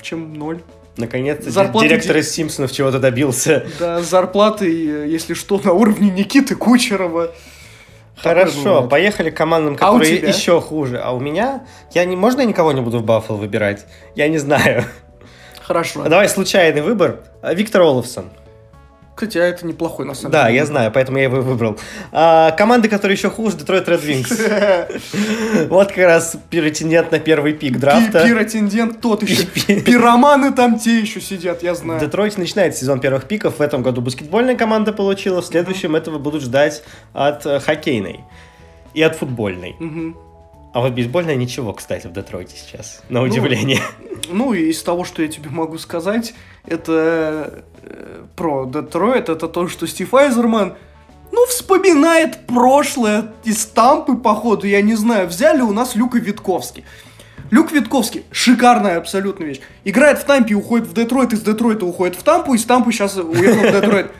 чем 0.00 0.34
ноль. 0.34 0.62
Наконец-то 0.96 1.50
Зарплаты 1.50 1.88
директор 1.88 2.16
из 2.16 2.30
Симпсонов 2.32 2.72
чего-то 2.72 2.98
добился. 2.98 3.66
Да, 3.78 4.00
с 4.02 4.08
зарплатой, 4.08 4.70
э, 4.70 5.08
если 5.08 5.34
что, 5.34 5.60
на 5.62 5.72
уровне 5.72 6.10
Никиты 6.10 6.56
Кучерова. 6.56 7.32
Хорошо, 8.16 8.86
поехали 8.88 9.30
к 9.30 9.36
командам, 9.36 9.74
А 9.74 9.76
которые 9.76 10.18
тебя? 10.18 10.28
еще 10.28 10.60
хуже. 10.60 10.98
А 10.98 11.12
у 11.12 11.20
меня... 11.20 11.66
Я 11.92 12.04
не... 12.04 12.16
Можно 12.16 12.40
я 12.40 12.46
никого 12.46 12.72
не 12.72 12.80
буду 12.80 12.98
в 12.98 13.04
Баффало 13.04 13.36
выбирать? 13.36 13.84
Я 14.14 14.28
не 14.28 14.38
знаю. 14.38 14.84
Хорошо. 15.60 16.04
Давай 16.04 16.28
случайный 16.28 16.80
выбор. 16.80 17.20
А, 17.42 17.52
Виктор 17.54 17.82
Олафсон. 17.82 18.30
Кстати, 19.16 19.38
а 19.38 19.44
это 19.44 19.66
неплохой, 19.66 20.04
на 20.04 20.14
самом 20.14 20.30
Да, 20.32 20.44
деле. 20.44 20.58
я 20.58 20.66
знаю, 20.66 20.92
поэтому 20.92 21.16
я 21.16 21.24
его 21.24 21.40
выбрал. 21.40 21.78
А, 22.12 22.50
команды, 22.52 22.88
которые 22.88 23.16
еще 23.16 23.30
хуже, 23.30 23.56
Детройт 23.56 23.88
Ред 23.88 24.04
Wings. 24.04 25.66
Вот 25.70 25.88
как 25.88 25.96
раз 26.04 26.36
претендент 26.50 27.10
на 27.12 27.18
первый 27.18 27.54
пик 27.54 27.78
драфта. 27.78 28.20
Пи- 28.22 28.28
Пиротендент 28.28 29.00
тот 29.00 29.22
еще. 29.22 29.46
Пи- 29.66 29.80
Пироманы 29.80 30.52
там 30.52 30.78
те 30.78 31.00
еще 31.00 31.20
сидят, 31.22 31.62
я 31.62 31.74
знаю. 31.74 31.98
В 31.98 32.02
Детройте 32.02 32.38
начинается 32.38 32.80
сезон 32.80 33.00
первых 33.00 33.24
пиков. 33.24 33.58
В 33.58 33.62
этом 33.62 33.82
году 33.82 34.02
баскетбольная 34.02 34.54
команда 34.54 34.92
получила, 34.92 35.40
в 35.40 35.46
следующем 35.46 35.96
этого 35.96 36.18
будут 36.18 36.42
ждать 36.42 36.82
от 37.14 37.46
э, 37.46 37.58
хоккейной 37.58 38.20
и 38.92 39.02
от 39.02 39.16
футбольной. 39.16 39.76
А 40.74 40.80
вот 40.80 40.92
бейсбольная 40.92 41.36
ничего, 41.36 41.72
кстати, 41.72 42.06
в 42.06 42.12
Детройте 42.12 42.54
сейчас, 42.58 43.02
на 43.08 43.20
Ну, 43.20 43.26
удивление. 43.26 43.80
Ну, 44.28 44.52
и 44.52 44.68
из 44.68 44.82
того, 44.82 45.04
что 45.04 45.22
я 45.22 45.28
тебе 45.28 45.48
могу 45.48 45.78
сказать, 45.78 46.34
это 46.66 47.64
про 48.36 48.66
Детройт, 48.66 49.28
это 49.28 49.48
то, 49.48 49.68
что 49.68 49.86
Стив 49.86 50.12
Айзерман, 50.14 50.74
ну, 51.32 51.46
вспоминает 51.46 52.46
прошлое 52.46 53.32
из 53.44 53.66
Тампы, 53.66 54.16
походу, 54.16 54.66
я 54.66 54.82
не 54.82 54.94
знаю, 54.94 55.28
взяли 55.28 55.60
у 55.60 55.72
нас 55.72 55.94
Люка 55.94 56.18
Витковский. 56.18 56.84
Люк 57.50 57.70
Витковский, 57.72 58.24
шикарная 58.30 58.98
абсолютно 58.98 59.44
вещь. 59.44 59.60
Играет 59.84 60.18
в 60.18 60.24
Тампе, 60.24 60.54
уходит 60.54 60.86
в 60.88 60.94
Детройт, 60.94 61.32
из 61.32 61.42
Детройта 61.42 61.86
уходит 61.86 62.16
в 62.16 62.22
Тампу, 62.22 62.54
из 62.54 62.64
Тампы 62.64 62.92
сейчас 62.92 63.16
уехал 63.16 63.68
в 63.68 63.72
Детройт. 63.72 64.10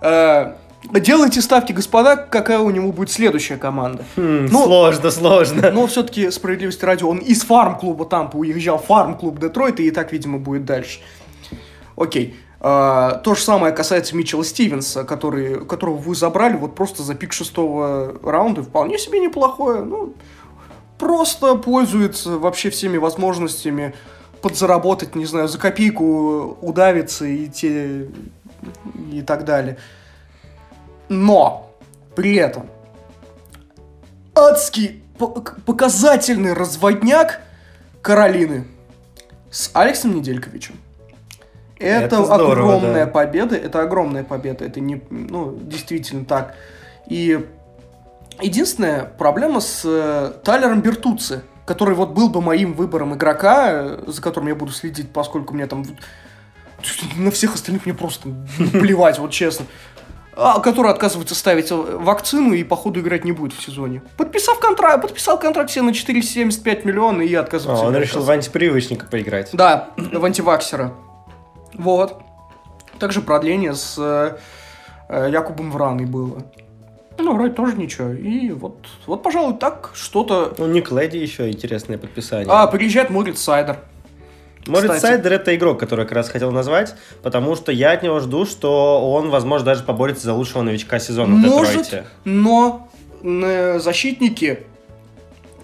Э, 0.00 0.54
Делайте 0.92 1.40
ставки, 1.40 1.72
господа, 1.72 2.16
какая 2.16 2.58
у 2.58 2.68
него 2.70 2.92
будет 2.92 3.10
следующая 3.10 3.56
команда. 3.56 4.04
Хм, 4.16 4.46
Ну, 4.50 4.64
сложно, 4.64 5.10
сложно. 5.10 5.70
Но 5.70 5.86
все-таки 5.86 6.30
справедливости 6.30 6.84
ради, 6.84 7.04
он 7.04 7.18
из 7.18 7.42
фарм-клуба 7.42 8.04
Тампа 8.04 8.36
уезжал 8.36 8.78
фарм-клуб 8.78 9.38
Детройта, 9.38 9.82
и 9.82 9.90
так, 9.90 10.12
видимо, 10.12 10.38
будет 10.38 10.64
дальше. 10.66 11.00
Окей. 11.96 12.36
А, 12.66 13.16
то 13.16 13.34
же 13.34 13.42
самое 13.42 13.74
касается 13.74 14.16
Митчелла 14.16 14.42
Стивенса, 14.42 15.04
который, 15.04 15.66
которого 15.66 15.96
вы 15.96 16.14
забрали 16.14 16.56
вот 16.56 16.74
просто 16.74 17.02
за 17.02 17.14
пик 17.14 17.34
шестого 17.34 18.18
раунда. 18.22 18.62
Вполне 18.62 18.96
себе 18.98 19.20
неплохое. 19.20 19.82
Ну, 19.82 20.14
просто 20.98 21.56
пользуется 21.56 22.38
вообще 22.38 22.70
всеми 22.70 22.96
возможностями 22.96 23.94
подзаработать, 24.40 25.14
не 25.14 25.26
знаю, 25.26 25.46
за 25.48 25.58
копейку 25.58 26.56
удавиться 26.62 27.26
и 27.26 27.48
те 27.48 28.08
и 29.12 29.20
так 29.20 29.44
далее. 29.44 29.76
Но 31.10 31.70
при 32.16 32.36
этом 32.36 32.66
адский 34.34 35.02
показательный 35.66 36.54
разводняк 36.54 37.42
Каролины 38.00 38.66
с 39.50 39.70
Алексом 39.74 40.14
Недельковичем. 40.14 40.76
Это, 41.84 42.16
Это 42.16 42.24
здорово, 42.24 42.74
огромная 42.76 43.04
да. 43.06 43.10
победа, 43.10 43.56
это 43.56 43.80
огромная 43.82 44.24
победа, 44.24 44.64
это 44.64 44.80
не, 44.80 45.02
ну, 45.10 45.54
действительно 45.60 46.24
так. 46.24 46.54
И 47.06 47.46
единственная 48.40 49.04
проблема 49.04 49.60
с 49.60 49.82
э, 49.84 50.32
Тайлером 50.44 50.80
Бертуци, 50.80 51.42
который 51.66 51.94
вот 51.94 52.10
был 52.10 52.28
бы 52.28 52.40
моим 52.40 52.72
выбором 52.74 53.14
игрока, 53.14 53.68
э, 53.70 54.04
за 54.06 54.20
которым 54.22 54.48
я 54.48 54.54
буду 54.54 54.72
следить, 54.72 55.12
поскольку 55.12 55.54
мне 55.54 55.66
там 55.66 55.84
на 57.16 57.30
всех 57.30 57.54
остальных 57.54 57.86
мне 57.86 57.94
просто 57.94 58.28
плевать, 58.72 59.18
вот 59.18 59.30
честно. 59.30 59.66
А, 60.36 60.58
который 60.58 60.90
отказывается 60.90 61.34
ставить 61.36 61.70
э, 61.70 61.74
вакцину 61.76 62.54
и, 62.54 62.64
походу, 62.64 62.98
играть 63.00 63.24
не 63.24 63.30
будет 63.30 63.52
в 63.52 63.62
сезоне. 63.62 64.02
Подписав 64.16 64.58
контракт, 64.58 65.02
подписал 65.02 65.38
контракт 65.38 65.70
себе 65.70 65.82
на 65.82 65.90
4,75 65.90 66.84
миллиона 66.84 67.22
и 67.22 67.32
А, 67.34 67.40
отказывается. 67.40 67.84
он 67.84 67.92
играть. 67.92 68.08
решил 68.08 68.22
в 68.22 68.30
антипривычника 68.30 69.06
поиграть. 69.06 69.50
Да, 69.52 69.90
в 69.96 70.24
антиваксера. 70.24 70.92
Вот. 71.78 72.20
Также 72.98 73.20
продление 73.20 73.74
с 73.74 73.96
э, 73.98 74.36
э, 75.08 75.30
Якубом 75.30 75.70
Враной 75.70 76.06
было. 76.06 76.42
Ну, 77.18 77.34
вроде 77.34 77.54
тоже 77.54 77.76
ничего. 77.76 78.10
И 78.10 78.50
вот, 78.50 78.86
вот, 79.06 79.22
пожалуй, 79.22 79.54
так 79.54 79.90
что-то... 79.94 80.54
Ну, 80.58 80.66
Ник 80.66 80.90
Леди 80.90 81.16
еще 81.16 81.48
интересное 81.48 81.98
подписание. 81.98 82.48
А, 82.50 82.66
приезжает 82.66 83.10
Морец 83.10 83.40
Сайдер. 83.40 83.78
Кстати. 84.64 85.00
Сайдер 85.00 85.32
это 85.34 85.54
игрок, 85.54 85.78
который 85.78 86.00
я 86.00 86.04
как 86.06 86.16
раз 86.16 86.28
хотел 86.30 86.50
назвать, 86.50 86.94
потому 87.22 87.54
что 87.54 87.70
я 87.70 87.92
от 87.92 88.02
него 88.02 88.20
жду, 88.20 88.46
что 88.46 89.12
он, 89.12 89.28
возможно, 89.30 89.66
даже 89.66 89.84
поборется 89.84 90.24
за 90.24 90.32
лучшего 90.32 90.62
новичка 90.62 90.98
сезона 90.98 91.34
в 91.34 91.38
Может, 91.38 91.84
Детройте. 91.84 92.06
но 92.24 92.88
э, 93.22 93.78
защитники 93.78 94.60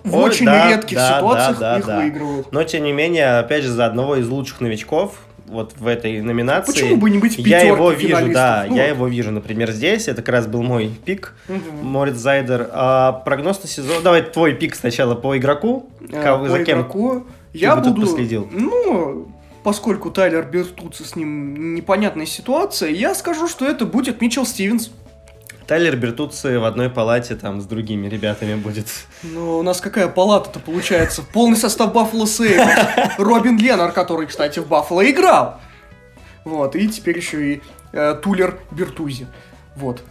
в 0.04 0.16
Ой, 0.16 0.24
очень 0.24 0.46
да, 0.46 0.68
редких 0.68 0.96
да, 0.96 1.16
ситуациях 1.16 1.58
да, 1.58 1.72
да, 1.72 1.78
их 1.78 1.86
да. 1.86 1.96
выигрывают. 1.96 2.52
Но, 2.52 2.62
тем 2.64 2.84
не 2.84 2.92
менее, 2.92 3.38
опять 3.38 3.64
же, 3.64 3.70
за 3.70 3.86
одного 3.86 4.16
из 4.16 4.28
лучших 4.28 4.60
новичков 4.60 5.14
вот 5.50 5.74
в 5.78 5.86
этой 5.86 6.20
номинации. 6.22 6.72
Почему 6.72 6.96
бы 6.96 7.10
не 7.10 7.18
быть 7.18 7.36
в 7.36 7.46
Я 7.46 7.60
его 7.62 7.90
вижу, 7.90 8.32
да, 8.32 8.64
Ну 8.68 8.76
я 8.76 8.84
вот. 8.84 8.94
его 8.94 9.08
вижу, 9.08 9.30
например, 9.30 9.70
здесь. 9.72 10.08
Это 10.08 10.22
как 10.22 10.30
раз 10.34 10.46
был 10.46 10.62
мой 10.62 10.90
пик. 11.04 11.34
Мгм. 11.48 11.60
Морец 11.86 12.16
Зайдер. 12.16 12.68
А 12.72 13.12
прогноз 13.12 13.62
на 13.62 13.68
сезон... 13.68 14.02
Давай 14.02 14.22
твой 14.22 14.54
пик 14.54 14.74
сначала 14.74 15.14
по 15.14 15.36
игроку. 15.36 15.90
Э, 16.10 16.22
Кого- 16.22 16.44
по 16.44 16.50
за 16.50 16.64
кем 16.64 16.78
игроку 16.80 17.26
я 17.52 17.76
буду... 17.76 18.00
последил? 18.00 18.48
Ну, 18.52 19.28
поскольку 19.62 20.10
Тайлер 20.10 20.44
Бертуци 20.44 21.04
с 21.04 21.16
ним 21.16 21.74
непонятная 21.74 22.26
ситуация, 22.26 22.90
я 22.90 23.14
скажу, 23.14 23.48
что 23.48 23.66
это 23.66 23.84
будет 23.86 24.20
Митчелл 24.20 24.46
Стивенс. 24.46 24.90
Тайлер 25.70 25.94
Бертуци 25.94 26.58
в 26.58 26.64
одной 26.64 26.90
палате 26.90 27.36
там 27.36 27.60
с 27.60 27.64
другими 27.64 28.08
ребятами 28.08 28.56
будет. 28.56 28.86
Ну, 29.22 29.58
у 29.58 29.62
нас 29.62 29.80
какая 29.80 30.08
палата-то 30.08 30.58
получается? 30.58 31.22
Полный 31.22 31.56
состав 31.56 31.92
Баффало 31.92 32.26
Сейв. 32.26 32.60
Робин 33.18 33.56
Ленар, 33.56 33.92
который, 33.92 34.26
кстати, 34.26 34.58
в 34.58 34.66
Баффало 34.66 35.08
играл. 35.08 35.60
Вот, 36.44 36.74
и 36.74 36.88
теперь 36.88 37.18
еще 37.18 37.52
и 37.52 37.62
э, 37.92 38.16
Тулер 38.20 38.58
Бертузи. 38.72 39.28
Вот, 39.76 40.02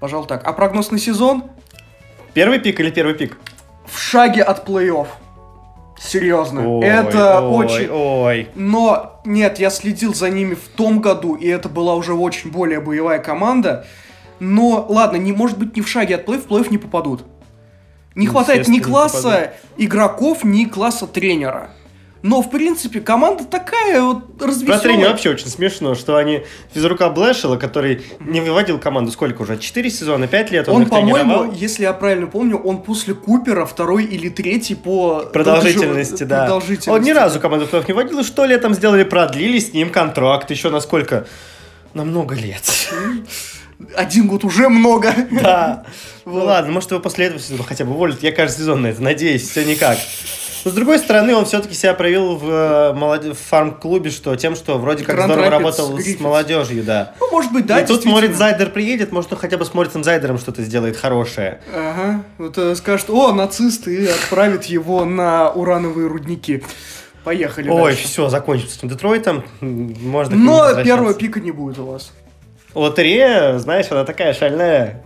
пожалуй, 0.00 0.26
так. 0.26 0.44
А 0.44 0.52
прогноз 0.52 0.90
на 0.90 0.98
сезон? 0.98 1.44
Первый 2.32 2.58
пик 2.58 2.80
или 2.80 2.90
первый 2.90 3.14
пик? 3.14 3.38
В 3.86 3.96
шаге 3.96 4.42
от 4.42 4.68
плей-офф. 4.68 5.06
Серьезно. 5.96 6.78
Ой, 6.78 6.84
это 6.84 7.40
ой, 7.40 7.66
очень... 7.66 7.88
Ой, 7.88 8.48
Но 8.56 9.20
нет, 9.24 9.60
я 9.60 9.70
следил 9.70 10.12
за 10.12 10.28
ними 10.28 10.54
в 10.54 10.66
том 10.76 11.00
году, 11.00 11.36
и 11.36 11.46
это 11.46 11.68
была 11.68 11.94
уже 11.94 12.14
очень 12.14 12.50
более 12.50 12.80
боевая 12.80 13.20
команда. 13.20 13.86
Но 14.44 14.86
ладно, 14.88 15.16
не 15.16 15.32
может 15.32 15.58
быть 15.58 15.74
не 15.74 15.80
в 15.82 15.88
шаге 15.88 16.16
от 16.16 16.26
плей 16.26 16.38
в 16.38 16.44
плей 16.44 16.64
не 16.70 16.78
попадут. 16.78 17.24
Не 18.14 18.26
хватает 18.26 18.68
ни 18.68 18.78
класса 18.78 19.54
игроков, 19.76 20.44
ни 20.44 20.66
класса 20.66 21.06
тренера. 21.06 21.70
Но, 22.22 22.40
в 22.40 22.50
принципе, 22.50 23.00
команда 23.00 23.44
такая 23.44 24.00
вот 24.02 24.38
Про 24.38 24.48
развеселая. 24.48 24.80
тренера 24.80 25.08
вообще 25.10 25.30
очень 25.30 25.48
смешно, 25.48 25.94
что 25.94 26.16
они 26.16 26.44
физрука 26.72 27.10
Блэшела, 27.10 27.56
который 27.56 28.02
не 28.20 28.40
выводил 28.40 28.78
команду 28.78 29.12
сколько 29.12 29.42
уже? 29.42 29.58
Четыре 29.58 29.90
сезона, 29.90 30.26
пять 30.26 30.50
лет 30.50 30.68
он, 30.68 30.82
Он, 30.82 30.88
по-моему, 30.88 31.52
если 31.52 31.82
я 31.82 31.92
правильно 31.92 32.26
помню, 32.26 32.56
он 32.56 32.82
после 32.82 33.12
Купера 33.14 33.66
второй 33.66 34.04
или 34.04 34.30
третий 34.30 34.74
по 34.74 35.24
Продолжительности, 35.32 36.22
долгожи- 36.22 36.26
да. 36.26 36.40
продолжительности. 36.44 36.88
Он 36.90 37.02
ни 37.02 37.10
разу 37.10 37.40
команду 37.40 37.66
в 37.66 37.88
не 37.88 37.92
водил, 37.94 38.20
и 38.20 38.24
что 38.24 38.44
летом 38.46 38.72
сделали? 38.74 39.04
Продлили 39.04 39.58
с 39.58 39.72
ним 39.74 39.90
контракт 39.90 40.50
еще 40.50 40.70
на 40.70 40.80
сколько? 40.80 41.26
На 41.92 42.04
много 42.04 42.34
лет. 42.34 42.62
Один 43.96 44.26
год 44.28 44.44
уже 44.44 44.68
много. 44.68 45.12
Да. 45.30 45.84
Ну 46.26 46.42
ладно, 46.42 46.72
может 46.72 46.90
его 46.90 47.00
после 47.00 47.26
этого 47.26 47.38
сезона 47.38 47.64
хотя 47.64 47.84
бы 47.84 47.90
уволят. 47.92 48.22
Я 48.22 48.32
каждый 48.32 48.60
сезон 48.60 48.80
на 48.80 48.86
это 48.86 49.02
надеюсь, 49.02 49.46
все 49.46 49.62
никак. 49.62 49.98
Но 50.64 50.70
с 50.70 50.74
другой 50.74 50.98
стороны, 50.98 51.34
он 51.34 51.44
все-таки 51.44 51.74
себя 51.74 51.92
проявил 51.92 52.36
в, 52.36 52.48
э, 52.48 52.92
молоде- 52.94 53.34
в 53.34 53.38
фарм-клубе, 53.38 54.08
что 54.08 54.34
тем, 54.36 54.56
что 54.56 54.78
вроде 54.78 55.04
как 55.04 55.16
Grand 55.18 55.24
здорово 55.26 55.44
Rapids 55.44 55.50
работал 55.50 55.98
с 55.98 56.00
Griffins. 56.00 56.22
молодежью, 56.22 56.82
да. 56.82 57.12
Ну, 57.20 57.30
может 57.30 57.52
быть, 57.52 57.66
да, 57.66 57.78
и 57.78 57.86
тут. 57.86 58.06
Морец 58.06 58.34
Зайдер 58.36 58.70
приедет, 58.70 59.12
может, 59.12 59.34
он 59.34 59.38
хотя 59.38 59.58
бы 59.58 59.66
с 59.66 59.74
Морицем 59.74 60.02
Зайдером 60.02 60.38
что-то 60.38 60.62
сделает 60.62 60.96
хорошее. 60.96 61.60
Ага, 61.74 62.22
вот 62.38 62.56
э, 62.56 62.74
скажет, 62.76 63.10
о, 63.10 63.34
нацисты, 63.34 63.94
и 63.94 64.06
отправит 64.06 64.64
его 64.64 65.04
на 65.04 65.50
урановые 65.50 66.08
рудники. 66.08 66.64
Поехали 67.24 67.68
Ой, 67.68 67.92
дальше. 67.92 68.04
все, 68.08 68.30
закончим 68.30 68.68
с 68.68 68.78
этим 68.78 68.88
Детройтом. 68.88 69.44
Можно 69.60 70.36
Но 70.36 70.82
первого 70.82 71.12
пика 71.12 71.38
не 71.40 71.50
будет 71.50 71.78
у 71.78 71.84
вас. 71.84 72.12
Лотерея, 72.74 73.58
знаешь, 73.58 73.86
она 73.90 74.04
такая 74.04 74.32
шальная. 74.34 75.02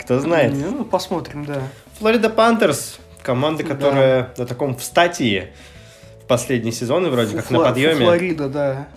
Кто 0.00 0.20
знает. 0.20 0.52
Ну, 0.54 0.84
посмотрим, 0.84 1.44
да. 1.44 1.60
Флорида 1.98 2.30
Пантерс, 2.30 2.98
команда, 3.22 3.64
которая 3.64 4.32
на 4.36 4.46
таком 4.46 4.76
в 4.76 4.82
статии 4.82 5.48
в 6.22 6.26
последние 6.26 6.72
сезоны 6.72 7.08
вроде 7.10 7.32
Фу, 7.32 7.36
как 7.42 7.50
на 7.50 7.56
Фла- 7.56 7.64
подъеме. 7.64 7.94
Фу, 7.96 8.04
Флорида, 8.04 8.48
да. 8.48 8.88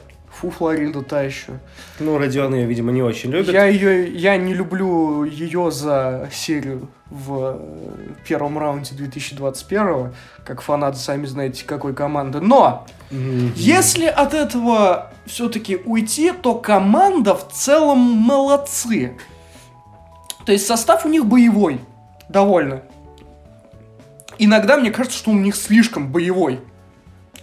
Фу, 0.42 0.50
Флорида 0.50 1.04
та 1.04 1.22
еще. 1.22 1.60
Ну, 2.00 2.18
Родион 2.18 2.56
ее, 2.56 2.66
видимо, 2.66 2.92
не 2.92 3.04
очень 3.04 3.30
любит. 3.30 3.54
Я 3.54 3.66
ее, 3.66 4.12
я 4.12 4.38
не 4.38 4.56
люблю 4.56 5.24
ее 5.24 5.70
за 5.70 6.30
серию 6.34 6.90
в 7.12 7.60
э, 7.60 8.14
первом 8.28 8.58
раунде 8.58 8.96
2021 8.96 10.14
как 10.44 10.62
фанаты, 10.62 10.98
сами 10.98 11.28
знаете, 11.28 11.64
какой 11.64 11.94
команды. 11.94 12.40
Но 12.40 12.88
Мгм. 13.12 13.54
если 13.56 14.06
от 14.06 14.34
этого 14.34 15.12
все-таки 15.28 15.76
уйти, 15.76 16.32
то 16.32 16.56
команда 16.56 17.36
в 17.36 17.48
целом 17.52 18.00
молодцы. 18.00 19.16
То 20.48 20.54
есть 20.54 20.66
состав 20.66 21.06
у 21.06 21.10
них 21.10 21.28
боевой, 21.28 21.80
довольно. 22.30 22.82
Иногда 24.40 24.78
мне 24.78 24.90
кажется, 24.90 25.20
что 25.20 25.30
у 25.30 25.36
них 25.36 25.56
слишком 25.56 26.12
боевой, 26.12 26.62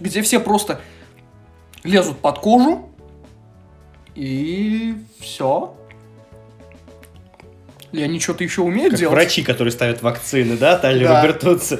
где 0.01 0.21
все 0.21 0.41
просто 0.41 0.81
лезут 1.85 2.19
под 2.19 2.39
кожу 2.39 2.88
и 4.19 4.95
все. 5.21 5.73
И 7.93 8.03
они 8.03 8.19
что-то 8.19 8.43
еще 8.43 8.61
умеют 8.61 8.91
Как 8.91 8.99
делать. 8.99 9.15
врачи, 9.15 9.43
которые 9.43 9.71
ставят 9.71 10.01
вакцины, 10.01 10.57
да, 10.57 10.77
Тайлер 10.77 11.07
Да. 11.07 11.21
Робертутся. 11.21 11.79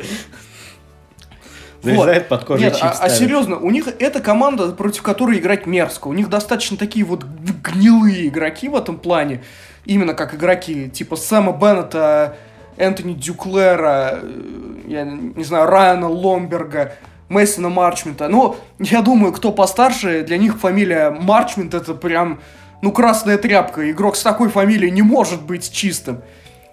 Вот. 1.82 1.84
Зарезает 1.84 2.28
под 2.30 2.44
кожей 2.46 2.66
Нет, 2.66 2.78
а, 2.82 2.92
а 2.92 3.10
серьезно, 3.10 3.58
у 3.58 3.70
них 3.72 3.88
эта 4.00 4.22
команда, 4.22 4.72
против 4.72 5.02
которой 5.02 5.38
играть 5.38 5.66
мерзко. 5.66 6.08
У 6.08 6.14
них 6.14 6.30
достаточно 6.30 6.78
такие 6.78 7.06
вот 7.06 7.24
гнилые 7.24 8.28
игроки 8.28 8.70
в 8.70 8.76
этом 8.76 9.00
плане. 9.00 9.44
Именно 9.86 10.14
как 10.14 10.34
игроки 10.34 10.90
типа 10.90 11.18
Сэма 11.18 11.52
Беннета, 11.52 12.38
Энтони 12.78 13.14
Дюклера, 13.14 14.20
э, 14.22 14.84
я 14.88 15.04
не 15.04 15.44
знаю, 15.44 15.68
Райана 15.68 16.08
Ломберга, 16.08 16.96
Мейсона 17.30 17.70
Марчмента. 17.70 18.28
Ну, 18.28 18.58
я 18.80 19.02
думаю, 19.02 19.32
кто 19.32 19.52
постарше, 19.52 20.24
для 20.24 20.38
них 20.38 20.60
фамилия 20.60 21.12
Марчмент 21.12 21.74
это 21.74 21.94
прям, 21.94 22.42
ну, 22.82 22.92
красная 22.92 23.38
тряпка. 23.38 23.90
Игрок 23.90 24.16
с 24.16 24.24
такой 24.24 24.50
фамилией 24.50 24.92
не 24.92 25.04
может 25.04 25.44
быть 25.44 25.72
чистым. 25.72 26.22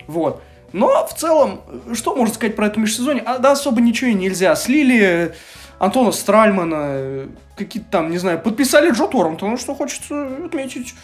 Вот. 0.06 0.42
Но 0.72 1.06
в 1.06 1.14
целом, 1.14 1.60
что 1.94 2.16
можно 2.16 2.34
сказать 2.34 2.56
про 2.56 2.66
это 2.66 2.80
межсезонье? 2.80 3.22
А, 3.24 3.38
да, 3.38 3.52
особо 3.52 3.80
ничего 3.80 4.10
и 4.10 4.14
нельзя. 4.14 4.56
Слили 4.56 5.34
Антона 5.78 6.10
Стральмана, 6.10 7.28
какие-то 7.56 7.88
там, 7.90 8.10
не 8.10 8.18
знаю, 8.18 8.40
подписали 8.40 8.90
Джо 8.90 9.06
Торрентона, 9.06 9.58
что 9.58 9.74
хочется 9.74 10.26
отметить. 10.46 10.94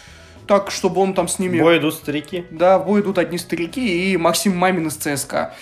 Так, 0.47 0.71
чтобы 0.71 0.99
он 1.01 1.13
там 1.13 1.27
с 1.27 1.39
ними... 1.39 1.59
В 1.59 1.61
бой 1.61 1.77
идут 1.77 1.93
старики. 1.93 2.45
Да, 2.51 2.77
в 2.77 2.85
бой 2.85 3.01
идут 3.01 3.17
одни 3.17 3.37
старики 3.37 4.11
и 4.11 4.17
Максим 4.17 4.57
Мамин 4.57 4.87
из 4.87 4.95
ЦСКА. 4.95 5.53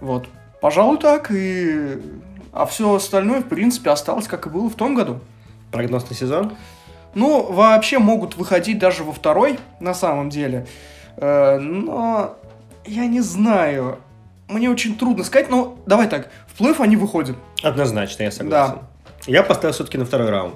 Вот. 0.00 0.28
Пожалуй, 0.60 0.98
так. 0.98 1.30
И... 1.30 1.98
А 2.52 2.66
все 2.66 2.94
остальное, 2.94 3.40
в 3.40 3.48
принципе, 3.48 3.90
осталось, 3.90 4.26
как 4.26 4.46
и 4.46 4.50
было 4.50 4.68
в 4.68 4.74
том 4.74 4.94
году. 4.94 5.20
Прогноз 5.70 6.08
на 6.10 6.16
сезон. 6.16 6.52
Ну, 7.14 7.42
вообще 7.52 7.98
могут 7.98 8.36
выходить 8.36 8.78
даже 8.78 9.04
во 9.04 9.12
второй, 9.12 9.58
на 9.80 9.94
самом 9.94 10.30
деле. 10.30 10.66
Э, 11.16 11.58
но 11.58 12.36
я 12.84 13.06
не 13.06 13.20
знаю. 13.20 13.98
Мне 14.48 14.68
очень 14.70 14.96
трудно 14.96 15.22
сказать, 15.24 15.48
но 15.48 15.78
давай 15.86 16.08
так. 16.08 16.30
В 16.48 16.58
плей 16.58 16.74
они 16.78 16.96
выходят. 16.96 17.36
Однозначно, 17.62 18.24
я 18.24 18.30
согласен. 18.32 18.78
Я 19.26 19.42
поставил 19.42 19.74
все-таки 19.74 19.98
на 19.98 20.04
второй 20.04 20.30
раунд. 20.30 20.54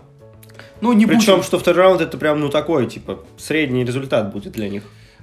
Ну, 0.81 0.93
не 0.93 1.07
Причем, 1.07 1.35
будем- 1.37 1.43
что 1.45 1.59
второй 1.59 1.83
раунд 1.85 2.01
это 2.01 2.19
прям, 2.19 2.41
ну, 2.41 2.49
такой, 2.49 2.87
типа, 2.87 3.21
средний 3.37 3.85
результат 3.85 4.33
будет 4.33 4.53
для 4.53 4.69
них. 4.69 4.83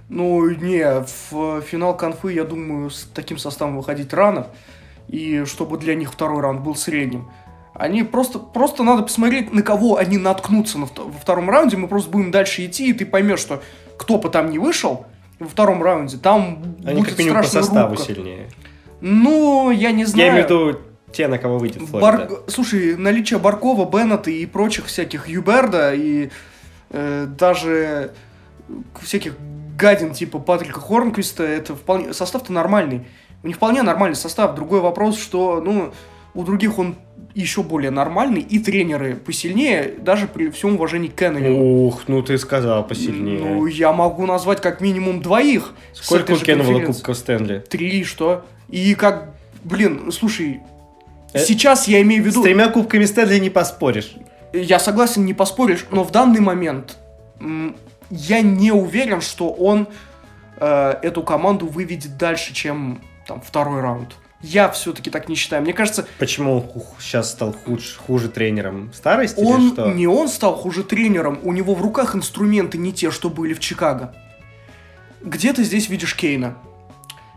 Ну, 0.10 0.50
не, 0.50 1.06
в 1.32 1.62
финал 1.62 1.96
конфы, 1.96 2.34
я 2.34 2.44
думаю, 2.44 2.90
с 2.90 3.10
таким 3.14 3.38
составом 3.38 3.78
выходить 3.78 4.14
рано. 4.14 4.48
И 5.12 5.44
чтобы 5.46 5.78
для 5.78 5.94
них 5.94 6.12
второй 6.12 6.42
раунд 6.42 6.62
был 6.62 6.76
средним. 6.76 7.30
Они 7.74 8.04
просто, 8.04 8.40
просто 8.40 8.84
надо 8.84 9.04
посмотреть, 9.04 9.54
на 9.54 9.62
кого 9.62 9.98
они 9.98 10.18
наткнутся 10.18 10.78
на 10.78 10.86
во 10.86 11.12
втором 11.12 11.50
раунде. 11.50 11.78
Мы 11.78 11.88
просто 11.88 12.10
будем 12.10 12.32
дальше 12.32 12.66
идти, 12.66 12.90
и 12.90 12.94
ты 12.94 13.06
поймешь, 13.06 13.40
что 13.40 13.62
кто 13.98 14.18
бы 14.18 14.30
там 14.30 14.50
не 14.50 14.60
вышел 14.60 15.06
во 15.40 15.48
втором 15.48 15.82
раунде, 15.84 16.18
там 16.18 16.64
Они 16.86 17.00
будет 17.00 17.10
как 17.12 17.20
минимум 17.20 17.42
по 17.42 17.48
составу 17.48 17.96
рубка. 17.96 18.06
сильнее. 18.06 18.50
Ну, 19.00 19.72
я 19.72 19.92
не 19.92 20.06
знаю. 20.06 20.26
Я 20.28 20.34
имею 20.34 20.48
в 20.48 20.50
виду 20.50 20.80
те, 21.12 21.28
на 21.28 21.38
кого 21.38 21.58
выйдет 21.58 21.82
Флорида. 21.82 22.28
Бар- 22.28 22.30
Слушай, 22.48 22.96
наличие 22.96 23.40
Баркова, 23.40 23.90
Беннета 23.90 24.32
и 24.32 24.46
прочих 24.46 24.86
всяких 24.86 25.28
Юберда 25.28 25.94
и 25.94 26.30
э, 26.92 27.26
даже 27.28 28.14
всяких 29.02 29.36
гадин 29.78 30.14
типа 30.14 30.40
Патрика 30.40 30.80
Хорнквиста, 30.80 31.44
это 31.44 31.76
вполне... 31.76 32.14
Состав-то 32.14 32.54
нормальный. 32.54 33.08
У 33.44 33.48
них 33.48 33.56
вполне 33.56 33.82
нормальный 33.82 34.16
состав. 34.16 34.56
Другой 34.56 34.82
вопрос, 34.82 35.18
что, 35.18 35.62
ну, 35.62 35.92
у 36.34 36.44
других 36.44 36.78
он 36.80 36.96
еще 37.34 37.64
более 37.64 37.92
нормальный, 37.92 38.42
и 38.42 38.60
тренеры 38.60 39.16
посильнее, 39.16 39.94
даже 40.00 40.28
при 40.28 40.50
всем 40.50 40.76
уважении 40.76 41.08
к 41.08 41.16
Кеннелю. 41.16 41.56
Ух, 41.56 42.04
ну 42.08 42.22
ты 42.22 42.38
сказал 42.38 42.86
посильнее. 42.86 43.40
Ну, 43.40 43.66
я 43.68 43.94
могу 43.94 44.26
назвать 44.26 44.62
как 44.62 44.82
минимум 44.82 45.22
двоих. 45.22 45.74
Сколько 45.94 46.32
у 46.32 46.36
конференции. 46.36 46.86
кубков 46.86 47.18
Стэнли? 47.18 47.60
Три, 47.60 48.04
что? 48.04 48.46
И 48.68 48.96
как, 48.96 49.34
блин, 49.64 50.12
слушай, 50.12 50.62
Э, 51.34 51.40
сейчас 51.40 51.88
я 51.88 52.02
имею 52.02 52.24
в 52.24 52.26
виду... 52.28 52.42
С 52.42 52.44
тремя 52.44 52.70
кубками 52.70 53.06
Стэнли 53.06 53.40
не 53.40 53.50
поспоришь. 53.50 54.14
Я 54.54 54.80
согласен, 54.80 55.26
не 55.26 55.34
поспоришь, 55.34 55.86
но 55.92 56.04
в 56.04 56.12
данный 56.12 56.42
момент 56.42 56.98
я 58.10 58.42
не 58.42 58.72
уверен, 58.72 59.22
что 59.22 59.50
он 59.50 59.88
э, 60.58 60.94
эту 61.02 61.24
команду 61.24 61.68
выведет 61.68 62.18
дальше, 62.18 62.54
чем 62.54 63.02
там 63.32 63.42
второй 63.42 63.80
раунд. 63.80 64.16
Я 64.42 64.70
все-таки 64.72 65.10
так 65.10 65.30
не 65.30 65.36
считаю. 65.36 65.62
Мне 65.62 65.72
кажется, 65.72 66.06
Почему 66.20 66.58
он 66.58 66.84
сейчас 67.00 67.32
стал 67.32 67.56
худж- 67.66 67.96
хуже 67.96 68.28
тренером? 68.28 68.92
Старость 68.94 69.38
или 69.38 69.46
он 69.46 69.72
что? 69.72 69.92
не 69.92 70.06
он 70.08 70.28
стал 70.28 70.56
хуже 70.56 70.84
тренером, 70.84 71.40
у 71.44 71.54
него 71.54 71.74
в 71.76 71.82
руках 71.82 72.16
инструменты 72.16 72.78
не 72.78 72.92
те, 72.92 73.10
что 73.12 73.30
были 73.30 73.54
в 73.54 73.60
Чикаго. 73.60 74.14
Где 75.22 75.54
ты 75.54 75.64
здесь 75.64 75.88
видишь 75.88 76.16
Кейна? 76.16 76.58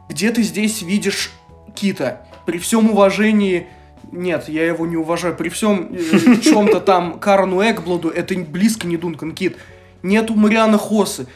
Где 0.08 0.30
ты 0.32 0.42
здесь 0.42 0.82
видишь 0.82 1.30
Кита? 1.74 2.26
При 2.46 2.58
всем 2.58 2.90
уважении... 2.90 3.68
Нет, 4.10 4.48
я 4.48 4.66
его 4.66 4.86
не 4.86 4.96
уважаю. 4.96 5.36
При 5.36 5.48
всем 5.48 5.90
э, 5.92 6.40
чем-то 6.42 6.80
там 6.80 7.18
Карну 7.20 7.62
Экблоду, 7.62 8.08
это 8.10 8.34
близко 8.34 8.86
не 8.86 8.96
Дункан 8.96 9.32
Кит. 9.32 9.56
Нету 10.02 10.34
Мариана 10.34 10.78
Хосы. 10.78 11.26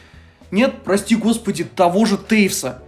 Нет, 0.51 0.83
прости 0.83 1.15
господи, 1.15 1.63
того 1.63 2.05
же 2.05 2.17
Тейвса. 2.17 2.81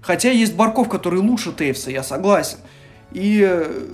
Хотя 0.00 0.30
есть 0.30 0.54
Барков, 0.54 0.88
который 0.88 1.20
лучше 1.20 1.52
Тейвса, 1.52 1.90
я 1.90 2.02
согласен. 2.02 2.58
И, 3.12 3.42
э, 3.46 3.86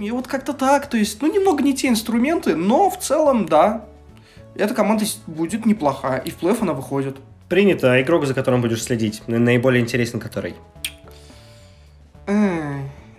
и 0.00 0.10
вот 0.10 0.26
как-то 0.26 0.52
так, 0.52 0.88
то 0.88 0.96
есть, 0.96 1.20
ну, 1.22 1.32
немного 1.32 1.62
не 1.62 1.74
те 1.74 1.88
инструменты, 1.88 2.56
но 2.56 2.90
в 2.90 2.98
целом, 2.98 3.46
да, 3.46 3.84
эта 4.54 4.74
команда 4.74 5.04
будет 5.26 5.66
неплохая, 5.66 6.18
и 6.18 6.30
в 6.30 6.36
плей 6.36 6.54
она 6.60 6.72
выходит. 6.72 7.16
Принято, 7.48 7.92
а 7.92 8.00
игрок, 8.00 8.26
за 8.26 8.34
которым 8.34 8.60
будешь 8.62 8.82
следить, 8.82 9.22
на- 9.26 9.38
наиболее 9.38 9.82
интересен 9.82 10.20
который? 10.20 10.54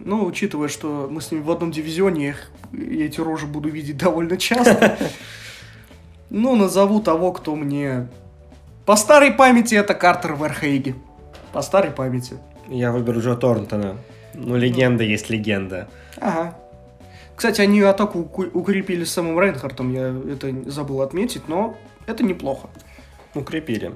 Ну, 0.04 0.26
учитывая, 0.26 0.68
что 0.68 1.08
мы 1.12 1.22
с 1.22 1.32
ними 1.32 1.42
в 1.42 1.52
одном 1.52 1.72
дивизионе, 1.72 2.36
я 2.74 3.06
эти 3.06 3.20
рожи 3.20 3.46
буду 3.46 3.70
видеть 3.70 3.98
довольно 3.98 4.38
часто. 4.38 4.98
Ну, 6.34 6.56
назову 6.56 7.02
того, 7.02 7.34
кто 7.34 7.58
мне... 7.58 8.08
По 8.86 8.96
старой 8.96 9.32
памяти 9.32 9.76
это 9.76 9.94
Картер 9.94 10.36
Верхейги. 10.36 10.96
По 11.54 11.62
старой 11.62 11.92
памяти. 11.92 12.36
Я 12.70 12.92
выберу 12.92 13.20
Джо 13.22 13.36
Торнтона. 13.36 13.98
Ну, 14.34 14.56
легенда 14.56 15.04
есть 15.04 15.30
легенда. 15.30 15.88
Ага. 16.20 16.56
Кстати, 17.36 17.60
они 17.62 17.82
атаку 17.82 18.20
укрепили 18.20 19.04
с 19.04 19.12
самым 19.12 19.40
Рейнхартом, 19.40 19.94
я 19.94 20.14
это 20.34 20.54
забыл 20.70 21.02
отметить, 21.02 21.48
но 21.48 21.76
это 22.06 22.24
неплохо. 22.24 22.70
Укрепили. 23.34 23.94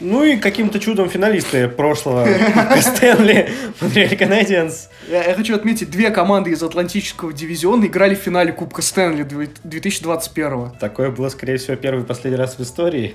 Ну 0.00 0.24
и 0.24 0.38
каким-то 0.38 0.80
чудом 0.80 1.10
финалисты 1.10 1.68
прошлого 1.68 2.26
Стэнли 2.80 3.50
Монреаль 3.82 4.16
Канадиенс. 4.16 4.88
Я, 5.10 5.34
хочу 5.34 5.54
отметить, 5.54 5.90
две 5.90 6.10
команды 6.10 6.52
из 6.52 6.62
Атлантического 6.62 7.34
дивизиона 7.34 7.84
играли 7.84 8.14
в 8.14 8.18
финале 8.18 8.50
Кубка 8.52 8.80
Стэнли 8.80 9.24
две- 9.24 9.50
2021. 9.62 10.70
Такое 10.80 11.10
было, 11.10 11.28
скорее 11.28 11.58
всего, 11.58 11.76
первый 11.76 12.02
и 12.04 12.06
последний 12.06 12.38
раз 12.38 12.56
в 12.58 12.62
истории. 12.62 13.14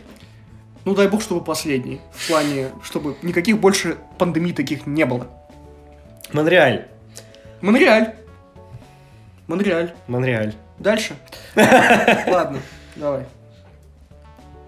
Ну, 0.85 0.93
дай 0.93 1.07
бог, 1.07 1.21
чтобы 1.21 1.43
последний. 1.43 1.99
В 2.13 2.27
плане, 2.27 2.69
чтобы 2.83 3.15
никаких 3.23 3.59
больше 3.59 3.97
пандемий 4.19 4.53
таких 4.53 4.85
не 4.85 5.05
было. 5.05 5.27
Монреаль. 6.31 6.87
Монреаль. 7.61 8.13
Монреаль. 9.47 9.95
Монреаль. 10.07 10.53
Дальше. 10.77 11.15
Ладно, 11.55 12.59
давай. 12.95 13.25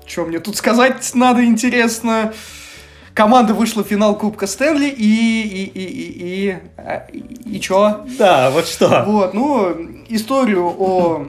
Что 0.07 0.25
мне 0.25 0.39
тут 0.39 0.55
сказать 0.55 1.11
надо, 1.13 1.45
интересно? 1.45 2.33
Команда 3.13 3.53
вышла 3.53 3.83
в 3.83 3.87
финал 3.87 4.17
Кубка 4.17 4.47
Стэнли 4.47 4.87
и... 4.87 5.41
И, 5.41 5.63
и, 5.65 5.85
и, 5.85 6.49
и, 6.49 6.57
а, 6.77 7.07
и, 7.11 7.57
и 7.57 7.59
чё? 7.59 8.05
Да, 8.17 8.49
вот 8.51 8.67
что. 8.67 9.03
Вот, 9.05 9.33
ну, 9.33 9.75
историю 10.07 10.65
о 10.65 11.27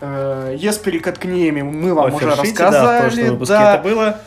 э, 0.00 0.56
Еспере 0.58 1.00
Каткнеме 1.00 1.62
мы 1.64 1.94
вам 1.94 2.14
уже 2.14 2.30
Офершите, 2.32 2.54
да, 2.58 2.70
в 2.70 2.72
рассказали. 2.72 3.00
прошлом 3.00 3.24
выпуске 3.32 3.54
да. 3.54 3.74
это 3.74 3.82
было. 3.82 4.20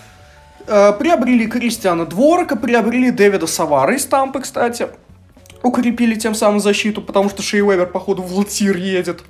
Э, 0.68 0.94
приобрели 0.94 1.48
Кристиана 1.48 2.06
Дворока, 2.06 2.56
приобрели 2.56 3.12
Дэвида 3.12 3.48
Савара 3.48 3.96
из 3.96 4.06
Тампы, 4.06 4.42
кстати. 4.42 4.88
укрепили 5.64 6.16
тем 6.16 6.36
самым 6.36 6.60
защиту, 6.60 7.02
потому 7.02 7.30
что 7.30 7.42
Шей 7.42 7.62
Уэбер, 7.62 7.88
походу, 7.88 8.22
в 8.22 8.34
Латир 8.38 8.78
едет. 8.78 9.24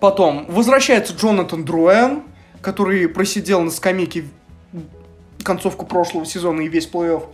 Потом 0.00 0.46
возвращается 0.48 1.12
Джонатан 1.14 1.64
Друэн, 1.64 2.22
который 2.62 3.08
просидел 3.08 3.60
на 3.60 3.70
скамейке 3.70 4.24
концовку 5.42 5.86
прошлого 5.86 6.24
сезона 6.24 6.62
и 6.62 6.68
весь 6.68 6.88
плей-офф. 6.88 7.24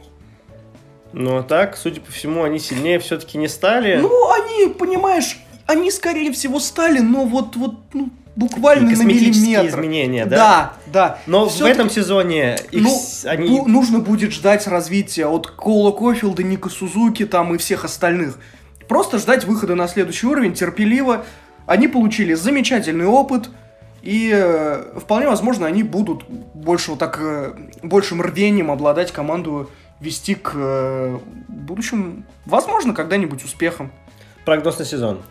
Ну, 1.12 1.38
а 1.38 1.42
так, 1.42 1.76
судя 1.76 2.00
по 2.00 2.10
всему, 2.12 2.42
они 2.42 2.58
сильнее 2.58 2.98
все-таки 2.98 3.38
не 3.38 3.48
стали. 3.48 3.96
Ну, 3.96 4.30
они, 4.30 4.68
понимаешь, 4.72 5.38
они, 5.66 5.90
скорее 5.90 6.32
всего, 6.32 6.60
стали, 6.60 6.98
но 7.00 7.24
вот, 7.24 7.56
вот, 7.56 7.74
ну, 7.92 8.10
буквально 8.36 8.90
на 8.90 9.02
миллиметр. 9.02 9.68
изменения, 9.68 10.26
да? 10.26 10.36
Да, 10.36 10.72
да. 10.92 11.18
Но 11.26 11.46
в 11.46 11.52
Всё-таки- 11.52 11.72
этом 11.72 11.90
сезоне 11.90 12.56
их 12.70 12.82
Ну, 12.82 13.00
они... 13.24 13.48
бу- 13.60 13.66
нужно 13.66 13.98
будет 14.00 14.32
ждать 14.32 14.66
развития 14.66 15.26
от 15.26 15.46
Коула 15.48 15.90
Кофилда, 15.92 16.42
Ника 16.42 16.68
Сузуки 16.68 17.24
там 17.26 17.54
и 17.54 17.58
всех 17.58 17.84
остальных. 17.84 18.38
Просто 18.88 19.18
ждать 19.18 19.44
выхода 19.44 19.74
на 19.74 19.88
следующий 19.88 20.26
уровень 20.26 20.54
терпеливо. 20.54 21.24
Они 21.66 21.88
получили 21.88 22.34
замечательный 22.34 23.06
опыт, 23.06 23.50
и 24.02 24.30
э, 24.32 24.98
вполне 25.00 25.26
возможно 25.26 25.66
они 25.66 25.82
будут 25.82 26.24
больше 26.54 26.90
вот 26.92 27.00
так, 27.00 27.18
э, 27.20 27.54
большим 27.82 28.22
рвением 28.22 28.70
обладать 28.70 29.10
команду 29.10 29.68
вести 29.98 30.36
к 30.36 30.52
э, 30.54 31.18
будущим, 31.48 32.24
возможно, 32.44 32.92
когда-нибудь 32.94 33.42
успехам. 33.44 33.90
Прогноз 34.44 34.78
на 34.78 34.84
сезон. 34.84 35.22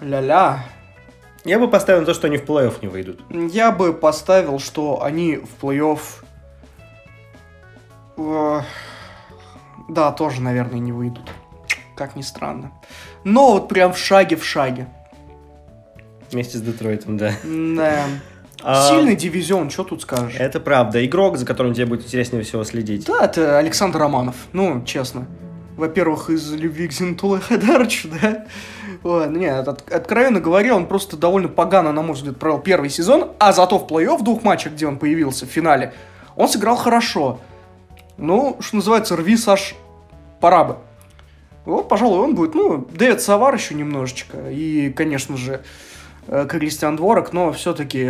Ля-ля. 0.00 0.64
Я 1.44 1.58
бы 1.58 1.68
поставил 1.68 2.00
на 2.00 2.06
то, 2.06 2.14
что 2.14 2.26
они 2.26 2.36
в 2.36 2.44
плей-офф 2.44 2.74
не 2.82 2.88
выйдут. 2.88 3.20
Я 3.50 3.70
бы 3.72 3.94
поставил, 3.94 4.58
что 4.58 5.02
они 5.02 5.36
в 5.36 5.64
плей-офф... 5.64 5.98
э, 8.18 8.60
Да, 9.88 10.12
тоже, 10.12 10.42
наверное, 10.42 10.78
не 10.80 10.92
выйдут. 10.92 11.30
Как 11.96 12.14
ни 12.14 12.22
странно. 12.22 12.72
Но 13.24 13.52
вот 13.52 13.68
прям 13.68 13.92
в 13.94 13.98
шаге 13.98 14.36
в 14.36 14.44
шаге. 14.44 14.86
Вместе 16.30 16.58
с 16.58 16.60
Детройтом, 16.60 17.16
да. 17.16 17.32
Да. 17.44 18.04
А, 18.62 18.88
Сильный 18.90 19.16
дивизион, 19.16 19.70
что 19.70 19.84
тут 19.84 20.02
скажешь? 20.02 20.36
Это 20.38 20.60
правда. 20.60 21.04
Игрок, 21.04 21.38
за 21.38 21.46
которым 21.46 21.72
тебе 21.72 21.86
будет 21.86 22.04
интереснее 22.04 22.42
всего 22.42 22.62
следить. 22.64 23.06
Да, 23.06 23.24
это 23.24 23.56
Александр 23.58 23.98
Романов. 23.98 24.36
Ну, 24.52 24.84
честно. 24.84 25.26
Во-первых, 25.78 26.28
из 26.28 26.52
любви 26.52 26.86
к 26.88 26.92
Зинтуле 26.92 27.40
Хадарычу, 27.40 28.08
да? 28.20 28.44
Ладно, 29.02 29.38
нет, 29.38 29.66
от- 29.66 29.90
откровенно 29.90 30.40
говоря, 30.40 30.76
он 30.76 30.86
просто 30.86 31.16
довольно 31.16 31.48
погано, 31.48 31.92
на 31.92 32.02
мой 32.02 32.14
взгляд, 32.14 32.36
провел 32.38 32.58
первый 32.58 32.90
сезон, 32.90 33.30
а 33.38 33.52
зато 33.52 33.78
в 33.78 33.86
плей-офф 33.90 34.18
в 34.18 34.24
двух 34.24 34.42
матчах, 34.42 34.74
где 34.74 34.86
он 34.86 34.98
появился 34.98 35.46
в 35.46 35.48
финале, 35.48 35.94
он 36.36 36.48
сыграл 36.48 36.76
хорошо. 36.76 37.38
Ну, 38.18 38.56
что 38.60 38.76
называется, 38.76 39.16
рви, 39.16 39.36
Саш, 39.36 39.74
пора 40.40 40.64
бы. 40.64 40.76
Вот, 41.64 41.88
пожалуй, 41.88 42.20
он 42.20 42.34
будет, 42.34 42.54
ну, 42.54 42.86
Дэвид 42.92 43.20
Савар 43.22 43.54
еще 43.54 43.74
немножечко, 43.74 44.50
и, 44.50 44.90
конечно 44.90 45.36
же, 45.36 45.62
э, 46.26 46.46
Кристиан 46.48 46.96
Дворок, 46.96 47.32
но 47.32 47.52
все-таки 47.52 48.02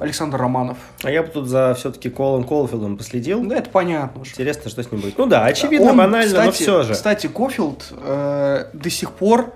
Александр 0.00 0.38
Романов. 0.38 0.76
А 1.02 1.10
я 1.10 1.22
бы 1.22 1.28
тут 1.28 1.48
за 1.48 1.74
все-таки 1.74 2.08
Колом 2.08 2.44
Колфилдом 2.44 2.96
последил. 2.96 3.42
Да, 3.44 3.56
это 3.56 3.70
понятно 3.70 4.22
уже. 4.22 4.30
Интересно, 4.32 4.70
что 4.70 4.82
с 4.82 4.90
ним 4.92 5.00
будет. 5.00 5.18
Ну 5.18 5.26
да, 5.26 5.44
очевидно, 5.44 5.90
Он, 5.90 5.96
банально, 5.96 6.44
но 6.44 6.50
кстати, 6.50 6.62
все 6.62 6.82
же. 6.84 6.92
Кстати, 6.94 7.26
Кофилд 7.26 7.92
э, 8.02 8.66
до 8.72 8.90
сих 8.90 9.10
пор 9.12 9.52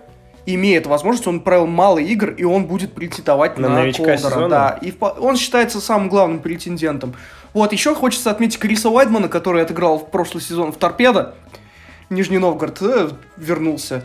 имеет 0.47 0.87
возможность, 0.87 1.27
он 1.27 1.41
провел 1.41 1.67
мало 1.67 1.99
игр, 1.99 2.31
и 2.31 2.45
он 2.45 2.67
будет 2.67 2.93
претендовать 2.95 3.59
На 3.59 3.69
на, 3.69 3.81
новичка 3.81 4.17
Колдера. 4.17 4.49
Да, 4.49 4.79
и 4.81 4.93
он 5.01 5.37
считается 5.37 5.81
самым 5.81 6.09
главным 6.09 6.41
претендентом. 6.41 7.15
Вот, 7.53 7.73
еще 7.73 7.95
хочется 7.95 8.31
отметить 8.31 8.59
Криса 8.59 8.89
Уайдмана, 8.91 9.29
который 9.29 9.63
отыграл 9.63 9.99
в 9.99 10.11
прошлый 10.11 10.43
сезон 10.43 10.73
в 10.73 10.77
Торпедо. 10.77 11.35
Нижний 12.09 12.39
Новгород 12.39 12.79
э, 12.83 13.11
вернулся. 13.37 14.05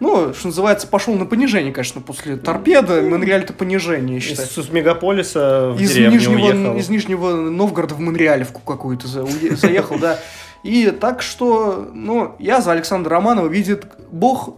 Ну, 0.00 0.34
что 0.34 0.48
называется, 0.48 0.88
пошел 0.88 1.14
на 1.14 1.24
понижение, 1.24 1.72
конечно, 1.72 2.00
после 2.00 2.36
Торпеда. 2.36 3.00
Монреаль 3.00 3.42
это 3.42 3.52
понижение, 3.52 4.16
я 4.16 4.20
считаю. 4.20 4.48
Из, 4.48 4.58
из 4.58 4.68
мегаполиса 4.70 5.70
в 5.70 5.80
Из 5.80 5.92
деревню 5.92 6.18
Нижнего, 6.18 6.34
уехал. 6.34 6.76
из 6.76 6.88
Нижнего 6.88 7.30
Новгорода 7.32 7.94
в 7.94 8.00
Монреалевку 8.00 8.60
какую-то 8.60 9.06
заехал, 9.08 9.98
да. 9.98 10.18
И 10.64 10.90
так 10.90 11.22
что, 11.22 11.90
ну, 11.92 12.34
я 12.38 12.60
за 12.60 12.72
Александра 12.72 13.10
Романова 13.10 13.46
видит 13.46 13.84
Бог 14.10 14.56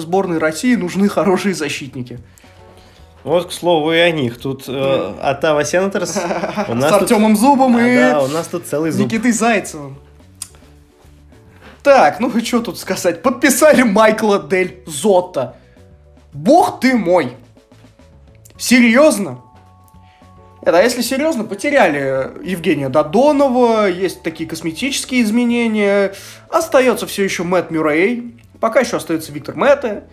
сборной 0.00 0.38
России 0.38 0.74
нужны 0.74 1.08
хорошие 1.08 1.54
защитники. 1.54 2.18
Вот, 3.24 3.48
к 3.48 3.52
слову, 3.52 3.92
и 3.92 3.98
о 3.98 4.10
них. 4.10 4.38
Тут 4.38 4.64
э, 4.68 5.14
Оттава 5.20 5.64
Сенаторс. 5.64 6.10
С 6.10 6.20
тут- 6.66 6.82
Артемом 6.82 7.36
Зубом 7.36 7.76
А, 7.76 7.86
и 7.86 7.96
Да, 7.96 8.22
у 8.22 8.28
нас 8.28 8.46
тут 8.46 8.66
целый 8.66 8.90
зуб. 8.90 9.06
Никитой 9.06 9.32
Зайцевым. 9.32 9.98
Так, 11.82 12.20
ну 12.20 12.32
что 12.44 12.60
тут 12.60 12.78
сказать? 12.78 13.22
Подписали 13.22 13.82
Майкла 13.82 14.42
Дель 14.42 14.82
Зотто. 14.86 15.56
Бог 16.32 16.80
ты 16.80 16.94
мой. 16.94 17.36
Серьезно? 18.56 19.40
Это, 20.62 20.78
а 20.78 20.82
если 20.82 21.02
серьезно, 21.02 21.44
потеряли 21.44 22.32
Евгения 22.46 22.88
Додонова, 22.88 23.88
есть 23.88 24.22
такие 24.22 24.48
косметические 24.48 25.22
изменения. 25.22 26.12
Остается 26.50 27.06
все 27.06 27.24
еще 27.24 27.44
Мэтт 27.44 27.70
Мюррей. 27.70 28.34
Пока 28.60 28.80
еще 28.80 28.96
остается 28.96 29.32
Виктор 29.32 29.54
Мэтта. 29.54 30.04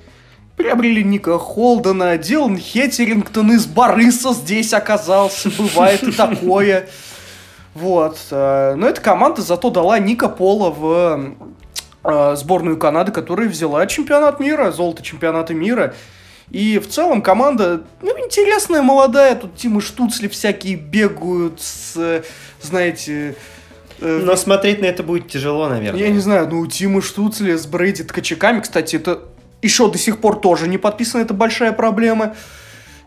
Приобрели 0.55 1.03
Ника 1.03 1.37
Холдена, 1.37 2.17
Дилан 2.17 2.57
Хеттерингтон 2.57 3.51
из 3.51 3.65
Барыса 3.65 4.33
здесь 4.33 4.73
оказался. 4.73 5.49
Бывает 5.57 6.03
и 6.03 6.11
такое. 6.11 6.87
Вот. 7.73 8.17
э, 8.31 8.75
Но 8.75 8.87
эта 8.87 9.01
команда 9.01 9.41
зато 9.41 9.69
дала 9.69 9.99
Ника 9.99 10.29
Пола 10.29 10.69
в 10.69 11.35
э, 12.05 12.35
сборную 12.37 12.77
Канады, 12.77 13.11
которая 13.11 13.49
взяла 13.49 13.85
чемпионат 13.85 14.39
мира, 14.39 14.71
золото 14.71 15.03
чемпионата 15.03 15.53
мира. 15.53 15.93
И 16.51 16.79
в 16.79 16.87
целом 16.87 17.21
команда, 17.21 17.83
ну, 18.01 18.17
интересная, 18.23 18.81
молодая. 18.81 19.35
Тут 19.35 19.55
Тима 19.55 19.81
Штуцли 19.81 20.27
всякие 20.29 20.75
бегают 20.75 21.59
с, 21.61 22.23
знаете... 22.61 23.35
э, 23.99 24.21
Но 24.23 24.35
смотреть 24.35 24.81
на 24.81 24.85
это 24.85 25.03
будет 25.03 25.27
тяжело, 25.27 25.67
наверное. 25.69 25.99
я 26.01 26.09
не 26.09 26.19
знаю, 26.19 26.47
ну, 26.49 26.59
у 26.59 26.67
Тима 26.67 27.01
Штуцли 27.01 27.55
с 27.55 27.65
Брейди 27.65 28.03
Ткачаками, 28.03 28.59
кстати, 28.59 28.95
это 28.95 29.19
еще 29.61 29.91
до 29.91 29.97
сих 29.97 30.19
пор 30.19 30.39
тоже 30.39 30.67
не 30.67 30.77
подписано, 30.77 31.21
это 31.21 31.33
большая 31.33 31.73
проблема. 31.73 32.35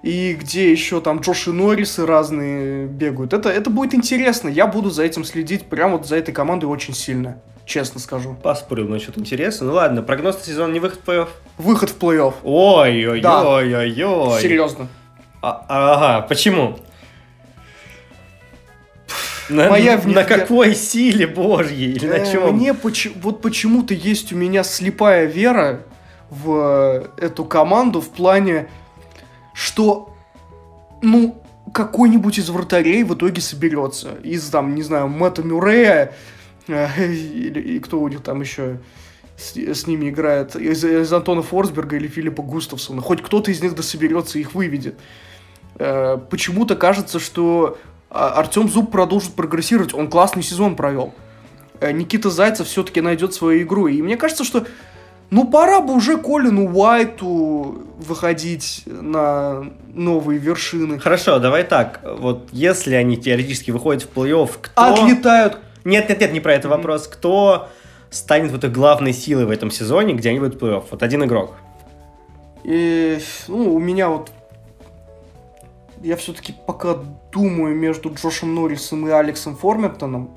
И 0.03 0.35
где 0.35 0.71
еще 0.71 1.01
там 1.01 1.19
Джоши 1.21 1.51
Норрисы 1.53 2.07
разные 2.07 2.87
бегают. 2.87 3.33
Это, 3.33 3.49
это 3.49 3.69
будет 3.69 3.95
интересно. 3.95 4.49
Я 4.49 4.69
буду 4.69 4.91
за 4.91 5.03
этим 5.03 5.25
следить, 5.25 5.65
прям 5.65 5.91
вот 5.93 6.07
за 6.07 6.17
этой 6.17 6.33
командой 6.33 6.67
очень 6.67 6.95
сильно. 6.95 7.41
Честно 7.67 8.01
скажу. 8.01 8.37
Поспорил 8.43 8.89
насчет 8.89 9.19
интереса. 9.19 9.65
Ну 9.65 9.75
ладно, 9.75 10.03
прогноз 10.03 10.39
на 10.39 10.45
сезон 10.45 10.73
не 10.73 10.79
выход 10.81 11.01
в 11.05 11.09
плей-офф. 11.09 11.29
Выход 11.59 11.91
в 11.91 11.99
плей-офф. 11.99 12.35
Ой-ой-ой-ой-ой. 12.45 14.41
Серьезно. 14.41 14.87
А- 15.43 15.65
ага, 15.69 16.27
почему? 16.27 16.79
На, 19.49 19.69
Моя 19.71 19.93
на 19.97 19.99
в 20.03 20.07
них- 20.07 20.27
какой 20.29 20.75
силе 20.75 21.27
божьей? 21.27 21.93
Или 21.93 22.07
на 22.07 22.15
Э, 22.15 22.33
чем? 22.33 22.55
Мне 22.57 22.75
почи- 22.75 23.13
вот 23.23 23.41
почему-то 23.41 23.95
есть 23.95 24.33
у 24.33 24.37
меня 24.37 24.63
слепая 24.63 25.25
вера 25.27 25.81
в 26.31 27.09
э, 27.19 27.25
эту 27.25 27.45
команду 27.45 28.01
в 28.01 28.11
плане, 28.11 28.69
что, 29.55 30.15
ну, 31.03 31.43
какой-нибудь 31.73 32.39
из 32.39 32.49
вратарей 32.51 33.03
в 33.05 33.15
итоге 33.15 33.41
соберется. 33.41 34.17
Из, 34.23 34.49
там, 34.49 34.75
не 34.75 34.83
знаю, 34.83 35.09
Мэтта 35.09 35.43
Мюррея, 35.43 36.15
э, 36.67 36.87
или 37.13 37.61
и 37.61 37.79
кто 37.81 38.01
у 38.01 38.09
них 38.09 38.21
там 38.23 38.41
еще 38.43 38.81
с, 39.37 39.57
с 39.57 39.87
ними 39.87 40.11
играет, 40.11 40.57
из, 40.57 40.85
из 40.85 41.13
Антона 41.13 41.43
Форсберга 41.43 41.97
или 41.97 42.09
Филиппа 42.09 42.43
Густавсона. 42.43 43.01
Хоть 43.01 43.23
кто-то 43.23 43.51
из 43.51 43.63
них 43.63 43.75
дособерется 43.75 44.39
и 44.39 44.43
их 44.43 44.55
выведет. 44.55 44.97
Э, 45.79 46.19
Почему-то 46.31 46.77
кажется, 46.77 47.19
что 47.21 47.79
Артем 48.11 48.69
Зуб 48.69 48.91
продолжит 48.91 49.35
прогрессировать. 49.35 49.95
Он 49.95 50.09
классный 50.09 50.43
сезон 50.43 50.77
провел. 50.77 51.15
Э, 51.81 51.93
Никита 51.93 52.31
Зайцев 52.31 52.67
все-таки 52.67 53.01
найдет 53.01 53.35
свою 53.35 53.63
игру. 53.63 53.87
И 53.87 54.01
мне 54.03 54.17
кажется, 54.17 54.45
что 54.45 54.67
ну 55.31 55.47
пора 55.47 55.81
бы 55.81 55.95
уже 55.95 56.17
Колину 56.17 56.73
Уайту 56.73 57.87
выходить 57.99 58.83
на 58.87 59.67
новые 59.93 60.39
вершины. 60.39 60.99
Хорошо, 60.99 61.39
давай 61.39 61.65
так. 61.65 62.01
Вот 62.19 62.49
если 62.53 62.95
они 62.95 63.17
теоретически 63.17 63.71
выходят 63.71 64.03
в 64.03 64.17
плей-офф, 64.17 64.51
кто... 64.61 64.83
Отлетают. 64.83 65.59
Нет, 65.85 66.09
нет, 66.09 66.21
нет, 66.21 66.33
не 66.33 66.41
про 66.41 66.55
это 66.55 66.69
вопрос. 66.69 67.07
Кто 67.09 67.69
станет 68.11 68.53
вот 68.53 68.65
этой 68.65 68.71
главной 68.71 69.13
силой 69.13 69.45
в 69.45 69.51
этом 69.51 69.71
сезоне, 69.71 70.15
где 70.15 70.31
они 70.31 70.39
будут 70.39 70.55
в 70.55 70.65
плей-офф? 70.65 70.85
Вот 70.91 71.03
один 71.03 71.25
игрок. 71.25 71.55
И, 72.65 73.19
ну, 73.49 73.75
у 73.75 73.79
меня 73.79 74.09
вот... 74.09 74.31
Я 76.03 76.17
все-таки 76.17 76.55
пока 76.67 76.95
думаю 77.33 77.75
между 77.75 78.13
Джошем 78.15 78.55
Норрисом 78.55 79.07
и 79.09 79.11
Алексом 79.11 79.57
Форментоном. 79.57 80.31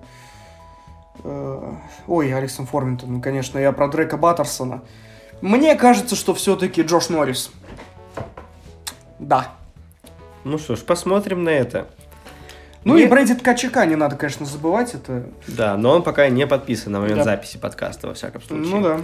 Э, 1.23 1.73
Ой, 2.07 2.33
Алексом 2.33 2.65
Форментоном, 2.65 3.21
конечно, 3.21 3.59
я 3.59 3.71
про 3.71 3.87
Дрека 3.87 4.17
Баттерсона. 4.17 4.81
Мне 5.41 5.75
кажется, 5.75 6.15
что 6.15 6.33
все-таки 6.33 6.81
Джош 6.81 7.09
Норрис. 7.09 7.51
Да. 9.19 9.51
Ну 10.43 10.57
что 10.57 10.75
ж, 10.75 10.79
посмотрим 10.79 11.43
на 11.43 11.49
это. 11.49 11.87
Ну 12.83 12.93
Мне- 12.95 13.03
и 13.03 13.07
Брэди 13.07 13.35
Ткачака 13.35 13.85
не 13.85 13.95
надо, 13.95 14.15
конечно, 14.15 14.45
забывать, 14.47 14.95
это... 14.95 15.27
Да, 15.47 15.77
но 15.77 15.91
он 15.91 16.01
пока 16.01 16.27
не 16.29 16.47
подписан 16.47 16.91
на 16.93 16.99
момент 16.99 17.17
Да. 17.19 17.23
записи 17.25 17.57
подкаста, 17.59 18.07
во 18.07 18.15
всяком 18.15 18.41
случае. 18.41 18.65
Ну 18.75 18.81
да. 18.81 18.99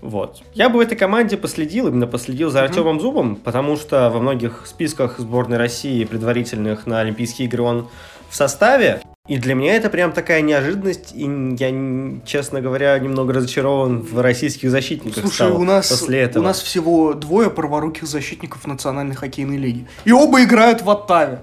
Вот. 0.00 0.42
Я 0.54 0.68
бы 0.68 0.78
в 0.78 0.80
этой 0.80 0.96
команде 0.96 1.36
последил, 1.36 1.88
именно 1.88 2.06
последил 2.06 2.50
за. 2.50 2.62
Артемом 2.62 3.00
Зубом, 3.00 3.36
потому 3.36 3.76
что 3.76 4.10
во 4.10 4.20
многих 4.20 4.66
списках 4.66 5.18
сборной 5.18 5.58
России 5.58 6.04
предварительных 6.04 6.86
на 6.86 7.00
Олимпийские 7.00 7.48
игры 7.48 7.62
он 7.62 7.88
в 8.28 8.36
составе. 8.36 9.02
И 9.28 9.36
для 9.36 9.54
меня 9.54 9.74
это 9.76 9.90
прям 9.90 10.12
такая 10.12 10.40
неожиданность, 10.40 11.12
и 11.14 11.22
я, 11.58 12.20
честно 12.24 12.60
говоря, 12.60 12.98
немного 12.98 13.34
разочарован 13.34 14.00
в 14.00 14.18
российских 14.20 14.70
защитниках 14.70 15.22
Слушай, 15.22 15.34
стал 15.34 15.60
у 15.60 15.64
нас, 15.64 15.88
после 15.88 16.20
этого. 16.20 16.42
у 16.42 16.46
нас 16.46 16.60
всего 16.60 17.14
двое 17.14 17.50
праворуких 17.50 18.06
защитников 18.06 18.66
Национальной 18.66 19.14
хоккейной 19.14 19.56
лиги. 19.56 19.86
И 20.04 20.12
оба 20.12 20.42
играют 20.42 20.82
в 20.82 20.90
Оттаве. 20.90 21.42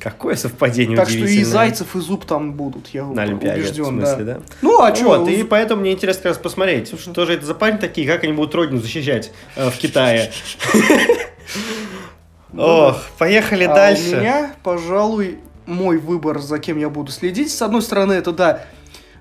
Какое 0.00 0.36
совпадение 0.36 0.96
Так 0.96 1.08
что 1.08 1.24
и. 1.24 1.42
Зайцев, 1.42 1.96
и 1.96 2.00
Зуб 2.00 2.24
там 2.24 2.52
будут, 2.52 2.88
я 2.88 3.04
на 3.04 3.22
Олимпиаде, 3.22 3.62
убежден. 3.62 3.84
в 3.84 3.88
смысле, 3.88 4.24
да. 4.24 4.34
да? 4.34 4.40
Ну, 4.62 4.80
а 4.80 4.94
что? 4.94 5.04
вот, 5.18 5.28
и 5.28 5.42
поэтому 5.42 5.80
мне 5.80 5.92
интересно 5.92 6.22
как 6.22 6.32
раз 6.32 6.38
посмотреть, 6.38 6.98
что 7.00 7.26
же 7.26 7.34
это 7.34 7.44
за 7.44 7.54
парни 7.54 7.78
такие, 7.78 8.06
как 8.06 8.22
они 8.22 8.32
будут 8.32 8.54
родину 8.54 8.80
защищать 8.80 9.32
э, 9.56 9.70
в 9.70 9.76
Китае. 9.76 10.30
Ох, 12.56 13.00
поехали 13.18 13.64
А 13.64 13.74
дальше. 13.74 14.16
у 14.16 14.20
меня, 14.20 14.52
пожалуй, 14.62 15.38
мой 15.66 15.98
выбор, 15.98 16.38
за 16.38 16.58
кем 16.58 16.78
я 16.78 16.88
буду 16.88 17.12
следить. 17.12 17.52
С 17.52 17.60
одной 17.60 17.82
стороны, 17.82 18.14
это, 18.14 18.32
да, 18.32 18.64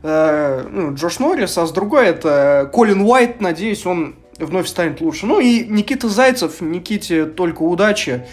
э, 0.03 0.65
ну, 0.71 0.93
Джош 0.93 1.19
Норрис, 1.19 1.57
а 1.57 1.65
с 1.65 1.71
другой, 1.71 2.07
это 2.07 2.69
Колин 2.71 3.01
Уайт. 3.01 3.41
Надеюсь, 3.41 3.85
он 3.85 4.15
вновь 4.39 4.67
станет 4.67 5.01
лучше. 5.01 5.25
Ну 5.25 5.39
и 5.39 5.65
Никита 5.65 6.07
Зайцев, 6.07 6.61
Никите 6.61 7.25
только 7.25 7.63
удачи. 7.63 8.25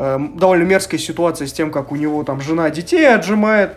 Э, 0.00 0.16
довольно 0.34 0.62
мерзкая 0.62 1.00
ситуация 1.00 1.48
с 1.48 1.52
тем, 1.52 1.72
как 1.72 1.90
у 1.90 1.96
него 1.96 2.22
там 2.22 2.40
жена 2.40 2.70
детей 2.70 3.04
отжимает. 3.12 3.72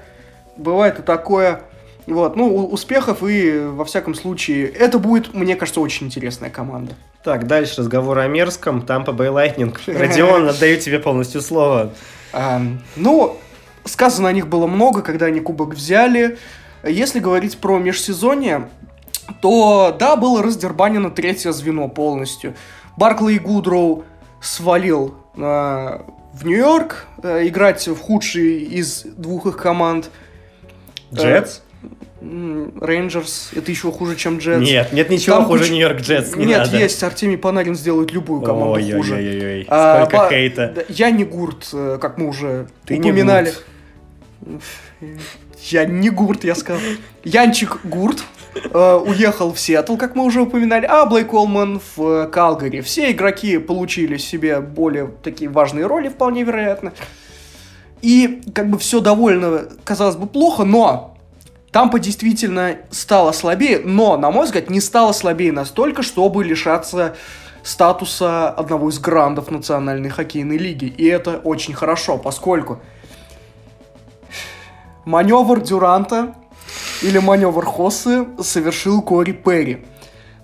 Бывает 0.56 1.00
и 1.00 1.02
такое. 1.02 1.62
Вот, 2.06 2.36
ну, 2.36 2.66
успехов 2.68 3.24
и, 3.24 3.60
во 3.60 3.86
всяком 3.86 4.14
случае, 4.14 4.68
это 4.68 5.00
будет, 5.00 5.34
мне 5.34 5.56
кажется, 5.56 5.82
очень 5.82 6.08
интересная 6.08 6.52
команда. 6.52 6.94
Так, 7.24 7.48
дальше 7.48 7.82
разговор 7.82 8.20
о 8.20 8.28
мерзком. 8.28 8.84
Тампа 8.84 9.14
Бэй 9.14 9.30
Лайтнинг. 9.30 9.82
Родион, 9.88 10.48
отдаю 10.48 10.80
тебе 10.80 11.00
полностью 11.00 11.42
слово. 11.42 11.92
Ам, 12.34 12.82
ну, 12.96 13.38
сказано 13.86 14.30
о 14.30 14.32
них 14.32 14.48
было 14.48 14.68
много, 14.68 15.02
когда 15.02 15.26
они 15.26 15.40
кубок 15.40 15.74
взяли. 15.74 16.38
Если 16.84 17.20
говорить 17.20 17.58
про 17.58 17.80
межсезонье, 17.80 18.70
то 19.42 19.96
да, 20.00 20.16
было 20.16 20.44
раздербанено 20.44 21.10
третье 21.10 21.52
звено 21.52 21.88
полностью. 21.88 22.54
Барклей 22.98 23.40
Гудроу 23.40 24.04
свалил 24.40 25.21
в 25.36 26.46
Нью-Йорк 26.46 27.08
э, 27.24 27.48
играть 27.48 27.88
в 27.88 27.98
худший 27.98 28.60
из 28.64 29.04
двух 29.04 29.46
их 29.46 29.58
команд. 29.58 30.10
Джетс? 31.14 31.62
М, 32.22 32.74
Рейнджерс, 32.80 33.52
это 33.56 33.72
еще 33.72 33.92
хуже, 33.92 34.16
чем 34.16 34.38
Джетс. 34.38 34.62
Нет, 34.62 34.94
нет 34.94 35.10
ничего 35.10 35.38
Там 35.38 35.46
хуже 35.46 35.64
куча- 35.64 35.74
Нью-Йорк 35.74 36.02
Джетс, 36.02 36.36
не 36.36 36.46
Нет, 36.46 36.60
надо. 36.60 36.78
есть, 36.78 37.02
Артемий 37.04 37.38
Панарин 37.38 37.76
сделает 37.76 38.12
любую 38.12 38.42
команду 38.42 38.76
хуже. 38.96 39.16
Ой-ой-ой, 39.16 39.66
А, 39.70 40.02
сколько 40.06 40.18
ба- 40.18 40.30
хейта. 40.30 40.72
да, 40.76 40.84
Я 40.90 41.10
не 41.12 41.24
Гурд, 41.26 41.70
э, 41.74 41.98
как 42.00 42.18
мы 42.18 42.28
уже 42.28 42.68
Ты 42.86 42.98
не 42.98 43.10
упоминали. 43.12 43.52
Гурд. 44.42 44.64
Я 45.64 45.86
не 45.86 46.10
Гурд, 46.10 46.44
я 46.44 46.56
сказал. 46.56 46.82
Янчик 47.24 47.80
Гурд 47.84 48.20
э, 48.20 48.24
уехал 48.74 49.54
в 49.54 49.60
Сиэтл, 49.60 49.96
как 49.96 50.16
мы 50.16 50.26
уже 50.26 50.42
упоминали, 50.42 50.86
а 50.86 51.06
Блейк 51.06 51.30
Колман 51.30 51.80
в 51.96 52.04
э, 52.04 52.28
Калгари. 52.28 52.82
Все 52.82 53.12
игроки 53.12 53.58
получили 53.58 54.18
себе 54.18 54.60
более 54.60 55.08
такие 55.24 55.50
важные 55.50 55.86
роли, 55.86 56.10
вполне 56.10 56.44
вероятно. 56.44 56.94
И 58.02 58.42
как 58.54 58.70
бы 58.70 58.78
все 58.78 59.00
довольно, 59.00 59.68
казалось 59.84 60.16
бы, 60.16 60.28
плохо, 60.28 60.66
но 60.66 61.18
Тампа 61.72 62.00
действительно 62.00 62.78
стала 62.90 63.32
слабее, 63.32 63.80
но, 63.80 64.18
на 64.18 64.32
мой 64.32 64.46
взгляд, 64.46 64.70
не 64.70 64.82
стала 64.82 65.14
слабее 65.14 65.54
настолько, 65.54 66.04
чтобы 66.04 66.44
лишаться 66.44 67.16
статуса 67.64 68.50
одного 68.50 68.90
из 68.90 69.00
грандов 69.00 69.50
Национальной 69.52 70.10
хоккейной 70.10 70.58
лиги. 70.58 70.86
И 70.86 71.06
это 71.06 71.38
очень 71.38 71.74
хорошо, 71.74 72.18
поскольку 72.18 72.82
маневр 75.06 75.62
Дюранта 75.62 76.36
или 77.02 77.18
маневр 77.18 77.66
Хоссы 77.66 78.28
совершил 78.40 79.02
Кори 79.02 79.32
Перри. 79.32 79.86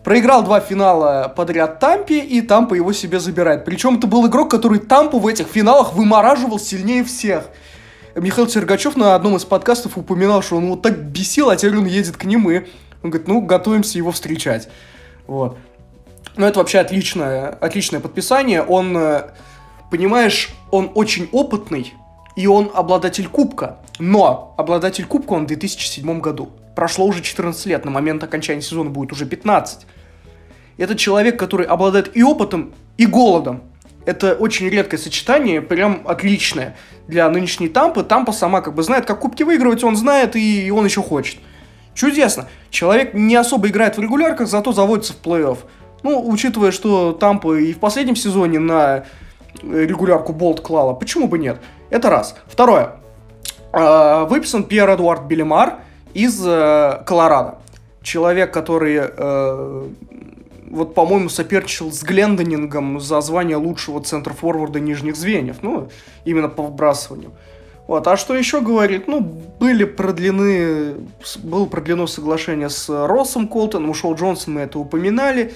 Проиграл 0.03 0.43
два 0.43 0.59
финала 0.59 1.31
подряд 1.35 1.79
Тампе, 1.79 2.19
и 2.19 2.41
Тампа 2.41 2.75
его 2.75 2.93
себе 2.93 3.19
забирает. 3.19 3.65
Причем 3.65 3.97
это 3.97 4.07
был 4.07 4.25
игрок, 4.27 4.49
который 4.49 4.79
Тампу 4.79 5.19
в 5.19 5.27
этих 5.27 5.47
финалах 5.47 5.93
вымораживал 5.93 6.59
сильнее 6.59 7.03
всех. 7.03 7.49
Михаил 8.15 8.47
Сергачев 8.47 8.95
на 8.95 9.15
одном 9.15 9.35
из 9.35 9.45
подкастов 9.45 9.97
упоминал, 9.97 10.41
что 10.41 10.57
он 10.57 10.69
вот 10.69 10.81
так 10.81 10.97
бесил, 10.97 11.49
а 11.49 11.55
теперь 11.55 11.77
он 11.77 11.85
едет 11.85 12.17
к 12.17 12.23
ним, 12.23 12.49
и 12.49 12.65
он 13.03 13.11
говорит, 13.11 13.27
ну, 13.27 13.41
готовимся 13.41 13.97
его 13.97 14.11
встречать. 14.11 14.69
Вот. 15.27 15.57
Ну, 16.38 16.45
это 16.45 16.59
вообще 16.59 16.79
отличное, 16.79 17.49
отличное 17.49 17.99
подписание. 17.99 18.63
Он, 18.63 18.95
э, 18.97 19.23
понимаешь, 19.91 20.51
он 20.71 20.91
очень 20.95 21.27
опытный, 21.31 21.93
и 22.35 22.47
он 22.47 22.71
обладатель 22.73 23.27
кубка. 23.27 23.77
Но 23.99 24.53
обладатель 24.57 25.06
кубка 25.06 25.34
он 25.34 25.45
в 25.45 25.48
2007 25.48 26.19
году. 26.19 26.49
Прошло 26.76 27.06
уже 27.06 27.22
14 27.22 27.65
лет, 27.65 27.86
на 27.86 27.91
момент 27.91 28.24
окончания 28.24 28.61
сезона 28.61 28.90
будет 28.90 29.11
уже 29.11 29.26
15. 29.26 29.88
Это 30.78 30.95
человек, 30.95 31.40
который 31.40 31.65
обладает 31.65 32.15
и 32.15 32.24
опытом, 32.24 32.74
и 32.98 33.06
голодом. 33.06 33.64
Это 34.06 34.36
очень 34.36 34.69
редкое 34.69 34.98
сочетание, 34.98 35.61
прям 35.61 36.03
отличное 36.06 36.78
для 37.07 37.30
нынешней 37.30 37.68
Тампы. 37.68 38.03
Тампа 38.03 38.32
сама 38.32 38.61
как 38.61 38.76
бы 38.76 38.84
знает, 38.84 39.06
как 39.06 39.19
кубки 39.19 39.44
выигрывать, 39.44 39.84
он 39.84 39.95
знает, 39.95 40.36
и 40.36 40.72
он 40.72 40.86
еще 40.86 41.02
хочет. 41.02 41.40
Чудесно. 41.94 42.48
Человек 42.69 43.15
не 43.15 43.36
особо 43.36 43.68
играет 43.69 43.98
в 43.98 44.02
регулярках, 44.02 44.48
зато 44.48 44.72
заводится 44.72 45.14
в 45.14 45.22
плей-офф. 45.22 45.57
Ну, 46.03 46.30
учитывая, 46.30 46.72
что 46.72 47.11
Тампа 47.11 47.57
и 47.57 47.74
в 47.74 47.80
последнем 47.80 48.15
сезоне 48.15 48.60
на 48.60 49.06
э, 49.64 49.86
регулярку 49.86 50.32
Болт 50.32 50.61
клала, 50.61 50.94
почему 50.94 51.28
бы 51.28 51.40
нет? 51.40 51.60
Это 51.90 52.11
раз. 52.11 52.36
Второе. 52.45 52.98
А, 53.72 54.26
Выписан 54.26 54.64
Пьер 54.64 54.94
Эдуард 54.94 55.23
Белемар 55.23 55.76
из 56.14 56.41
э, 56.45 57.03
Колорадо. 57.06 57.60
Человек, 58.02 58.53
который, 58.53 58.99
э, 58.99 59.88
вот, 60.69 60.95
по-моему, 60.95 61.30
соперничал 61.30 61.91
с 61.91 62.02
Глендонингом 62.03 62.99
за 62.99 63.22
звание 63.22 63.57
лучшего 63.57 64.02
центр-форварда 64.02 64.80
нижних 64.80 65.15
звеньев. 65.15 65.57
Ну, 65.61 65.89
именно 66.26 66.49
по 66.49 66.64
вбрасыванию. 66.64 67.31
Вот, 67.88 68.07
а 68.07 68.18
что 68.18 68.35
еще 68.35 68.61
говорит? 68.61 69.07
Ну, 69.07 69.22
были 69.22 69.84
продлены, 69.85 70.95
было 71.44 71.65
продлено 71.65 72.07
соглашение 72.07 72.69
с 72.69 72.89
Россом 72.89 73.48
Колтоном, 73.48 73.91
ушел 73.91 74.14
Джонсон, 74.14 74.56
мы 74.56 74.61
это 74.61 74.80
упоминали. 74.80 75.53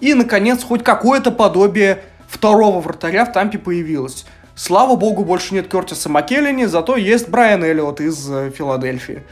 И, 0.00 0.14
наконец, 0.14 0.64
хоть 0.64 0.82
какое-то 0.82 1.30
подобие 1.30 2.02
второго 2.28 2.80
вратаря 2.80 3.24
в 3.24 3.32
Тампе 3.32 3.58
появилось. 3.58 4.26
Слава 4.58 4.96
богу, 4.96 5.24
больше 5.24 5.54
нет 5.54 5.68
Кертиса 5.68 6.08
Маккеллини, 6.08 6.64
зато 6.64 6.96
есть 6.96 7.28
Брайан 7.28 7.62
Эллиот 7.62 8.00
из 8.00 8.28
э, 8.28 8.50
Филадельфии. 8.50 9.22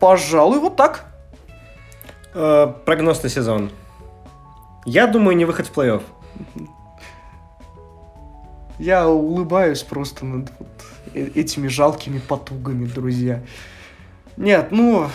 Пожалуй, 0.00 0.58
вот 0.58 0.74
так. 0.74 1.04
Э, 2.34 2.72
Прогноз 2.84 3.22
на 3.22 3.28
сезон. 3.28 3.70
Я 4.84 5.06
думаю, 5.06 5.36
не 5.36 5.44
выход 5.44 5.68
в 5.68 5.72
плей-офф. 5.72 6.02
Я 8.80 9.08
улыбаюсь 9.08 9.84
просто 9.84 10.26
над 10.26 10.50
вот 10.58 10.68
э- 11.14 11.30
этими 11.36 11.68
жалкими 11.68 12.18
потугами, 12.18 12.86
друзья. 12.86 13.44
Нет, 14.36 14.72
ну... 14.72 15.08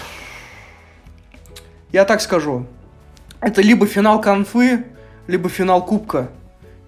Я 1.91 2.05
так 2.05 2.21
скажу. 2.21 2.65
Это 3.41 3.61
либо 3.61 3.87
финал 3.87 4.21
конфы, 4.21 4.85
либо 5.27 5.49
финал 5.49 5.85
кубка. 5.85 6.29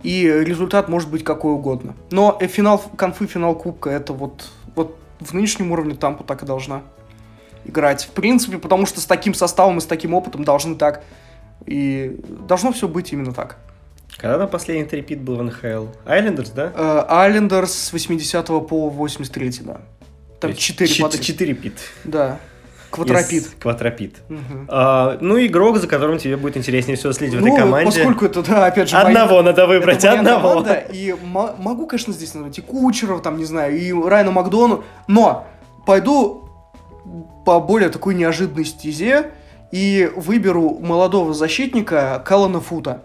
И 0.04 0.24
результат 0.24 0.88
может 0.88 1.10
быть 1.10 1.24
какой 1.24 1.54
угодно. 1.54 1.96
Но 2.12 2.38
э, 2.40 2.48
финал 2.48 2.82
конфы, 2.96 3.28
финал 3.28 3.56
кубка, 3.56 3.90
это 3.90 4.14
вот, 4.14 4.46
вот 4.76 4.98
в 5.20 5.34
нынешнем 5.34 5.72
уровне 5.72 5.96
Тампа 5.96 6.24
так 6.24 6.44
и 6.44 6.46
должна 6.46 6.84
играть. 7.66 8.06
В 8.06 8.10
принципе, 8.10 8.58
потому 8.58 8.86
что 8.86 9.02
с 9.02 9.06
таким 9.06 9.34
составом 9.34 9.78
и 9.78 9.82
с 9.82 9.86
таким 9.86 10.14
опытом 10.14 10.44
должны 10.44 10.76
так. 10.76 11.04
И 11.66 12.18
должно 12.48 12.72
все 12.72 12.88
быть 12.88 13.12
именно 13.12 13.34
так. 13.34 13.58
Когда 14.18 14.38
там 14.38 14.50
последний 14.50 14.86
трипит 14.86 15.22
был 15.22 15.36
в 15.36 15.44
НХЛ? 15.44 15.88
Айлендерс, 16.06 16.50
да? 16.52 16.72
Э, 16.76 17.06
Айлендерс 17.08 17.74
с 17.74 17.94
80 17.94 18.48
по 18.48 18.90
83, 18.90 19.52
да. 19.62 19.82
Там 20.40 20.56
4 20.56 21.02
подряд. 21.02 21.22
4 21.22 21.54
пит. 21.54 21.74
Да. 22.06 22.40
Квадропит. 22.90 23.44
Из 23.44 23.50
Квадропит. 23.60 24.16
Мгм. 24.30 24.66
А, 24.68 25.18
ну, 25.22 25.38
игрок, 25.46 25.78
за 25.78 25.88
которым 25.88 26.18
тебе 26.18 26.38
будет 26.38 26.58
интереснее 26.58 26.98
всего 26.98 27.14
следить 27.14 27.36
в 27.36 27.40
этой 27.40 27.50
Ну, 27.52 27.58
команде. 27.58 27.86
поскольку 27.92 28.26
это, 28.26 28.42
да, 28.44 28.66
опять 28.66 28.90
же... 28.90 28.98
Одного 28.98 29.32
моя- 29.36 29.44
надо 29.44 29.68
выбрать, 29.68 29.98
это 30.04 30.14
одного. 30.20 30.50
команда, 30.50 30.74
и 30.92 31.16
мо- 31.24 31.56
могу, 31.60 31.86
конечно, 31.88 32.14
здесь 32.14 32.34
назвать 32.34 32.58
и 32.58 32.62
Кучеров, 32.62 33.22
там, 33.22 33.38
не 33.38 33.46
знаю, 33.46 33.78
и 33.78 33.94
Райана 33.94 34.32
Макдону, 34.32 34.84
но 35.08 35.46
пойду 35.86 36.50
по 37.46 37.60
более 37.60 37.90
такой 37.90 38.16
неожиданной 38.16 38.66
стезе 38.66 39.32
и 39.72 40.12
выберу 40.16 40.78
молодого 40.80 41.34
защитника 41.34 42.22
Калана 42.26 42.60
Фута. 42.60 43.04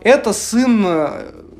Это 0.00 0.32
сын 0.32 0.84
э, 0.86 1.08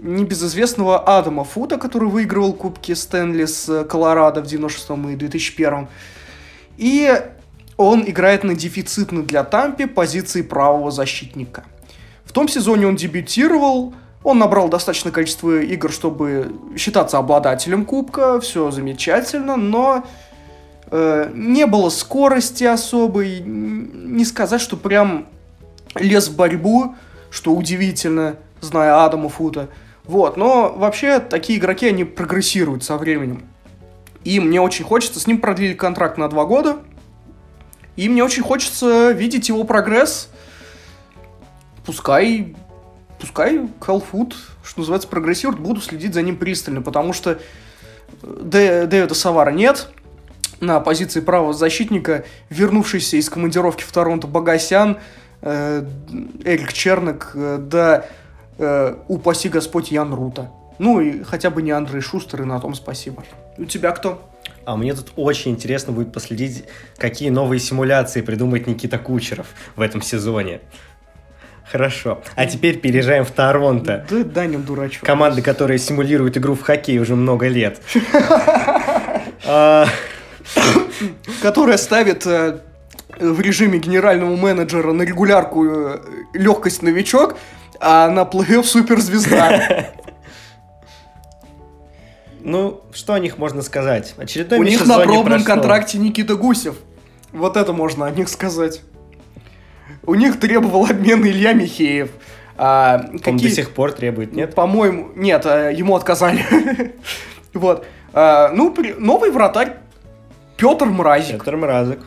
небезызвестного 0.00 0.98
Адама 1.00 1.44
Фута, 1.44 1.76
который 1.76 2.08
выигрывал 2.08 2.52
Кубки 2.52 2.92
Стэнли 2.92 3.44
с 3.46 3.84
Колорадо 3.84 4.40
в 4.42 4.46
96 4.46 4.90
и 5.12 5.16
2001. 5.16 5.88
И 6.76 7.20
он 7.78 8.02
играет 8.04 8.44
на 8.44 8.54
дефицитной 8.54 9.22
для 9.22 9.44
Тампи 9.44 9.86
позиции 9.86 10.42
правого 10.42 10.90
защитника. 10.90 11.64
В 12.24 12.32
том 12.32 12.48
сезоне 12.48 12.88
он 12.88 12.96
дебютировал, 12.96 13.94
он 14.22 14.38
набрал 14.38 14.68
достаточное 14.68 15.12
количество 15.12 15.60
игр, 15.60 15.90
чтобы 15.90 16.52
считаться 16.76 17.18
обладателем 17.18 17.86
кубка, 17.86 18.40
все 18.40 18.70
замечательно, 18.72 19.56
но 19.56 20.04
э, 20.90 21.30
не 21.32 21.66
было 21.66 21.88
скорости 21.88 22.64
особой, 22.64 23.40
не 23.40 24.24
сказать, 24.24 24.60
что 24.60 24.76
прям 24.76 25.28
лез 25.94 26.28
в 26.28 26.36
борьбу, 26.36 26.96
что 27.30 27.52
удивительно, 27.52 28.36
зная 28.60 29.04
Адама 29.04 29.28
Фута. 29.28 29.68
Вот, 30.04 30.36
но 30.36 30.74
вообще 30.76 31.20
такие 31.20 31.58
игроки, 31.60 31.86
они 31.86 32.02
прогрессируют 32.02 32.82
со 32.82 32.96
временем. 32.96 33.44
И 34.24 34.40
мне 34.40 34.60
очень 34.60 34.84
хочется, 34.84 35.20
с 35.20 35.28
ним 35.28 35.40
продлили 35.40 35.74
контракт 35.74 36.18
на 36.18 36.28
два 36.28 36.44
года, 36.44 36.78
и 37.98 38.08
мне 38.08 38.22
очень 38.22 38.44
хочется 38.44 39.10
видеть 39.10 39.48
его 39.48 39.64
прогресс. 39.64 40.28
Пускай, 41.84 42.54
пускай 43.18 43.68
Хелфуд, 43.84 44.36
что 44.62 44.80
называется, 44.80 45.08
прогрессирует, 45.08 45.58
буду 45.58 45.80
следить 45.80 46.14
за 46.14 46.22
ним 46.22 46.36
пристально, 46.36 46.80
потому 46.80 47.12
что 47.12 47.40
Дэ, 48.22 48.86
Дэвида 48.86 49.14
Савара 49.14 49.50
нет, 49.50 49.88
на 50.60 50.78
позиции 50.78 51.18
правого 51.18 51.52
защитника, 51.52 52.24
вернувшийся 52.50 53.16
из 53.16 53.28
командировки 53.28 53.82
в 53.82 53.90
Торонто 53.90 54.28
Багасян, 54.28 54.98
э, 55.42 55.84
Эрик 56.44 56.72
Чернок, 56.72 57.32
э, 57.34 57.58
да 57.60 58.06
э, 58.58 58.94
упаси 59.08 59.48
Господь 59.48 59.90
Ян 59.90 60.14
Рута. 60.14 60.52
Ну 60.78 61.00
и 61.00 61.24
хотя 61.24 61.50
бы 61.50 61.62
не 61.62 61.72
Андрей 61.72 62.00
Шустер, 62.00 62.42
и 62.42 62.44
на 62.44 62.60
том 62.60 62.74
спасибо. 62.74 63.24
У 63.56 63.64
тебя 63.64 63.90
кто? 63.90 64.22
А 64.68 64.76
мне 64.76 64.92
тут 64.92 65.12
очень 65.16 65.52
интересно 65.52 65.94
будет 65.94 66.12
последить, 66.12 66.64
какие 66.98 67.30
новые 67.30 67.58
симуляции 67.58 68.20
придумает 68.20 68.66
Никита 68.66 68.98
Кучеров 68.98 69.46
в 69.76 69.80
этом 69.80 70.02
сезоне. 70.02 70.60
Хорошо. 71.72 72.20
А 72.34 72.44
теперь 72.44 72.78
переезжаем 72.78 73.24
в 73.24 73.30
Торонто. 73.30 74.04
Да, 74.10 74.24
Даня 74.24 74.58
дурачок. 74.58 75.04
Команда, 75.04 75.40
которая 75.40 75.78
симулирует 75.78 76.36
игру 76.36 76.54
в 76.54 76.60
хоккей 76.60 76.98
уже 76.98 77.16
много 77.16 77.48
лет. 77.48 77.80
А, 79.46 79.86
Которая 81.40 81.78
ставит 81.78 82.26
э, 82.26 82.58
в 83.18 83.40
режиме 83.40 83.78
генерального 83.78 84.36
менеджера 84.36 84.92
на 84.92 85.02
регулярку 85.02 85.64
э, 85.64 85.98
легкость 86.34 86.82
новичок, 86.82 87.38
а 87.80 88.10
на 88.10 88.24
плей-офф 88.24 88.64
суперзвезда. 88.64 89.92
Ну, 92.48 92.80
что 92.92 93.12
о 93.12 93.18
них 93.18 93.36
можно 93.36 93.60
сказать? 93.62 94.14
Очередной 94.16 94.58
У 94.58 94.62
них 94.62 94.86
на 94.86 95.00
пробном 95.00 95.44
контракте 95.44 95.98
Никита 95.98 96.34
Гусев. 96.34 96.76
Вот 97.32 97.56
это 97.58 97.74
можно 97.74 98.06
о 98.06 98.10
них 98.10 98.28
сказать. 98.28 98.82
У 100.04 100.14
них 100.14 100.40
требовал 100.40 100.86
обмен 100.86 101.24
Илья 101.26 101.52
Михеев. 101.52 102.10
А, 102.56 103.04
Он 103.12 103.18
какие... 103.18 103.48
до 103.48 103.54
сих 103.54 103.70
пор 103.70 103.92
требует, 103.92 104.32
нет? 104.32 104.54
По-моему, 104.54 105.10
нет, 105.14 105.44
э, 105.46 105.72
ему 105.76 105.94
отказали. 105.94 106.44
Вот. 107.54 107.86
А, 108.12 108.50
Ну, 108.52 108.72
при- 108.72 108.94
новый 108.94 109.30
вратарь 109.30 109.76
Петр 110.56 110.86
Мразик. 110.86 111.38
Петр 111.38 111.56
Мразок. 111.56 112.00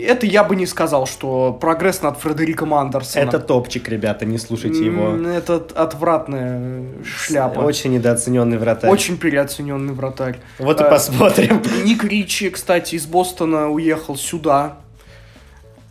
Это 0.00 0.26
я 0.26 0.44
бы 0.44 0.54
не 0.54 0.66
сказал, 0.66 1.06
что 1.06 1.52
прогресс 1.52 2.02
над 2.02 2.18
Фредериком 2.18 2.74
Андерсоном. 2.74 3.28
Это 3.28 3.40
топчик, 3.40 3.88
ребята, 3.88 4.24
не 4.24 4.38
слушайте 4.38 4.84
его. 4.84 5.16
Это 5.28 5.56
отвратная 5.74 6.84
шляпа. 7.04 7.60
Очень 7.60 7.94
недооцененный 7.94 8.58
вратарь. 8.58 8.90
Очень 8.90 9.18
переоцененный 9.18 9.92
вратарь. 9.92 10.38
Вот 10.58 10.80
и 10.80 10.84
Э, 10.84 10.90
посмотрим. 10.90 11.62
Ник 11.84 12.04
Ричи, 12.04 12.50
кстати, 12.50 12.94
из 12.94 13.06
Бостона 13.06 13.68
уехал 13.68 14.16
сюда. 14.16 14.76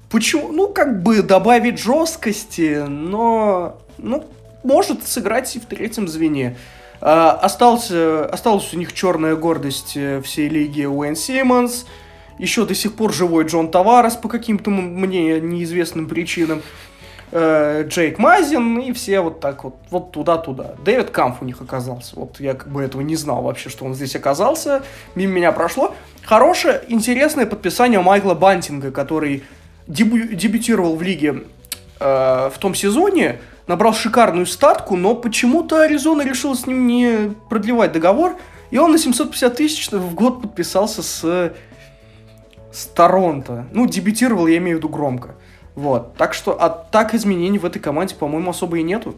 Почему? 0.10 0.52
Ну, 0.52 0.70
как 0.70 1.02
бы 1.02 1.22
добавить 1.22 1.80
жесткости, 1.80 2.86
но... 2.88 3.80
Ну, 3.98 4.26
может 4.64 5.06
сыграть 5.08 5.56
и 5.56 5.60
в 5.60 5.66
третьем 5.66 6.08
звене. 6.08 6.56
А, 7.02 7.32
остался, 7.32 8.26
осталась 8.26 8.74
у 8.74 8.78
них 8.78 8.94
черная 8.94 9.36
гордость 9.36 9.94
э, 9.96 10.22
всей 10.22 10.48
лиги 10.48 10.86
Уэйн 10.86 11.16
Симмонс. 11.16 11.86
Еще 12.38 12.66
до 12.66 12.76
сих 12.76 12.94
пор 12.94 13.14
живой 13.14 13.46
Джон 13.46 13.70
Таварес 13.70 14.16
по 14.16 14.30
каким-то 14.30 14.70
мне 14.70 15.40
неизвестным 15.40 16.08
причинам. 16.08 16.62
Э, 17.36 17.84
Джейк 17.88 18.20
Мазин 18.20 18.78
и 18.78 18.94
все 18.94 19.20
вот 19.20 19.40
так 19.40 19.64
вот, 19.64 19.76
вот 19.90 20.12
туда-туда. 20.12 20.76
Дэвид 20.86 21.10
Камф 21.10 21.42
у 21.42 21.46
них 21.46 21.62
оказался. 21.62 22.16
Вот 22.16 22.40
я 22.40 22.54
как 22.54 22.68
бы 22.70 22.84
этого 22.84 23.02
не 23.02 23.16
знал 23.16 23.42
вообще, 23.42 23.70
что 23.70 23.86
он 23.86 23.96
здесь 23.96 24.16
оказался. 24.16 24.84
Мимо 25.16 25.34
меня 25.34 25.52
прошло. 25.52 25.96
Хорошее, 26.24 26.84
интересное 26.90 27.48
подписание 27.48 28.00
Майкла 28.02 28.36
Бантинга, 28.36 28.92
который 28.92 29.44
дебю- 29.88 30.36
дебютировал 30.36 30.96
в 30.96 31.02
лиге 31.02 31.44
э, 32.00 32.50
в 32.54 32.58
том 32.60 32.76
сезоне, 32.76 33.40
набрал 33.66 33.94
шикарную 33.94 34.46
статку, 34.46 34.96
но 34.96 35.16
почему-то 35.16 35.82
Аризона 35.82 36.22
решила 36.22 36.54
с 36.54 36.68
ним 36.68 36.86
не 36.86 37.34
продлевать 37.50 37.94
договор, 37.94 38.38
и 38.70 38.78
он 38.78 38.92
на 38.92 38.98
750 38.98 39.56
тысяч 39.56 39.90
в 39.92 40.14
год 40.14 40.42
подписался 40.42 41.02
с, 41.02 41.54
с 42.74 42.86
Торонто. 42.86 43.66
Ну, 43.72 43.88
дебютировал, 43.88 44.48
я 44.48 44.58
имею 44.58 44.78
в 44.78 44.80
виду 44.80 44.90
громко. 44.90 45.36
Вот. 45.76 46.16
Так 46.16 46.34
что, 46.34 46.58
а 46.62 46.70
так 46.70 47.14
изменений 47.14 47.60
в 47.60 47.66
этой 47.66 47.80
команде, 47.80 48.16
по-моему, 48.16 48.52
особо 48.52 48.78
и 48.78 48.84
нету. 48.84 49.16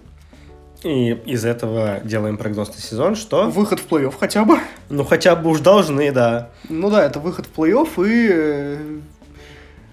И 0.84 1.12
из 1.26 1.46
этого 1.46 2.00
делаем 2.04 2.38
прогноз 2.38 2.70
на 2.70 2.82
сезон, 2.82 3.16
что? 3.16 3.50
Выход 3.50 3.80
в 3.80 3.88
плей-офф 3.88 4.14
хотя 4.20 4.46
бы. 4.46 4.60
Ну, 4.90 5.04
хотя 5.04 5.36
бы 5.36 5.50
уж 5.50 5.60
должны, 5.60 6.12
да. 6.12 6.50
Ну 6.70 6.90
да, 6.92 7.04
это 7.04 7.20
выход 7.20 7.48
в 7.48 7.60
плей-офф 7.60 8.08
и... 8.08 8.28
э, 8.32 8.78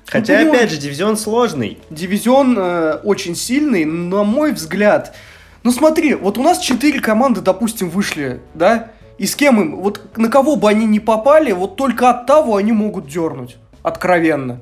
Хотя, 0.06 0.40
Ну, 0.42 0.50
опять 0.50 0.70
же, 0.70 0.76
дивизион 0.76 1.16
сложный. 1.16 1.78
Дивизион 1.88 2.56
э, 2.58 2.94
очень 3.04 3.34
сильный, 3.34 3.86
на 3.86 4.24
мой 4.24 4.52
взгляд. 4.52 5.14
Ну 5.62 5.70
смотри, 5.70 6.14
вот 6.14 6.36
у 6.36 6.42
нас 6.42 6.58
четыре 6.58 7.00
команды, 7.00 7.40
допустим, 7.40 7.88
вышли, 7.88 8.40
да? 8.52 8.90
И 9.18 9.26
с 9.26 9.36
кем 9.36 9.60
им? 9.60 9.76
Вот 9.76 10.16
на 10.16 10.28
кого 10.28 10.56
бы 10.56 10.68
они 10.68 10.86
не 10.86 11.00
попали, 11.00 11.52
вот 11.52 11.76
только 11.76 12.10
от 12.10 12.26
того 12.26 12.56
они 12.56 12.72
могут 12.72 13.06
дернуть. 13.06 13.56
Откровенно. 13.82 14.60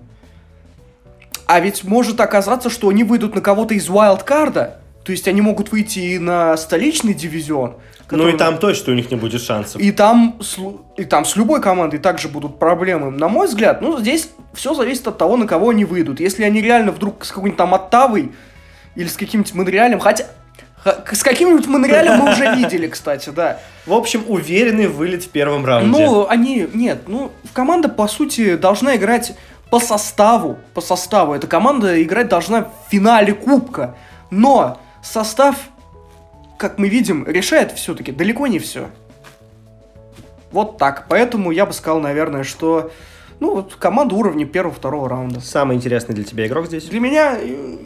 А 1.46 1.60
ведь 1.60 1.84
может 1.84 2.20
оказаться, 2.20 2.70
что 2.70 2.88
они 2.88 3.04
выйдут 3.04 3.34
на 3.34 3.40
кого-то 3.40 3.74
из 3.74 3.88
вайлдкарда. 3.88 4.80
То 5.04 5.12
есть 5.12 5.26
они 5.28 5.40
могут 5.40 5.72
выйти 5.72 5.98
и 5.98 6.18
на 6.18 6.56
столичный 6.56 7.14
дивизион. 7.14 7.70
Ну 8.12 8.18
который- 8.18 8.34
и 8.34 8.36
там 8.36 8.58
точно 8.58 8.92
у 8.92 8.96
них 8.96 9.10
не 9.10 9.16
будет 9.16 9.40
шансов. 9.40 9.80
и 9.80 9.92
там, 9.92 10.36
с 10.40 10.58
и 10.96 11.04
там 11.04 11.24
с 11.24 11.36
любой 11.36 11.60
командой 11.60 11.98
также 11.98 12.28
будут 12.28 12.58
проблемы. 12.58 13.10
На 13.10 13.28
мой 13.28 13.46
взгляд, 13.46 13.80
ну, 13.82 13.98
здесь 13.98 14.30
все 14.52 14.74
зависит 14.74 15.06
от 15.08 15.16
того, 15.16 15.36
на 15.36 15.46
кого 15.46 15.70
они 15.70 15.84
выйдут. 15.84 16.20
Если 16.20 16.44
они 16.44 16.60
реально 16.60 16.92
вдруг 16.92 17.24
с 17.24 17.30
какой-нибудь 17.30 17.56
там 17.56 17.74
Оттавой 17.74 18.32
или 18.94 19.06
с 19.06 19.16
каким-нибудь 19.16 19.54
Монреалем, 19.54 20.00
хотя... 20.00 20.26
С 20.84 21.22
каким-нибудь 21.22 21.66
Монреалем 21.66 22.18
мы 22.18 22.32
уже 22.32 22.54
видели, 22.56 22.86
кстати, 22.86 23.30
да. 23.30 23.58
В 23.86 23.92
общем, 23.92 24.24
уверенный 24.26 24.88
вылет 24.88 25.24
в 25.24 25.28
первом 25.28 25.64
раунде. 25.64 26.06
Ну, 26.06 26.26
они... 26.28 26.68
Нет, 26.72 27.02
ну, 27.06 27.32
команда, 27.52 27.88
по 27.88 28.08
сути, 28.08 28.56
должна 28.56 28.96
играть 28.96 29.34
по 29.70 29.78
составу. 29.78 30.58
По 30.74 30.80
составу. 30.80 31.34
Эта 31.34 31.46
команда 31.46 32.02
играть 32.02 32.28
должна 32.28 32.64
в 32.64 32.90
финале 32.90 33.34
Кубка. 33.34 33.96
Но 34.30 34.80
состав, 35.02 35.56
как 36.56 36.78
мы 36.78 36.88
видим, 36.88 37.26
решает 37.26 37.72
все-таки 37.72 38.12
далеко 38.12 38.46
не 38.46 38.58
все. 38.58 38.88
Вот 40.50 40.78
так. 40.78 41.06
Поэтому 41.08 41.50
я 41.50 41.66
бы 41.66 41.72
сказал, 41.72 42.00
наверное, 42.00 42.42
что... 42.42 42.90
Ну, 43.38 43.54
вот 43.54 43.74
команда 43.76 44.14
уровня 44.16 44.44
первого-второго 44.44 45.08
раунда. 45.08 45.40
Самый 45.40 45.76
интересный 45.76 46.14
для 46.14 46.24
тебя 46.24 46.46
игрок 46.46 46.66
здесь? 46.66 46.84
Для 46.84 47.00
меня 47.00 47.38
э, 47.40 47.76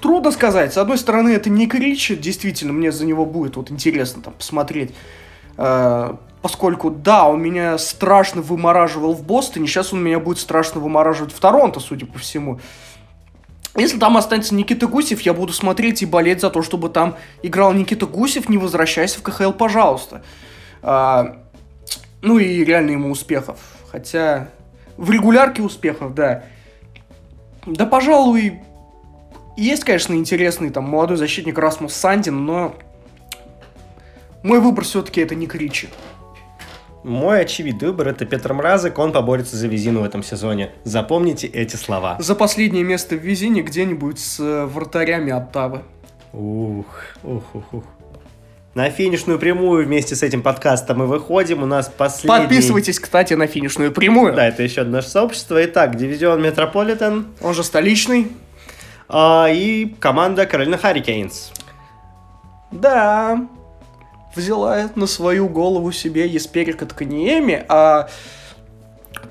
трудно 0.00 0.30
сказать. 0.30 0.72
С 0.72 0.78
одной 0.78 0.98
стороны, 0.98 1.30
это 1.30 1.50
Ник 1.50 1.74
Ричи, 1.74 2.16
действительно, 2.16 2.72
мне 2.72 2.92
за 2.92 3.04
него 3.04 3.26
будет 3.26 3.56
вот 3.56 3.70
интересно 3.70 4.22
там 4.22 4.34
посмотреть. 4.34 4.94
Э, 5.56 6.14
поскольку, 6.40 6.90
да, 6.90 7.28
он 7.28 7.42
меня 7.42 7.78
страшно 7.78 8.42
вымораживал 8.42 9.14
в 9.14 9.24
Бостоне, 9.24 9.66
сейчас 9.66 9.92
он 9.92 10.02
меня 10.02 10.18
будет 10.18 10.38
страшно 10.38 10.80
вымораживать 10.80 11.32
в 11.32 11.40
Торонто, 11.40 11.80
судя 11.80 12.06
по 12.06 12.18
всему. 12.18 12.60
Если 13.74 13.98
там 13.98 14.16
останется 14.18 14.54
Никита 14.54 14.86
Гусев, 14.86 15.22
я 15.22 15.32
буду 15.32 15.52
смотреть 15.52 16.02
и 16.02 16.06
болеть 16.06 16.40
за 16.40 16.50
то, 16.50 16.62
чтобы 16.62 16.90
там 16.90 17.16
играл 17.42 17.72
Никита 17.72 18.06
Гусев, 18.06 18.48
не 18.48 18.58
возвращайся 18.58 19.18
в 19.18 19.22
КХЛ, 19.22 19.52
пожалуйста. 19.52 20.22
А, 20.82 21.38
ну 22.20 22.38
и 22.38 22.64
реально 22.64 22.90
ему 22.90 23.10
успехов. 23.10 23.58
Хотя 23.90 24.48
в 24.98 25.10
регулярке 25.10 25.62
успехов, 25.62 26.14
да. 26.14 26.44
Да, 27.64 27.86
пожалуй, 27.86 28.60
есть, 29.56 29.84
конечно, 29.84 30.14
интересный 30.14 30.70
там 30.70 30.84
молодой 30.84 31.16
защитник 31.16 31.58
Расмус 31.58 31.94
Сандин, 31.94 32.44
но 32.44 32.74
мой 34.42 34.60
выбор 34.60 34.84
все-таки 34.84 35.20
это 35.20 35.34
не 35.34 35.46
Ричи. 35.46 35.88
Мой 37.04 37.40
очевидный 37.40 37.88
выбор 37.88 38.08
это 38.08 38.24
Петр 38.24 38.52
Мразок, 38.52 38.98
он 38.98 39.12
поборется 39.12 39.56
за 39.56 39.66
визину 39.66 40.02
в 40.02 40.04
этом 40.04 40.22
сезоне. 40.22 40.70
Запомните 40.84 41.48
эти 41.48 41.74
слова. 41.74 42.16
За 42.20 42.36
последнее 42.36 42.84
место 42.84 43.16
в 43.16 43.18
Визине 43.18 43.62
где-нибудь 43.62 44.20
с 44.20 44.38
э, 44.38 44.66
вратарями 44.66 45.32
Оттавы. 45.32 45.82
Ух, 46.32 46.86
ух, 47.24 47.42
ух, 47.54 47.74
ух. 47.74 47.84
На 48.74 48.88
финишную 48.88 49.38
прямую 49.38 49.84
вместе 49.84 50.14
с 50.14 50.22
этим 50.22 50.42
подкастом 50.42 50.98
мы 50.98 51.06
выходим. 51.06 51.62
У 51.62 51.66
нас 51.66 51.92
последний... 51.94 52.38
Подписывайтесь, 52.38 52.98
кстати, 53.00 53.34
на 53.34 53.46
финишную 53.46 53.92
прямую. 53.92 54.34
Да, 54.34 54.46
это 54.46 54.62
еще 54.62 54.82
одно 54.82 54.98
наше 54.98 55.08
сообщество. 55.08 55.62
Итак, 55.64 55.96
дивизион 55.96 56.40
Метрополитен. 56.40 57.26
Он 57.42 57.52
же 57.52 57.64
столичный. 57.64 58.28
А, 59.12 59.48
и 59.50 59.86
команда 60.00 60.46
Каролина 60.46 60.78
Харрикейнс. 60.78 61.52
Да, 62.70 63.46
взяла 64.34 64.90
на 64.94 65.06
свою 65.06 65.48
голову 65.48 65.92
себе 65.92 66.26
Есперика 66.26 66.86
Тканиеми, 66.86 67.64
а 67.68 68.08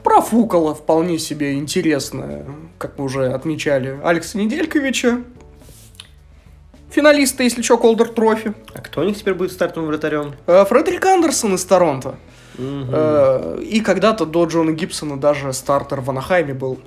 профукала 0.04 0.76
вполне 0.76 1.18
себе 1.18 1.56
интересно, 1.56 2.46
как 2.78 3.00
мы 3.00 3.06
уже 3.06 3.34
отмечали, 3.34 4.00
Алекса 4.04 4.38
Недельковича. 4.38 5.22
Финалиста, 6.92 7.44
если 7.44 7.62
что, 7.62 7.78
Колдер 7.78 8.10
Трофи. 8.10 8.54
А 8.76 8.80
кто 8.82 9.02
у 9.02 9.04
них 9.06 9.18
теперь 9.18 9.34
будет 9.34 9.54
стартовым 9.54 9.88
вратарем? 9.90 10.34
Э, 10.46 10.66
Фредерик 10.66 11.06
Андерсон 11.06 11.56
из 11.56 11.64
Торонто. 11.66 12.16
Э, 12.58 13.60
И 13.64 13.80
когда-то 13.80 14.26
до 14.26 14.46
Джона 14.46 14.72
Гибсона 14.72 15.18
даже 15.18 15.54
стартер 15.54 16.02
в 16.02 16.10
Анахайме 16.10 16.54
был. 16.54 16.80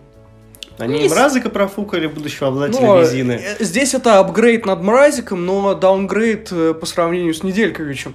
Они 0.78 1.02
есть- 1.02 1.14
Мразика 1.14 1.50
профукали, 1.50 2.06
будущего 2.06 2.48
обладателя 2.48 2.86
Ну, 2.86 3.00
Везины. 3.00 3.32
э, 3.32 3.62
Здесь 3.64 3.94
это 3.94 4.18
апгрейд 4.18 4.66
над 4.66 4.82
Мразиком, 4.82 5.46
но 5.46 5.74
downgrade 5.74 6.48
э, 6.50 6.74
по 6.74 6.84
сравнению 6.86 7.32
с 7.34 7.42
Недельковичем. 7.42 8.14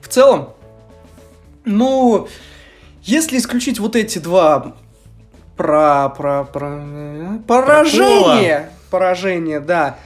В 0.00 0.08
целом, 0.08 0.50
ну, 1.64 2.28
если 3.02 3.38
исключить 3.38 3.78
вот 3.78 3.94
эти 3.96 4.18
два 4.18 4.74
про, 5.56 6.08
про, 6.10 6.44
про, 6.44 6.78
э, 6.80 7.38
поражения, 7.46 8.70
поражения, 8.90 9.60
да, 9.60 9.98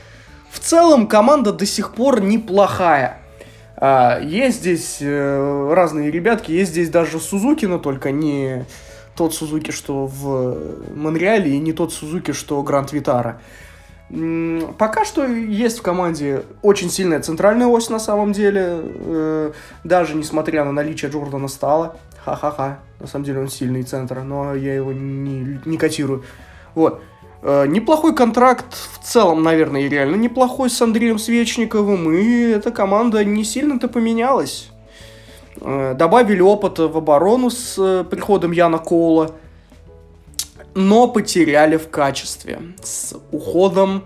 в 0.50 0.58
целом 0.58 1.06
команда 1.06 1.52
до 1.52 1.66
сих 1.66 1.94
пор 1.94 2.20
неплохая. 2.20 3.18
А, 3.76 4.20
есть 4.20 4.58
здесь 4.58 4.98
э, 5.00 5.72
разные 5.74 6.10
ребятки, 6.10 6.50
есть 6.52 6.72
здесь 6.72 6.90
даже 6.90 7.18
Сузуки, 7.20 7.64
но 7.66 7.78
только 7.78 8.10
не 8.10 8.66
тот 9.16 9.34
Сузуки, 9.34 9.70
что 9.70 10.06
в 10.06 10.94
Монреале, 10.94 11.52
и 11.52 11.58
не 11.58 11.72
тот 11.72 11.92
Сузуки, 11.92 12.32
что 12.32 12.62
Гранд 12.62 12.92
Витара. 12.92 13.40
Пока 14.78 15.04
что 15.04 15.24
есть 15.24 15.78
в 15.78 15.82
команде 15.82 16.42
очень 16.62 16.90
сильная 16.90 17.20
центральная 17.20 17.68
ось 17.68 17.90
на 17.90 18.00
самом 18.00 18.32
деле, 18.32 18.80
э, 18.82 19.52
даже 19.84 20.16
несмотря 20.16 20.64
на 20.64 20.72
наличие 20.72 21.12
Джордана 21.12 21.46
Стала. 21.46 21.96
Ха-ха-ха, 22.24 22.80
на 22.98 23.06
самом 23.06 23.24
деле 23.24 23.40
он 23.40 23.48
сильный 23.48 23.84
центр, 23.84 24.22
но 24.22 24.54
я 24.56 24.74
его 24.74 24.92
не, 24.92 25.60
не 25.64 25.78
котирую. 25.78 26.24
Вот. 26.74 27.00
Э, 27.42 27.66
Неплохой 27.68 28.12
контракт 28.12 28.74
в 28.74 28.98
целом, 29.04 29.44
наверное, 29.44 29.82
и 29.82 29.88
реально 29.88 30.16
неплохой 30.16 30.70
с 30.70 30.82
Андреем 30.82 31.20
Свечниковым, 31.20 32.12
и 32.12 32.50
эта 32.50 32.72
команда 32.72 33.24
не 33.24 33.44
сильно-то 33.44 33.86
поменялась. 33.86 34.69
Э, 35.60 35.94
Добавили 35.94 36.40
опыта 36.40 36.88
в 36.88 36.96
оборону 36.96 37.50
с 37.50 37.76
э, 37.78 38.04
приходом 38.04 38.52
Яна 38.52 38.78
Коула, 38.78 39.32
но 40.74 41.08
потеряли 41.08 41.76
в 41.76 41.90
качестве 41.90 42.60
с 42.82 43.14
уходом 43.30 44.04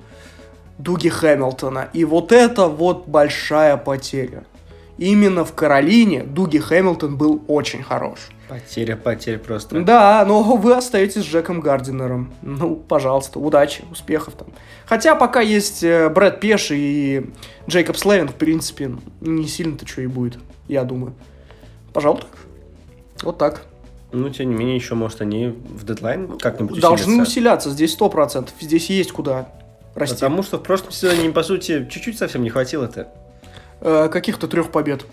Дуги 0.78 1.08
Хэмилтона. 1.08 1.88
И 1.92 2.04
вот 2.04 2.32
это 2.32 2.66
вот 2.68 3.06
большая 3.06 3.76
потеря. 3.76 4.44
Именно 4.96 5.44
в 5.44 5.54
Каролине 5.54 6.22
Дуги 6.22 6.58
Хэмилтон 6.58 7.16
был 7.16 7.42
очень 7.48 7.82
хорош. 7.82 8.30
Потеря, 8.48 8.96
потеря 8.96 9.38
просто. 9.38 9.80
Да, 9.80 10.24
но 10.26 10.42
вы 10.42 10.74
остаетесь 10.74 11.22
с 11.22 11.26
Джеком 11.26 11.60
Гардинером. 11.60 12.32
Ну, 12.42 12.76
пожалуйста, 12.76 13.38
удачи, 13.38 13.84
успехов 13.90 14.34
там. 14.34 14.48
Хотя 14.86 15.14
пока 15.14 15.40
есть 15.40 15.82
э, 15.82 16.08
Брэд 16.10 16.40
Пеш 16.40 16.70
и 16.70 17.30
Джейкоб 17.68 17.96
Слевин, 17.96 18.28
в 18.28 18.34
принципе, 18.34 18.92
не 19.20 19.48
сильно-то 19.48 19.86
что 19.86 20.02
и 20.02 20.06
будет, 20.06 20.38
я 20.68 20.84
думаю. 20.84 21.14
Пожалуй, 21.94 22.20
так. 22.20 22.30
Вот 23.22 23.38
так. 23.38 23.62
Ну, 24.12 24.28
тем 24.28 24.50
не 24.50 24.54
менее, 24.54 24.76
еще, 24.76 24.94
может, 24.94 25.22
они 25.22 25.46
в 25.48 25.84
дедлайн 25.84 26.38
как-нибудь 26.38 26.80
Должны 26.80 27.06
усилятся. 27.14 27.30
усиляться, 27.30 27.70
здесь 27.70 27.92
сто 27.92 28.10
процентов. 28.10 28.54
Здесь 28.60 28.90
есть 28.90 29.12
куда 29.12 29.48
расти. 29.94 30.14
Потому 30.16 30.42
что 30.42 30.58
в 30.58 30.62
прошлом 30.62 30.92
сезоне 30.92 31.30
по 31.30 31.42
сути, 31.42 31.88
чуть-чуть 31.90 32.18
совсем 32.18 32.42
не 32.42 32.50
хватило-то. 32.50 33.08
Э, 33.80 34.08
каких-то 34.08 34.46
трех 34.48 34.70
побед. 34.70 35.06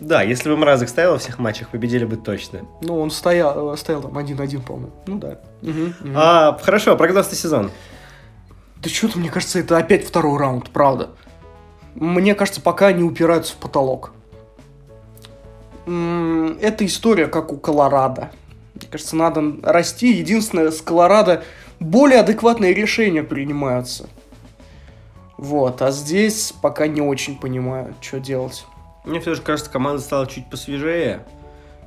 Да, 0.00 0.22
если 0.22 0.48
бы 0.48 0.56
Мразик 0.56 0.88
стоял 0.88 1.12
во 1.12 1.18
всех 1.18 1.38
матчах, 1.40 1.68
победили 1.70 2.04
бы 2.04 2.16
точно. 2.16 2.60
Ну, 2.82 3.00
он 3.00 3.10
стоял, 3.10 3.74
э, 3.74 3.76
стоял 3.76 4.02
там 4.02 4.16
1-1, 4.16 4.62
по-моему. 4.62 4.92
Ну 5.06 5.18
да. 5.18 5.38
Мгм, 5.62 5.94
мгм. 6.00 6.12
А, 6.16 6.58
хорошо, 6.62 6.96
прогноз 6.96 7.30
на 7.30 7.36
сезон. 7.36 7.70
Да 8.82 8.88
что-то, 8.88 9.18
мне 9.18 9.28
кажется, 9.28 9.58
это 9.58 9.76
опять 9.76 10.06
второй 10.06 10.38
раунд, 10.38 10.70
правда. 10.70 11.10
Мне 11.96 12.34
кажется, 12.36 12.60
пока 12.60 12.88
они 12.88 13.02
упираются 13.02 13.54
в 13.54 13.56
потолок. 13.56 14.12
М, 15.88 16.58
Это 16.60 16.84
история, 16.84 17.26
как 17.26 17.52
у 17.52 17.56
Колорадо. 17.56 18.30
Мне 18.74 18.86
кажется, 18.90 19.16
надо 19.16 19.42
расти. 19.62 20.12
Единственное, 20.12 20.70
с 20.70 20.80
Колорадо 20.82 21.42
более 21.80 22.20
адекватные 22.20 22.74
решения 22.74 23.22
принимаются. 23.22 24.08
Вот, 25.38 25.82
а 25.82 25.90
здесь 25.90 26.52
пока 26.60 26.86
не 26.88 27.00
очень 27.00 27.38
понимаю, 27.38 27.94
что 28.00 28.18
делать. 28.20 28.64
Мне 29.04 29.20
все 29.20 29.34
же 29.34 29.42
кажется, 29.42 29.70
команда 29.70 30.02
стала 30.02 30.26
чуть 30.26 30.50
посвежее. 30.50 31.24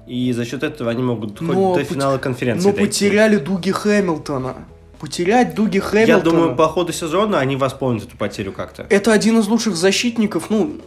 И 0.08 0.32
за 0.34 0.46
счет 0.46 0.64
этого 0.64 0.90
они 0.90 1.04
могут 1.04 1.38
хоть 1.38 1.48
Но 1.50 1.76
до 1.76 1.80
пот- 1.82 1.88
финала 1.88 2.18
конференции 2.18 2.68
Но 2.70 2.74
дойти. 2.76 2.88
потеряли 3.06 3.36
Дуги 3.38 3.72
Хэмилтона. 3.72 4.56
Потерять 5.02 5.56
Дуги 5.56 5.80
Хэмилтона. 5.80 6.18
Я 6.18 6.20
думаю, 6.20 6.56
по 6.56 6.68
ходу 6.68 6.94
сезона 6.94 7.40
они 7.40 7.56
восполнят 7.56 8.04
эту 8.04 8.16
потерю 8.16 8.52
как-то. 8.52 8.86
Это 8.88 9.12
один 9.12 9.40
из 9.40 9.48
лучших 9.48 9.76
защитников. 9.76 10.52
Ну, 10.52 10.80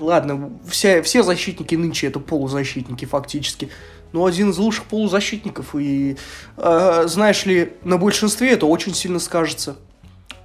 ладно, 0.00 0.50
вся, 0.68 1.04
все 1.04 1.22
защитники 1.22 1.76
нынче 1.76 2.08
это 2.08 2.18
полузащитники 2.18 3.04
фактически. 3.04 3.68
Но 4.10 4.24
один 4.24 4.50
из 4.50 4.58
лучших 4.58 4.86
полузащитников. 4.86 5.76
И, 5.76 6.16
э, 6.56 7.04
знаешь 7.06 7.46
ли, 7.46 7.74
на 7.84 7.96
большинстве 7.96 8.50
это 8.50 8.66
очень 8.66 8.92
сильно 8.92 9.20
скажется. 9.20 9.76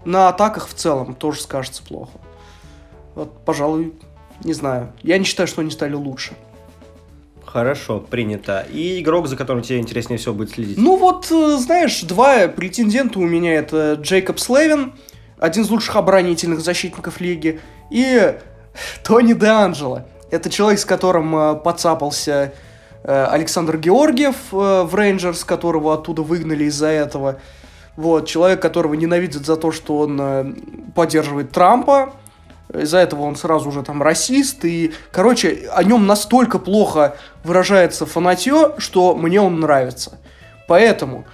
На 0.05 0.29
атаках 0.29 0.67
в 0.67 0.75
целом 0.75 1.15
тоже 1.15 1.41
скажется 1.41 1.81
плохо. 1.81 2.19
Вот, 3.15 3.43
пожалуй, 3.43 3.95
не 4.43 4.53
знаю. 4.53 4.93
Я 5.01 5.17
не 5.17 5.25
считаю, 5.25 5.47
что 5.47 5.61
они 5.61 5.71
стали 5.71 5.95
лучше. 5.95 6.35
Хорошо, 7.55 8.01
принято. 8.01 8.67
И 8.69 8.99
игрок, 8.99 9.29
за 9.29 9.37
которым 9.37 9.63
тебе 9.63 9.79
интереснее 9.79 10.17
всего 10.17 10.33
будет 10.33 10.49
следить. 10.49 10.77
Ну 10.77 10.97
вот, 10.97 11.31
э, 11.31 11.55
знаешь, 11.57 12.01
два 12.01 12.49
претендента 12.49 13.17
у 13.17 13.25
меня 13.25 13.53
это 13.53 13.93
Джейкоб 13.93 14.39
Слевин, 14.39 14.91
один 15.39 15.63
из 15.63 15.69
лучших 15.69 15.95
оборонительных 15.95 16.59
защитников 16.59 17.21
лиги, 17.21 17.61
и 17.89 18.35
Тони 19.05 19.31
Де 19.31 19.47
Анджело. 19.47 20.05
Это 20.31 20.49
человек, 20.49 20.81
с 20.81 20.83
которым 20.83 21.33
э, 21.33 21.55
подцапался 21.55 22.53
э, 23.03 23.25
Александр 23.31 23.77
Георгиев 23.77 24.35
в 24.51 24.93
Рейнджерс, 24.93 25.45
которого 25.45 25.93
оттуда 25.93 26.23
выгнали 26.23 26.65
из-за 26.65 26.87
этого. 26.87 27.39
Вот, 27.95 28.27
человек, 28.27 28.61
которого 28.61 28.95
ненавидят 28.95 29.45
за 29.45 29.55
то, 29.55 29.71
что 29.71 29.99
он 29.99 30.57
поддерживает 30.93 31.51
Трампа. 31.51 32.11
Из-за 32.73 32.99
этого 32.99 33.21
он 33.21 33.35
сразу 33.35 33.71
же 33.71 33.83
там 33.83 34.01
расист. 34.01 34.65
И, 34.65 34.93
короче, 35.11 35.69
о 35.71 35.83
нем 35.83 36.07
настолько 36.07 36.59
плохо 36.59 37.15
выражается 37.43 38.05
фанатье, 38.05 38.73
что 38.77 39.15
мне 39.15 39.39
он 39.39 39.59
нравится. 39.59 40.19
Поэтому, 40.67 41.25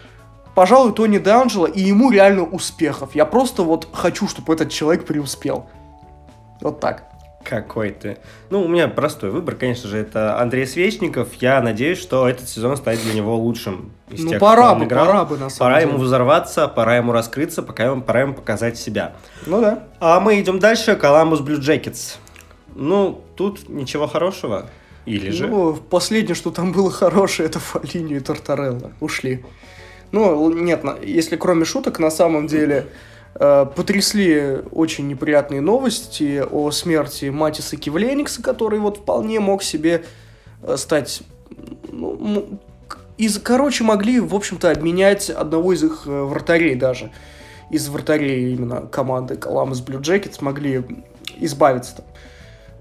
пожалуй, 0.55 0.93
Тони 0.93 1.19
Д'Анджело, 1.19 1.71
и 1.71 1.81
ему 1.81 2.11
реально 2.11 2.43
успехов. 2.43 3.15
Я 3.15 3.25
просто 3.25 3.63
вот 3.63 3.87
хочу, 3.93 4.27
чтобы 4.27 4.53
этот 4.53 4.69
человек 4.69 5.05
преуспел. 5.05 5.67
Вот 6.59 6.79
так. 6.79 7.10
Какой 7.43 7.91
ты. 7.91 8.18
Ну, 8.49 8.63
у 8.63 8.68
меня 8.68 8.88
простой 8.88 9.30
выбор, 9.31 9.55
конечно 9.55 9.89
же, 9.89 9.97
это 9.97 10.39
Андрей 10.39 10.65
Свечников. 10.68 11.30
Я 11.39 11.61
надеюсь, 11.61 11.99
что 11.99 12.27
этот 12.27 12.47
сезон 12.49 12.77
станет 12.77 13.01
для 13.03 13.13
него 13.13 13.35
лучшим 13.38 13.91
из 14.09 14.23
Ну, 14.23 14.31
тех, 14.31 14.39
пора 14.39 14.76
бы, 14.76 14.85
играл. 14.85 15.05
пора 15.05 15.26
бы, 15.26 15.38
на 15.38 15.49
самом 15.49 15.72
Пора 15.72 15.80
деле. 15.81 15.91
ему 15.93 16.03
взорваться, 16.03 16.68
пора 16.68 16.97
ему 16.97 17.11
раскрыться, 17.11 17.63
пока 17.63 17.85
ему, 17.85 18.01
пора 18.01 18.22
ему 18.22 18.34
показать 18.34 18.77
себя. 18.77 19.13
Ну 19.45 19.61
да. 19.61 19.84
А 19.99 20.19
мы 20.19 20.39
идем 20.39 20.59
дальше. 20.59 20.95
Коламбус 20.95 21.39
Блю 21.41 21.59
Джекетс. 21.59 22.18
Ну, 22.76 23.22
тут 23.35 23.68
ничего 23.69 24.07
хорошего. 24.07 24.68
Или 25.05 25.31
же... 25.31 25.47
Ну, 25.47 25.73
последнее, 25.73 26.35
что 26.35 26.51
там 26.51 26.72
было 26.72 26.91
хорошее, 26.91 27.49
это 27.49 27.59
Фоллини 27.59 28.18
и 28.18 28.19
Тартарелла. 28.19 28.91
Ушли. 28.99 29.43
Ну, 30.11 30.51
нет, 30.53 30.84
если 31.03 31.38
кроме 31.38 31.65
шуток, 31.65 31.97
на 31.99 32.11
самом 32.11 32.45
деле 32.47 32.88
потрясли 33.33 34.61
очень 34.71 35.07
неприятные 35.07 35.61
новости 35.61 36.43
о 36.49 36.71
смерти 36.71 37.25
Матиса 37.25 37.77
Кивленикса, 37.77 38.43
который 38.43 38.79
вот 38.79 38.97
вполне 38.97 39.39
мог 39.39 39.63
себе 39.63 40.03
э, 40.63 40.77
стать... 40.77 41.23
ну, 41.91 42.59
из, 43.17 43.39
короче, 43.39 43.83
могли, 43.83 44.19
в 44.19 44.35
общем-то, 44.35 44.71
обменять 44.71 45.29
одного 45.29 45.73
из 45.73 45.83
их 45.83 46.03
э, 46.05 46.09
вратарей 46.09 46.75
даже. 46.75 47.11
Из 47.69 47.87
вратарей 47.87 48.53
именно 48.53 48.81
команды 48.81 49.35
Columbus 49.35 49.85
Blue 49.85 50.01
Jackets 50.01 50.37
могли 50.41 50.83
избавиться 51.37 51.97
там. 51.97 52.05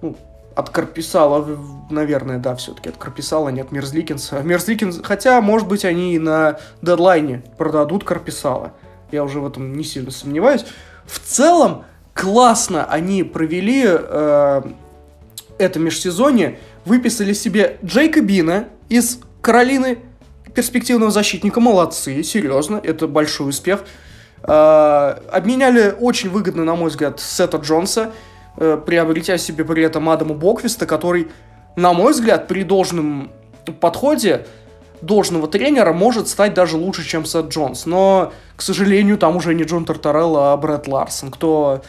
Ну, 0.03 0.17
от 0.57 0.71
Карписала, 0.71 1.47
наверное, 1.91 2.39
да, 2.39 2.57
все-таки 2.57 2.89
от 2.89 2.97
Карписала, 2.97 3.51
не 3.51 3.61
от 3.61 3.71
Мерзликинса. 3.71 4.41
Мерзликинс, 4.43 5.01
хотя, 5.03 5.41
может 5.41 5.69
быть, 5.69 5.85
они 5.85 6.15
и 6.15 6.19
на 6.19 6.59
дедлайне 6.83 7.43
продадут 7.57 8.05
Карписала. 8.05 8.73
Я 9.13 9.25
уже 9.25 9.41
в 9.41 9.47
этом 9.47 9.77
не 9.77 9.85
сильно 9.85 10.11
сомневаюсь. 10.11 10.65
В 11.05 11.19
целом, 11.19 11.85
классно 12.15 12.85
они 12.85 13.23
провели 13.25 13.85
э, 13.87 14.63
это 15.59 15.79
межсезонье 15.79 16.59
выписали 16.85 17.33
себе 17.33 17.79
Джейка 17.85 18.21
Бина 18.21 18.69
из 18.89 19.21
Каролины, 19.43 19.99
перспективного 20.55 21.11
защитника. 21.11 21.61
Молодцы, 21.61 22.23
серьезно, 22.23 22.81
это 22.83 23.07
большой 23.07 23.51
успех. 23.51 23.85
А, 24.43 25.21
обменяли 25.31 25.95
очень 25.99 26.31
выгодно, 26.31 26.65
на 26.65 26.75
мой 26.75 26.91
взгляд, 26.91 27.21
Сета 27.21 27.59
Джонса, 27.59 28.13
э, 28.57 28.81
приобретя 28.85 29.39
себе 29.39 29.65
при 29.65 29.85
этом 29.85 30.09
Адаму 30.09 30.35
Боквиста, 30.35 30.87
который, 30.87 31.29
на 31.77 31.93
мой 31.93 32.13
взгляд, 32.13 32.49
при 32.49 32.65
должном 32.65 33.31
подходе 33.81 34.47
должного 35.03 35.49
тренера 35.49 35.93
может 35.93 36.29
стать 36.29 36.55
даже 36.55 36.77
лучше, 36.77 37.07
чем 37.07 37.25
Сет 37.25 37.49
Джонс. 37.49 37.87
Но, 37.87 38.33
к 38.57 38.63
сожалению, 38.63 39.19
там 39.19 39.37
уже 39.37 39.55
не 39.55 39.65
Джон 39.65 39.85
Тартарелло, 39.85 40.53
а 40.53 40.57
Брэд 40.57 40.89
Ларсон. 40.89 41.31
Кто 41.31 41.83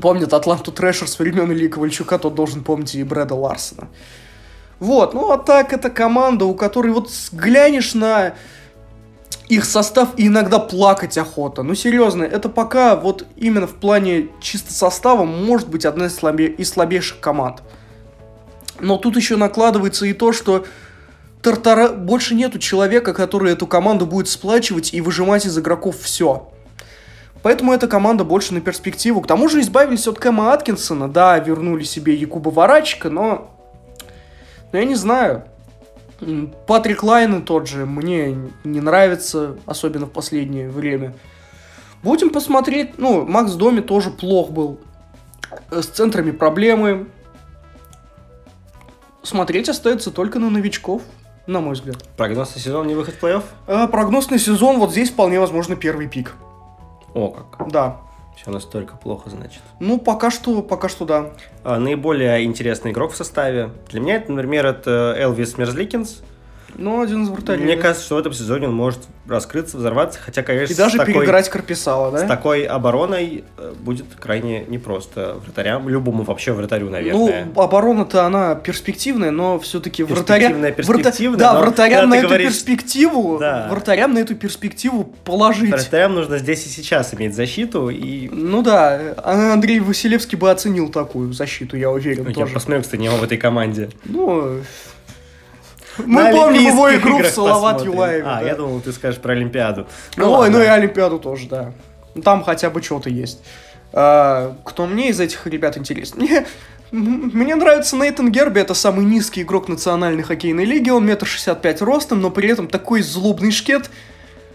помнит 0.00 0.32
Атланту 0.32 0.72
Трэшер 0.72 1.08
с 1.08 1.18
времен 1.18 1.52
Ильи 1.52 1.68
Ковальчука, 1.68 2.18
тот 2.18 2.34
должен 2.34 2.64
помнить 2.64 2.94
и 2.94 3.02
Брэда 3.02 3.34
Ларсона. 3.34 3.88
Вот, 4.80 5.14
ну 5.14 5.30
а 5.30 5.38
так 5.38 5.72
это 5.72 5.88
команда, 5.88 6.44
у 6.46 6.54
которой 6.54 6.92
вот 6.92 7.10
глянешь 7.32 7.94
на 7.94 8.34
их 9.48 9.64
состав 9.64 10.10
и 10.16 10.26
иногда 10.26 10.58
плакать 10.58 11.18
охота. 11.18 11.62
Ну 11.62 11.74
серьезно, 11.74 12.24
это 12.24 12.48
пока 12.48 12.96
вот 12.96 13.26
именно 13.36 13.66
в 13.66 13.74
плане 13.74 14.28
чисто 14.40 14.72
состава 14.72 15.24
может 15.24 15.68
быть 15.68 15.84
одна 15.84 16.06
из, 16.06 16.14
слабе... 16.14 16.46
из 16.46 16.70
слабейших 16.70 17.20
команд. 17.20 17.62
Но 18.80 18.96
тут 18.96 19.16
еще 19.16 19.36
накладывается 19.36 20.06
и 20.06 20.12
то, 20.12 20.32
что 20.32 20.64
Тартара... 21.44 21.90
больше 21.90 22.34
нету 22.34 22.58
человека, 22.58 23.12
который 23.12 23.52
эту 23.52 23.66
команду 23.66 24.06
будет 24.06 24.28
сплачивать 24.28 24.94
и 24.94 25.02
выжимать 25.02 25.44
из 25.44 25.58
игроков 25.58 26.00
все. 26.00 26.50
Поэтому 27.42 27.74
эта 27.74 27.86
команда 27.86 28.24
больше 28.24 28.54
на 28.54 28.62
перспективу. 28.62 29.20
К 29.20 29.26
тому 29.26 29.50
же 29.50 29.60
избавились 29.60 30.08
от 30.08 30.18
Кэма 30.18 30.54
Аткинсона. 30.54 31.06
Да, 31.06 31.38
вернули 31.38 31.84
себе 31.84 32.14
Якуба 32.14 32.48
Варачика, 32.48 33.10
но... 33.10 33.50
Но 34.72 34.78
я 34.78 34.86
не 34.86 34.94
знаю. 34.94 35.44
Патрик 36.66 37.02
Лайне 37.02 37.44
тот 37.44 37.68
же 37.68 37.84
мне 37.84 38.38
не 38.64 38.80
нравится, 38.80 39.58
особенно 39.66 40.06
в 40.06 40.10
последнее 40.10 40.70
время. 40.70 41.14
Будем 42.02 42.30
посмотреть. 42.30 42.96
Ну, 42.96 43.26
Макс 43.26 43.52
Доми 43.52 43.80
тоже 43.80 44.08
плох 44.08 44.50
был. 44.50 44.80
С 45.70 45.84
центрами 45.86 46.30
проблемы. 46.30 47.08
Смотреть 49.22 49.68
остается 49.68 50.10
только 50.10 50.38
на 50.38 50.48
новичков, 50.48 51.02
на 51.46 51.60
мой 51.60 51.74
взгляд. 51.74 51.96
Прогноз 52.16 52.54
на 52.54 52.60
сезон, 52.60 52.86
не 52.86 52.94
выход 52.94 53.14
в 53.14 53.22
плей-офф? 53.22 53.42
А, 53.66 53.86
прогноз 53.86 54.30
на 54.30 54.38
сезон, 54.38 54.78
вот 54.78 54.90
здесь 54.90 55.10
вполне 55.10 55.40
возможно 55.40 55.76
первый 55.76 56.08
пик. 56.08 56.34
О, 57.14 57.30
как. 57.30 57.68
Да. 57.70 58.00
Все 58.36 58.50
настолько 58.50 58.96
плохо, 58.96 59.30
значит. 59.30 59.62
Ну, 59.78 59.98
пока 59.98 60.30
что, 60.30 60.62
пока 60.62 60.88
что 60.88 61.04
да. 61.04 61.30
А, 61.62 61.78
наиболее 61.78 62.44
интересный 62.44 62.90
игрок 62.90 63.12
в 63.12 63.16
составе. 63.16 63.70
Для 63.88 64.00
меня 64.00 64.16
это, 64.16 64.32
например, 64.32 64.66
это 64.66 65.14
Элвис 65.16 65.56
Мерзликинс. 65.56 66.22
Ну, 66.76 67.00
один 67.02 67.22
из 67.24 67.28
вратарей. 67.28 67.64
Мне 67.64 67.76
кажется, 67.76 68.04
что 68.04 68.16
в 68.16 68.18
этом 68.18 68.32
сезоне 68.32 68.68
он 68.68 68.74
может 68.74 69.00
раскрыться, 69.28 69.76
взорваться, 69.78 70.18
хотя, 70.20 70.42
конечно, 70.42 70.72
И 70.72 70.76
даже 70.76 70.98
такой, 70.98 71.14
переиграть 71.14 71.48
Карписала, 71.48 72.10
да? 72.10 72.18
с 72.18 72.28
такой 72.28 72.64
обороной 72.64 73.44
э, 73.56 73.72
будет 73.80 74.06
крайне 74.20 74.64
непросто 74.66 75.36
вратарям, 75.44 75.88
любому 75.88 76.24
вообще 76.24 76.52
вратарю, 76.52 76.86
Ну, 76.86 76.92
наверное. 76.92 77.48
оборона-то 77.56 78.24
она 78.24 78.54
перспективная, 78.54 79.30
но 79.30 79.58
все-таки 79.58 80.02
вратаря... 80.02 80.50
Перспективная, 80.72 81.38
Да, 81.38 81.58
вратарям 81.60 82.10
на 82.10 82.16
эту 82.16 82.28
говоришь- 82.28 82.48
перспективу, 82.48 83.38
Да. 83.38 83.68
вратарям 83.70 84.12
на 84.14 84.18
эту 84.18 84.34
перспективу 84.34 85.04
положить. 85.24 85.70
Вратарям 85.70 86.14
нужно 86.14 86.38
здесь 86.38 86.66
и 86.66 86.68
сейчас 86.68 87.14
иметь 87.14 87.34
защиту, 87.34 87.88
и 87.88 88.28
Ну 88.30 88.62
да, 88.62 89.00
а 89.18 89.52
Андрей 89.54 89.80
Василевский 89.80 90.36
бы 90.36 90.50
оценил 90.50 90.88
такую 90.90 91.32
защиту, 91.32 91.76
я 91.76 91.90
уверен, 91.90 92.26
я 92.28 92.34
тоже. 92.34 92.52
посмотрю, 92.54 92.82
кстати, 92.82 93.02
его 93.02 93.16
в 93.16 93.22
этой 93.24 93.38
команде. 93.38 93.88
Ну, 94.04 94.58
мы 95.98 96.32
помним 96.32 96.62
его 96.62 96.94
игру 96.94 97.18
в 97.18 97.26
Салават. 97.26 97.82
Юлаеве. 97.84 98.24
А, 98.26 98.42
я 98.42 98.54
думал, 98.54 98.80
ты 98.80 98.92
скажешь 98.92 99.20
про 99.20 99.32
Олимпиаду. 99.32 99.86
Ой, 100.16 100.24
ладно. 100.24 100.58
ну 100.58 100.64
и 100.64 100.66
Олимпиаду 100.66 101.18
тоже, 101.18 101.48
да. 101.48 101.72
Ну, 102.14 102.22
Там 102.22 102.44
хотя 102.44 102.70
бы 102.70 102.82
что-то 102.82 103.10
есть. 103.10 103.42
А, 103.92 104.56
кто 104.64 104.86
мне 104.86 105.10
из 105.10 105.20
этих 105.20 105.46
ребят 105.46 105.76
интересен? 105.78 106.18
Мне, 106.18 106.46
мне 106.90 107.54
нравится 107.54 107.96
Нейтан 107.96 108.30
Герби, 108.30 108.60
это 108.60 108.74
самый 108.74 109.04
низкий 109.04 109.42
игрок 109.42 109.68
национальной 109.68 110.22
хоккейной 110.22 110.64
лиги, 110.64 110.90
он 110.90 111.06
метр 111.06 111.26
шестьдесят 111.26 111.62
пять 111.62 111.82
ростом, 111.82 112.20
но 112.20 112.30
при 112.30 112.48
этом 112.48 112.68
такой 112.68 113.02
злобный 113.02 113.52
шкет, 113.52 113.90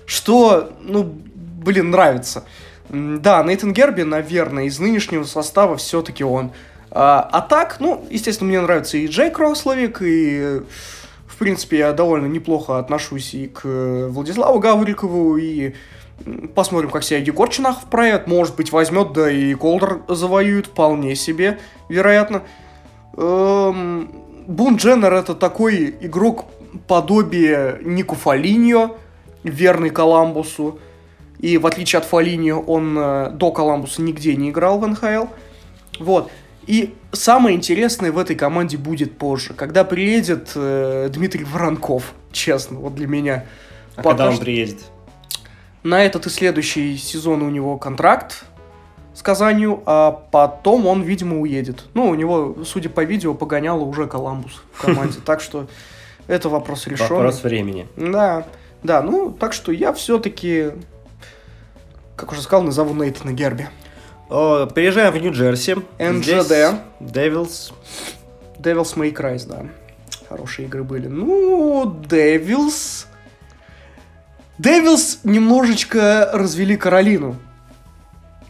что, 0.06 0.72
ну, 0.82 1.04
блин, 1.04 1.92
нравится. 1.92 2.44
Да, 2.90 3.44
Нейтан 3.44 3.74
Герби, 3.74 4.02
наверное, 4.02 4.66
из 4.66 4.80
нынешнего 4.80 5.24
состава 5.24 5.78
все-таки 5.78 6.24
он. 6.24 6.52
А, 6.92 7.28
а 7.32 7.42
так, 7.42 7.78
ну, 7.80 8.06
естественно, 8.10 8.50
мне 8.50 8.62
нравится 8.62 8.98
и 8.98 9.08
Джейк 9.08 9.38
Рословик, 9.38 10.02
и, 10.02 10.62
принципе, 11.40 11.80
я 11.80 11.94
довольно 11.94 12.28
неплохо 12.28 12.78
отношусь 12.78 13.34
и 13.34 13.48
к 13.48 13.62
э, 13.64 14.08
Владиславу 14.10 14.60
Гаврикову, 14.60 15.38
и 15.38 15.74
посмотрим, 16.54 16.90
как 16.90 17.04
себя 17.04 17.20
Егор 17.20 17.50
Чинахов. 17.50 17.86
Может 18.28 18.56
быть, 18.56 18.72
возьмет, 18.72 19.14
да 19.14 19.32
и 19.32 19.54
Колдер 19.54 20.02
завоюет, 20.08 20.68
вполне 20.68 21.16
себе, 21.16 21.60
вероятно. 21.88 22.44
Эм, 23.18 24.12
Бун 24.48 24.76
Дженнер 24.76 25.14
это 25.14 25.36
такой 25.36 25.96
игрок 26.02 26.46
подобие 26.88 27.80
Нику 27.84 28.16
Фолиньо, 28.16 28.98
верный 29.44 29.90
Коламбусу. 29.90 30.80
И 31.40 31.58
в 31.58 31.66
отличие 31.66 32.00
от 32.00 32.06
Фолиньо, 32.06 32.60
он 32.60 32.98
э, 32.98 33.30
до 33.32 33.52
Коламбуса 33.52 34.02
нигде 34.02 34.36
не 34.36 34.50
играл 34.50 34.80
в 34.80 34.88
НХЛ. 34.88 35.28
Вот. 36.00 36.32
И 36.70 36.94
самое 37.12 37.58
интересное 37.58 38.12
в 38.12 38.20
этой 38.20 38.36
команде 38.36 38.78
будет 38.78 39.18
позже, 39.18 39.56
когда 39.56 39.84
приедет 39.84 40.52
э, 40.54 41.10
Дмитрий 41.12 41.44
Воронков, 41.44 42.14
честно, 42.32 42.78
вот 42.78 42.94
для 42.94 43.08
меня. 43.08 43.46
А 43.96 44.04
Пока 44.04 44.10
когда 44.10 44.30
он 44.30 44.38
приедет? 44.38 44.78
На 45.82 46.06
этот 46.06 46.28
и 46.28 46.30
следующий 46.30 46.96
сезон 46.96 47.42
у 47.42 47.50
него 47.50 47.80
контракт 47.80 48.44
с 49.16 49.24
Казанью, 49.24 49.82
а 49.88 50.12
потом 50.12 50.86
он, 50.86 51.02
видимо, 51.02 51.40
уедет. 51.40 51.86
Ну, 51.96 52.08
у 52.08 52.14
него, 52.14 52.58
судя 52.66 52.90
по 52.90 53.04
видео, 53.04 53.34
погоняло 53.34 53.84
уже 53.84 54.06
Коламбус 54.06 54.62
в 54.72 54.82
команде, 54.86 55.18
так 55.26 55.42
что 55.42 55.66
это 56.28 56.50
вопрос 56.50 56.86
решен. 56.86 57.08
Вопрос 57.08 57.42
времени. 57.42 57.88
Да, 57.98 58.46
да, 58.84 59.02
ну, 59.02 59.32
так 59.32 59.54
что 59.54 59.72
я 59.72 59.92
все-таки, 59.92 60.74
как 62.16 62.32
уже 62.32 62.44
сказал, 62.44 62.62
назову 62.62 62.94
Нейтана 62.94 63.34
Герби. 63.34 63.70
О, 64.30 64.68
Переезжаем 64.68 65.12
в 65.12 65.18
Нью-Джерси. 65.18 65.78
НЖД. 65.98 66.82
Девилс. 67.00 67.74
Devils 68.60 68.96
May 68.96 69.12
Cry, 69.12 69.42
да. 69.48 69.66
Хорошие 70.28 70.68
игры 70.68 70.84
были. 70.84 71.08
Ну, 71.08 71.86
Devils... 72.08 73.06
Devils 74.60 75.20
немножечко 75.24 76.30
развели 76.34 76.76
Каролину. 76.76 77.38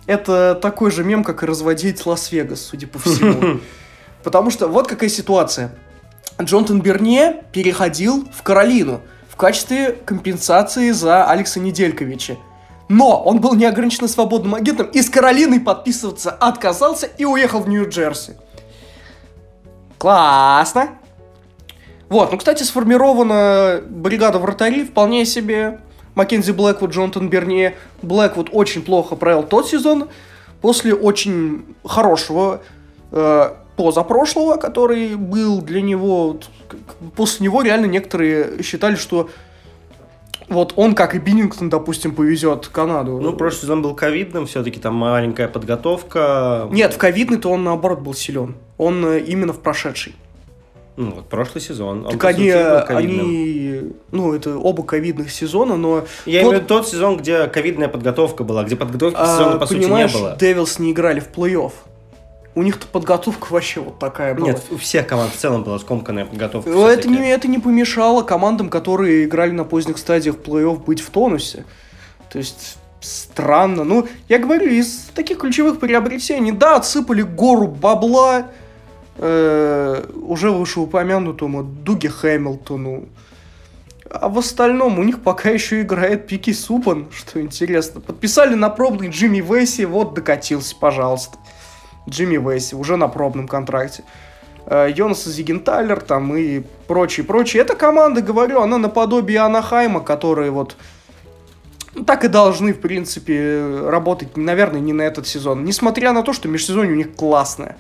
Это 0.06 0.56
такой 0.60 0.92
же 0.92 1.04
мем, 1.04 1.24
как 1.24 1.44
и 1.44 1.46
разводить 1.46 2.06
Лас-Вегас, 2.06 2.62
судя 2.62 2.88
по 2.88 2.98
всему. 3.00 3.60
Потому 4.24 4.50
что 4.50 4.68
вот 4.68 4.88
какая 4.88 5.10
ситуация. 5.10 5.72
Джонатан 6.42 6.82
Бернье 6.82 7.44
переходил 7.54 8.28
в 8.34 8.42
Каролину 8.44 9.02
в 9.30 9.36
качестве 9.36 9.92
компенсации 9.92 10.92
за 10.92 11.26
Алекса 11.26 11.60
Недельковича. 11.60 12.38
Но 12.90 13.22
он 13.24 13.40
был 13.40 13.54
неограниченно 13.54 14.08
свободным 14.08 14.56
агентом 14.56 14.88
и 14.88 15.02
с 15.02 15.10
Каролиной 15.10 15.60
подписываться 15.60 16.32
отказался 16.32 17.06
и 17.06 17.24
уехал 17.24 17.62
в 17.62 17.70
Нью-Джерси. 17.70 18.34
Классно. 20.00 20.90
Вот, 22.10 22.32
ну, 22.32 22.38
кстати, 22.40 22.64
сформирована 22.64 23.82
бригада 23.88 24.40
вратарей 24.40 24.86
вполне 24.86 25.26
себе. 25.26 25.82
Маккензи 26.16 26.52
Блэквуд, 26.52 26.92
Джонатан 26.92 27.30
Берне. 27.30 27.76
Блэквуд 28.02 28.50
очень 28.52 28.82
плохо 28.82 29.16
провел 29.16 29.44
тот 29.44 29.70
сезон. 29.70 30.10
После 30.62 30.96
очень 30.96 31.76
хорошего 31.86 32.62
э, 33.12 33.52
позапрошлого, 33.78 34.56
который 34.58 35.16
был 35.16 35.62
для 35.62 35.82
него... 35.82 36.40
После 37.16 37.44
него 37.44 37.62
реально 37.62 37.86
некоторые 37.86 38.64
считали, 38.64 38.96
что 38.96 39.30
вот 40.50 40.74
он, 40.76 40.96
как 40.96 41.16
и 41.16 41.20
Биннингтон, 41.20 41.70
допустим, 41.70 42.14
повезет 42.14 42.68
Канаду. 42.68 43.20
Ну, 43.22 43.34
прошлый 43.34 43.62
сезон 43.62 43.82
был 43.82 43.96
ковидным, 43.96 44.46
все-таки 44.46 44.80
там 44.80 44.96
маленькая 44.96 45.48
подготовка. 45.48 46.68
Нет, 46.72 46.94
в 46.94 46.98
ковидный-то 46.98 47.50
он, 47.50 47.64
наоборот, 47.64 48.00
был 48.00 48.14
силен. 48.14 48.56
Он 48.78 49.06
э, 49.06 49.20
именно 49.20 49.54
в 49.54 49.60
прошедший. 49.60 50.16
Ну, 50.98 51.12
вот 51.12 51.30
прошлый 51.30 51.62
сезон. 51.62 52.06
Он, 52.06 52.12
Так 52.12 52.26
они, 52.26 52.50
э, 52.50 52.80
они, 52.90 53.94
ну, 54.12 54.34
это 54.34 54.58
оба 54.58 54.84
ковидных 54.84 55.32
сезона, 55.32 55.78
но... 55.78 56.04
Я 56.26 56.42
тот- 56.42 56.50
имею 56.50 56.50
в 56.50 56.54
виду 56.56 56.68
тот 56.68 56.88
сезон, 56.90 57.16
где 57.16 57.48
ковидная 57.48 57.88
подготовка 57.88 58.44
была, 58.44 58.66
где 58.66 58.76
подготовки 58.76 59.18
а, 59.18 59.38
сезону, 59.38 59.60
по 59.60 59.66
сути, 59.66 59.86
не 59.86 60.08
было. 60.08 60.36
Девилс 60.38 60.78
не 60.78 60.92
играли 60.92 61.22
в 61.22 61.30
плей-офф. 61.32 61.72
У 62.60 62.62
них-то 62.62 62.88
подготовка 62.88 63.54
вообще 63.54 63.80
вот 63.80 64.00
такая 64.00 64.36
была. 64.36 64.48
Нет, 64.48 64.62
у 64.70 64.76
всех 64.76 65.08
команд 65.08 65.34
в 65.34 65.38
целом 65.38 65.64
была 65.64 65.80
скомканная 65.80 66.26
подготовка. 66.26 66.70
Но 66.70 66.90
это 66.90 67.08
не, 67.08 67.26
это 67.30 67.48
не 67.48 67.58
помешало 67.58 68.22
командам, 68.22 68.70
которые 68.70 69.24
играли 69.24 69.52
на 69.52 69.64
поздних 69.64 69.98
стадиях 69.98 70.36
плей-офф, 70.36 70.84
быть 70.84 71.00
в 71.00 71.10
тонусе. 71.10 71.64
То 72.30 72.38
есть, 72.38 72.76
странно. 73.00 73.86
Ну, 73.86 74.10
я 74.28 74.40
говорю, 74.40 74.70
из 74.70 75.10
таких 75.16 75.38
ключевых 75.38 75.80
приобретений, 75.80 76.52
да, 76.52 76.76
отсыпали 76.76 77.22
гору 77.22 77.70
бабла, 77.70 78.48
э, 79.16 80.04
уже 80.22 80.52
вышеупомянутому 80.52 81.64
Дуге 81.64 82.10
Хэмилтону. 82.10 83.08
А 84.12 84.28
в 84.28 84.38
остальном 84.38 85.00
у 85.00 85.04
них 85.04 85.22
пока 85.22 85.50
еще 85.50 85.80
играет 85.80 86.28
Пики 86.28 86.52
Супан, 86.52 87.08
что 87.16 87.40
интересно. 87.40 88.02
Подписали 88.02 88.56
на 88.56 88.70
пробный 88.70 89.08
Джимми 89.08 89.40
Вейси, 89.40 89.84
вот 89.84 90.14
докатился, 90.14 90.76
пожалуйста. 90.78 91.38
Джимми 92.10 92.38
Вейси 92.38 92.76
уже 92.76 92.96
на 92.98 93.08
пробном 93.08 93.48
контракте. 93.48 94.04
Э, 94.66 94.92
Йонас 94.94 95.26
Зигенталер 95.26 96.00
там 96.02 96.36
и 96.36 96.62
прочее, 96.88 97.26
прочее. 97.26 97.64
Эта 97.64 97.76
команда, 97.76 98.22
говорю, 98.22 98.62
она 98.62 98.78
наподобие 98.78 99.40
Анахайма, 99.40 100.02
которые 100.02 100.52
вот 100.52 100.76
так 102.06 102.24
и 102.24 102.28
должны, 102.28 102.74
в 102.74 102.80
принципе, 102.80 103.82
работать, 103.86 104.38
наверное, 104.38 104.80
не 104.80 104.94
на 104.94 105.02
этот 105.02 105.28
сезон. 105.28 105.66
Несмотря 105.66 106.14
на 106.14 106.22
то, 106.22 106.34
что 106.34 106.48
межсезонье 106.48 106.94
у 106.94 106.98
них 106.98 107.16
классное. 107.16 107.78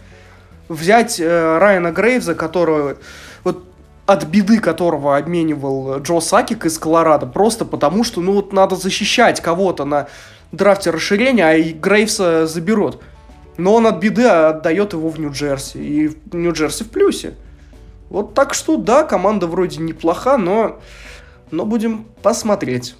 Взять 0.67 1.19
э, 1.19 1.57
Райана 1.57 1.91
Грейвза, 1.91 2.35
которого 2.35 2.97
вот 3.43 3.63
от 4.05 4.23
беды 4.25 4.59
которого 4.59 5.17
обменивал 5.17 5.99
Джо 5.99 6.19
Сакик 6.19 6.65
из 6.65 6.79
Колорадо, 6.79 7.27
просто 7.27 7.63
потому 7.63 8.03
что, 8.03 8.21
ну, 8.21 8.33
вот 8.33 8.53
надо 8.53 8.75
защищать 8.75 9.39
кого-то 9.39 9.85
на 9.85 10.07
драфте 10.51 10.89
расширения, 10.89 11.45
а 11.45 11.53
и 11.53 11.73
Грейвса 11.73 12.47
заберут. 12.47 13.01
Но 13.59 13.75
он 13.75 13.87
от 13.87 13.99
беды 13.99 14.25
отдает 14.25 14.93
его 14.93 15.09
в 15.09 15.19
Нью-Джерси. 15.19 15.77
И 15.77 16.17
Нью-Джерси 16.31 16.83
в 16.83 16.89
плюсе. 16.89 17.35
Вот 18.09 18.33
так 18.33 18.53
что, 18.53 18.77
да, 18.77 19.03
команда 19.03 19.47
вроде 19.47 19.81
неплоха, 19.81 20.37
но, 20.37 20.79
но 21.51 21.65
будем 21.65 22.05
посмотреть. 22.23 22.95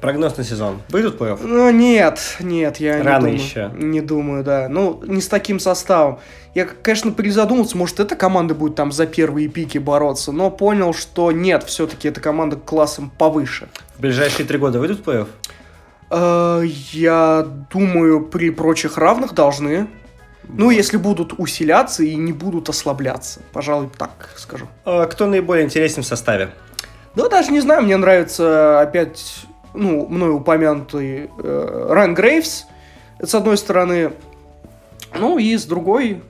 Прогноз 0.00 0.36
на 0.36 0.44
сезон. 0.44 0.82
Выйдут 0.90 1.18
плей-офф? 1.18 1.38
Ну, 1.42 1.70
нет, 1.70 2.36
нет, 2.40 2.76
я 2.76 3.02
Рано 3.02 3.26
не 3.28 3.32
думаю. 3.32 3.34
еще. 3.34 3.70
Не 3.74 4.00
думаю, 4.02 4.44
да. 4.44 4.68
Ну, 4.68 5.00
не 5.06 5.22
с 5.22 5.28
таким 5.28 5.58
составом. 5.58 6.18
Я, 6.54 6.66
конечно, 6.66 7.10
призадумался, 7.10 7.78
может, 7.78 8.00
эта 8.00 8.14
команда 8.14 8.54
будет 8.54 8.74
там 8.74 8.92
за 8.92 9.06
первые 9.06 9.48
пики 9.48 9.78
бороться, 9.78 10.30
но 10.30 10.50
понял, 10.50 10.92
что 10.92 11.32
нет, 11.32 11.64
все-таки 11.64 12.08
эта 12.08 12.20
команда 12.20 12.56
классом 12.56 13.10
повыше. 13.16 13.68
В 13.96 14.00
ближайшие 14.00 14.46
три 14.46 14.58
года 14.58 14.78
выйдут 14.78 15.06
плей-офф? 15.06 15.28
Э, 16.10 16.62
Я 16.92 17.46
думаю, 17.72 18.24
при 18.24 18.50
прочих 18.50 18.98
равных 18.98 19.34
должны. 19.34 19.86
Ну, 20.48 20.70
если 20.70 20.98
будут 20.98 21.34
усиляться 21.38 22.02
и 22.04 22.14
не 22.16 22.32
будут 22.32 22.68
ослабляться. 22.68 23.40
Пожалуй, 23.52 23.88
так 23.96 24.30
скажу. 24.36 24.66
А 24.84 25.06
Кто 25.06 25.26
наиболее 25.26 25.64
интересен 25.64 26.02
в 26.02 26.06
составе? 26.06 26.50
Да, 27.14 27.28
даже 27.28 27.50
не 27.50 27.60
знаю, 27.60 27.82
мне 27.82 27.96
нравится 27.96 28.80
опять, 28.80 29.46
ну, 29.72 30.06
мною 30.08 30.36
упомянутый 30.36 31.30
э, 31.38 31.86
Райан 31.90 32.14
Грейвс, 32.14 32.66
это 33.18 33.26
с 33.28 33.34
одной 33.36 33.56
стороны, 33.56 34.12
ну, 35.16 35.38
и 35.38 35.56
с 35.56 35.64
другой, 35.64 36.20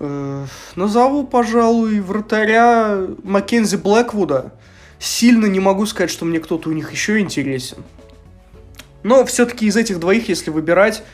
э, 0.00 0.44
назову, 0.76 1.24
пожалуй, 1.24 2.00
вратаря 2.00 3.06
Маккензи 3.22 3.76
Блэквуда. 3.76 4.52
Сильно 4.98 5.46
не 5.46 5.60
могу 5.60 5.86
сказать, 5.86 6.10
что 6.10 6.26
мне 6.26 6.40
кто-то 6.40 6.68
у 6.68 6.72
них 6.72 6.92
еще 6.92 7.18
интересен. 7.18 7.78
Но 9.04 9.24
все-таки 9.26 9.66
из 9.66 9.76
этих 9.76 10.00
двоих, 10.00 10.28
если 10.28 10.50
выбирать, 10.50 11.04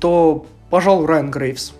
то, 0.00 0.46
пожалуй, 0.70 1.06
Райан 1.06 1.30
Грейвс. 1.30 1.74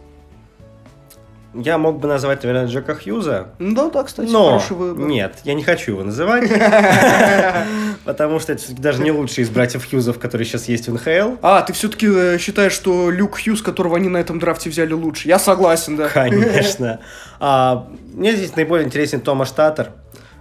Я 1.54 1.78
мог 1.78 2.00
бы 2.00 2.08
назвать, 2.08 2.42
наверное, 2.42 2.68
Джека 2.68 2.96
Хьюза. 2.96 3.48
Да, 3.60 3.88
да, 3.88 4.02
кстати, 4.02 4.28
Но 4.28 4.58
хороший 4.58 4.76
выбор. 4.76 5.06
нет, 5.06 5.36
я 5.44 5.54
не 5.54 5.62
хочу 5.62 5.92
его 5.92 6.02
называть, 6.02 6.50
потому 8.04 8.40
что 8.40 8.52
это 8.52 8.62
даже 8.76 9.00
не 9.00 9.12
лучший 9.12 9.44
из 9.44 9.50
братьев 9.50 9.88
Хьюзов, 9.88 10.18
который 10.18 10.44
сейчас 10.44 10.68
есть 10.68 10.88
в 10.88 10.94
НХЛ. 10.94 11.36
А, 11.42 11.62
ты 11.62 11.72
все-таки 11.72 12.38
считаешь, 12.38 12.72
что 12.72 13.08
Люк 13.08 13.40
Хьюз, 13.40 13.62
которого 13.62 13.96
они 13.96 14.08
на 14.08 14.18
этом 14.18 14.40
драфте 14.40 14.68
взяли, 14.68 14.92
лучше? 14.94 15.28
Я 15.28 15.38
согласен, 15.38 15.96
да. 15.96 16.08
Конечно. 16.08 17.00
А, 17.40 17.88
мне 18.14 18.34
здесь 18.36 18.56
наиболее 18.56 18.86
интересен 18.86 19.20
Томаш 19.20 19.50
Татер, 19.50 19.90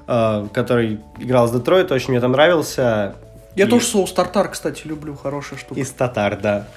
а, 0.08 0.48
который 0.54 1.00
играл 1.20 1.48
с 1.48 1.52
Детройт, 1.52 1.92
очень 1.92 2.12
мне 2.12 2.22
там 2.22 2.32
нравился. 2.32 3.16
Я 3.56 3.66
И- 3.66 3.70
тоже 3.70 3.86
соус 3.86 4.12
тартар, 4.14 4.50
кстати, 4.50 4.82
люблю, 4.86 5.16
хорошая 5.16 5.60
штука. 5.60 5.80
Из 5.80 5.90
Татар, 5.92 6.38
да. 6.40 6.68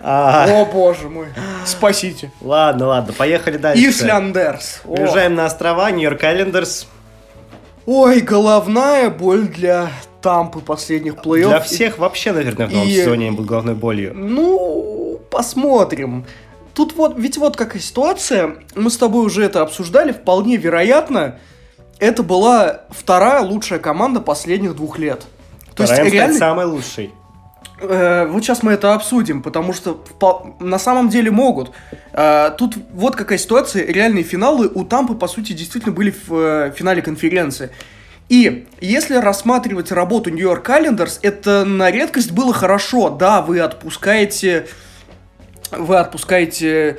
А, 0.00 0.46
О, 0.48 0.64
боже 0.64 1.08
мой. 1.08 1.26
Спасите. 1.66 2.30
ладно, 2.40 2.86
ладно, 2.86 3.12
поехали 3.12 3.56
дальше. 3.56 3.88
Исляндерс. 3.88 4.82
Уезжаем 4.84 5.34
на 5.34 5.46
острова, 5.46 5.90
Нью-Йорк 5.90 6.22
Айлендерс. 6.22 6.86
Ой, 7.86 8.20
головная 8.20 9.10
боль 9.10 9.48
для 9.48 9.90
Тампы 10.20 10.60
последних 10.60 11.14
плей-офф. 11.14 11.48
Для 11.48 11.60
всех 11.60 11.98
вообще, 11.98 12.32
наверное, 12.32 12.66
в 12.66 12.72
новом 12.72 12.88
и- 12.88 12.92
сезоне 12.92 13.32
был 13.32 13.44
головной 13.44 13.74
болью. 13.74 14.12
Ну, 14.14 15.20
посмотрим. 15.30 16.26
Тут 16.74 16.94
вот, 16.96 17.14
ведь 17.16 17.36
вот 17.38 17.56
какая 17.56 17.80
ситуация, 17.80 18.56
мы 18.76 18.90
с 18.90 18.96
тобой 18.96 19.24
уже 19.24 19.44
это 19.44 19.62
обсуждали, 19.62 20.12
вполне 20.12 20.56
вероятно, 20.56 21.38
это 21.98 22.22
была 22.22 22.82
вторая 22.90 23.42
лучшая 23.42 23.78
команда 23.80 24.20
последних 24.20 24.76
двух 24.76 24.98
лет. 24.98 25.24
То 25.78 25.84
есть 25.84 26.12
реально, 26.12 26.34
стать 26.34 26.38
самой 26.38 26.66
лучшей. 26.66 27.14
Э, 27.80 28.26
вот 28.26 28.42
сейчас 28.42 28.62
мы 28.62 28.72
это 28.72 28.94
обсудим, 28.94 29.42
потому 29.42 29.72
что 29.72 30.04
на 30.58 30.78
самом 30.78 31.08
деле 31.08 31.30
могут. 31.30 31.70
Э, 32.12 32.50
тут 32.56 32.74
вот 32.92 33.16
какая 33.16 33.38
ситуация. 33.38 33.86
Реальные 33.86 34.24
финалы 34.24 34.68
у 34.68 34.84
Тампы, 34.84 35.14
по 35.14 35.28
сути, 35.28 35.52
действительно 35.52 35.94
были 35.94 36.10
в 36.26 36.34
э, 36.34 36.72
финале 36.76 37.02
конференции. 37.02 37.70
И 38.28 38.66
если 38.80 39.14
рассматривать 39.14 39.90
работу 39.90 40.30
Нью-Йорк 40.30 40.68
Айлендерс, 40.68 41.20
это 41.22 41.64
на 41.64 41.90
редкость 41.90 42.32
было 42.32 42.52
хорошо. 42.52 43.10
Да, 43.10 43.42
вы 43.42 43.60
отпускаете... 43.60 44.66
Вы 45.70 45.98
отпускаете 45.98 46.98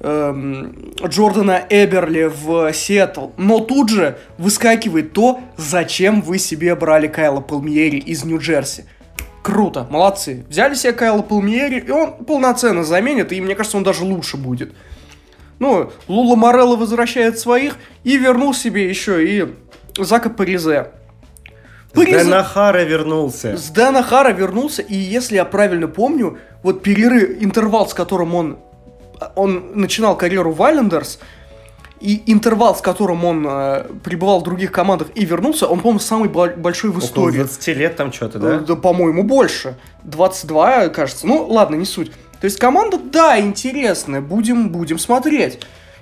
эм, 0.00 0.94
Джордана 1.06 1.62
Эберли 1.68 2.24
в 2.24 2.72
Сиэтл, 2.72 3.28
но 3.36 3.60
тут 3.60 3.88
же 3.90 4.18
выскакивает 4.38 5.12
то, 5.12 5.40
зачем 5.56 6.20
вы 6.22 6.38
себе 6.38 6.74
брали 6.74 7.06
Кайла 7.08 7.40
Палмиери 7.40 7.98
из 7.98 8.24
Нью-Джерси. 8.24 8.84
Круто, 9.42 9.86
молодцы. 9.90 10.44
Взяли 10.48 10.74
себе 10.74 10.92
Кайла 10.92 11.22
Палмиери, 11.22 11.78
и 11.80 11.90
он 11.90 12.12
полноценно 12.24 12.84
заменит, 12.84 13.32
и 13.32 13.40
мне 13.40 13.54
кажется, 13.54 13.76
он 13.78 13.82
даже 13.84 14.04
лучше 14.04 14.36
будет. 14.36 14.72
Ну, 15.58 15.90
Лула 16.06 16.36
Морелло 16.36 16.76
возвращает 16.76 17.38
своих, 17.38 17.76
и 18.04 18.16
вернул 18.16 18.54
себе 18.54 18.88
еще 18.88 19.26
и 19.26 19.54
Зака 19.98 20.30
Паризе. 20.30 20.88
Паризе- 21.94 22.18
Дэн 22.18 22.28
Нахара 22.30 22.82
вернулся. 22.84 23.56
с 23.56 23.70
Дэна 23.70 24.02
Хара 24.02 24.30
вернулся, 24.32 24.82
и 24.82 24.94
если 24.94 25.36
я 25.36 25.44
правильно 25.44 25.88
помню, 25.88 26.38
вот 26.62 26.82
перерыв, 26.82 27.42
интервал, 27.42 27.88
с 27.88 27.94
которым 27.94 28.34
он, 28.34 28.58
он 29.36 29.72
начинал 29.74 30.16
карьеру 30.16 30.52
в 30.52 30.62
Айлендерс, 30.62 31.18
и 32.00 32.22
интервал, 32.32 32.76
с 32.76 32.80
которым 32.80 33.24
он 33.24 33.44
э, 33.48 33.84
пребывал 34.04 34.38
в 34.38 34.44
других 34.44 34.70
командах 34.70 35.08
и 35.16 35.24
вернулся, 35.24 35.66
он, 35.66 35.80
по-моему, 35.80 35.98
самый 35.98 36.28
бо- 36.28 36.54
большой 36.56 36.90
в 36.90 36.98
Около 36.98 37.06
истории. 37.08 37.36
20 37.38 37.68
лет 37.76 37.96
там 37.96 38.12
что-то, 38.12 38.38
Э, 38.38 38.40
да? 38.40 38.58
Да, 38.60 38.76
по-моему, 38.76 39.24
больше. 39.24 39.76
22, 40.04 40.90
кажется. 40.90 41.26
Ну, 41.26 41.44
ладно, 41.48 41.74
не 41.74 41.84
суть. 41.84 42.12
То 42.40 42.44
есть 42.44 42.56
команда, 42.60 42.98
да, 42.98 43.40
интересная. 43.40 44.20
Будем, 44.20 44.68
будем 44.68 44.96
смотреть. 45.00 45.58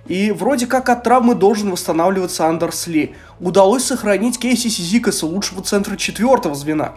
И 0.06 0.32
вроде 0.32 0.66
как 0.66 0.90
от 0.90 1.02
травмы 1.02 1.34
должен 1.34 1.70
восстанавливаться 1.70 2.46
Андерс 2.46 2.86
Ли. 2.88 3.14
Удалось 3.40 3.84
сохранить 3.84 4.38
Кейси 4.38 4.68
Сизикаса, 4.68 5.24
лучшего 5.24 5.62
центра 5.62 5.96
четвертого 5.96 6.54
звена. 6.54 6.92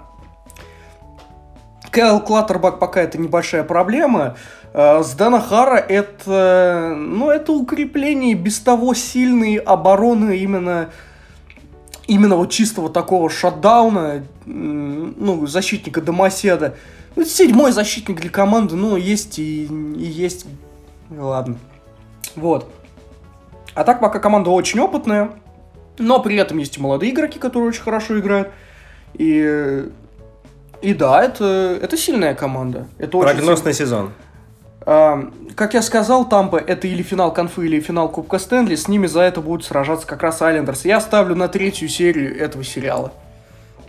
Кайл 1.91 2.19
Клаттербак 2.19 2.79
пока 2.79 3.01
это 3.01 3.17
небольшая 3.17 3.63
проблема. 3.63 4.35
Э, 4.73 5.01
С 5.03 5.13
Дэна 5.13 5.41
Хара 5.41 5.77
это, 5.77 6.95
ну, 6.97 7.29
это 7.29 7.51
укрепление 7.51 8.35
без 8.35 8.59
того 8.59 8.93
сильной 8.93 9.55
обороны 9.55 10.37
именно 10.37 10.89
именно 12.09 12.35
вот 12.35 12.49
чистого 12.49 12.89
такого 12.89 13.29
шатдауна, 13.29 14.23
ну, 14.45 15.45
защитника 15.45 16.01
Домоседа. 16.01 16.75
Ну, 17.15 17.23
седьмой 17.23 17.71
защитник 17.71 18.19
для 18.19 18.31
команды, 18.31 18.75
ну, 18.75 18.95
есть 18.95 19.37
и, 19.37 19.65
и 19.65 20.05
есть. 20.05 20.47
Ладно. 21.11 21.57
Вот. 22.35 22.71
А 23.75 23.83
так 23.83 23.99
пока 23.99 24.19
команда 24.19 24.49
очень 24.49 24.79
опытная, 24.79 25.29
но 25.99 26.19
при 26.19 26.35
этом 26.37 26.57
есть 26.57 26.77
и 26.77 26.81
молодые 26.81 27.11
игроки, 27.11 27.37
которые 27.37 27.69
очень 27.69 27.83
хорошо 27.83 28.19
играют. 28.19 28.49
И, 29.13 29.85
и 30.81 30.93
да, 30.93 31.23
это, 31.23 31.77
это 31.79 31.95
сильная 31.95 32.33
команда. 32.33 32.87
Это 32.97 33.17
очень 33.17 33.35
Прогноз 33.35 33.63
на 33.63 33.73
сезон. 33.73 34.11
Как 34.85 35.73
я 35.73 35.81
сказал, 35.81 36.27
Тампа 36.27 36.57
это 36.57 36.87
или 36.87 37.03
финал 37.03 37.33
конфы, 37.33 37.65
или 37.65 37.79
финал 37.79 38.09
Кубка 38.09 38.39
Стэнли. 38.39 38.75
С 38.75 38.87
ними 38.87 39.07
за 39.07 39.21
это 39.21 39.41
будут 39.41 39.65
сражаться 39.65 40.07
как 40.07 40.23
раз 40.23 40.41
Айлендерс. 40.41 40.85
Я 40.85 41.01
ставлю 41.01 41.35
на 41.35 41.47
третью 41.47 41.89
серию 41.89 42.39
этого 42.39 42.63
сериала. 42.63 43.11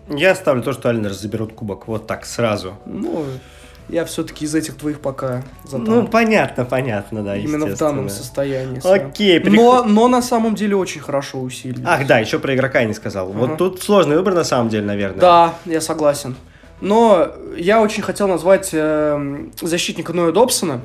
Я 0.08 0.34
ставлю 0.34 0.62
то, 0.62 0.72
что 0.72 0.88
Айлендерс 0.88 1.20
заберут 1.20 1.52
кубок. 1.52 1.86
Вот 1.86 2.06
так, 2.06 2.26
сразу. 2.26 2.74
Ну, 2.84 3.24
я 3.88 4.04
все-таки 4.04 4.44
из 4.44 4.54
этих 4.54 4.76
двоих 4.76 5.00
пока 5.00 5.42
за 5.64 5.78
Ну, 5.78 6.06
понятно, 6.06 6.64
понятно, 6.64 7.22
да, 7.22 7.36
Именно 7.36 7.66
в 7.66 7.76
данном 7.78 8.08
состоянии. 8.08 8.80
Окей, 8.84 9.38
но, 9.38 9.44
переход- 9.44 9.86
но 9.86 10.08
на 10.08 10.22
самом 10.22 10.54
деле 10.54 10.76
очень 10.76 11.00
хорошо 11.00 11.40
усилили. 11.40 11.84
Ах, 11.86 12.06
да, 12.06 12.18
еще 12.18 12.38
про 12.38 12.54
игрока 12.54 12.80
я 12.80 12.86
не 12.86 12.94
сказал. 12.94 13.30
Ага. 13.30 13.38
Вот 13.38 13.56
тут 13.58 13.82
сложный 13.82 14.16
выбор, 14.16 14.34
на 14.34 14.44
самом 14.44 14.68
деле, 14.68 14.84
наверное. 14.86 15.20
Да, 15.20 15.54
я 15.64 15.80
согласен. 15.80 16.36
Но 16.81 17.28
я 17.57 17.82
очень 17.82 18.02
хотел 18.02 18.27
назвать 18.28 18.70
эм, 18.73 19.52
защитника 19.61 20.12
Ноя 20.12 20.32
Добсона. 20.32 20.81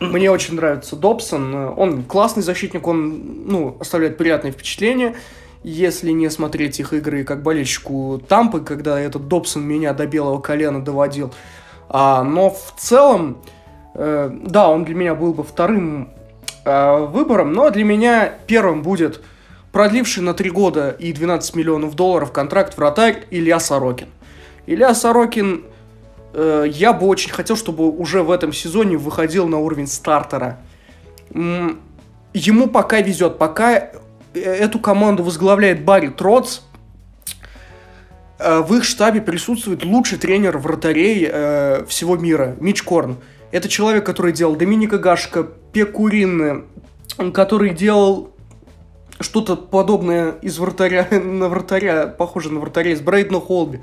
Мне 0.00 0.30
очень 0.30 0.54
нравится 0.54 0.96
Добсон. 0.96 1.54
Он 1.76 2.04
классный 2.04 2.42
защитник, 2.42 2.86
он 2.86 3.44
ну, 3.44 3.76
оставляет 3.80 4.16
приятное 4.16 4.50
впечатление. 4.50 5.14
Если 5.62 6.10
не 6.12 6.30
смотреть 6.30 6.80
их 6.80 6.94
игры 6.94 7.22
как 7.22 7.42
болельщику 7.42 8.22
Тампы, 8.26 8.60
когда 8.60 8.98
этот 8.98 9.28
Добсон 9.28 9.62
меня 9.62 9.92
до 9.92 10.06
белого 10.06 10.40
колена 10.40 10.82
доводил. 10.82 11.34
А, 11.90 12.22
но 12.22 12.48
в 12.48 12.72
целом, 12.78 13.42
э, 13.94 14.30
да, 14.32 14.70
он 14.70 14.84
для 14.84 14.94
меня 14.94 15.14
был 15.14 15.34
бы 15.34 15.44
вторым 15.44 16.08
э, 16.64 17.06
выбором, 17.06 17.52
но 17.52 17.68
для 17.68 17.84
меня 17.84 18.32
первым 18.46 18.80
будет 18.80 19.20
продливший 19.70 20.22
на 20.22 20.32
три 20.32 20.48
года 20.48 20.96
и 20.98 21.12
12 21.12 21.54
миллионов 21.56 21.94
долларов 21.94 22.32
контракт 22.32 22.78
вратарь 22.78 23.26
Илья 23.30 23.60
Сорокин. 23.60 24.08
Илья 24.70 24.94
Сорокин, 24.94 25.64
э, 26.32 26.66
я 26.70 26.92
бы 26.92 27.08
очень 27.08 27.32
хотел, 27.32 27.56
чтобы 27.56 27.90
уже 27.90 28.22
в 28.22 28.30
этом 28.30 28.52
сезоне 28.52 28.96
выходил 28.96 29.48
на 29.48 29.58
уровень 29.58 29.88
стартера. 29.88 30.60
Ему 31.32 32.68
пока 32.68 33.00
везет, 33.00 33.36
пока 33.36 33.76
э, 33.76 33.90
эту 34.40 34.78
команду 34.78 35.24
возглавляет 35.24 35.84
Барри 35.84 36.06
Троц, 36.06 36.60
э, 38.38 38.60
в 38.60 38.72
их 38.76 38.84
штабе 38.84 39.20
присутствует 39.20 39.84
лучший 39.84 40.18
тренер 40.18 40.58
вратарей 40.58 41.28
э, 41.28 41.84
всего 41.88 42.16
мира, 42.16 42.54
Мич 42.60 42.84
Корн. 42.84 43.16
Это 43.50 43.68
человек, 43.68 44.06
который 44.06 44.32
делал 44.32 44.54
Доминика 44.54 44.98
Гашка, 44.98 45.48
Пекурин, 45.72 46.66
который 47.34 47.70
делал 47.70 48.30
что-то 49.18 49.56
подобное 49.56 50.36
из 50.42 50.58
вратаря 50.58 51.08
на 51.10 51.48
вратаря, 51.48 52.06
похоже 52.06 52.52
на 52.52 52.60
вратаря 52.60 52.92
из 52.92 53.00
Брейдна 53.00 53.40
Холби. 53.40 53.80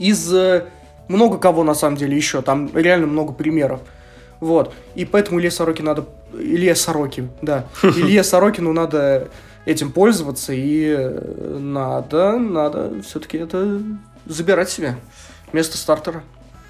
Из 0.00 0.32
э, 0.32 0.64
много 1.08 1.36
кого 1.36 1.62
на 1.62 1.74
самом 1.74 1.96
деле 1.96 2.16
еще, 2.16 2.40
там 2.40 2.70
реально 2.74 3.06
много 3.06 3.34
примеров. 3.34 3.80
Вот. 4.40 4.74
И 4.94 5.04
поэтому 5.04 5.38
Илье 5.38 5.50
Сорокин 5.50 5.84
надо... 5.84 6.06
Илье 6.32 6.74
Сорокин, 6.74 7.30
да. 7.42 7.66
Илье 7.82 8.24
Сорокину 8.24 8.72
надо 8.72 9.28
этим 9.66 9.92
пользоваться, 9.92 10.54
и 10.54 10.86
э, 10.88 11.58
надо, 11.60 12.38
надо 12.38 13.02
все-таки 13.02 13.36
это 13.36 13.82
забирать 14.24 14.70
себе. 14.70 14.96
Место 15.52 15.76
стартера. 15.76 16.22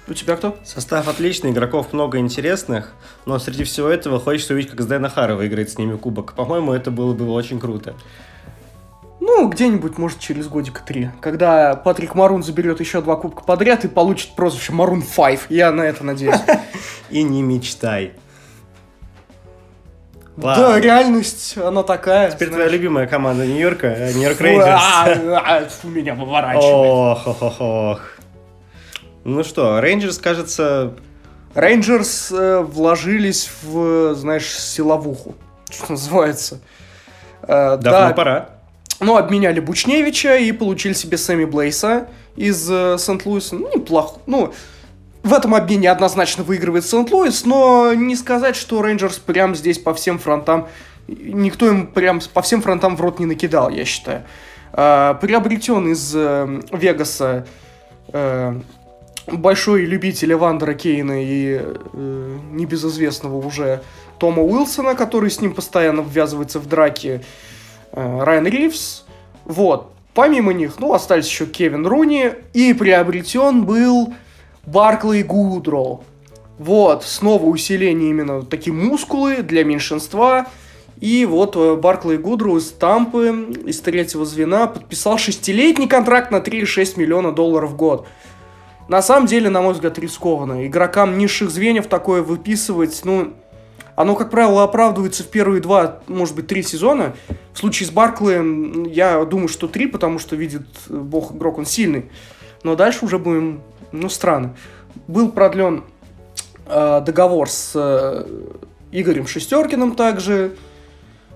У 0.09 0.13
тебя 0.13 0.35
кто? 0.35 0.57
Состав 0.65 1.07
отличный, 1.07 1.51
игроков 1.51 1.93
много 1.93 2.17
интересных, 2.17 2.91
но 3.25 3.39
среди 3.39 3.63
всего 3.63 3.87
этого 3.87 4.19
хочется 4.19 4.53
увидеть, 4.53 4.71
как 4.71 4.81
Сдайна 4.81 5.09
Хара 5.09 5.35
выиграет 5.35 5.69
с 5.69 5.77
ними 5.77 5.95
кубок. 5.95 6.33
По-моему, 6.33 6.73
это 6.73 6.91
было 6.91 7.13
бы 7.13 7.31
очень 7.31 7.61
круто. 7.61 7.95
Ну, 9.21 9.47
где-нибудь, 9.47 9.99
может, 9.99 10.17
через 10.17 10.47
годика 10.47 10.81
три. 10.83 11.11
Когда 11.21 11.75
Патрик 11.75 12.15
Марун 12.15 12.41
заберет 12.41 12.79
еще 12.79 13.01
два 13.01 13.15
кубка 13.15 13.43
подряд 13.43 13.85
и 13.85 13.87
получит 13.87 14.31
прозвище 14.35 14.73
Марун 14.73 15.03
5. 15.03 15.41
Я 15.49 15.71
на 15.71 15.83
это 15.83 16.03
надеюсь. 16.03 16.39
И 17.11 17.21
не 17.21 17.43
мечтай. 17.43 18.13
Да, 20.37 20.79
реальность, 20.79 21.55
она 21.55 21.83
такая. 21.83 22.31
Теперь 22.31 22.49
твоя 22.49 22.67
любимая 22.67 23.05
команда 23.05 23.45
Нью-Йорка, 23.45 23.87
э, 23.87 24.13
Нью-Йорк 24.13 24.41
Рейнджерс. 24.41 24.81
А, 24.81 25.67
меня 25.83 26.15
выворачивает. 26.15 26.65
Ох, 26.65 27.27
ох, 27.27 27.41
ох, 27.43 27.61
ох. 27.61 28.01
Ну 29.23 29.43
что, 29.43 29.79
Рейнджерс, 29.81 30.17
кажется... 30.17 30.93
Рейнджерс 31.53 32.31
э, 32.31 32.59
вложились 32.61 33.51
в, 33.61 34.15
знаешь, 34.15 34.49
силовуху, 34.57 35.35
что 35.69 35.91
называется. 35.91 36.59
Э, 37.43 37.77
Давно 37.77 38.07
да, 38.07 38.13
пора. 38.13 38.60
Ну, 39.01 39.17
обменяли 39.17 39.59
Бучневича 39.59 40.37
и 40.37 40.51
получили 40.51 40.93
себе 40.93 41.17
Сэмми 41.17 41.45
Блейса 41.45 42.07
из 42.35 42.69
э, 42.69 42.97
Сент-Луиса. 42.99 43.55
Ну, 43.55 43.67
неплохо. 43.75 44.19
Ну, 44.27 44.53
в 45.23 45.33
этом 45.33 45.55
обмене 45.55 45.89
однозначно 45.89 46.43
выигрывает 46.43 46.85
Сент-Луис, 46.85 47.43
но 47.45 47.93
не 47.95 48.15
сказать, 48.15 48.55
что 48.55 48.81
Рейнджерс 48.81 49.17
прям 49.17 49.55
здесь 49.55 49.79
по 49.79 49.93
всем 49.93 50.19
фронтам... 50.19 50.67
Никто 51.07 51.67
им 51.67 51.87
прям 51.87 52.21
по 52.33 52.43
всем 52.43 52.61
фронтам 52.61 52.95
в 52.95 53.01
рот 53.01 53.19
не 53.19 53.25
накидал, 53.25 53.69
я 53.69 53.85
считаю. 53.85 54.23
Э, 54.73 55.15
приобретен 55.19 55.91
из 55.91 56.13
э, 56.15 56.61
Вегаса 56.71 57.47
э, 58.13 58.53
большой 59.27 59.85
любитель 59.85 60.33
Эвандера 60.33 60.75
Кейна 60.75 61.23
и 61.23 61.59
э, 61.59 62.37
небезызвестного 62.51 63.35
уже 63.37 63.81
Тома 64.19 64.43
Уилсона, 64.43 64.93
который 64.93 65.31
с 65.31 65.41
ним 65.41 65.55
постоянно 65.55 66.01
ввязывается 66.01 66.59
в 66.59 66.67
драки, 66.67 67.23
Райан 67.93 68.47
Ривз. 68.47 69.05
Вот. 69.45 69.91
Помимо 70.13 70.51
них, 70.51 70.79
ну, 70.79 70.93
остались 70.93 71.27
еще 71.27 71.45
Кевин 71.45 71.85
Руни, 71.85 72.31
и 72.53 72.73
приобретен 72.73 73.63
был 73.63 74.13
Барклey 74.65 75.23
Гудроу. 75.23 76.03
Вот, 76.57 77.03
снова 77.03 77.45
усиление 77.45 78.09
именно 78.09 78.43
такие 78.43 78.73
мускулы 78.73 79.37
для 79.37 79.63
меньшинства. 79.63 80.47
И 80.99 81.25
вот 81.25 81.55
э, 81.55 81.75
Барклey 81.81 82.17
Гудроу 82.17 82.57
из 82.57 82.69
Тампы, 82.69 83.55
из 83.65 83.79
третьего 83.79 84.25
звена, 84.25 84.67
подписал 84.67 85.17
шестилетний 85.17 85.87
контракт 85.87 86.29
на 86.29 86.35
3,6 86.35 86.99
миллиона 86.99 87.31
долларов 87.31 87.71
в 87.71 87.75
год. 87.75 88.05
На 88.87 89.01
самом 89.01 89.25
деле, 89.25 89.49
на 89.49 89.61
мой 89.61 89.73
взгляд, 89.73 89.97
рискованно. 89.97 90.67
Игрокам 90.67 91.17
низших 91.17 91.49
звеньев 91.49 91.87
такое 91.87 92.21
выписывать, 92.21 93.01
ну, 93.05 93.33
оно, 94.01 94.15
как 94.15 94.29
правило, 94.29 94.63
оправдывается 94.63 95.23
в 95.23 95.27
первые 95.27 95.61
два, 95.61 95.99
может 96.07 96.35
быть, 96.35 96.47
три 96.47 96.63
сезона. 96.63 97.15
В 97.53 97.59
случае 97.59 97.87
с 97.87 97.91
Барклеем, 97.91 98.83
я 98.83 99.23
думаю, 99.25 99.47
что 99.47 99.67
три, 99.67 99.87
потому 99.87 100.19
что 100.19 100.35
видит 100.35 100.67
бог 100.89 101.33
игрок, 101.33 101.57
он 101.57 101.65
сильный. 101.65 102.09
Но 102.63 102.75
дальше 102.75 103.05
уже 103.05 103.17
будем, 103.19 103.61
ну, 103.91 104.09
странно. 104.09 104.55
Был 105.07 105.31
продлен 105.31 105.83
э, 106.67 107.01
договор 107.05 107.49
с 107.49 107.71
э, 107.75 108.25
Игорем 108.91 109.27
Шестеркиным 109.27 109.95
также. 109.95 110.55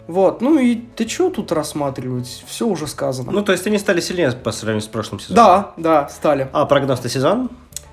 Вот, 0.07 0.41
ну 0.41 0.59
и 0.59 0.75
ты 0.75 1.07
что 1.07 1.31
тут 1.31 1.51
рассматривать? 1.51 2.43
Все 2.47 2.67
уже 2.67 2.85
сказано. 2.85 3.31
Ну, 3.31 3.41
то 3.41 3.51
есть 3.51 3.65
они 3.65 3.79
стали 3.79 4.01
сильнее 4.01 4.31
по 4.31 4.51
сравнению 4.51 4.83
с 4.83 4.87
прошлым 4.87 5.19
сезоном? 5.19 5.35
Да, 5.35 5.73
да, 5.77 6.09
стали. 6.09 6.47
А 6.53 6.65
прогноз 6.65 7.03
на 7.03 7.09
сезон? 7.09 7.49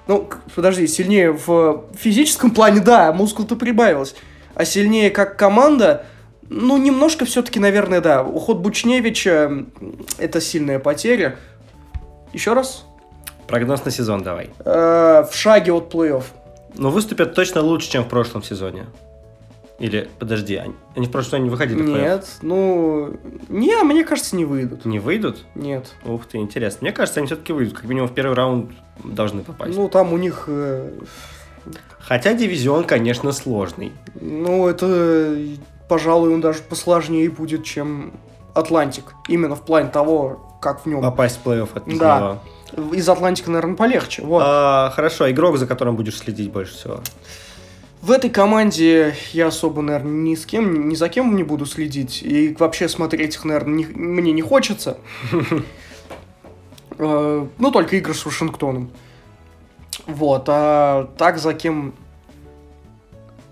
Ну, 0.07 0.29
подожди, 0.55 0.87
сильнее 0.87 1.33
в 1.33 1.85
физическом 1.97 2.51
плане, 2.51 2.81
да, 2.81 3.13
мускул-то 3.13 3.57
прибавилось. 3.57 4.15
А 4.55 4.65
сильнее 4.65 5.11
как 5.11 5.37
команда, 5.37 6.05
ну, 6.49 6.77
немножко 6.77 7.25
все-таки, 7.25 7.59
наверное, 7.59 8.01
да. 8.01 8.23
Уход 8.23 8.59
Бучневича– 8.59 9.67
это 10.19 10.41
сильная 10.41 10.79
потеря. 10.79 11.37
Еще 12.33 12.53
раз? 12.53 12.85
Прогноз 13.47 13.85
на 13.85 13.91
сезон 13.91 14.23
давай. 14.23 14.51
Э, 14.65 15.25
в 15.31 15.35
шаге 15.35 15.73
от 15.73 15.93
плей-офф. 15.93 16.25
Ну, 16.75 16.91
выступят 16.91 17.35
точно 17.35 17.61
лучше, 17.61 17.91
чем 17.91 18.05
в 18.05 18.09
прошлом 18.09 18.43
сезоне. 18.43 18.87
Или, 19.79 20.09
подожди, 20.19 20.55
они, 20.57 20.75
они 20.95 21.07
в 21.07 21.11
прошлом 21.11 21.43
не 21.43 21.51
выходили 21.51 21.83
Нет, 21.83 22.25
ну... 22.41 23.17
Не, 23.49 23.83
мне 23.83 24.05
кажется, 24.05 24.37
не 24.37 24.45
выйдут. 24.45 24.85
Не 24.85 25.01
выйдут? 25.01 25.45
Нет. 25.57 25.93
Ух 26.05 26.27
ты, 26.27 26.39
интересно. 26.39 26.79
Мне 26.83 26.93
кажется, 26.93 27.19
они 27.19 27.27
все-таки 27.27 27.53
выйдут. 27.53 27.75
Как 27.75 27.85
минимум 27.87 28.09
в 28.09 28.15
первый 28.15 28.35
раунд 28.35 28.71
должны 29.03 29.43
попасть. 29.43 29.77
Ну, 29.77 29.89
там 29.89 30.13
у 30.13 30.19
них... 30.19 30.45
Э... 30.47 30.93
Хотя 31.99 32.35
дивизион, 32.35 32.85
конечно, 32.85 33.33
сложный. 33.33 33.93
Ну, 34.21 34.69
это, 34.69 35.37
пожалуй, 35.89 36.35
он 36.35 36.41
даже 36.41 36.61
посложнее 36.61 37.31
будет, 37.31 37.65
чем 37.65 38.13
Атлантик. 38.55 39.15
Именно 39.29 39.57
в 39.57 39.63
плане 39.63 39.89
того, 39.89 40.59
как 40.61 40.85
в 40.85 40.87
нем... 40.87 41.01
Попасть 41.01 41.41
в 41.43 41.47
плей-офф 41.47 41.69
от 41.75 41.99
Да. 41.99 42.39
Из 42.93 43.09
Атлантика, 43.09 43.51
наверное, 43.51 43.77
полегче. 43.77 44.23
Вот. 44.23 44.43
А, 44.45 44.91
хорошо, 44.95 45.31
игрок, 45.31 45.59
за 45.59 45.67
которым 45.67 45.97
будешь 45.97 46.19
следить 46.19 46.51
больше 46.51 46.75
всего? 46.75 47.01
В 48.01 48.11
этой 48.11 48.31
команде 48.31 49.15
я 49.33 49.47
особо, 49.47 49.81
наверное, 49.81 50.13
ни 50.13 50.35
с 50.35 50.45
кем, 50.45 50.89
ни 50.89 50.97
за 50.97 51.09
кем 51.09 51.37
не 51.37 51.45
буду 51.45 51.67
следить. 51.67 52.23
И 52.23 52.57
вообще 52.59 52.89
смотреть 52.89 53.37
их, 53.37 53.45
наверное, 53.45 53.75
не, 53.75 53.85
мне 53.87 54.33
не 54.33 54.43
хочется. 54.43 54.99
Э, 56.99 57.47
ну, 57.59 57.71
только 57.71 57.97
игры 57.97 58.13
с 58.13 58.25
Вашингтоном. 58.27 58.91
Вот, 60.07 60.45
а 60.49 61.09
так 61.17 61.39
за 61.39 61.55
кем... 61.55 61.95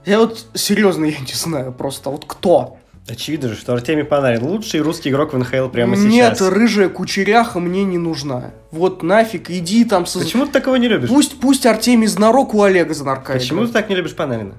Я 0.05 0.19
вот 0.19 0.47
серьезно, 0.55 1.05
я 1.05 1.19
не 1.19 1.35
знаю 1.35 1.73
просто, 1.73 2.11
вот 2.11 2.25
кто? 2.27 2.79
Очевидно 3.09 3.49
же, 3.49 3.57
что 3.57 3.73
Артемий 3.73 4.05
Панарин 4.05 4.45
лучший 4.45 4.81
русский 4.81 5.11
игрок 5.11 5.33
в 5.33 5.39
НХЛ 5.39 5.69
прямо 5.69 5.97
Нет, 5.97 6.37
сейчас. 6.37 6.41
Нет, 6.41 6.53
рыжая 6.53 6.89
кучеряха 6.89 7.59
мне 7.59 7.85
не 7.85 7.99
нужна. 7.99 8.53
Вот 8.71 9.03
нафиг, 9.03 9.51
иди 9.51 9.85
там... 9.85 10.07
Со... 10.07 10.21
Почему 10.21 10.47
ты 10.47 10.53
такого 10.53 10.77
не 10.77 10.87
любишь? 10.87 11.09
Пусть, 11.09 11.41
пусть 11.41 11.67
Артемий 11.67 12.07
Знарок 12.07 12.55
у 12.55 12.63
Олега 12.63 12.95
Знарка 12.95 13.33
Почему 13.33 13.61
играет. 13.61 13.73
ты 13.73 13.79
так 13.81 13.91
не 13.91 13.97
любишь 13.97 14.15
Панарина? 14.15 14.55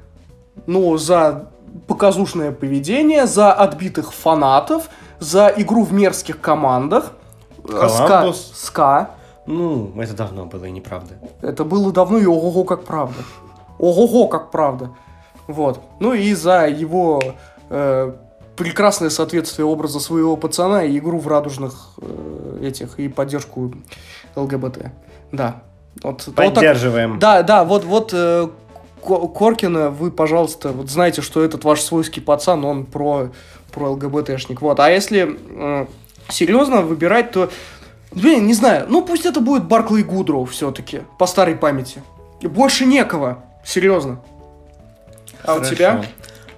Ну, 0.67 0.97
за 0.97 1.49
показушное 1.87 2.51
поведение, 2.51 3.25
за 3.25 3.53
отбитых 3.53 4.13
фанатов, 4.13 4.89
за 5.19 5.53
игру 5.55 5.83
в 5.83 5.93
мерзких 5.93 6.41
командах. 6.41 7.13
Коламбус. 7.65 8.51
Ска. 8.53 8.55
Ска. 8.55 9.09
Ну, 9.45 9.91
это 9.97 10.13
давно 10.13 10.45
было 10.45 10.65
и 10.65 10.71
неправда. 10.71 11.15
Это 11.41 11.63
было 11.63 11.91
давно 11.91 12.17
и 12.17 12.25
ого-го 12.25 12.63
как 12.63 12.83
правда. 12.83 13.23
Ого-го 13.79 14.27
как 14.27 14.51
правда. 14.51 14.91
Вот. 15.47 15.81
Ну 15.99 16.13
и 16.13 16.33
за 16.33 16.67
его 16.67 17.21
э, 17.69 18.13
прекрасное 18.55 19.09
соответствие 19.09 19.65
образа 19.65 19.99
своего 19.99 20.37
пацана 20.37 20.83
и 20.83 20.97
игру 20.97 21.17
в 21.17 21.27
радужных 21.27 21.93
э, 21.99 22.59
этих 22.61 22.99
и 22.99 23.07
поддержку 23.07 23.73
ЛГБТ. 24.35 24.91
Да. 25.31 25.63
Вот, 26.03 26.29
Поддерживаем. 26.35 27.13
Вот 27.13 27.19
так, 27.19 27.45
да, 27.45 27.59
да, 27.59 27.63
вот, 27.65 27.83
вот 27.83 28.11
э, 28.13 28.47
Коркина, 29.01 29.89
вы, 29.89 30.11
пожалуйста, 30.11 30.69
вот 30.69 30.89
знаете, 30.89 31.21
что 31.21 31.43
этот 31.43 31.63
ваш 31.63 31.81
свойский 31.81 32.21
пацан, 32.21 32.63
он 32.63 32.85
про, 32.85 33.31
про 33.71 33.91
ЛГБТшник. 33.91 34.61
Вот. 34.61 34.79
А 34.79 34.89
если 34.89 35.37
э, 35.49 35.85
серьезно 36.29 36.81
выбирать, 36.81 37.31
то, 37.31 37.49
блин, 38.11 38.47
не 38.47 38.53
знаю, 38.53 38.85
ну 38.89 39.03
пусть 39.03 39.25
это 39.25 39.39
будет 39.39 39.63
Барклey 39.63 40.03
Гудроу 40.03 40.45
все-таки, 40.45 41.01
по 41.17 41.25
старой 41.27 41.55
памяти. 41.55 42.01
Больше 42.41 42.85
некого, 42.85 43.43
серьезно. 43.63 44.19
А 45.43 45.53
Хорошо. 45.53 45.71
у 45.71 45.75
тебя? 45.75 46.05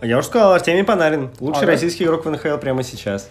Я 0.01 0.17
уже 0.17 0.27
сказал, 0.27 0.53
Артемий 0.53 0.83
Панарин. 0.83 1.29
Лучший 1.39 1.63
А, 1.63 1.65
да? 1.65 1.71
российский 1.71 2.03
игрок 2.03 2.25
в 2.25 2.29
НХЛ 2.29 2.57
прямо 2.57 2.83
сейчас. 2.83 3.29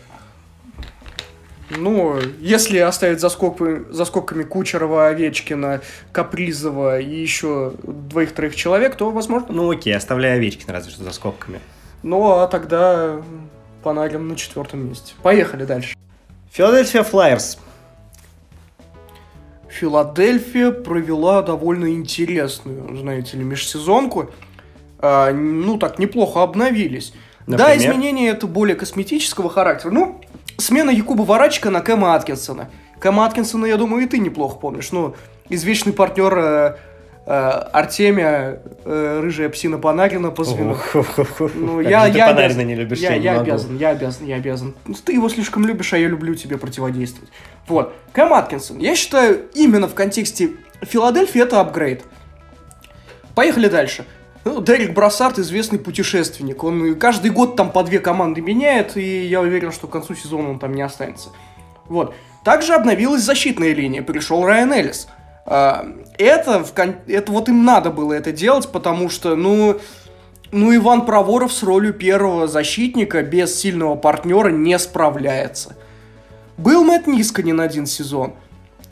Ну, 1.71 2.19
если 2.39 2.79
оставить 2.79 3.21
за, 3.21 3.31
скобками, 3.31 3.91
за 3.91 4.05
скобками 4.05 4.43
Кучерова, 4.43 5.09
Овечкина, 5.09 5.81
Капризова 6.13 7.01
и 7.01 7.15
еще 7.15 7.73
двоих-троих 7.83 8.55
человек, 8.55 8.95
то 8.97 9.11
возможно. 9.11 9.49
Ну 9.51 9.71
окей, 9.71 9.97
оставляя 9.97 10.37
Овечкина 10.37 10.73
разве 10.75 10.93
что 10.93 11.03
за 11.05 11.13
скобками. 11.13 11.61
Ну, 12.03 12.31
а 12.33 12.47
тогда 12.47 13.23
Панарин 13.83 14.29
на 14.29 14.37
четвертом 14.37 14.87
месте. 14.89 15.15
Поехали 15.23 15.65
дальше. 15.65 15.97
Филадельфия 16.51 17.03
Флайерс. 17.05 17.59
Филадельфия 19.73 20.71
провела 20.71 21.43
довольно 21.43 21.95
интересную, 21.95 22.95
знаете 22.97 23.39
ли, 23.39 23.45
межсезонку. 23.45 24.31
А, 24.99 25.33
ну, 25.33 25.79
так, 25.79 25.99
неплохо 25.99 26.43
обновились. 26.43 27.15
Да, 27.47 27.69
Например? 27.69 27.79
изменения 27.79 28.29
это 28.29 28.47
более 28.47 28.77
косметического 28.77 29.49
характера. 29.49 29.91
Ну, 29.91 30.21
смена 30.59 30.91
Якуба 30.91 31.23
Варачика 31.23 31.71
на 31.71 31.81
Кэма 31.81 32.15
Аткинсона. 32.15 32.71
Кэма 33.01 33.25
Аткинсона, 33.27 33.65
я 33.65 33.77
думаю, 33.79 34.05
и 34.05 34.07
ты 34.07 34.19
неплохо 34.19 34.59
помнишь. 34.59 34.93
Ну, 34.93 35.15
извечный 35.49 35.93
партнер 35.93 36.39
э, 36.39 36.77
Артемия, 37.25 38.61
э, 38.85 39.21
рыжая 39.23 39.49
псина 39.49 39.79
Панарина 39.79 40.31
по 40.31 40.43
звену. 40.43 40.77
Ну, 41.55 41.81
я, 41.81 42.07
я 42.07 42.27
Панарина 42.27 42.47
обязан, 42.47 42.67
не 42.67 42.75
любишь, 42.75 42.99
я, 42.99 43.15
я 43.15 43.41
обязан, 43.41 43.77
я 43.77 43.91
обязан, 43.91 44.27
я 44.27 44.37
обязан. 44.37 44.75
Ну, 44.87 44.95
Ты 44.95 45.13
его 45.13 45.29
слишком 45.29 45.65
любишь, 45.65 45.93
а 45.93 45.99
я 45.99 46.09
люблю 46.09 46.35
тебе 46.35 46.59
противодействовать. 46.59 47.31
Вот. 47.69 47.95
Кэм 48.13 48.33
Аткинсон. 48.33 48.79
Я 48.79 48.97
считаю, 48.97 49.43
именно 49.55 49.87
в 49.87 49.95
контексте 49.95 50.51
Филадельфии 50.83 51.41
это 51.41 51.61
апгрейд. 51.61 52.03
Поехали 53.37 53.69
дальше. 53.69 54.05
Ну, 54.45 54.61
Дерек 54.61 54.93
Брассард 54.93 55.39
известный 55.39 55.79
путешественник. 55.79 56.65
Он 56.65 56.97
каждый 56.97 57.31
год 57.31 57.55
там 57.55 57.71
по 57.71 57.85
две 57.85 58.01
команды 58.01 58.41
меняет, 58.41 58.97
и 58.97 59.27
я 59.27 59.41
уверен, 59.41 59.71
что 59.71 59.87
к 59.87 59.91
концу 59.91 60.17
сезона 60.17 60.51
он 60.51 60.59
там 60.59 60.75
не 60.75 60.83
останется. 60.83 61.31
Вот. 61.87 62.15
Также 62.45 62.75
обновилась 62.75 63.23
защитная 63.23 63.73
линия. 63.73 64.03
Пришел 64.03 64.45
Райан 64.45 64.73
Эллис. 64.73 65.07
А, 65.45 65.87
Это, 66.19 66.65
это 67.07 67.33
вот 67.33 67.49
им 67.49 67.65
надо 67.65 67.91
было 67.91 68.13
это 68.13 68.33
делать, 68.33 68.71
потому 68.71 69.09
что, 69.11 69.35
ну, 69.35 69.81
ну, 70.51 70.75
Иван 70.75 71.07
Проворов 71.07 71.53
с 71.53 71.63
ролью 71.63 71.95
первого 71.95 72.47
защитника 72.47 73.23
без 73.23 73.59
сильного 73.59 73.97
партнера 73.97 74.51
не 74.51 74.79
справляется. 74.79 75.77
Был 76.59 76.85
Мэтт 76.85 77.07
Нисканин 77.07 77.61
один 77.61 77.87
сезон. 77.87 78.35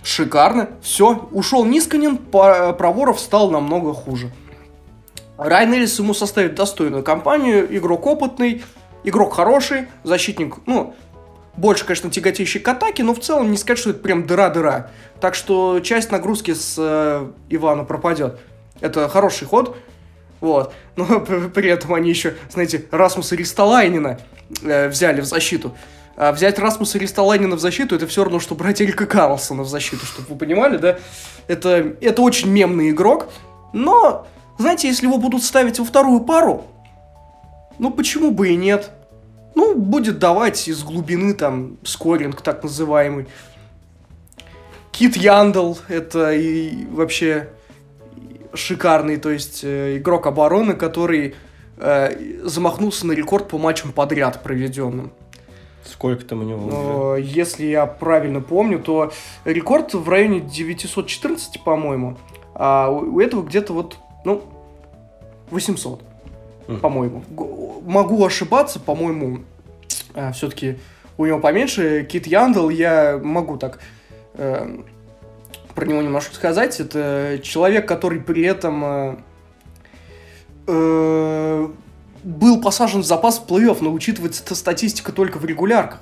Шикарно. 0.02 0.70
Все, 0.80 1.28
ушел 1.30 1.64
Нисканин, 1.64 2.16
Проворов 2.16 3.20
стал 3.20 3.50
намного 3.50 3.92
хуже. 3.92 4.30
Райан 5.36 5.72
Эллис 5.72 5.98
ему 5.98 6.14
составит 6.14 6.54
достойную 6.54 7.02
компанию, 7.02 7.66
игрок 7.76 8.06
опытный, 8.06 8.62
игрок 9.04 9.34
хороший, 9.34 9.88
защитник, 10.02 10.56
ну, 10.66 10.94
больше, 11.56 11.84
конечно, 11.84 12.10
тяготеющий 12.10 12.60
к 12.60 12.68
атаке, 12.68 13.02
но 13.02 13.14
в 13.14 13.20
целом 13.20 13.50
не 13.50 13.56
сказать, 13.56 13.78
что 13.78 13.90
это 13.90 14.00
прям 14.00 14.26
дыра-дыра. 14.26 14.90
Так 15.20 15.34
что 15.34 15.80
часть 15.80 16.10
нагрузки 16.10 16.54
с 16.54 16.76
э, 16.78 17.30
Ивана 17.48 17.84
пропадет. 17.84 18.38
Это 18.80 19.08
хороший 19.08 19.46
ход. 19.46 19.76
Вот. 20.40 20.72
Но 20.96 21.20
при 21.20 21.68
этом 21.68 21.94
они 21.94 22.08
еще, 22.08 22.34
знаете, 22.50 22.86
Расмуса 22.90 23.36
Ристолайнина 23.36 24.18
э, 24.62 24.88
взяли 24.88 25.20
в 25.20 25.26
защиту. 25.26 25.74
А 26.16 26.32
взять 26.32 26.58
Расмуса 26.58 26.98
Ристолайнина 26.98 27.56
в 27.56 27.60
защиту, 27.60 27.96
это 27.96 28.06
все 28.06 28.24
равно, 28.24 28.40
что 28.40 28.54
брать 28.54 28.82
Эрика 28.82 29.06
Карлсона 29.06 29.62
в 29.62 29.68
защиту, 29.68 30.04
чтобы 30.04 30.28
вы 30.28 30.36
понимали, 30.36 30.76
да? 30.76 30.98
Это, 31.46 31.94
это 32.00 32.22
очень 32.22 32.50
мемный 32.50 32.90
игрок, 32.90 33.28
но, 33.72 34.26
знаете, 34.58 34.88
если 34.88 35.06
его 35.06 35.16
будут 35.18 35.42
ставить 35.42 35.78
во 35.78 35.84
вторую 35.84 36.20
пару, 36.20 36.66
ну 37.78 37.90
почему 37.90 38.32
бы 38.32 38.50
и 38.50 38.56
нет? 38.56 38.90
Ну, 39.60 39.74
будет 39.74 40.18
давать 40.18 40.68
из 40.68 40.82
глубины 40.82 41.34
там 41.34 41.76
скоринг 41.84 42.40
так 42.40 42.62
называемый. 42.62 43.26
Кит 44.90 45.18
Яндл, 45.18 45.74
это 45.86 46.32
и 46.32 46.86
вообще 46.86 47.50
шикарный, 48.54 49.18
то 49.18 49.28
есть 49.28 49.60
э, 49.62 49.98
игрок 49.98 50.26
обороны, 50.26 50.72
который 50.72 51.34
э, 51.76 52.40
замахнулся 52.42 53.06
на 53.06 53.12
рекорд 53.12 53.48
по 53.48 53.58
матчам 53.58 53.92
подряд 53.92 54.42
проведенным. 54.42 55.12
Сколько 55.84 56.24
там 56.24 56.40
у 56.40 56.44
него 56.44 57.16
уже? 57.16 57.22
Если 57.22 57.66
я 57.66 57.84
правильно 57.84 58.40
помню, 58.40 58.78
то 58.78 59.12
рекорд 59.44 59.92
в 59.92 60.08
районе 60.08 60.40
914, 60.40 61.62
по-моему, 61.62 62.16
а 62.54 62.88
у 62.88 63.20
этого 63.20 63.42
где-то 63.42 63.74
вот, 63.74 63.98
ну, 64.24 64.42
800, 65.50 66.00
Мгм. 66.66 66.80
по-моему. 66.80 67.24
Могу 67.84 68.24
ошибаться, 68.24 68.78
по-моему, 68.80 69.40
все-таки 70.32 70.76
у 71.20 71.26
него 71.26 71.38
поменьше. 71.38 72.06
Кит 72.10 72.26
Яндл, 72.26 72.70
я 72.70 73.20
могу 73.22 73.58
так 73.58 73.78
э, 74.34 74.78
про 75.74 75.86
него 75.86 76.00
немножко 76.00 76.34
сказать. 76.34 76.80
Это 76.80 77.38
человек, 77.42 77.86
который 77.86 78.20
при 78.20 78.42
этом 78.42 78.84
э, 78.84 79.16
э, 80.66 81.68
был 82.24 82.60
посажен 82.62 83.02
в 83.02 83.06
запас 83.06 83.38
в 83.38 83.50
плей-офф, 83.50 83.78
но 83.80 83.92
учитывается 83.92 84.42
эта 84.42 84.54
статистика 84.54 85.12
только 85.12 85.38
в 85.38 85.44
регулярках. 85.44 86.00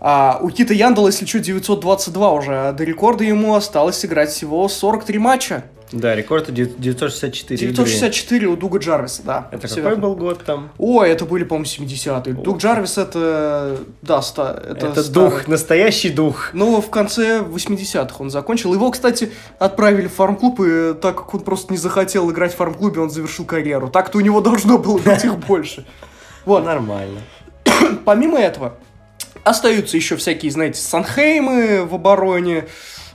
А 0.00 0.38
у 0.42 0.50
Кита 0.50 0.74
Яндала, 0.74 1.06
если 1.06 1.24
что, 1.26 1.38
922 1.38 2.32
уже, 2.32 2.68
а 2.68 2.72
до 2.72 2.84
рекорда 2.84 3.24
ему 3.24 3.54
осталось 3.54 3.96
сыграть 3.96 4.30
всего 4.30 4.68
43 4.68 5.18
матча. 5.18 5.64
Да, 5.92 6.14
рекорд 6.16 6.52
964 6.52 7.60
игры. 7.60 7.74
964 7.74 8.46
у 8.46 8.56
Дуга 8.56 8.78
Джарвиса, 8.78 9.22
да. 9.24 9.48
Это 9.52 9.66
Всё 9.66 9.82
какой 9.82 9.96
был 9.98 10.16
год 10.16 10.42
там? 10.44 10.70
Ой, 10.78 11.10
это 11.10 11.26
были, 11.26 11.44
по-моему, 11.44 11.66
70-е. 11.66 12.32
Дуг 12.34 12.58
Джарвис 12.58 12.96
это... 12.98 13.78
Да, 14.00 14.22
ста... 14.22 14.52
это, 14.52 14.86
Это, 14.86 15.02
старый. 15.02 15.30
дух, 15.30 15.48
настоящий 15.48 16.08
дух. 16.10 16.50
Ну, 16.54 16.80
в 16.80 16.88
конце 16.88 17.40
80-х 17.40 18.16
он 18.18 18.30
закончил. 18.30 18.72
Его, 18.72 18.90
кстати, 18.90 19.30
отправили 19.58 20.06
в 20.08 20.14
фарм-клуб, 20.14 20.60
и 20.60 20.94
так 20.94 21.16
как 21.16 21.34
он 21.34 21.40
просто 21.40 21.72
не 21.72 21.78
захотел 21.78 22.30
играть 22.30 22.54
в 22.54 22.56
фарм-клубе, 22.56 23.00
он 23.00 23.10
завершил 23.10 23.44
карьеру. 23.44 23.88
Так-то 23.88 24.18
у 24.18 24.20
него 24.22 24.40
должно 24.40 24.78
было 24.78 24.98
быть 24.98 25.24
их 25.24 25.36
больше. 25.38 25.84
Вот. 26.44 26.64
Нормально. 26.64 27.20
Помимо 28.04 28.36
этого, 28.38 28.74
остаются 29.44 29.96
еще 29.96 30.16
всякие, 30.16 30.50
знаете, 30.50 30.80
Санхеймы 30.80 31.84
в 31.84 31.94
обороне. 31.94 32.66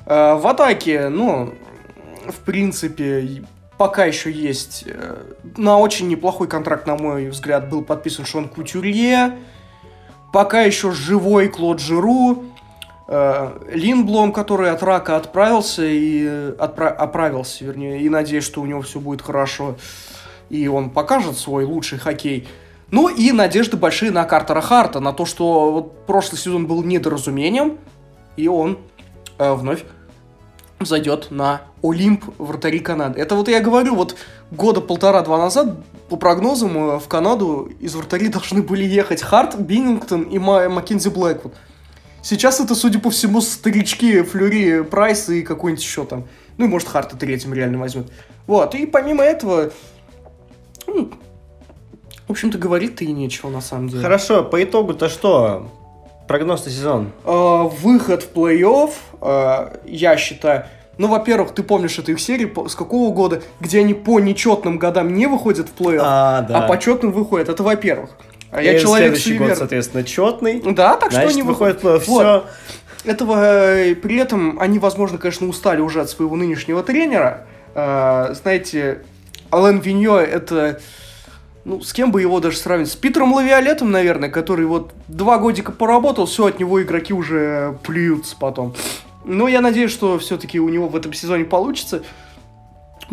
Э, 0.06 0.36
В 0.36 0.48
атаке, 0.48 1.10
ну, 1.10 1.54
в 2.32 2.38
принципе, 2.38 3.44
пока 3.78 4.06
еще 4.06 4.32
есть 4.32 4.84
э, 4.88 5.16
на 5.58 5.78
очень 5.78 6.08
неплохой 6.08 6.48
контракт, 6.48 6.88
на 6.88 6.96
мой 6.96 7.30
взгляд, 7.30 7.70
был 7.70 7.84
подписан 7.84 8.26
Шон 8.26 8.50
Кутюрье. 8.50 9.38
Пока 10.34 10.62
еще 10.62 10.92
живой 10.92 11.48
Клод 11.48 11.80
Жиру. 11.80 12.46
э, 13.08 13.60
Линблом, 13.72 14.34
который 14.34 14.72
от 14.72 14.84
рака 14.84 15.16
отправился 15.16 15.86
и 15.86 16.26
э, 16.28 16.56
отпра- 16.60 16.94
оправился, 16.94 17.64
вернее, 17.66 18.02
и 18.02 18.10
надеюсь, 18.10 18.44
что 18.44 18.62
у 18.62 18.66
него 18.66 18.82
все 18.82 19.00
будет 19.00 19.22
хорошо, 19.22 19.78
и 20.50 20.68
он 20.68 20.90
покажет 20.90 21.38
свой 21.38 21.64
лучший 21.66 22.00
хоккей. 22.00 22.48
Ну 22.92 23.10
и 23.10 23.32
надежды 23.32 23.78
большие 23.78 24.12
на 24.12 24.24
Картера 24.24 24.62
Харта, 24.62 25.00
на 25.00 25.14
то, 25.14 25.26
что 25.26 25.72
вот 25.72 26.06
прошлый 26.06 26.40
сезон 26.40 26.68
был 26.68 26.84
недоразумением, 26.84 27.78
и 28.38 28.48
он 28.48 28.78
э, 29.38 29.54
вновь 29.54 29.84
зайдет 30.80 31.32
на 31.32 31.62
Олимп 31.82 32.26
вратари 32.38 32.80
Канады. 32.80 33.20
Это 33.20 33.36
вот 33.36 33.48
я 33.48 33.60
говорю, 33.60 33.96
вот 33.96 34.16
года 34.52 34.82
полтора-два 34.82 35.38
назад, 35.38 35.78
по 36.10 36.18
прогнозам, 36.18 36.78
э, 36.78 37.00
в 37.00 37.08
Канаду 37.08 37.72
из 37.80 37.96
вратарей 37.96 38.28
должны 38.30 38.62
были 38.62 38.84
ехать 38.84 39.22
Харт, 39.22 39.60
Биннингтон 39.60 40.24
и 40.24 40.38
Ма- 40.40 40.70
Маккензи 40.70 41.10
Блэквуд. 41.10 41.54
Сейчас 42.22 42.60
это, 42.60 42.76
судя 42.76 43.00
по 43.00 43.10
всему, 43.10 43.42
старички 43.42 44.22
Флюри, 44.22 44.82
Прайс 44.84 45.30
и 45.30 45.44
какой-нибудь 45.44 45.84
еще 45.84 46.06
там. 46.06 46.26
Ну 46.58 46.66
и 46.66 46.68
может 46.68 46.88
Харта 46.88 47.16
третьим 47.16 47.54
реально 47.54 47.78
возьмет. 47.80 48.12
Вот, 48.48 48.76
и 48.76 48.86
помимо 48.86 49.24
этого, 49.24 49.72
ну, 50.88 51.12
в 52.28 52.32
общем-то, 52.32 52.58
говорить-то 52.58 53.06
и 53.06 53.12
нечего 53.12 53.50
на 53.50 53.62
самом 53.62 53.90
деле. 53.90 54.02
Хорошо, 54.02 54.44
по 54.44 54.62
итогу-то 54.62 55.10
что? 55.10 55.70
Прогноз 56.28 56.66
на 56.66 56.72
сезон. 56.72 57.12
Э, 57.26 57.64
выход 57.82 58.24
в 58.24 58.34
плей-офф, 58.34 58.92
э, 59.22 59.78
я 59.86 60.18
считаю, 60.18 60.66
ну, 60.98 61.08
во-первых, 61.08 61.52
ты 61.54 61.64
помнишь 61.64 61.98
эту 62.00 62.12
их 62.12 62.20
серию 62.20 62.68
с 62.68 62.76
какого 62.76 63.14
года, 63.14 63.42
где 63.60 63.80
они 63.80 63.94
по 63.94 64.20
нечетным 64.20 64.78
годам 64.78 65.14
не 65.14 65.28
выходят 65.28 65.70
в 65.70 65.82
плей-офф, 65.82 66.02
А, 66.04 66.42
да. 66.42 66.66
а 66.66 66.68
по 66.68 66.78
четным 66.78 67.12
выходят. 67.12 67.50
Это 67.50 67.64
во-первых. 67.64 68.10
А 68.52 68.62
я 68.62 68.80
человек 68.80 69.10
следующий 69.16 69.32
год, 69.32 69.38
суеверный. 69.38 69.56
соответственно, 69.58 70.04
четный. 70.04 70.62
Да, 70.74 70.96
так 70.96 71.12
что 71.12 71.22
Значит, 71.22 71.32
они 71.32 71.44
выходит 71.44 71.84
выходят. 71.84 72.04
все. 72.04 72.12
Вот. 72.14 72.46
Этого 73.06 73.36
э, 73.76 73.96
при 73.96 74.18
этом 74.18 74.60
они, 74.60 74.80
возможно, 74.80 75.18
конечно, 75.18 75.48
устали 75.48 75.80
уже 75.82 76.02
от 76.02 76.10
своего 76.10 76.36
нынешнего 76.36 76.84
тренера. 76.84 77.46
Э, 77.76 78.34
знаете, 78.34 79.00
Ален 79.54 79.80
Виньо 79.80 80.18
это... 80.20 80.80
Ну, 81.68 81.82
с 81.82 81.92
кем 81.92 82.14
бы 82.14 82.22
его 82.22 82.40
даже 82.40 82.56
сравнить? 82.56 82.90
С 82.90 82.96
Питером 82.96 83.34
Лавиолетом, 83.34 83.92
наверное, 83.92 84.30
который 84.30 84.66
вот 84.66 84.94
два 85.10 85.38
годика 85.38 85.74
поработал, 85.74 86.26
все, 86.26 86.46
от 86.46 86.60
него 86.62 86.82
игроки 86.82 87.14
уже 87.14 87.78
плюются 87.84 88.38
потом. 88.40 88.74
Но 89.26 89.50
я 89.50 89.60
надеюсь, 89.60 89.92
что 89.92 90.18
все-таки 90.18 90.62
у 90.62 90.70
него 90.70 90.88
в 90.88 90.96
этом 90.96 91.12
сезоне 91.12 91.44
получится. 91.44 92.04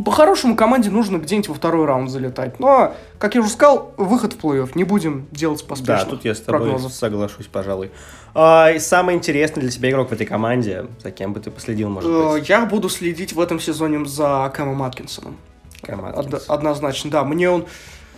По-хорошему 0.05 0.55
команде 0.55 0.91
нужно 0.91 1.19
где-нибудь 1.19 1.49
во 1.49 1.55
второй 1.57 1.85
раунд 1.85 2.11
залетать. 2.11 2.61
Но, 2.61 2.95
как 3.19 3.35
я 3.35 3.41
уже 3.41 3.51
сказал, 3.51 3.93
выход 3.97 4.35
в 4.35 4.39
плей-офф. 4.39 4.71
Не 4.77 4.85
будем 4.85 5.27
делать 5.33 5.67
поспешно. 5.67 6.05
Да, 6.05 6.05
тут 6.05 6.25
я 6.25 6.37
с 6.37 6.41
тобой 6.41 6.61
прогнозов. 6.61 6.93
соглашусь, 6.93 7.47
пожалуй. 7.47 7.91
А, 8.35 8.71
и 8.71 8.79
самый 8.79 9.17
интересный 9.17 9.63
для 9.63 9.71
тебя 9.73 9.91
игрок 9.91 10.11
в 10.11 10.13
этой 10.13 10.27
команде, 10.27 10.87
за 11.03 11.11
кем 11.11 11.33
бы 11.33 11.41
ты 11.41 11.51
последил, 11.51 11.89
может 11.89 12.09
э, 12.09 12.33
быть? 12.35 12.49
Я 12.49 12.65
буду 12.67 12.89
следить 12.89 13.33
в 13.33 13.41
этом 13.41 13.59
сезоне 13.59 14.05
за 14.05 14.53
Кэмом 14.55 14.81
Аткинсоном. 14.85 15.39
Кэм 15.83 16.05
Од- 16.05 16.45
однозначно, 16.47 17.11
да. 17.11 17.25
Мне 17.25 17.51
он 17.51 17.67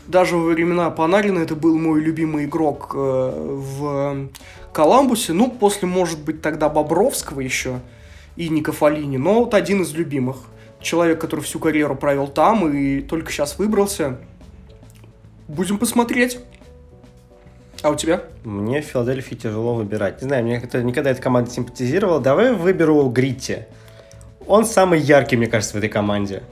даже 0.06 0.36
во 0.36 0.46
времена 0.46 0.90
Панарина 0.90 1.40
это 1.40 1.54
был 1.54 1.78
мой 1.78 2.00
любимый 2.00 2.44
игрок 2.44 2.92
э, 2.94 2.98
в 2.98 4.28
Коламбусе. 4.72 5.32
Ну, 5.32 5.50
после, 5.50 5.88
может 5.88 6.20
быть, 6.20 6.42
тогда 6.42 6.68
Бобровского 6.68 7.40
еще 7.40 7.80
и 8.36 8.48
Ника 8.48 8.72
Фалини, 8.72 9.16
но 9.16 9.40
вот 9.40 9.54
один 9.54 9.82
из 9.82 9.92
любимых. 9.94 10.36
Человек, 10.80 11.20
который 11.20 11.40
всю 11.40 11.58
карьеру 11.58 11.96
провел 11.96 12.28
там 12.28 12.70
и 12.70 13.00
только 13.00 13.32
сейчас 13.32 13.58
выбрался. 13.58 14.18
Будем 15.48 15.78
посмотреть. 15.78 16.38
А 17.82 17.90
у 17.90 17.94
тебя? 17.96 18.22
Мне 18.44 18.82
в 18.82 18.84
Филадельфии 18.84 19.34
тяжело 19.34 19.74
выбирать. 19.74 20.20
Не 20.22 20.28
знаю, 20.28 20.44
мне 20.44 20.58
это, 20.58 20.82
никогда 20.82 21.10
эта 21.10 21.22
команда 21.22 21.50
симпатизировала. 21.50 22.20
Давай 22.20 22.52
выберу 22.52 23.08
Гритти. 23.08 23.60
Он 24.46 24.64
самый 24.64 25.00
яркий, 25.00 25.36
мне 25.36 25.46
кажется, 25.46 25.74
в 25.74 25.78
этой 25.78 25.88
команде. 25.88 26.42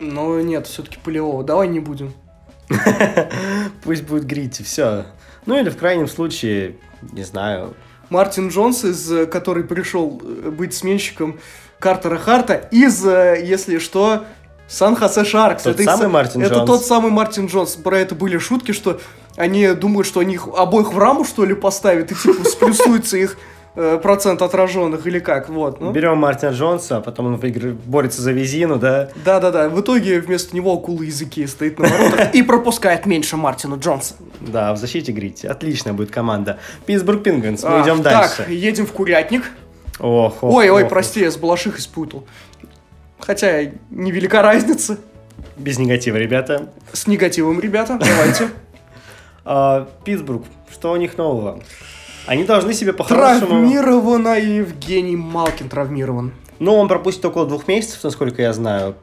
Ну, 0.00 0.40
нет, 0.40 0.66
все-таки 0.66 0.98
Полевого. 1.02 1.42
Давай 1.44 1.68
не 1.68 1.80
будем. 1.80 2.12
Пусть 3.82 4.04
будет 4.04 4.24
Гритти, 4.24 4.62
все. 4.62 5.06
Ну, 5.46 5.58
или 5.58 5.70
в 5.70 5.76
крайнем 5.76 6.08
случае, 6.08 6.76
не 7.12 7.22
знаю. 7.22 7.74
Мартин 8.10 8.48
Джонс, 8.48 8.84
из 8.84 9.28
который 9.28 9.64
пришел 9.64 10.20
э, 10.22 10.50
быть 10.50 10.74
сменщиком 10.74 11.38
Картера 11.78 12.18
Харта, 12.18 12.54
из, 12.70 13.04
э, 13.04 13.42
если 13.44 13.78
что, 13.78 14.24
Сан-Хосе 14.66 15.24
Шаркс. 15.24 15.62
Тот 15.62 15.74
это 15.74 15.84
самый 15.84 16.06
из, 16.06 16.12
Мартин 16.12 16.42
это 16.42 16.54
Джонс. 16.56 16.66
тот 16.66 16.84
самый 16.84 17.10
Мартин 17.10 17.46
Джонс. 17.46 17.72
Про 17.76 17.98
это 17.98 18.14
были 18.14 18.38
шутки, 18.38 18.72
что 18.72 19.00
они 19.36 19.68
думают, 19.72 20.06
что 20.06 20.20
они 20.20 20.34
их 20.34 20.46
обоих 20.46 20.92
в 20.92 20.98
раму, 20.98 21.24
что 21.24 21.44
ли, 21.44 21.54
поставят, 21.54 22.12
и 22.12 22.14
типа 22.14 22.44
сплюсуется 22.44 23.16
их 23.16 23.32
э, 23.32 23.57
процент 24.02 24.42
отраженных 24.42 25.06
или 25.06 25.18
как, 25.20 25.48
вот. 25.48 25.80
Ну. 25.80 25.92
Берем 25.92 26.18
Мартина 26.18 26.50
Джонса, 26.50 26.96
а 26.96 27.00
потом 27.00 27.26
он 27.26 27.76
борется 27.86 28.22
за 28.22 28.32
визину, 28.32 28.76
да? 28.76 29.10
Да-да-да, 29.24 29.68
в 29.68 29.80
итоге 29.80 30.20
вместо 30.20 30.56
него 30.56 30.72
акула 30.72 31.02
языки 31.02 31.46
стоит 31.46 31.78
на 31.78 31.88
воротах 31.88 32.34
и 32.34 32.42
пропускает 32.42 33.06
меньше 33.06 33.36
Мартина 33.36 33.76
Джонса. 33.76 34.14
Да, 34.40 34.72
в 34.72 34.78
защите 34.78 35.12
Грити. 35.12 35.46
Отличная 35.46 35.92
будет 35.92 36.10
команда. 36.10 36.58
Питтсбург 36.86 37.22
Пингвинс, 37.22 37.62
мы 37.62 37.82
идем 37.82 38.02
дальше. 38.02 38.38
Так, 38.38 38.48
едем 38.48 38.86
в 38.86 38.92
Курятник. 38.92 39.44
Ох, 40.00 40.42
ох, 40.42 40.54
ой, 40.54 40.70
ой, 40.70 40.84
ох, 40.84 40.88
прости, 40.88 41.20
я 41.20 41.30
с 41.30 41.36
Балашихой 41.36 41.80
спутал. 41.80 42.26
Хотя 43.20 43.72
невелика 43.90 44.42
разница. 44.42 44.98
Без 45.56 45.78
негатива, 45.78 46.16
ребята. 46.16 46.68
С 46.92 47.06
негативом, 47.06 47.60
ребята, 47.60 47.98
давайте. 48.00 48.48
А, 49.50 49.88
Питтсбург, 50.04 50.42
что 50.70 50.92
у 50.92 50.96
них 50.96 51.16
нового? 51.16 51.60
Они 52.28 52.44
должны 52.44 52.74
себе 52.74 52.92
по-хорошему... 52.92 53.46
Травмирована 53.46 54.38
Евгений 54.38 55.16
Малкин 55.16 55.70
травмирован. 55.70 56.34
Ну, 56.58 56.74
он 56.74 56.86
пропустит 56.86 57.24
около 57.24 57.46
двух 57.46 57.66
месяцев, 57.66 58.04
насколько 58.04 58.42
я 58.42 58.52
знаю. 58.52 58.96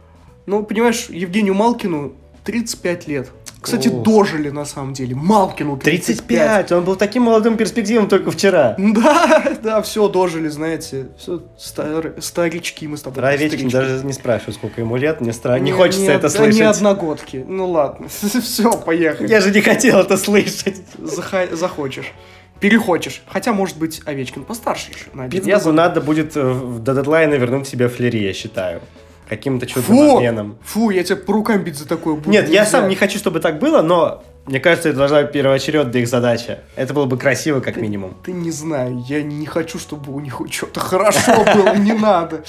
Ну, 0.46 0.62
понимаешь, 0.64 1.08
Евгению 1.10 1.56
Малкину 1.56 2.14
35 2.44 3.08
лет. 3.08 3.32
Кстати, 3.62 3.88
О. 3.88 4.04
дожили 4.04 4.52
на 4.52 4.64
самом 4.64 4.94
деле. 4.94 5.16
Малкину 5.16 5.76
35. 5.76 6.18
35. 6.28 6.72
Он 6.74 6.84
был 6.84 6.96
таким 6.98 7.24
молодым 7.24 7.58
перспективным 7.58 8.08
только 8.08 8.30
вчера. 8.30 8.76
Да, 8.78 9.58
да, 9.64 9.82
все 9.82 10.08
дожили, 10.08 10.48
знаете. 10.50 11.08
Все 11.18 11.42
стар... 11.58 12.14
старички 12.20 12.88
мы 12.88 12.96
с 12.96 13.02
тобой. 13.02 13.24
Ровечкин 13.24 13.70
даже 13.70 14.06
не 14.06 14.14
спрашиваю, 14.14 14.54
сколько 14.54 14.82
ему 14.82 14.98
лет. 14.98 15.20
Мне 15.20 15.34
стра... 15.34 15.58
не, 15.58 15.66
не 15.66 15.72
хочется 15.72 16.02
не, 16.02 16.10
это 16.10 16.22
да 16.24 16.30
слышать. 16.30 16.60
Не 16.60 16.68
одногодки. 16.68 17.44
Ну 17.48 17.72
ладно. 17.72 18.08
все, 18.44 18.72
поехали. 18.78 19.28
Я 19.28 19.42
же 19.42 19.50
не 19.50 19.62
хотел 19.62 19.98
это 19.98 20.16
слышать. 20.16 20.84
Зах... 21.00 21.34
Захочешь 21.52 22.14
перехочешь. 22.60 23.22
Хотя, 23.28 23.54
может 23.54 23.78
быть, 23.78 24.02
Овечкин 24.06 24.44
постарше 24.44 24.92
еще. 24.92 25.06
На 25.14 25.30
Питтсбургу 25.30 25.72
надо 25.72 26.02
будет 26.02 26.34
э, 26.36 26.78
до 26.80 26.94
дедлайна 26.94 27.36
вернуть 27.36 27.68
себе 27.68 27.88
флери, 27.88 28.24
я 28.24 28.34
считаю 28.34 28.82
каким-то 29.28 29.66
чудным 29.66 29.98
фу, 29.98 30.18
обменом. 30.18 30.58
Фу, 30.64 30.90
я 30.90 31.04
тебя 31.04 31.18
по 31.18 31.34
рукам 31.34 31.64
бить 31.64 31.78
за 31.78 31.88
такое 31.88 32.16
буду. 32.16 32.30
Нет, 32.30 32.50
я 32.50 32.66
сам 32.66 32.88
не 32.88 32.96
хочу, 32.96 33.18
чтобы 33.18 33.40
так 33.40 33.60
было, 33.60 33.82
но 33.82 34.24
мне 34.46 34.60
кажется, 34.60 34.90
это 34.90 35.00
должна 35.00 35.24
быть 35.24 35.32
первоочередная 35.32 36.02
их 36.02 36.08
задача. 36.08 36.60
Это 36.76 36.94
было 36.94 37.06
бы 37.06 37.18
красиво, 37.18 37.60
как 37.60 37.76
ты, 37.76 37.82
минимум. 37.82 38.16
Ты 38.24 38.32
не 38.32 38.52
знаю, 38.52 39.04
я 39.08 39.24
не 39.24 39.46
хочу, 39.46 39.80
чтобы 39.80 40.14
у 40.14 40.20
них 40.20 40.40
что-то 40.52 40.80
хорошо 40.80 41.44
было, 41.56 41.76
не 41.76 41.94
надо. 41.94 42.44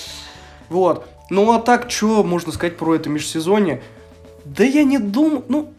Вот. 0.68 1.06
Ну 1.30 1.52
а 1.52 1.58
так, 1.58 1.90
что 1.90 2.22
можно 2.22 2.52
сказать 2.52 2.76
про 2.76 2.94
это 2.94 3.08
межсезонье? 3.08 3.82
Да 4.44 4.62
я 4.62 4.84
не 4.84 4.98
думаю, 4.98 5.44
ну, 5.48 5.72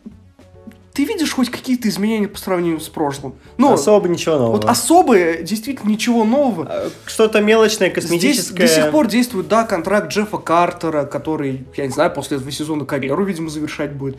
ты 0.97 1.05
видишь 1.05 1.31
хоть 1.31 1.51
какие-то 1.51 1.87
изменения 1.89 2.27
по 2.27 2.39
сравнению 2.39 2.79
с 2.79 2.89
прошлым? 2.89 3.35
Ну, 3.57 3.71
особо 3.71 4.07
ничего 4.09 4.39
нового. 4.39 4.53
Вот 4.53 4.65
особо 4.65 5.35
действительно 5.43 5.91
ничего 5.91 6.23
нового. 6.23 6.65
А, 6.67 6.89
что-то 7.05 7.39
мелочное, 7.39 7.91
косметическое. 7.91 8.65
Здесь 8.65 8.75
до 8.75 8.81
сих 8.81 8.91
пор 8.91 9.05
действует, 9.05 9.47
да, 9.47 9.63
контракт 9.63 10.11
Джеффа 10.11 10.39
Картера, 10.39 11.05
который, 11.05 11.67
я 11.75 11.85
не 11.85 11.91
знаю, 11.91 12.11
после 12.11 12.37
этого 12.37 12.51
сезона 12.51 12.83
карьеру, 12.83 13.23
видимо, 13.23 13.51
завершать 13.51 13.93
будет. 13.93 14.17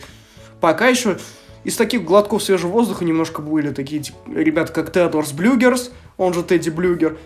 Пока 0.61 0.87
еще 0.87 1.19
из 1.65 1.75
таких 1.75 2.05
глотков 2.05 2.45
свежего 2.45 2.71
воздуха 2.71 3.05
немножко 3.05 3.43
были 3.43 3.73
такие 3.73 4.01
типа, 4.01 4.17
ребята, 4.33 4.73
как 4.73 4.93
Теодорс 4.93 5.33
Блюгерс, 5.33 5.91
он 6.17 6.33
же 6.33 6.45
Тедди 6.45 6.71
Блюгер, 6.71 7.19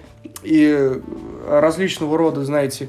и 0.42 0.98
различного 1.46 2.16
рода, 2.16 2.42
знаете, 2.42 2.88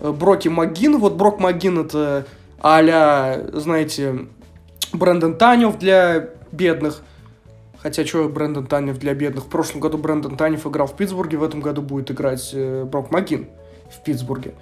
Броки 0.00 0.48
Магин. 0.48 0.98
Вот 0.98 1.14
Брок 1.14 1.38
Магин 1.38 1.78
это 1.78 2.26
а 2.58 3.48
знаете, 3.52 4.26
Брэндон 4.92 5.36
Танев 5.36 5.78
для 5.78 6.30
бедных. 6.52 7.02
Хотя, 7.78 8.04
что 8.04 8.28
Брэндон 8.28 8.66
Танев 8.66 8.98
для 8.98 9.14
бедных? 9.14 9.44
В 9.44 9.48
прошлом 9.48 9.80
году 9.80 9.96
Брэндон 9.96 10.36
Танев 10.36 10.66
играл 10.66 10.86
в 10.86 10.96
Питтсбурге, 10.96 11.38
в 11.38 11.42
этом 11.42 11.60
году 11.60 11.80
будет 11.80 12.10
играть 12.10 12.50
э, 12.52 12.84
Брок 12.84 13.10
Магин 13.10 13.48
в 13.90 14.02
Питтсбурге. 14.02 14.54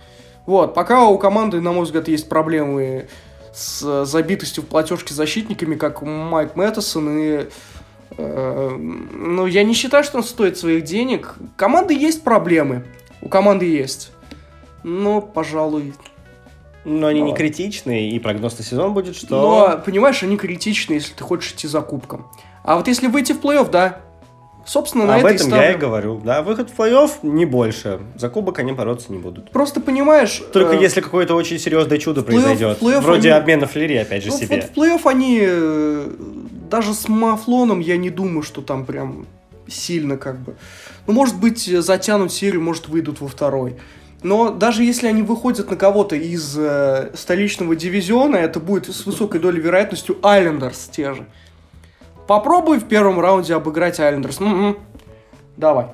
Вот, 0.46 0.74
пока 0.74 1.06
у 1.06 1.18
команды, 1.18 1.60
на 1.60 1.72
мой 1.72 1.84
взгляд, 1.84 2.08
есть 2.08 2.28
проблемы 2.28 3.08
с 3.52 4.04
забитостью 4.04 4.62
в 4.62 4.66
платежке 4.66 5.14
защитниками, 5.14 5.74
как 5.74 6.02
Майк 6.02 6.54
Мэттесон, 6.54 7.18
и 7.18 7.48
э, 8.16 8.76
ну, 8.78 9.46
я 9.46 9.64
не 9.64 9.74
считаю, 9.74 10.04
что 10.04 10.18
он 10.18 10.24
стоит 10.24 10.56
своих 10.56 10.84
денег. 10.84 11.34
Команды 11.56 11.94
есть 11.94 12.22
проблемы, 12.22 12.84
у 13.20 13.28
команды 13.28 13.66
есть. 13.66 14.12
Но, 14.84 15.20
пожалуй, 15.20 15.92
но 16.88 17.06
они 17.06 17.20
не 17.20 17.34
критичные, 17.34 18.10
и 18.10 18.18
прогноз 18.18 18.58
на 18.58 18.64
сезон 18.64 18.94
будет, 18.94 19.16
что... 19.16 19.40
Но, 19.40 19.82
понимаешь, 19.84 20.22
они 20.22 20.36
критичны, 20.36 20.94
если 20.94 21.14
ты 21.14 21.22
хочешь 21.22 21.52
идти 21.52 21.68
за 21.68 21.80
кубком. 21.80 22.26
А 22.64 22.76
вот 22.76 22.88
если 22.88 23.06
выйти 23.06 23.32
в 23.32 23.40
плей-офф, 23.40 23.70
да, 23.70 24.00
собственно, 24.66 25.06
на 25.06 25.16
Об 25.16 25.24
это 25.24 25.34
этом 25.34 25.50
я 25.54 25.72
и 25.72 25.76
говорю. 25.76 26.20
Да, 26.24 26.42
выход 26.42 26.70
в 26.70 26.78
плей-офф 26.78 27.10
не 27.22 27.46
больше. 27.46 28.00
За 28.16 28.28
кубок 28.28 28.58
они 28.58 28.72
бороться 28.72 29.12
не 29.12 29.18
будут. 29.18 29.50
Просто 29.50 29.80
понимаешь... 29.80 30.42
Только 30.52 30.74
э, 30.74 30.80
если 30.80 31.00
какое-то 31.00 31.34
очень 31.34 31.58
серьезное 31.58 31.98
чудо 31.98 32.22
произойдет. 32.22 32.80
Вроде 32.80 33.32
они... 33.32 33.38
обмена 33.40 33.66
флери, 33.66 33.96
опять 33.96 34.24
же, 34.24 34.30
ну, 34.30 34.38
себе. 34.38 34.56
Вот 34.56 34.64
в 34.64 34.72
плей-офф 34.72 35.00
они... 35.04 35.40
Э, 35.42 36.10
даже 36.70 36.92
с 36.92 37.08
Мафлоном 37.08 37.80
я 37.80 37.96
не 37.96 38.10
думаю, 38.10 38.42
что 38.42 38.60
там 38.60 38.84
прям 38.84 39.26
сильно 39.66 40.16
как 40.16 40.38
бы... 40.38 40.56
Ну, 41.06 41.14
может 41.14 41.38
быть, 41.38 41.64
затянут 41.64 42.32
серию, 42.32 42.60
может, 42.60 42.88
выйдут 42.88 43.20
во 43.20 43.28
второй. 43.28 43.76
Но 44.22 44.50
даже 44.50 44.82
если 44.82 45.06
они 45.06 45.22
выходят 45.22 45.70
на 45.70 45.76
кого-то 45.76 46.16
из 46.16 46.56
э, 46.58 47.10
столичного 47.14 47.76
дивизиона, 47.76 48.36
это 48.36 48.58
будет 48.58 48.92
с 48.92 49.06
высокой 49.06 49.40
долей 49.40 49.60
вероятностью 49.60 50.18
Айлендерс 50.22 50.88
те 50.90 51.14
же. 51.14 51.26
Попробуй 52.26 52.78
в 52.78 52.84
первом 52.84 53.20
раунде 53.20 53.54
обыграть 53.54 54.00
Айлендерс. 54.00 54.40
Угу. 54.40 54.76
Давай. 55.56 55.86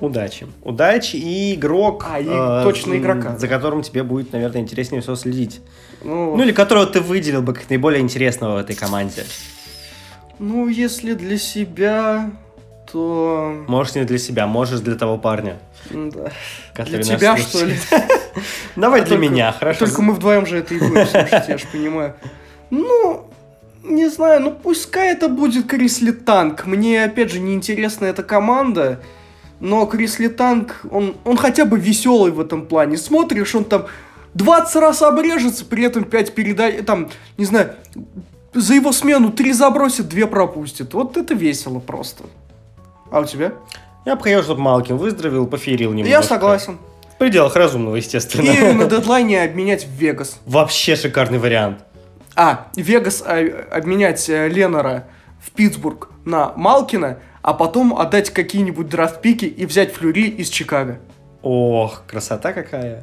Удачи. 0.00 0.46
Удачи 0.62 1.16
и 1.16 1.54
игрок. 1.54 2.06
А, 2.08 2.20
и 2.20 2.28
э, 2.28 2.62
точно 2.62 2.96
игрока. 2.98 3.36
За 3.36 3.48
которым 3.48 3.82
тебе 3.82 4.02
будет, 4.02 4.32
наверное, 4.32 4.60
интереснее 4.60 5.00
всего 5.00 5.16
следить. 5.16 5.60
Ну, 6.04 6.36
ну 6.36 6.42
или 6.42 6.52
которого 6.52 6.86
ты 6.86 7.00
выделил 7.00 7.42
бы 7.42 7.54
как 7.54 7.68
наиболее 7.68 8.00
интересного 8.00 8.54
в 8.54 8.58
этой 8.58 8.76
команде. 8.76 9.24
Ну, 10.38 10.68
если 10.68 11.14
для 11.14 11.38
себя, 11.38 12.30
то... 12.92 13.64
Можешь 13.68 13.94
не 13.94 14.04
для 14.04 14.18
себя, 14.18 14.46
можешь 14.46 14.80
для 14.80 14.94
того 14.94 15.16
парня. 15.16 15.58
Да. 15.90 16.32
Для 16.84 17.02
тебя, 17.02 17.36
что 17.36 17.64
ли? 17.64 17.76
Давай 18.76 19.04
для 19.04 19.16
меня, 19.16 19.52
хорошо. 19.52 19.86
Только 19.86 20.02
мы 20.02 20.14
вдвоем 20.14 20.46
же 20.46 20.58
это 20.58 20.74
и 20.74 20.78
будем 20.78 21.06
слушать, 21.06 21.48
я 21.48 21.58
же 21.58 21.66
понимаю. 21.72 22.14
Ну, 22.70 23.30
не 23.82 24.08
знаю, 24.08 24.40
ну 24.42 24.50
пускай 24.52 25.12
это 25.12 25.28
будет 25.28 25.66
Крисли 25.66 26.10
Танк. 26.10 26.66
Мне, 26.66 27.04
опять 27.04 27.30
же, 27.30 27.38
не 27.38 27.54
интересна 27.54 28.06
эта 28.06 28.22
команда. 28.22 29.00
Но 29.60 29.86
Крисли 29.86 30.28
Танк, 30.28 30.82
он, 30.90 31.16
он 31.24 31.36
хотя 31.36 31.64
бы 31.64 31.78
веселый 31.78 32.30
в 32.30 32.40
этом 32.40 32.66
плане. 32.66 32.98
Смотришь, 32.98 33.54
он 33.54 33.64
там 33.64 33.86
20 34.34 34.76
раз 34.76 35.02
обрежется, 35.02 35.64
при 35.64 35.84
этом 35.84 36.04
5 36.04 36.34
передач, 36.34 36.84
там, 36.84 37.08
не 37.38 37.46
знаю, 37.46 37.74
за 38.52 38.74
его 38.74 38.92
смену 38.92 39.32
3 39.32 39.52
забросит, 39.52 40.08
2 40.08 40.26
пропустит. 40.26 40.92
Вот 40.92 41.16
это 41.16 41.34
весело 41.34 41.78
просто. 41.78 42.24
А 43.10 43.20
у 43.20 43.24
тебя? 43.24 43.52
Я 44.06 44.14
бы 44.14 44.22
хотел, 44.22 44.44
чтобы 44.44 44.60
Малкин 44.60 44.96
выздоровел, 44.96 45.48
поферил 45.48 45.90
немного. 45.90 46.08
Я 46.08 46.22
согласен. 46.22 46.78
В 47.12 47.18
пределах 47.18 47.56
разумного, 47.56 47.96
естественно. 47.96 48.48
И 48.48 48.72
на 48.72 48.84
дедлайне 48.88 49.42
обменять 49.42 49.84
в 49.84 49.90
Вегас. 49.90 50.38
Вообще 50.46 50.94
шикарный 50.94 51.40
вариант. 51.40 51.80
А, 52.36 52.68
Вегас 52.76 53.20
а, 53.26 53.44
обменять 53.72 54.28
э, 54.28 54.48
Леннера 54.48 55.08
в 55.44 55.50
Питтсбург 55.50 56.10
на 56.24 56.52
Малкина, 56.54 57.18
а 57.42 57.52
потом 57.52 57.98
отдать 57.98 58.30
какие-нибудь 58.30 58.88
драфт-пики 58.88 59.46
и 59.46 59.66
взять 59.66 59.92
Флюри 59.92 60.28
из 60.28 60.50
Чикаго. 60.50 61.00
Ох, 61.42 62.04
красота 62.06 62.52
какая. 62.52 63.02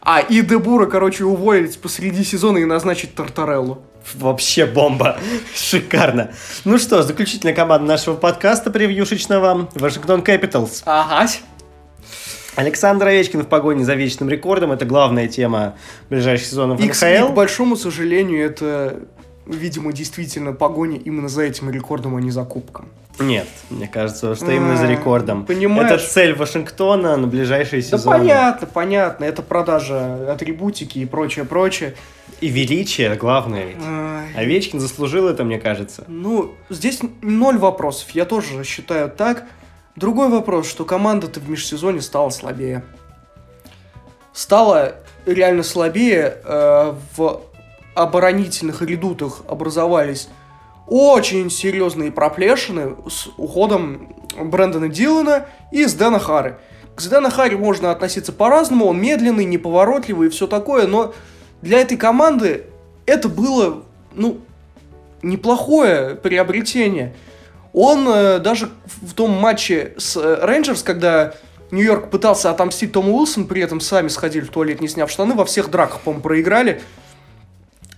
А, 0.00 0.18
и 0.20 0.40
Дебура, 0.40 0.86
короче, 0.86 1.24
уволить 1.24 1.80
посреди 1.80 2.24
сезона 2.24 2.58
и 2.58 2.64
назначить 2.64 3.14
Тартареллу. 3.14 3.82
Вообще 4.14 4.66
бомба. 4.66 5.16
Шикарно. 5.54 6.32
Ну 6.64 6.78
что, 6.78 7.02
заключительная 7.02 7.54
команда 7.54 7.86
нашего 7.88 8.14
подкаста 8.16 8.70
превьюшечного. 8.70 9.68
Вашингтон 9.74 10.20
Capitals. 10.20 10.82
Ага. 10.84 11.26
Александр 12.56 13.08
Овечкин 13.08 13.42
в 13.42 13.48
погоне 13.48 13.84
за 13.84 13.94
вечным 13.94 14.28
рекордом. 14.28 14.70
Это 14.72 14.84
главная 14.84 15.26
тема 15.26 15.74
ближайших 16.10 16.46
сезонов 16.46 16.80
И, 16.80 16.88
НХЛ. 16.88 17.32
к 17.32 17.34
большому 17.34 17.76
сожалению, 17.76 18.44
это, 18.44 19.00
видимо, 19.46 19.92
действительно 19.92 20.52
погоня 20.52 20.98
именно 20.98 21.28
за 21.28 21.42
этим 21.42 21.70
рекордом, 21.70 22.14
а 22.16 22.20
не 22.20 22.30
за 22.30 22.44
кубком. 22.44 22.88
Нет, 23.18 23.46
мне 23.70 23.86
кажется, 23.88 24.34
что 24.34 24.50
именно 24.50 24.76
за 24.76 24.84
А, 24.86 24.90
рекордом. 24.90 25.46
понимаешь? 25.46 26.00
Это 26.02 26.04
цель 26.12 26.34
Вашингтона 26.34 27.16
на 27.16 27.26
ближайшие 27.28 27.80
Да 27.82 27.88
сезоны. 27.98 28.18
понятно, 28.18 28.66
понятно. 28.66 29.24
Это 29.24 29.42
продажа 29.42 30.30
атрибутики 30.32 30.98
и 30.98 31.06
прочее, 31.06 31.44
прочее. 31.44 31.94
И 32.44 32.48
величие 32.50 33.16
главное 33.16 33.64
ведь. 33.64 33.78
Ай. 33.82 34.34
Овечкин 34.36 34.78
заслужил 34.78 35.28
это, 35.28 35.44
мне 35.44 35.58
кажется. 35.58 36.04
Ну, 36.08 36.52
здесь 36.68 37.00
ноль 37.22 37.56
вопросов. 37.56 38.10
Я 38.10 38.26
тоже 38.26 38.62
считаю 38.64 39.08
так. 39.08 39.46
Другой 39.96 40.28
вопрос, 40.28 40.68
что 40.68 40.84
команда-то 40.84 41.40
в 41.40 41.48
межсезоне 41.48 42.02
стала 42.02 42.28
слабее. 42.28 42.84
Стала 44.34 44.96
реально 45.24 45.62
слабее. 45.62 46.36
э, 46.44 46.94
в 47.16 47.40
оборонительных 47.94 48.82
редутах 48.82 49.40
образовались 49.48 50.28
очень 50.86 51.50
серьезные 51.50 52.12
проплешины 52.12 52.94
с 53.08 53.26
уходом 53.38 54.14
Брэндона 54.38 54.90
Дилана 54.90 55.46
и 55.72 55.86
с 55.86 55.94
Дэна 55.94 56.18
Хары. 56.18 56.58
К 56.94 57.02
Дэна 57.08 57.30
Харри 57.30 57.54
можно 57.54 57.90
относиться 57.90 58.34
по-разному, 58.34 58.84
он 58.84 59.00
медленный, 59.00 59.46
неповоротливый 59.46 60.28
и 60.28 60.30
все 60.30 60.46
такое, 60.46 60.86
но 60.86 61.14
для 61.64 61.80
этой 61.80 61.96
команды 61.96 62.66
это 63.06 63.28
было, 63.28 63.82
ну, 64.12 64.40
неплохое 65.22 66.14
приобретение. 66.14 67.14
Он 67.72 68.06
э, 68.06 68.38
даже 68.38 68.68
в 68.84 69.14
том 69.14 69.30
матче 69.30 69.94
с 69.96 70.14
э, 70.16 70.44
Рейнджерс, 70.44 70.82
когда 70.82 71.34
Нью-Йорк 71.70 72.10
пытался 72.10 72.50
отомстить 72.50 72.92
Тому 72.92 73.16
Уилсон, 73.16 73.46
при 73.46 73.62
этом 73.62 73.80
сами 73.80 74.08
сходили 74.08 74.44
в 74.44 74.50
туалет, 74.50 74.82
не 74.82 74.88
сняв 74.88 75.10
штаны, 75.10 75.34
во 75.34 75.46
всех 75.46 75.70
драках, 75.70 76.00
по-моему, 76.00 76.22
проиграли. 76.22 76.82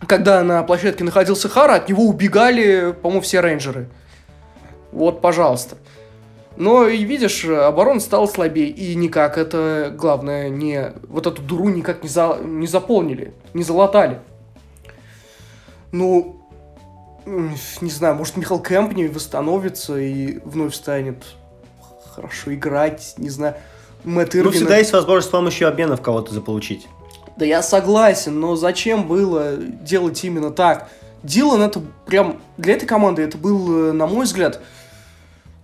Когда 0.06 0.44
на 0.44 0.62
площадке 0.62 1.02
находился 1.02 1.48
Хара, 1.48 1.74
от 1.74 1.88
него 1.88 2.04
убегали, 2.04 2.94
по-моему, 3.02 3.20
все 3.20 3.40
рейнджеры. 3.40 3.88
Вот, 4.92 5.20
пожалуйста. 5.20 5.76
Но 6.56 6.86
и 6.86 7.04
видишь, 7.04 7.44
оборона 7.44 8.00
стала 8.00 8.26
слабее. 8.26 8.68
И 8.68 8.94
никак 8.94 9.38
это, 9.38 9.94
главное, 9.96 10.48
не... 10.48 10.92
Вот 11.08 11.26
эту 11.26 11.42
дуру 11.42 11.68
никак 11.68 12.02
не, 12.02 12.08
за, 12.08 12.38
не 12.42 12.66
заполнили, 12.66 13.34
не 13.52 13.62
залатали. 13.62 14.20
Ну, 15.92 16.36
не 17.26 17.90
знаю, 17.90 18.14
может 18.14 18.36
Михаил 18.36 18.60
Кэмпни 18.60 19.06
восстановится 19.06 19.98
и 19.98 20.38
вновь 20.44 20.74
станет 20.74 21.24
хорошо 22.14 22.54
играть, 22.54 23.14
не 23.18 23.28
знаю. 23.30 23.54
Мэтт 24.04 24.34
Ну, 24.34 24.40
Ирвин- 24.40 24.52
всегда 24.52 24.78
есть 24.78 24.92
возможность 24.92 25.28
с 25.28 25.30
помощью 25.30 25.68
обменов 25.68 26.00
кого-то 26.00 26.32
заполучить. 26.32 26.86
Да 27.36 27.44
я 27.44 27.62
согласен, 27.62 28.40
но 28.40 28.56
зачем 28.56 29.06
было 29.06 29.56
делать 29.56 30.22
именно 30.24 30.50
так? 30.50 30.88
Дилан 31.22 31.60
это 31.62 31.82
прям 32.06 32.40
для 32.56 32.74
этой 32.74 32.86
команды 32.86 33.22
это 33.22 33.36
был, 33.36 33.88
э, 33.88 33.92
на 33.92 34.06
мой 34.06 34.24
взгляд, 34.24 34.60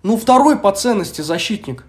ну 0.03 0.17
второй 0.17 0.57
по 0.57 0.73
ценности 0.73 1.21
защитник. 1.21 1.85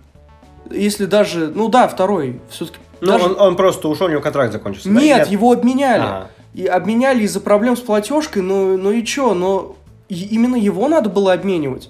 Если 0.72 1.06
даже, 1.06 1.52
ну 1.53 1.68
да, 1.69 1.88
второй, 1.88 2.40
все-таки. 2.49 2.77
Ну, 3.02 3.14
он, 3.15 3.40
он 3.40 3.56
просто 3.57 3.90
ушел, 3.90 4.07
у 4.07 4.10
него 4.10 4.22
контракт 4.22 4.53
закончился. 4.53 4.90
да? 4.90 4.99
Нет, 5.02 5.27
его 5.27 5.52
обменяли. 5.52 6.03
Ага. 6.03 6.27
И 6.53 6.65
обменяли 6.65 7.23
из-за 7.23 7.41
проблем 7.41 7.76
с 7.76 7.81
платежкой, 7.81 8.44
ну, 8.44 8.77
ну 8.77 8.91
и 8.91 9.03
чё, 9.03 9.34
но 9.34 9.76
именно 10.07 10.56
его 10.56 10.88
надо 10.88 11.10
было 11.10 11.34
обменивать. 11.34 11.90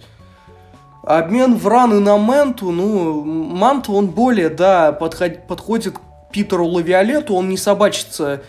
Обмен 1.03 1.55
в 1.57 1.67
раны 1.67 1.99
на 1.99 2.17
Менту, 2.17 2.71
ну, 2.71 3.23
Манту 3.23 3.93
он 3.93 4.07
более, 4.07 4.49
да, 4.49 4.93
подход- 4.93 5.45
подходит 5.47 5.95
к 5.97 6.01
Питеру 6.31 6.65
Лавиолету, 6.65 7.35
он 7.35 7.49
не 7.49 7.57
собачится 7.57 8.41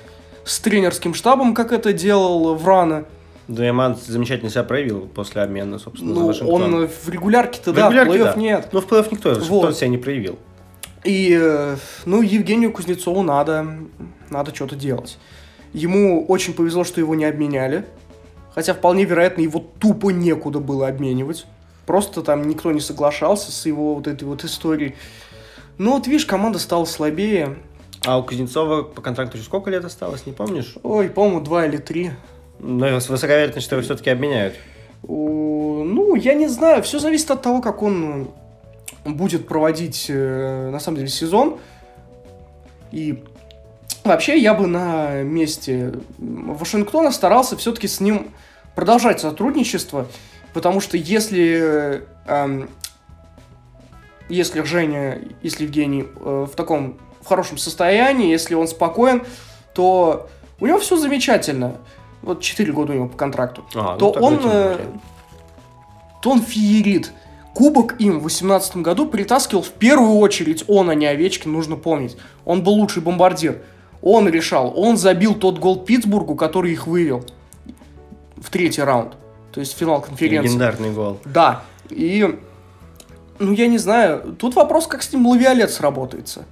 с 0.45 0.61
тренерским 0.61 1.15
штабом, 1.15 1.53
как 1.55 1.73
это 1.73 1.93
делал 1.93 2.55
Врана. 2.55 3.05
Дуэман 3.49 3.97
замечательно 3.97 4.51
себя 4.51 4.65
проявил 4.65 5.03
после 5.07 5.43
обмена, 5.43 5.79
собственно, 5.79 6.15
за 6.15 6.21
Ну, 6.21 6.27
Вашингтон. 6.27 6.63
он 6.75 6.87
в 6.89 7.09
регулярке-то, 7.09 7.73
В 7.73 7.75
да, 7.75 7.89
в 7.89 7.93
регулярке, 7.93 8.19
плей-офф 8.19 8.35
да. 8.35 8.41
нет. 8.41 8.69
Ну, 8.73 8.81
в 8.81 8.87
плей-офф 8.87 9.09
никто 9.11 9.35
Вот. 9.35 9.77
себя 9.77 9.89
не 9.89 9.99
проявил. 9.99 10.39
И, 11.05 11.39
э, 11.39 11.77
ну, 12.07 12.23
Евгению 12.23 12.73
Кузнецову 12.73 13.23
надо, 13.23 13.67
надо 14.31 14.55
что-то 14.55 14.77
делать. 14.77 15.19
Ему 15.75 16.25
очень 16.27 16.55
повезло, 16.55 16.85
что 16.85 17.01
его 17.01 17.15
не 17.15 17.27
обменяли. 17.27 17.85
Хотя, 18.55 18.73
вполне 18.73 19.05
вероятно, 19.05 19.43
его 19.43 19.63
тупо 19.81 20.11
некуда 20.11 20.61
было 20.61 20.89
обменивать. 20.89 21.45
Просто 21.85 22.23
там 22.23 22.49
никто 22.49 22.73
не 22.73 22.81
соглашался 22.81 23.53
с 23.53 23.67
его 23.67 23.95
вот 23.97 24.07
этой 24.07 24.25
вот 24.25 24.45
историей. 24.45 24.95
Ну, 25.77 25.93
вот 25.93 26.07
видишь, 26.07 26.25
команда 26.25 26.59
стала 26.59 26.85
слабее. 26.87 27.57
А 28.07 28.19
у 28.19 28.23
Кузнецова 28.23 28.83
по 28.83 29.03
контракту 29.03 29.37
еще 29.37 29.47
сколько 29.47 29.71
лет 29.71 29.85
осталось, 29.85 30.25
не 30.25 30.33
помнишь? 30.33 30.77
Ой, 30.83 31.09
по-моему, 31.11 31.41
два 31.41 31.67
или 31.67 31.77
три. 31.77 32.13
Но 32.67 32.99
с 32.99 33.11
высока 33.11 33.35
вероятность, 33.35 33.67
что 33.67 33.77
его 33.77 33.85
все-таки 33.85 34.09
обменяют. 34.09 34.55
Ну, 35.07 36.15
я 36.15 36.33
не 36.33 36.49
знаю, 36.49 36.83
все 36.83 36.99
зависит 36.99 37.31
от 37.31 37.43
того, 37.43 37.61
как 37.61 37.83
он 37.83 38.31
будет 39.05 39.47
проводить, 39.47 40.07
э, 40.09 40.71
на 40.71 40.81
самом 40.81 40.97
деле, 40.97 41.11
сезон. 41.11 41.59
И 42.91 43.23
вообще 44.03 44.39
я 44.39 44.55
бы 44.55 44.67
на 44.67 45.23
месте 45.23 45.93
Вашингтона 46.17 47.11
старался 47.11 47.57
все-таки 47.59 47.87
с 47.87 48.01
ним 48.01 48.31
продолжать 48.75 49.21
сотрудничество, 49.21 50.07
потому 50.55 50.81
что 50.81 50.97
если, 50.97 52.03
эм, 52.27 52.71
если 54.31 54.63
Женя, 54.63 55.21
если 55.43 55.65
Евгений 55.65 56.05
э, 56.05 56.47
в 56.51 56.57
таком, 56.57 56.97
в 57.21 57.27
хорошем 57.27 57.59
состоянии, 57.59 58.31
если 58.31 58.55
он 58.55 58.69
спокоен, 58.69 59.23
то 59.75 60.31
у 60.61 60.67
него 60.67 60.79
все 60.79 60.97
замечательно. 60.97 61.77
Вот 62.25 62.41
4 62.41 62.73
года 62.73 62.93
у 62.93 62.97
него 62.97 63.09
по 63.09 63.17
контракту 63.17 63.65
А, 63.75 63.93
ну, 63.93 63.99
то 63.99 64.11
тогда 64.11 64.27
он, 64.27 64.41
э, 64.45 64.79
то 66.23 66.31
он 66.31 66.41
феерит. 66.41 67.13
Кубок 67.53 68.01
им 68.01 68.19
в 68.19 68.27
2018 68.27 68.79
году 68.79 69.07
притаскивал 69.07 69.63
в 69.63 69.71
первую 69.71 70.17
очередь 70.19 70.65
он, 70.67 70.91
а 70.91 70.95
не 70.95 71.07
Овечкин, 71.07 71.53
нужно 71.53 71.77
помнить. 71.77 72.17
Он 72.45 72.65
был 72.65 72.73
лучший 72.73 73.03
бомбардир. 73.03 73.63
Он 74.03 74.29
решал, 74.29 74.73
он 74.77 74.97
забил 74.97 75.35
тот 75.35 75.59
гол 75.59 75.85
Питтсбургу, 75.85 76.35
который 76.35 76.73
их 76.73 76.87
вывел 76.87 77.25
в 78.37 78.51
третий 78.51 78.83
раунд. 78.83 79.15
То 79.53 79.61
есть 79.61 79.77
финал 79.77 80.03
конференции. 80.03 80.49
Легендарный 80.49 80.91
гол. 80.91 81.21
Да. 81.25 81.63
И, 81.91 82.39
ну, 83.39 83.53
я 83.53 83.69
не 83.69 83.79
знаю, 83.79 84.37
тут 84.39 84.57
вопрос, 84.57 84.87
как 84.87 85.03
с 85.03 85.13
ним 85.13 85.27
Лавиолет 85.27 85.71
сработается. 85.71 86.45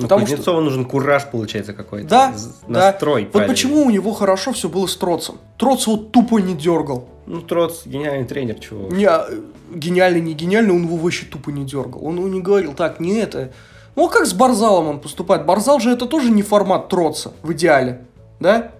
Ну, 0.00 0.08
Потому 0.08 0.26
что- 0.26 0.36
Кузнецову 0.36 0.60
нужен 0.62 0.84
кураж, 0.84 1.26
получается, 1.30 1.72
какой-то. 1.72 2.08
Да, 2.08 2.32
З- 2.32 2.48
да. 2.66 2.86
Настрой 2.86 3.28
Вот 3.32 3.46
почему 3.46 3.84
у 3.84 3.90
него 3.90 4.12
хорошо 4.14 4.52
все 4.52 4.68
было 4.68 4.86
с 4.86 4.96
Троцем. 4.96 5.36
Троц 5.58 5.86
его 5.86 5.96
тупо 5.96 6.38
не 6.38 6.54
дергал. 6.54 7.08
Ну, 7.26 7.42
Троц 7.42 7.82
гениальный 7.84 8.26
тренер, 8.26 8.58
чего. 8.60 8.88
Не, 8.88 9.04
а, 9.04 9.28
гениальный, 9.74 10.20
не 10.20 10.32
гениальный, 10.32 10.74
он 10.74 10.84
его 10.84 10.96
вообще 10.96 11.26
тупо 11.26 11.50
не 11.50 11.64
дергал. 11.64 12.04
Он 12.04 12.16
ему 12.16 12.28
не 12.28 12.40
говорил, 12.40 12.72
так, 12.72 12.98
не 12.98 13.16
это. 13.16 13.52
Ну, 13.94 14.06
а 14.06 14.08
как 14.08 14.26
с 14.26 14.32
Барзалом 14.32 14.88
он 14.88 15.00
поступает? 15.00 15.44
Барзал 15.44 15.80
же 15.80 15.90
это 15.90 16.06
тоже 16.06 16.30
не 16.30 16.42
формат 16.42 16.88
Троца 16.88 17.32
в 17.42 17.52
идеале, 17.52 18.06
да? 18.40 18.72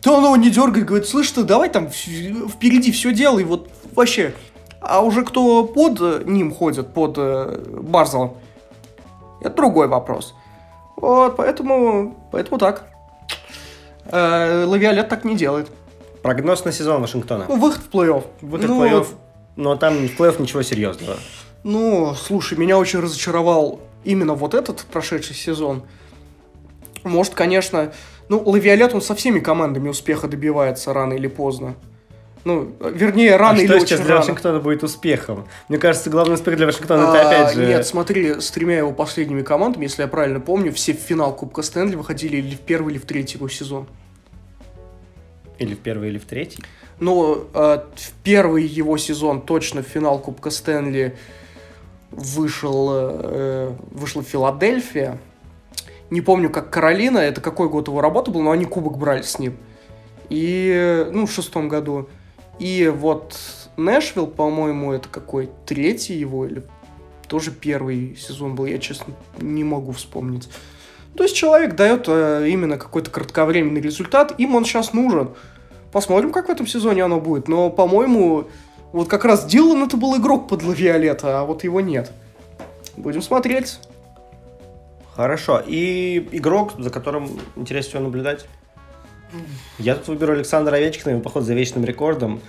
То 0.00 0.16
он 0.16 0.24
его 0.24 0.36
не 0.36 0.50
дергает, 0.50 0.86
говорит, 0.86 1.08
слышь 1.08 1.30
ты, 1.30 1.42
давай 1.42 1.70
там 1.70 1.88
впереди 1.88 2.92
все 2.92 3.12
делай, 3.12 3.42
вот 3.44 3.68
вообще. 3.94 4.34
А 4.80 5.00
уже 5.02 5.24
кто 5.24 5.64
под 5.64 5.98
э, 6.00 6.22
ним 6.26 6.52
ходит, 6.54 6.92
под 6.92 7.14
э, 7.16 7.64
Барзалом, 7.80 8.36
это 9.40 9.56
другой 9.56 9.88
вопрос. 9.88 10.34
Вот, 10.96 11.36
поэтому, 11.36 12.16
поэтому 12.30 12.58
так. 12.58 12.88
Э, 14.06 14.64
Лавиолет 14.64 15.08
так 15.08 15.24
не 15.24 15.36
делает. 15.36 15.70
Прогноз 16.22 16.64
на 16.64 16.72
сезон 16.72 17.00
Вашингтона. 17.00 17.46
Ну, 17.48 17.56
выход 17.56 17.82
в 17.82 17.94
плей-офф. 17.94 18.24
Выход 18.40 18.68
Ну, 18.68 18.78
в 18.78 18.82
плей-офф, 18.82 19.06
но 19.56 19.76
там 19.76 20.08
в 20.08 20.20
плей-офф 20.20 20.40
ничего 20.40 20.62
серьезного. 20.62 21.16
Ну, 21.64 22.14
слушай, 22.14 22.56
меня 22.58 22.78
очень 22.78 23.00
разочаровал 23.00 23.80
именно 24.04 24.34
вот 24.34 24.54
этот 24.54 24.80
прошедший 24.84 25.34
сезон. 25.34 25.82
Может, 27.02 27.34
конечно... 27.34 27.92
Ну, 28.30 28.42
Лавиолет, 28.42 28.94
он 28.94 29.02
со 29.02 29.14
всеми 29.14 29.38
командами 29.38 29.90
успеха 29.90 30.28
добивается 30.28 30.94
рано 30.94 31.12
или 31.12 31.28
поздно. 31.28 31.74
Ну, 32.44 32.72
вернее, 32.80 33.36
рано 33.36 33.58
а 33.58 33.62
или 33.62 33.66
что 33.66 33.76
очень 33.76 33.86
сейчас 33.86 34.00
для 34.00 34.08
рано. 34.10 34.20
Вашингтона 34.20 34.60
будет 34.60 34.82
успехом? 34.82 35.46
Мне 35.68 35.78
кажется, 35.78 36.10
главный 36.10 36.34
успех 36.34 36.56
для 36.56 36.66
Вашингтона 36.66 37.04
это 37.04 37.22
А, 37.22 37.28
опять 37.28 37.54
же... 37.54 37.66
Нет, 37.66 37.86
смотри, 37.86 38.40
с 38.40 38.50
тремя 38.50 38.78
его 38.78 38.92
последними 38.92 39.42
командами, 39.42 39.84
если 39.84 40.02
я 40.02 40.08
правильно 40.08 40.40
помню, 40.40 40.72
все 40.72 40.92
в 40.92 40.98
финал 40.98 41.34
Кубка 41.34 41.62
Стэнли 41.62 41.96
выходили 41.96 42.36
или 42.36 42.54
в 42.54 42.60
первый, 42.60 42.92
или 42.92 42.98
в 42.98 43.06
третий 43.06 43.38
его 43.38 43.48
сезон. 43.48 43.86
Или 45.58 45.74
в 45.74 45.78
первый, 45.78 46.10
или 46.10 46.18
в 46.18 46.26
третий. 46.26 46.62
Но 47.00 47.46
э, 47.54 47.78
в 47.94 48.12
первый 48.22 48.64
его 48.64 48.98
сезон 48.98 49.40
точно 49.40 49.82
в 49.82 49.86
финал 49.86 50.18
Кубка 50.18 50.50
Стэнли 50.50 51.16
вышел, 52.10 52.90
э, 52.92 53.72
вышла 53.90 54.22
Филадельфия. 54.22 55.18
Не 56.10 56.20
помню, 56.20 56.50
как 56.50 56.68
Каролина, 56.68 57.18
это 57.18 57.40
какой 57.40 57.70
год 57.70 57.88
его 57.88 58.02
работа 58.02 58.30
был, 58.30 58.42
но 58.42 58.50
они 58.50 58.66
кубок 58.66 58.98
брали 58.98 59.22
с 59.22 59.38
ним. 59.38 59.56
И, 60.28 61.06
ну, 61.10 61.26
в 61.26 61.32
шестом 61.32 61.68
году. 61.68 62.08
И 62.58 62.92
вот 62.94 63.36
Нэшвилл, 63.76 64.26
по-моему, 64.26 64.92
это 64.92 65.08
какой, 65.08 65.50
третий 65.66 66.14
его 66.14 66.46
или 66.46 66.62
тоже 67.28 67.50
первый 67.50 68.16
сезон 68.16 68.54
был, 68.54 68.66
я, 68.66 68.78
честно, 68.78 69.14
не 69.38 69.64
могу 69.64 69.92
вспомнить. 69.92 70.48
То 71.16 71.22
есть 71.22 71.36
человек 71.36 71.74
дает 71.74 72.04
э, 72.08 72.48
именно 72.48 72.76
какой-то 72.76 73.10
кратковременный 73.10 73.80
результат, 73.80 74.34
им 74.38 74.54
он 74.54 74.64
сейчас 74.64 74.92
нужен. 74.92 75.30
Посмотрим, 75.92 76.32
как 76.32 76.48
в 76.48 76.50
этом 76.50 76.66
сезоне 76.66 77.04
оно 77.04 77.20
будет. 77.20 77.46
Но, 77.46 77.70
по-моему, 77.70 78.48
вот 78.92 79.08
как 79.08 79.24
раз 79.24 79.46
Дилан 79.46 79.84
это 79.84 79.96
был 79.96 80.16
игрок 80.16 80.48
под 80.48 80.62
Лавиолета, 80.62 81.40
а 81.40 81.44
вот 81.44 81.64
его 81.64 81.80
нет. 81.80 82.12
Будем 82.96 83.22
смотреть. 83.22 83.78
Хорошо. 85.14 85.62
И 85.64 86.28
игрок, 86.32 86.72
за 86.78 86.90
которым 86.90 87.28
интересно 87.56 88.00
наблюдать? 88.00 88.46
Я 89.78 89.94
тут 89.94 90.08
выберу 90.08 90.32
Александра 90.32 90.76
Овечкина, 90.76 91.12
его 91.12 91.20
поход 91.20 91.44
за 91.44 91.54
вечным 91.54 91.84
рекордом. 91.84 92.40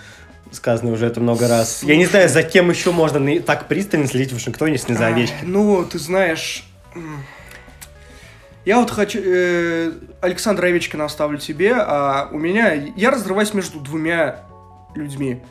Сказано 0.52 0.92
уже 0.92 1.08
это 1.08 1.20
много 1.20 1.48
раз. 1.48 1.84
Я 1.84 1.96
не 1.96 2.06
знаю, 2.06 2.30
за 2.30 2.44
кем 2.44 2.70
еще 2.70 2.92
можно 2.92 3.42
так 3.42 3.68
пристально 3.68 4.08
следить 4.08 4.32
в 4.32 4.36
Вашингтоне, 4.36 4.74
если 4.74 4.92
не 4.92 4.98
за 4.98 5.06
Ай, 5.06 5.14
Овечкиным. 5.14 5.52
Ну, 5.52 5.86
ты 5.86 6.00
знаешь... 6.00 6.64
Я 8.64 8.80
вот 8.80 8.90
хочу... 8.90 9.20
э, 9.24 9.92
Александра 10.22 10.68
Овечкина 10.68 11.06
оставлю 11.06 11.38
тебе, 11.38 11.74
а 11.76 12.30
у 12.32 12.38
меня... 12.38 12.74
Я 12.74 13.12
разрываюсь 13.12 13.54
между 13.54 13.80
двумя 13.80 14.42
людьми. 14.96 15.42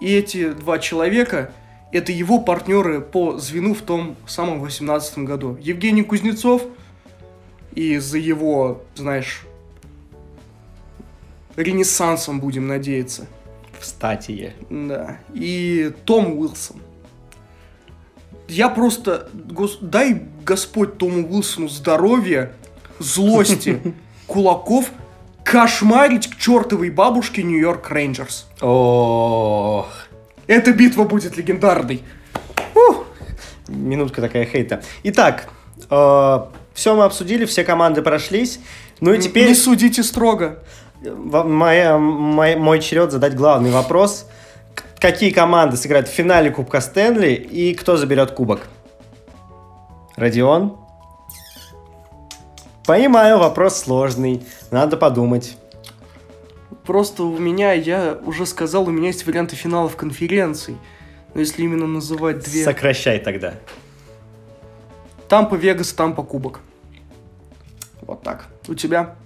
И 0.00 0.14
эти 0.14 0.50
два 0.52 0.78
человека— 0.78 1.50
это 1.92 2.12
его 2.12 2.38
партнеры 2.38 3.00
по 3.00 3.38
звену 3.38 3.74
в 3.74 3.82
том 3.82 4.16
самом 4.26 4.60
18 4.60 5.18
году. 5.18 5.58
Евгений 5.60 6.02
Кузнецов 6.02 6.62
и 7.74 7.98
за 7.98 8.18
его, 8.18 8.82
знаешь, 8.94 9.42
ренессансом 11.62 12.40
будем 12.40 12.66
надеяться. 12.66 13.26
Кстати. 13.78 14.54
Да. 14.70 15.18
И 15.34 15.92
Том 16.04 16.38
Уилсон. 16.38 16.76
Я 18.48 18.68
просто... 18.68 19.28
гос- 19.34 19.78
Дай 19.80 20.22
Господь 20.44 20.98
Тому 20.98 21.28
Уилсону 21.28 21.68
здоровья, 21.68 22.52
злости, 22.98 23.80
кулаков, 24.26 24.90
кошмарить 25.44 26.28
к 26.28 26.38
чертовой 26.38 26.90
бабушке 26.90 27.42
Нью-Йорк 27.42 27.90
Рейнджерс. 27.90 28.46
Ох. 28.60 29.88
Эта 30.46 30.72
битва 30.72 31.04
будет 31.04 31.36
легендарной. 31.36 32.02
Ух. 32.74 33.04
Минутка 33.68 34.22
такая 34.22 34.46
хейта. 34.46 34.82
Итак, 35.02 35.48
все 35.88 36.94
мы 36.94 37.04
обсудили, 37.04 37.44
все 37.44 37.64
команды 37.64 38.00
прошлись. 38.00 38.60
Ну 39.00 39.12
и 39.12 39.18
теперь 39.18 39.48
Не 39.48 39.54
судите 39.54 40.02
строго. 40.02 40.62
Моя, 41.02 41.98
мой, 41.98 42.56
мой 42.56 42.80
черед 42.80 43.12
задать 43.12 43.34
главный 43.34 43.70
вопрос. 43.70 44.26
Какие 44.98 45.30
команды 45.30 45.76
сыграют 45.76 46.08
в 46.08 46.10
финале 46.12 46.50
Кубка 46.50 46.80
Стэнли 46.80 47.32
и 47.32 47.74
кто 47.74 47.96
заберет 47.96 48.32
кубок? 48.32 48.68
Родион? 50.16 50.76
Понимаю, 52.84 53.38
вопрос 53.38 53.78
сложный. 53.78 54.42
Надо 54.70 54.96
подумать. 54.96 55.56
Просто 56.84 57.22
у 57.22 57.38
меня, 57.38 57.72
я 57.74 58.18
уже 58.24 58.46
сказал, 58.46 58.88
у 58.88 58.90
меня 58.90 59.08
есть 59.08 59.26
варианты 59.26 59.54
финалов 59.54 59.94
конференций. 59.94 60.76
Но 61.34 61.40
если 61.40 61.62
именно 61.62 61.86
называть 61.86 62.42
две... 62.44 62.64
Сокращай 62.64 63.18
тогда. 63.20 63.54
Тампа, 65.28 65.54
Вегас, 65.54 65.92
Тампа, 65.92 66.22
Кубок. 66.22 66.60
Вот 68.00 68.22
так. 68.22 68.46
У 68.66 68.74
тебя? 68.74 69.16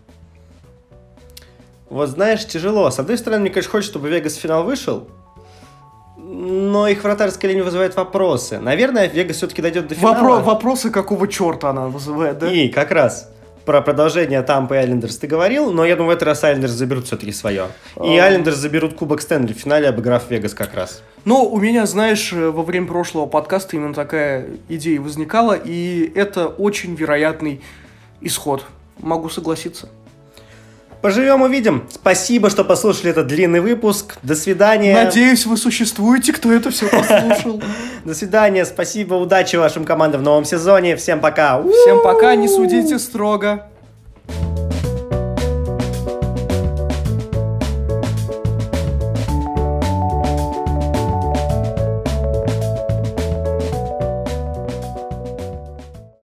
Вот 1.93 2.09
знаешь, 2.09 2.47
тяжело. 2.47 2.91
С 2.91 2.99
одной 2.99 3.19
стороны, 3.19 3.43
мне, 3.43 3.51
конечно, 3.51 3.71
хочется, 3.71 3.93
чтобы 3.93 4.09
Вегас 4.09 4.33
в 4.33 4.41
финал 4.41 4.65
вышел. 4.65 5.09
Но 6.17 6.89
их 6.89 7.05
вратарская 7.05 7.51
линия 7.51 7.65
вызывает 7.65 7.95
вопросы. 7.97 8.59
Наверное, 8.61 9.09
Вегас 9.09 9.37
все-таки 9.37 9.61
дойдет 9.61 9.89
до 9.89 9.95
финала. 9.95 10.15
Вопро- 10.17 10.43
вопросы, 10.43 10.91
какого 10.91 11.29
черта 11.29 11.69
она 11.69 11.89
вызывает, 11.89 12.39
да? 12.39 12.51
И 12.51 12.69
как 12.69 12.93
раз 12.93 13.31
про 13.67 13.83
продолжение 13.83 14.41
Тампа 14.41 14.73
и 14.73 14.77
Айлендерс 14.79 15.19
ты 15.19 15.27
говорил, 15.27 15.71
но 15.71 15.85
я 15.85 15.95
думаю, 15.95 16.13
в 16.13 16.17
этот 16.17 16.29
раз 16.29 16.43
Айлендерс 16.45 16.73
заберут 16.73 17.05
все-таки 17.07 17.31
свое. 17.31 17.67
И 18.03 18.17
А. 18.19 18.25
Айлендерс 18.25 18.57
заберут 18.57 18.95
Кубок 18.95 19.21
Стэнли 19.21 19.53
в 19.53 19.59
финале, 19.59 19.89
обыграв 19.89 20.31
Вегас 20.31 20.55
как 20.55 20.73
раз. 20.73 21.03
Ну, 21.27 21.45
у 21.45 21.61
меня, 21.61 21.85
знаешь, 21.85 22.33
э, 22.33 22.49
во 22.51 22.63
время 22.63 22.87
прошлого 22.87 23.27
подкаста 23.27 23.77
именно 23.77 23.93
такая 23.93 24.49
идея 24.71 24.99
возникала, 25.03 25.53
и 25.63 26.11
это 26.15 26.47
очень 26.47 26.95
вероятный 26.95 27.61
исход. 28.23 28.65
Могу 28.99 29.29
согласиться. 29.29 29.91
Поживем, 31.03 31.43
увидим. 31.43 31.83
Спасибо, 31.91 32.49
что 32.49 32.65
послушали 32.65 33.11
этот 33.11 33.27
длинный 33.27 33.61
выпуск. 33.61 34.19
До 34.23 34.37
свидания. 34.37 34.95
Надеюсь, 34.95 35.47
вы 35.47 35.57
существуете, 35.57 36.33
кто 36.33 36.53
это 36.53 36.71
все 36.71 36.89
послушал. 36.89 37.61
До 38.05 38.15
свидания. 38.15 38.65
Спасибо. 38.65 39.15
Удачи 39.15 39.57
вашим 39.57 39.85
командам 39.85 40.21
в 40.21 40.25
новом 40.25 40.45
сезоне. 40.45 40.95
Всем 40.95 41.21
пока. 41.21 41.61
Всем 41.61 42.03
пока, 42.05 42.37
не 42.37 42.47
судите 42.47 43.01
строго. 43.01 43.67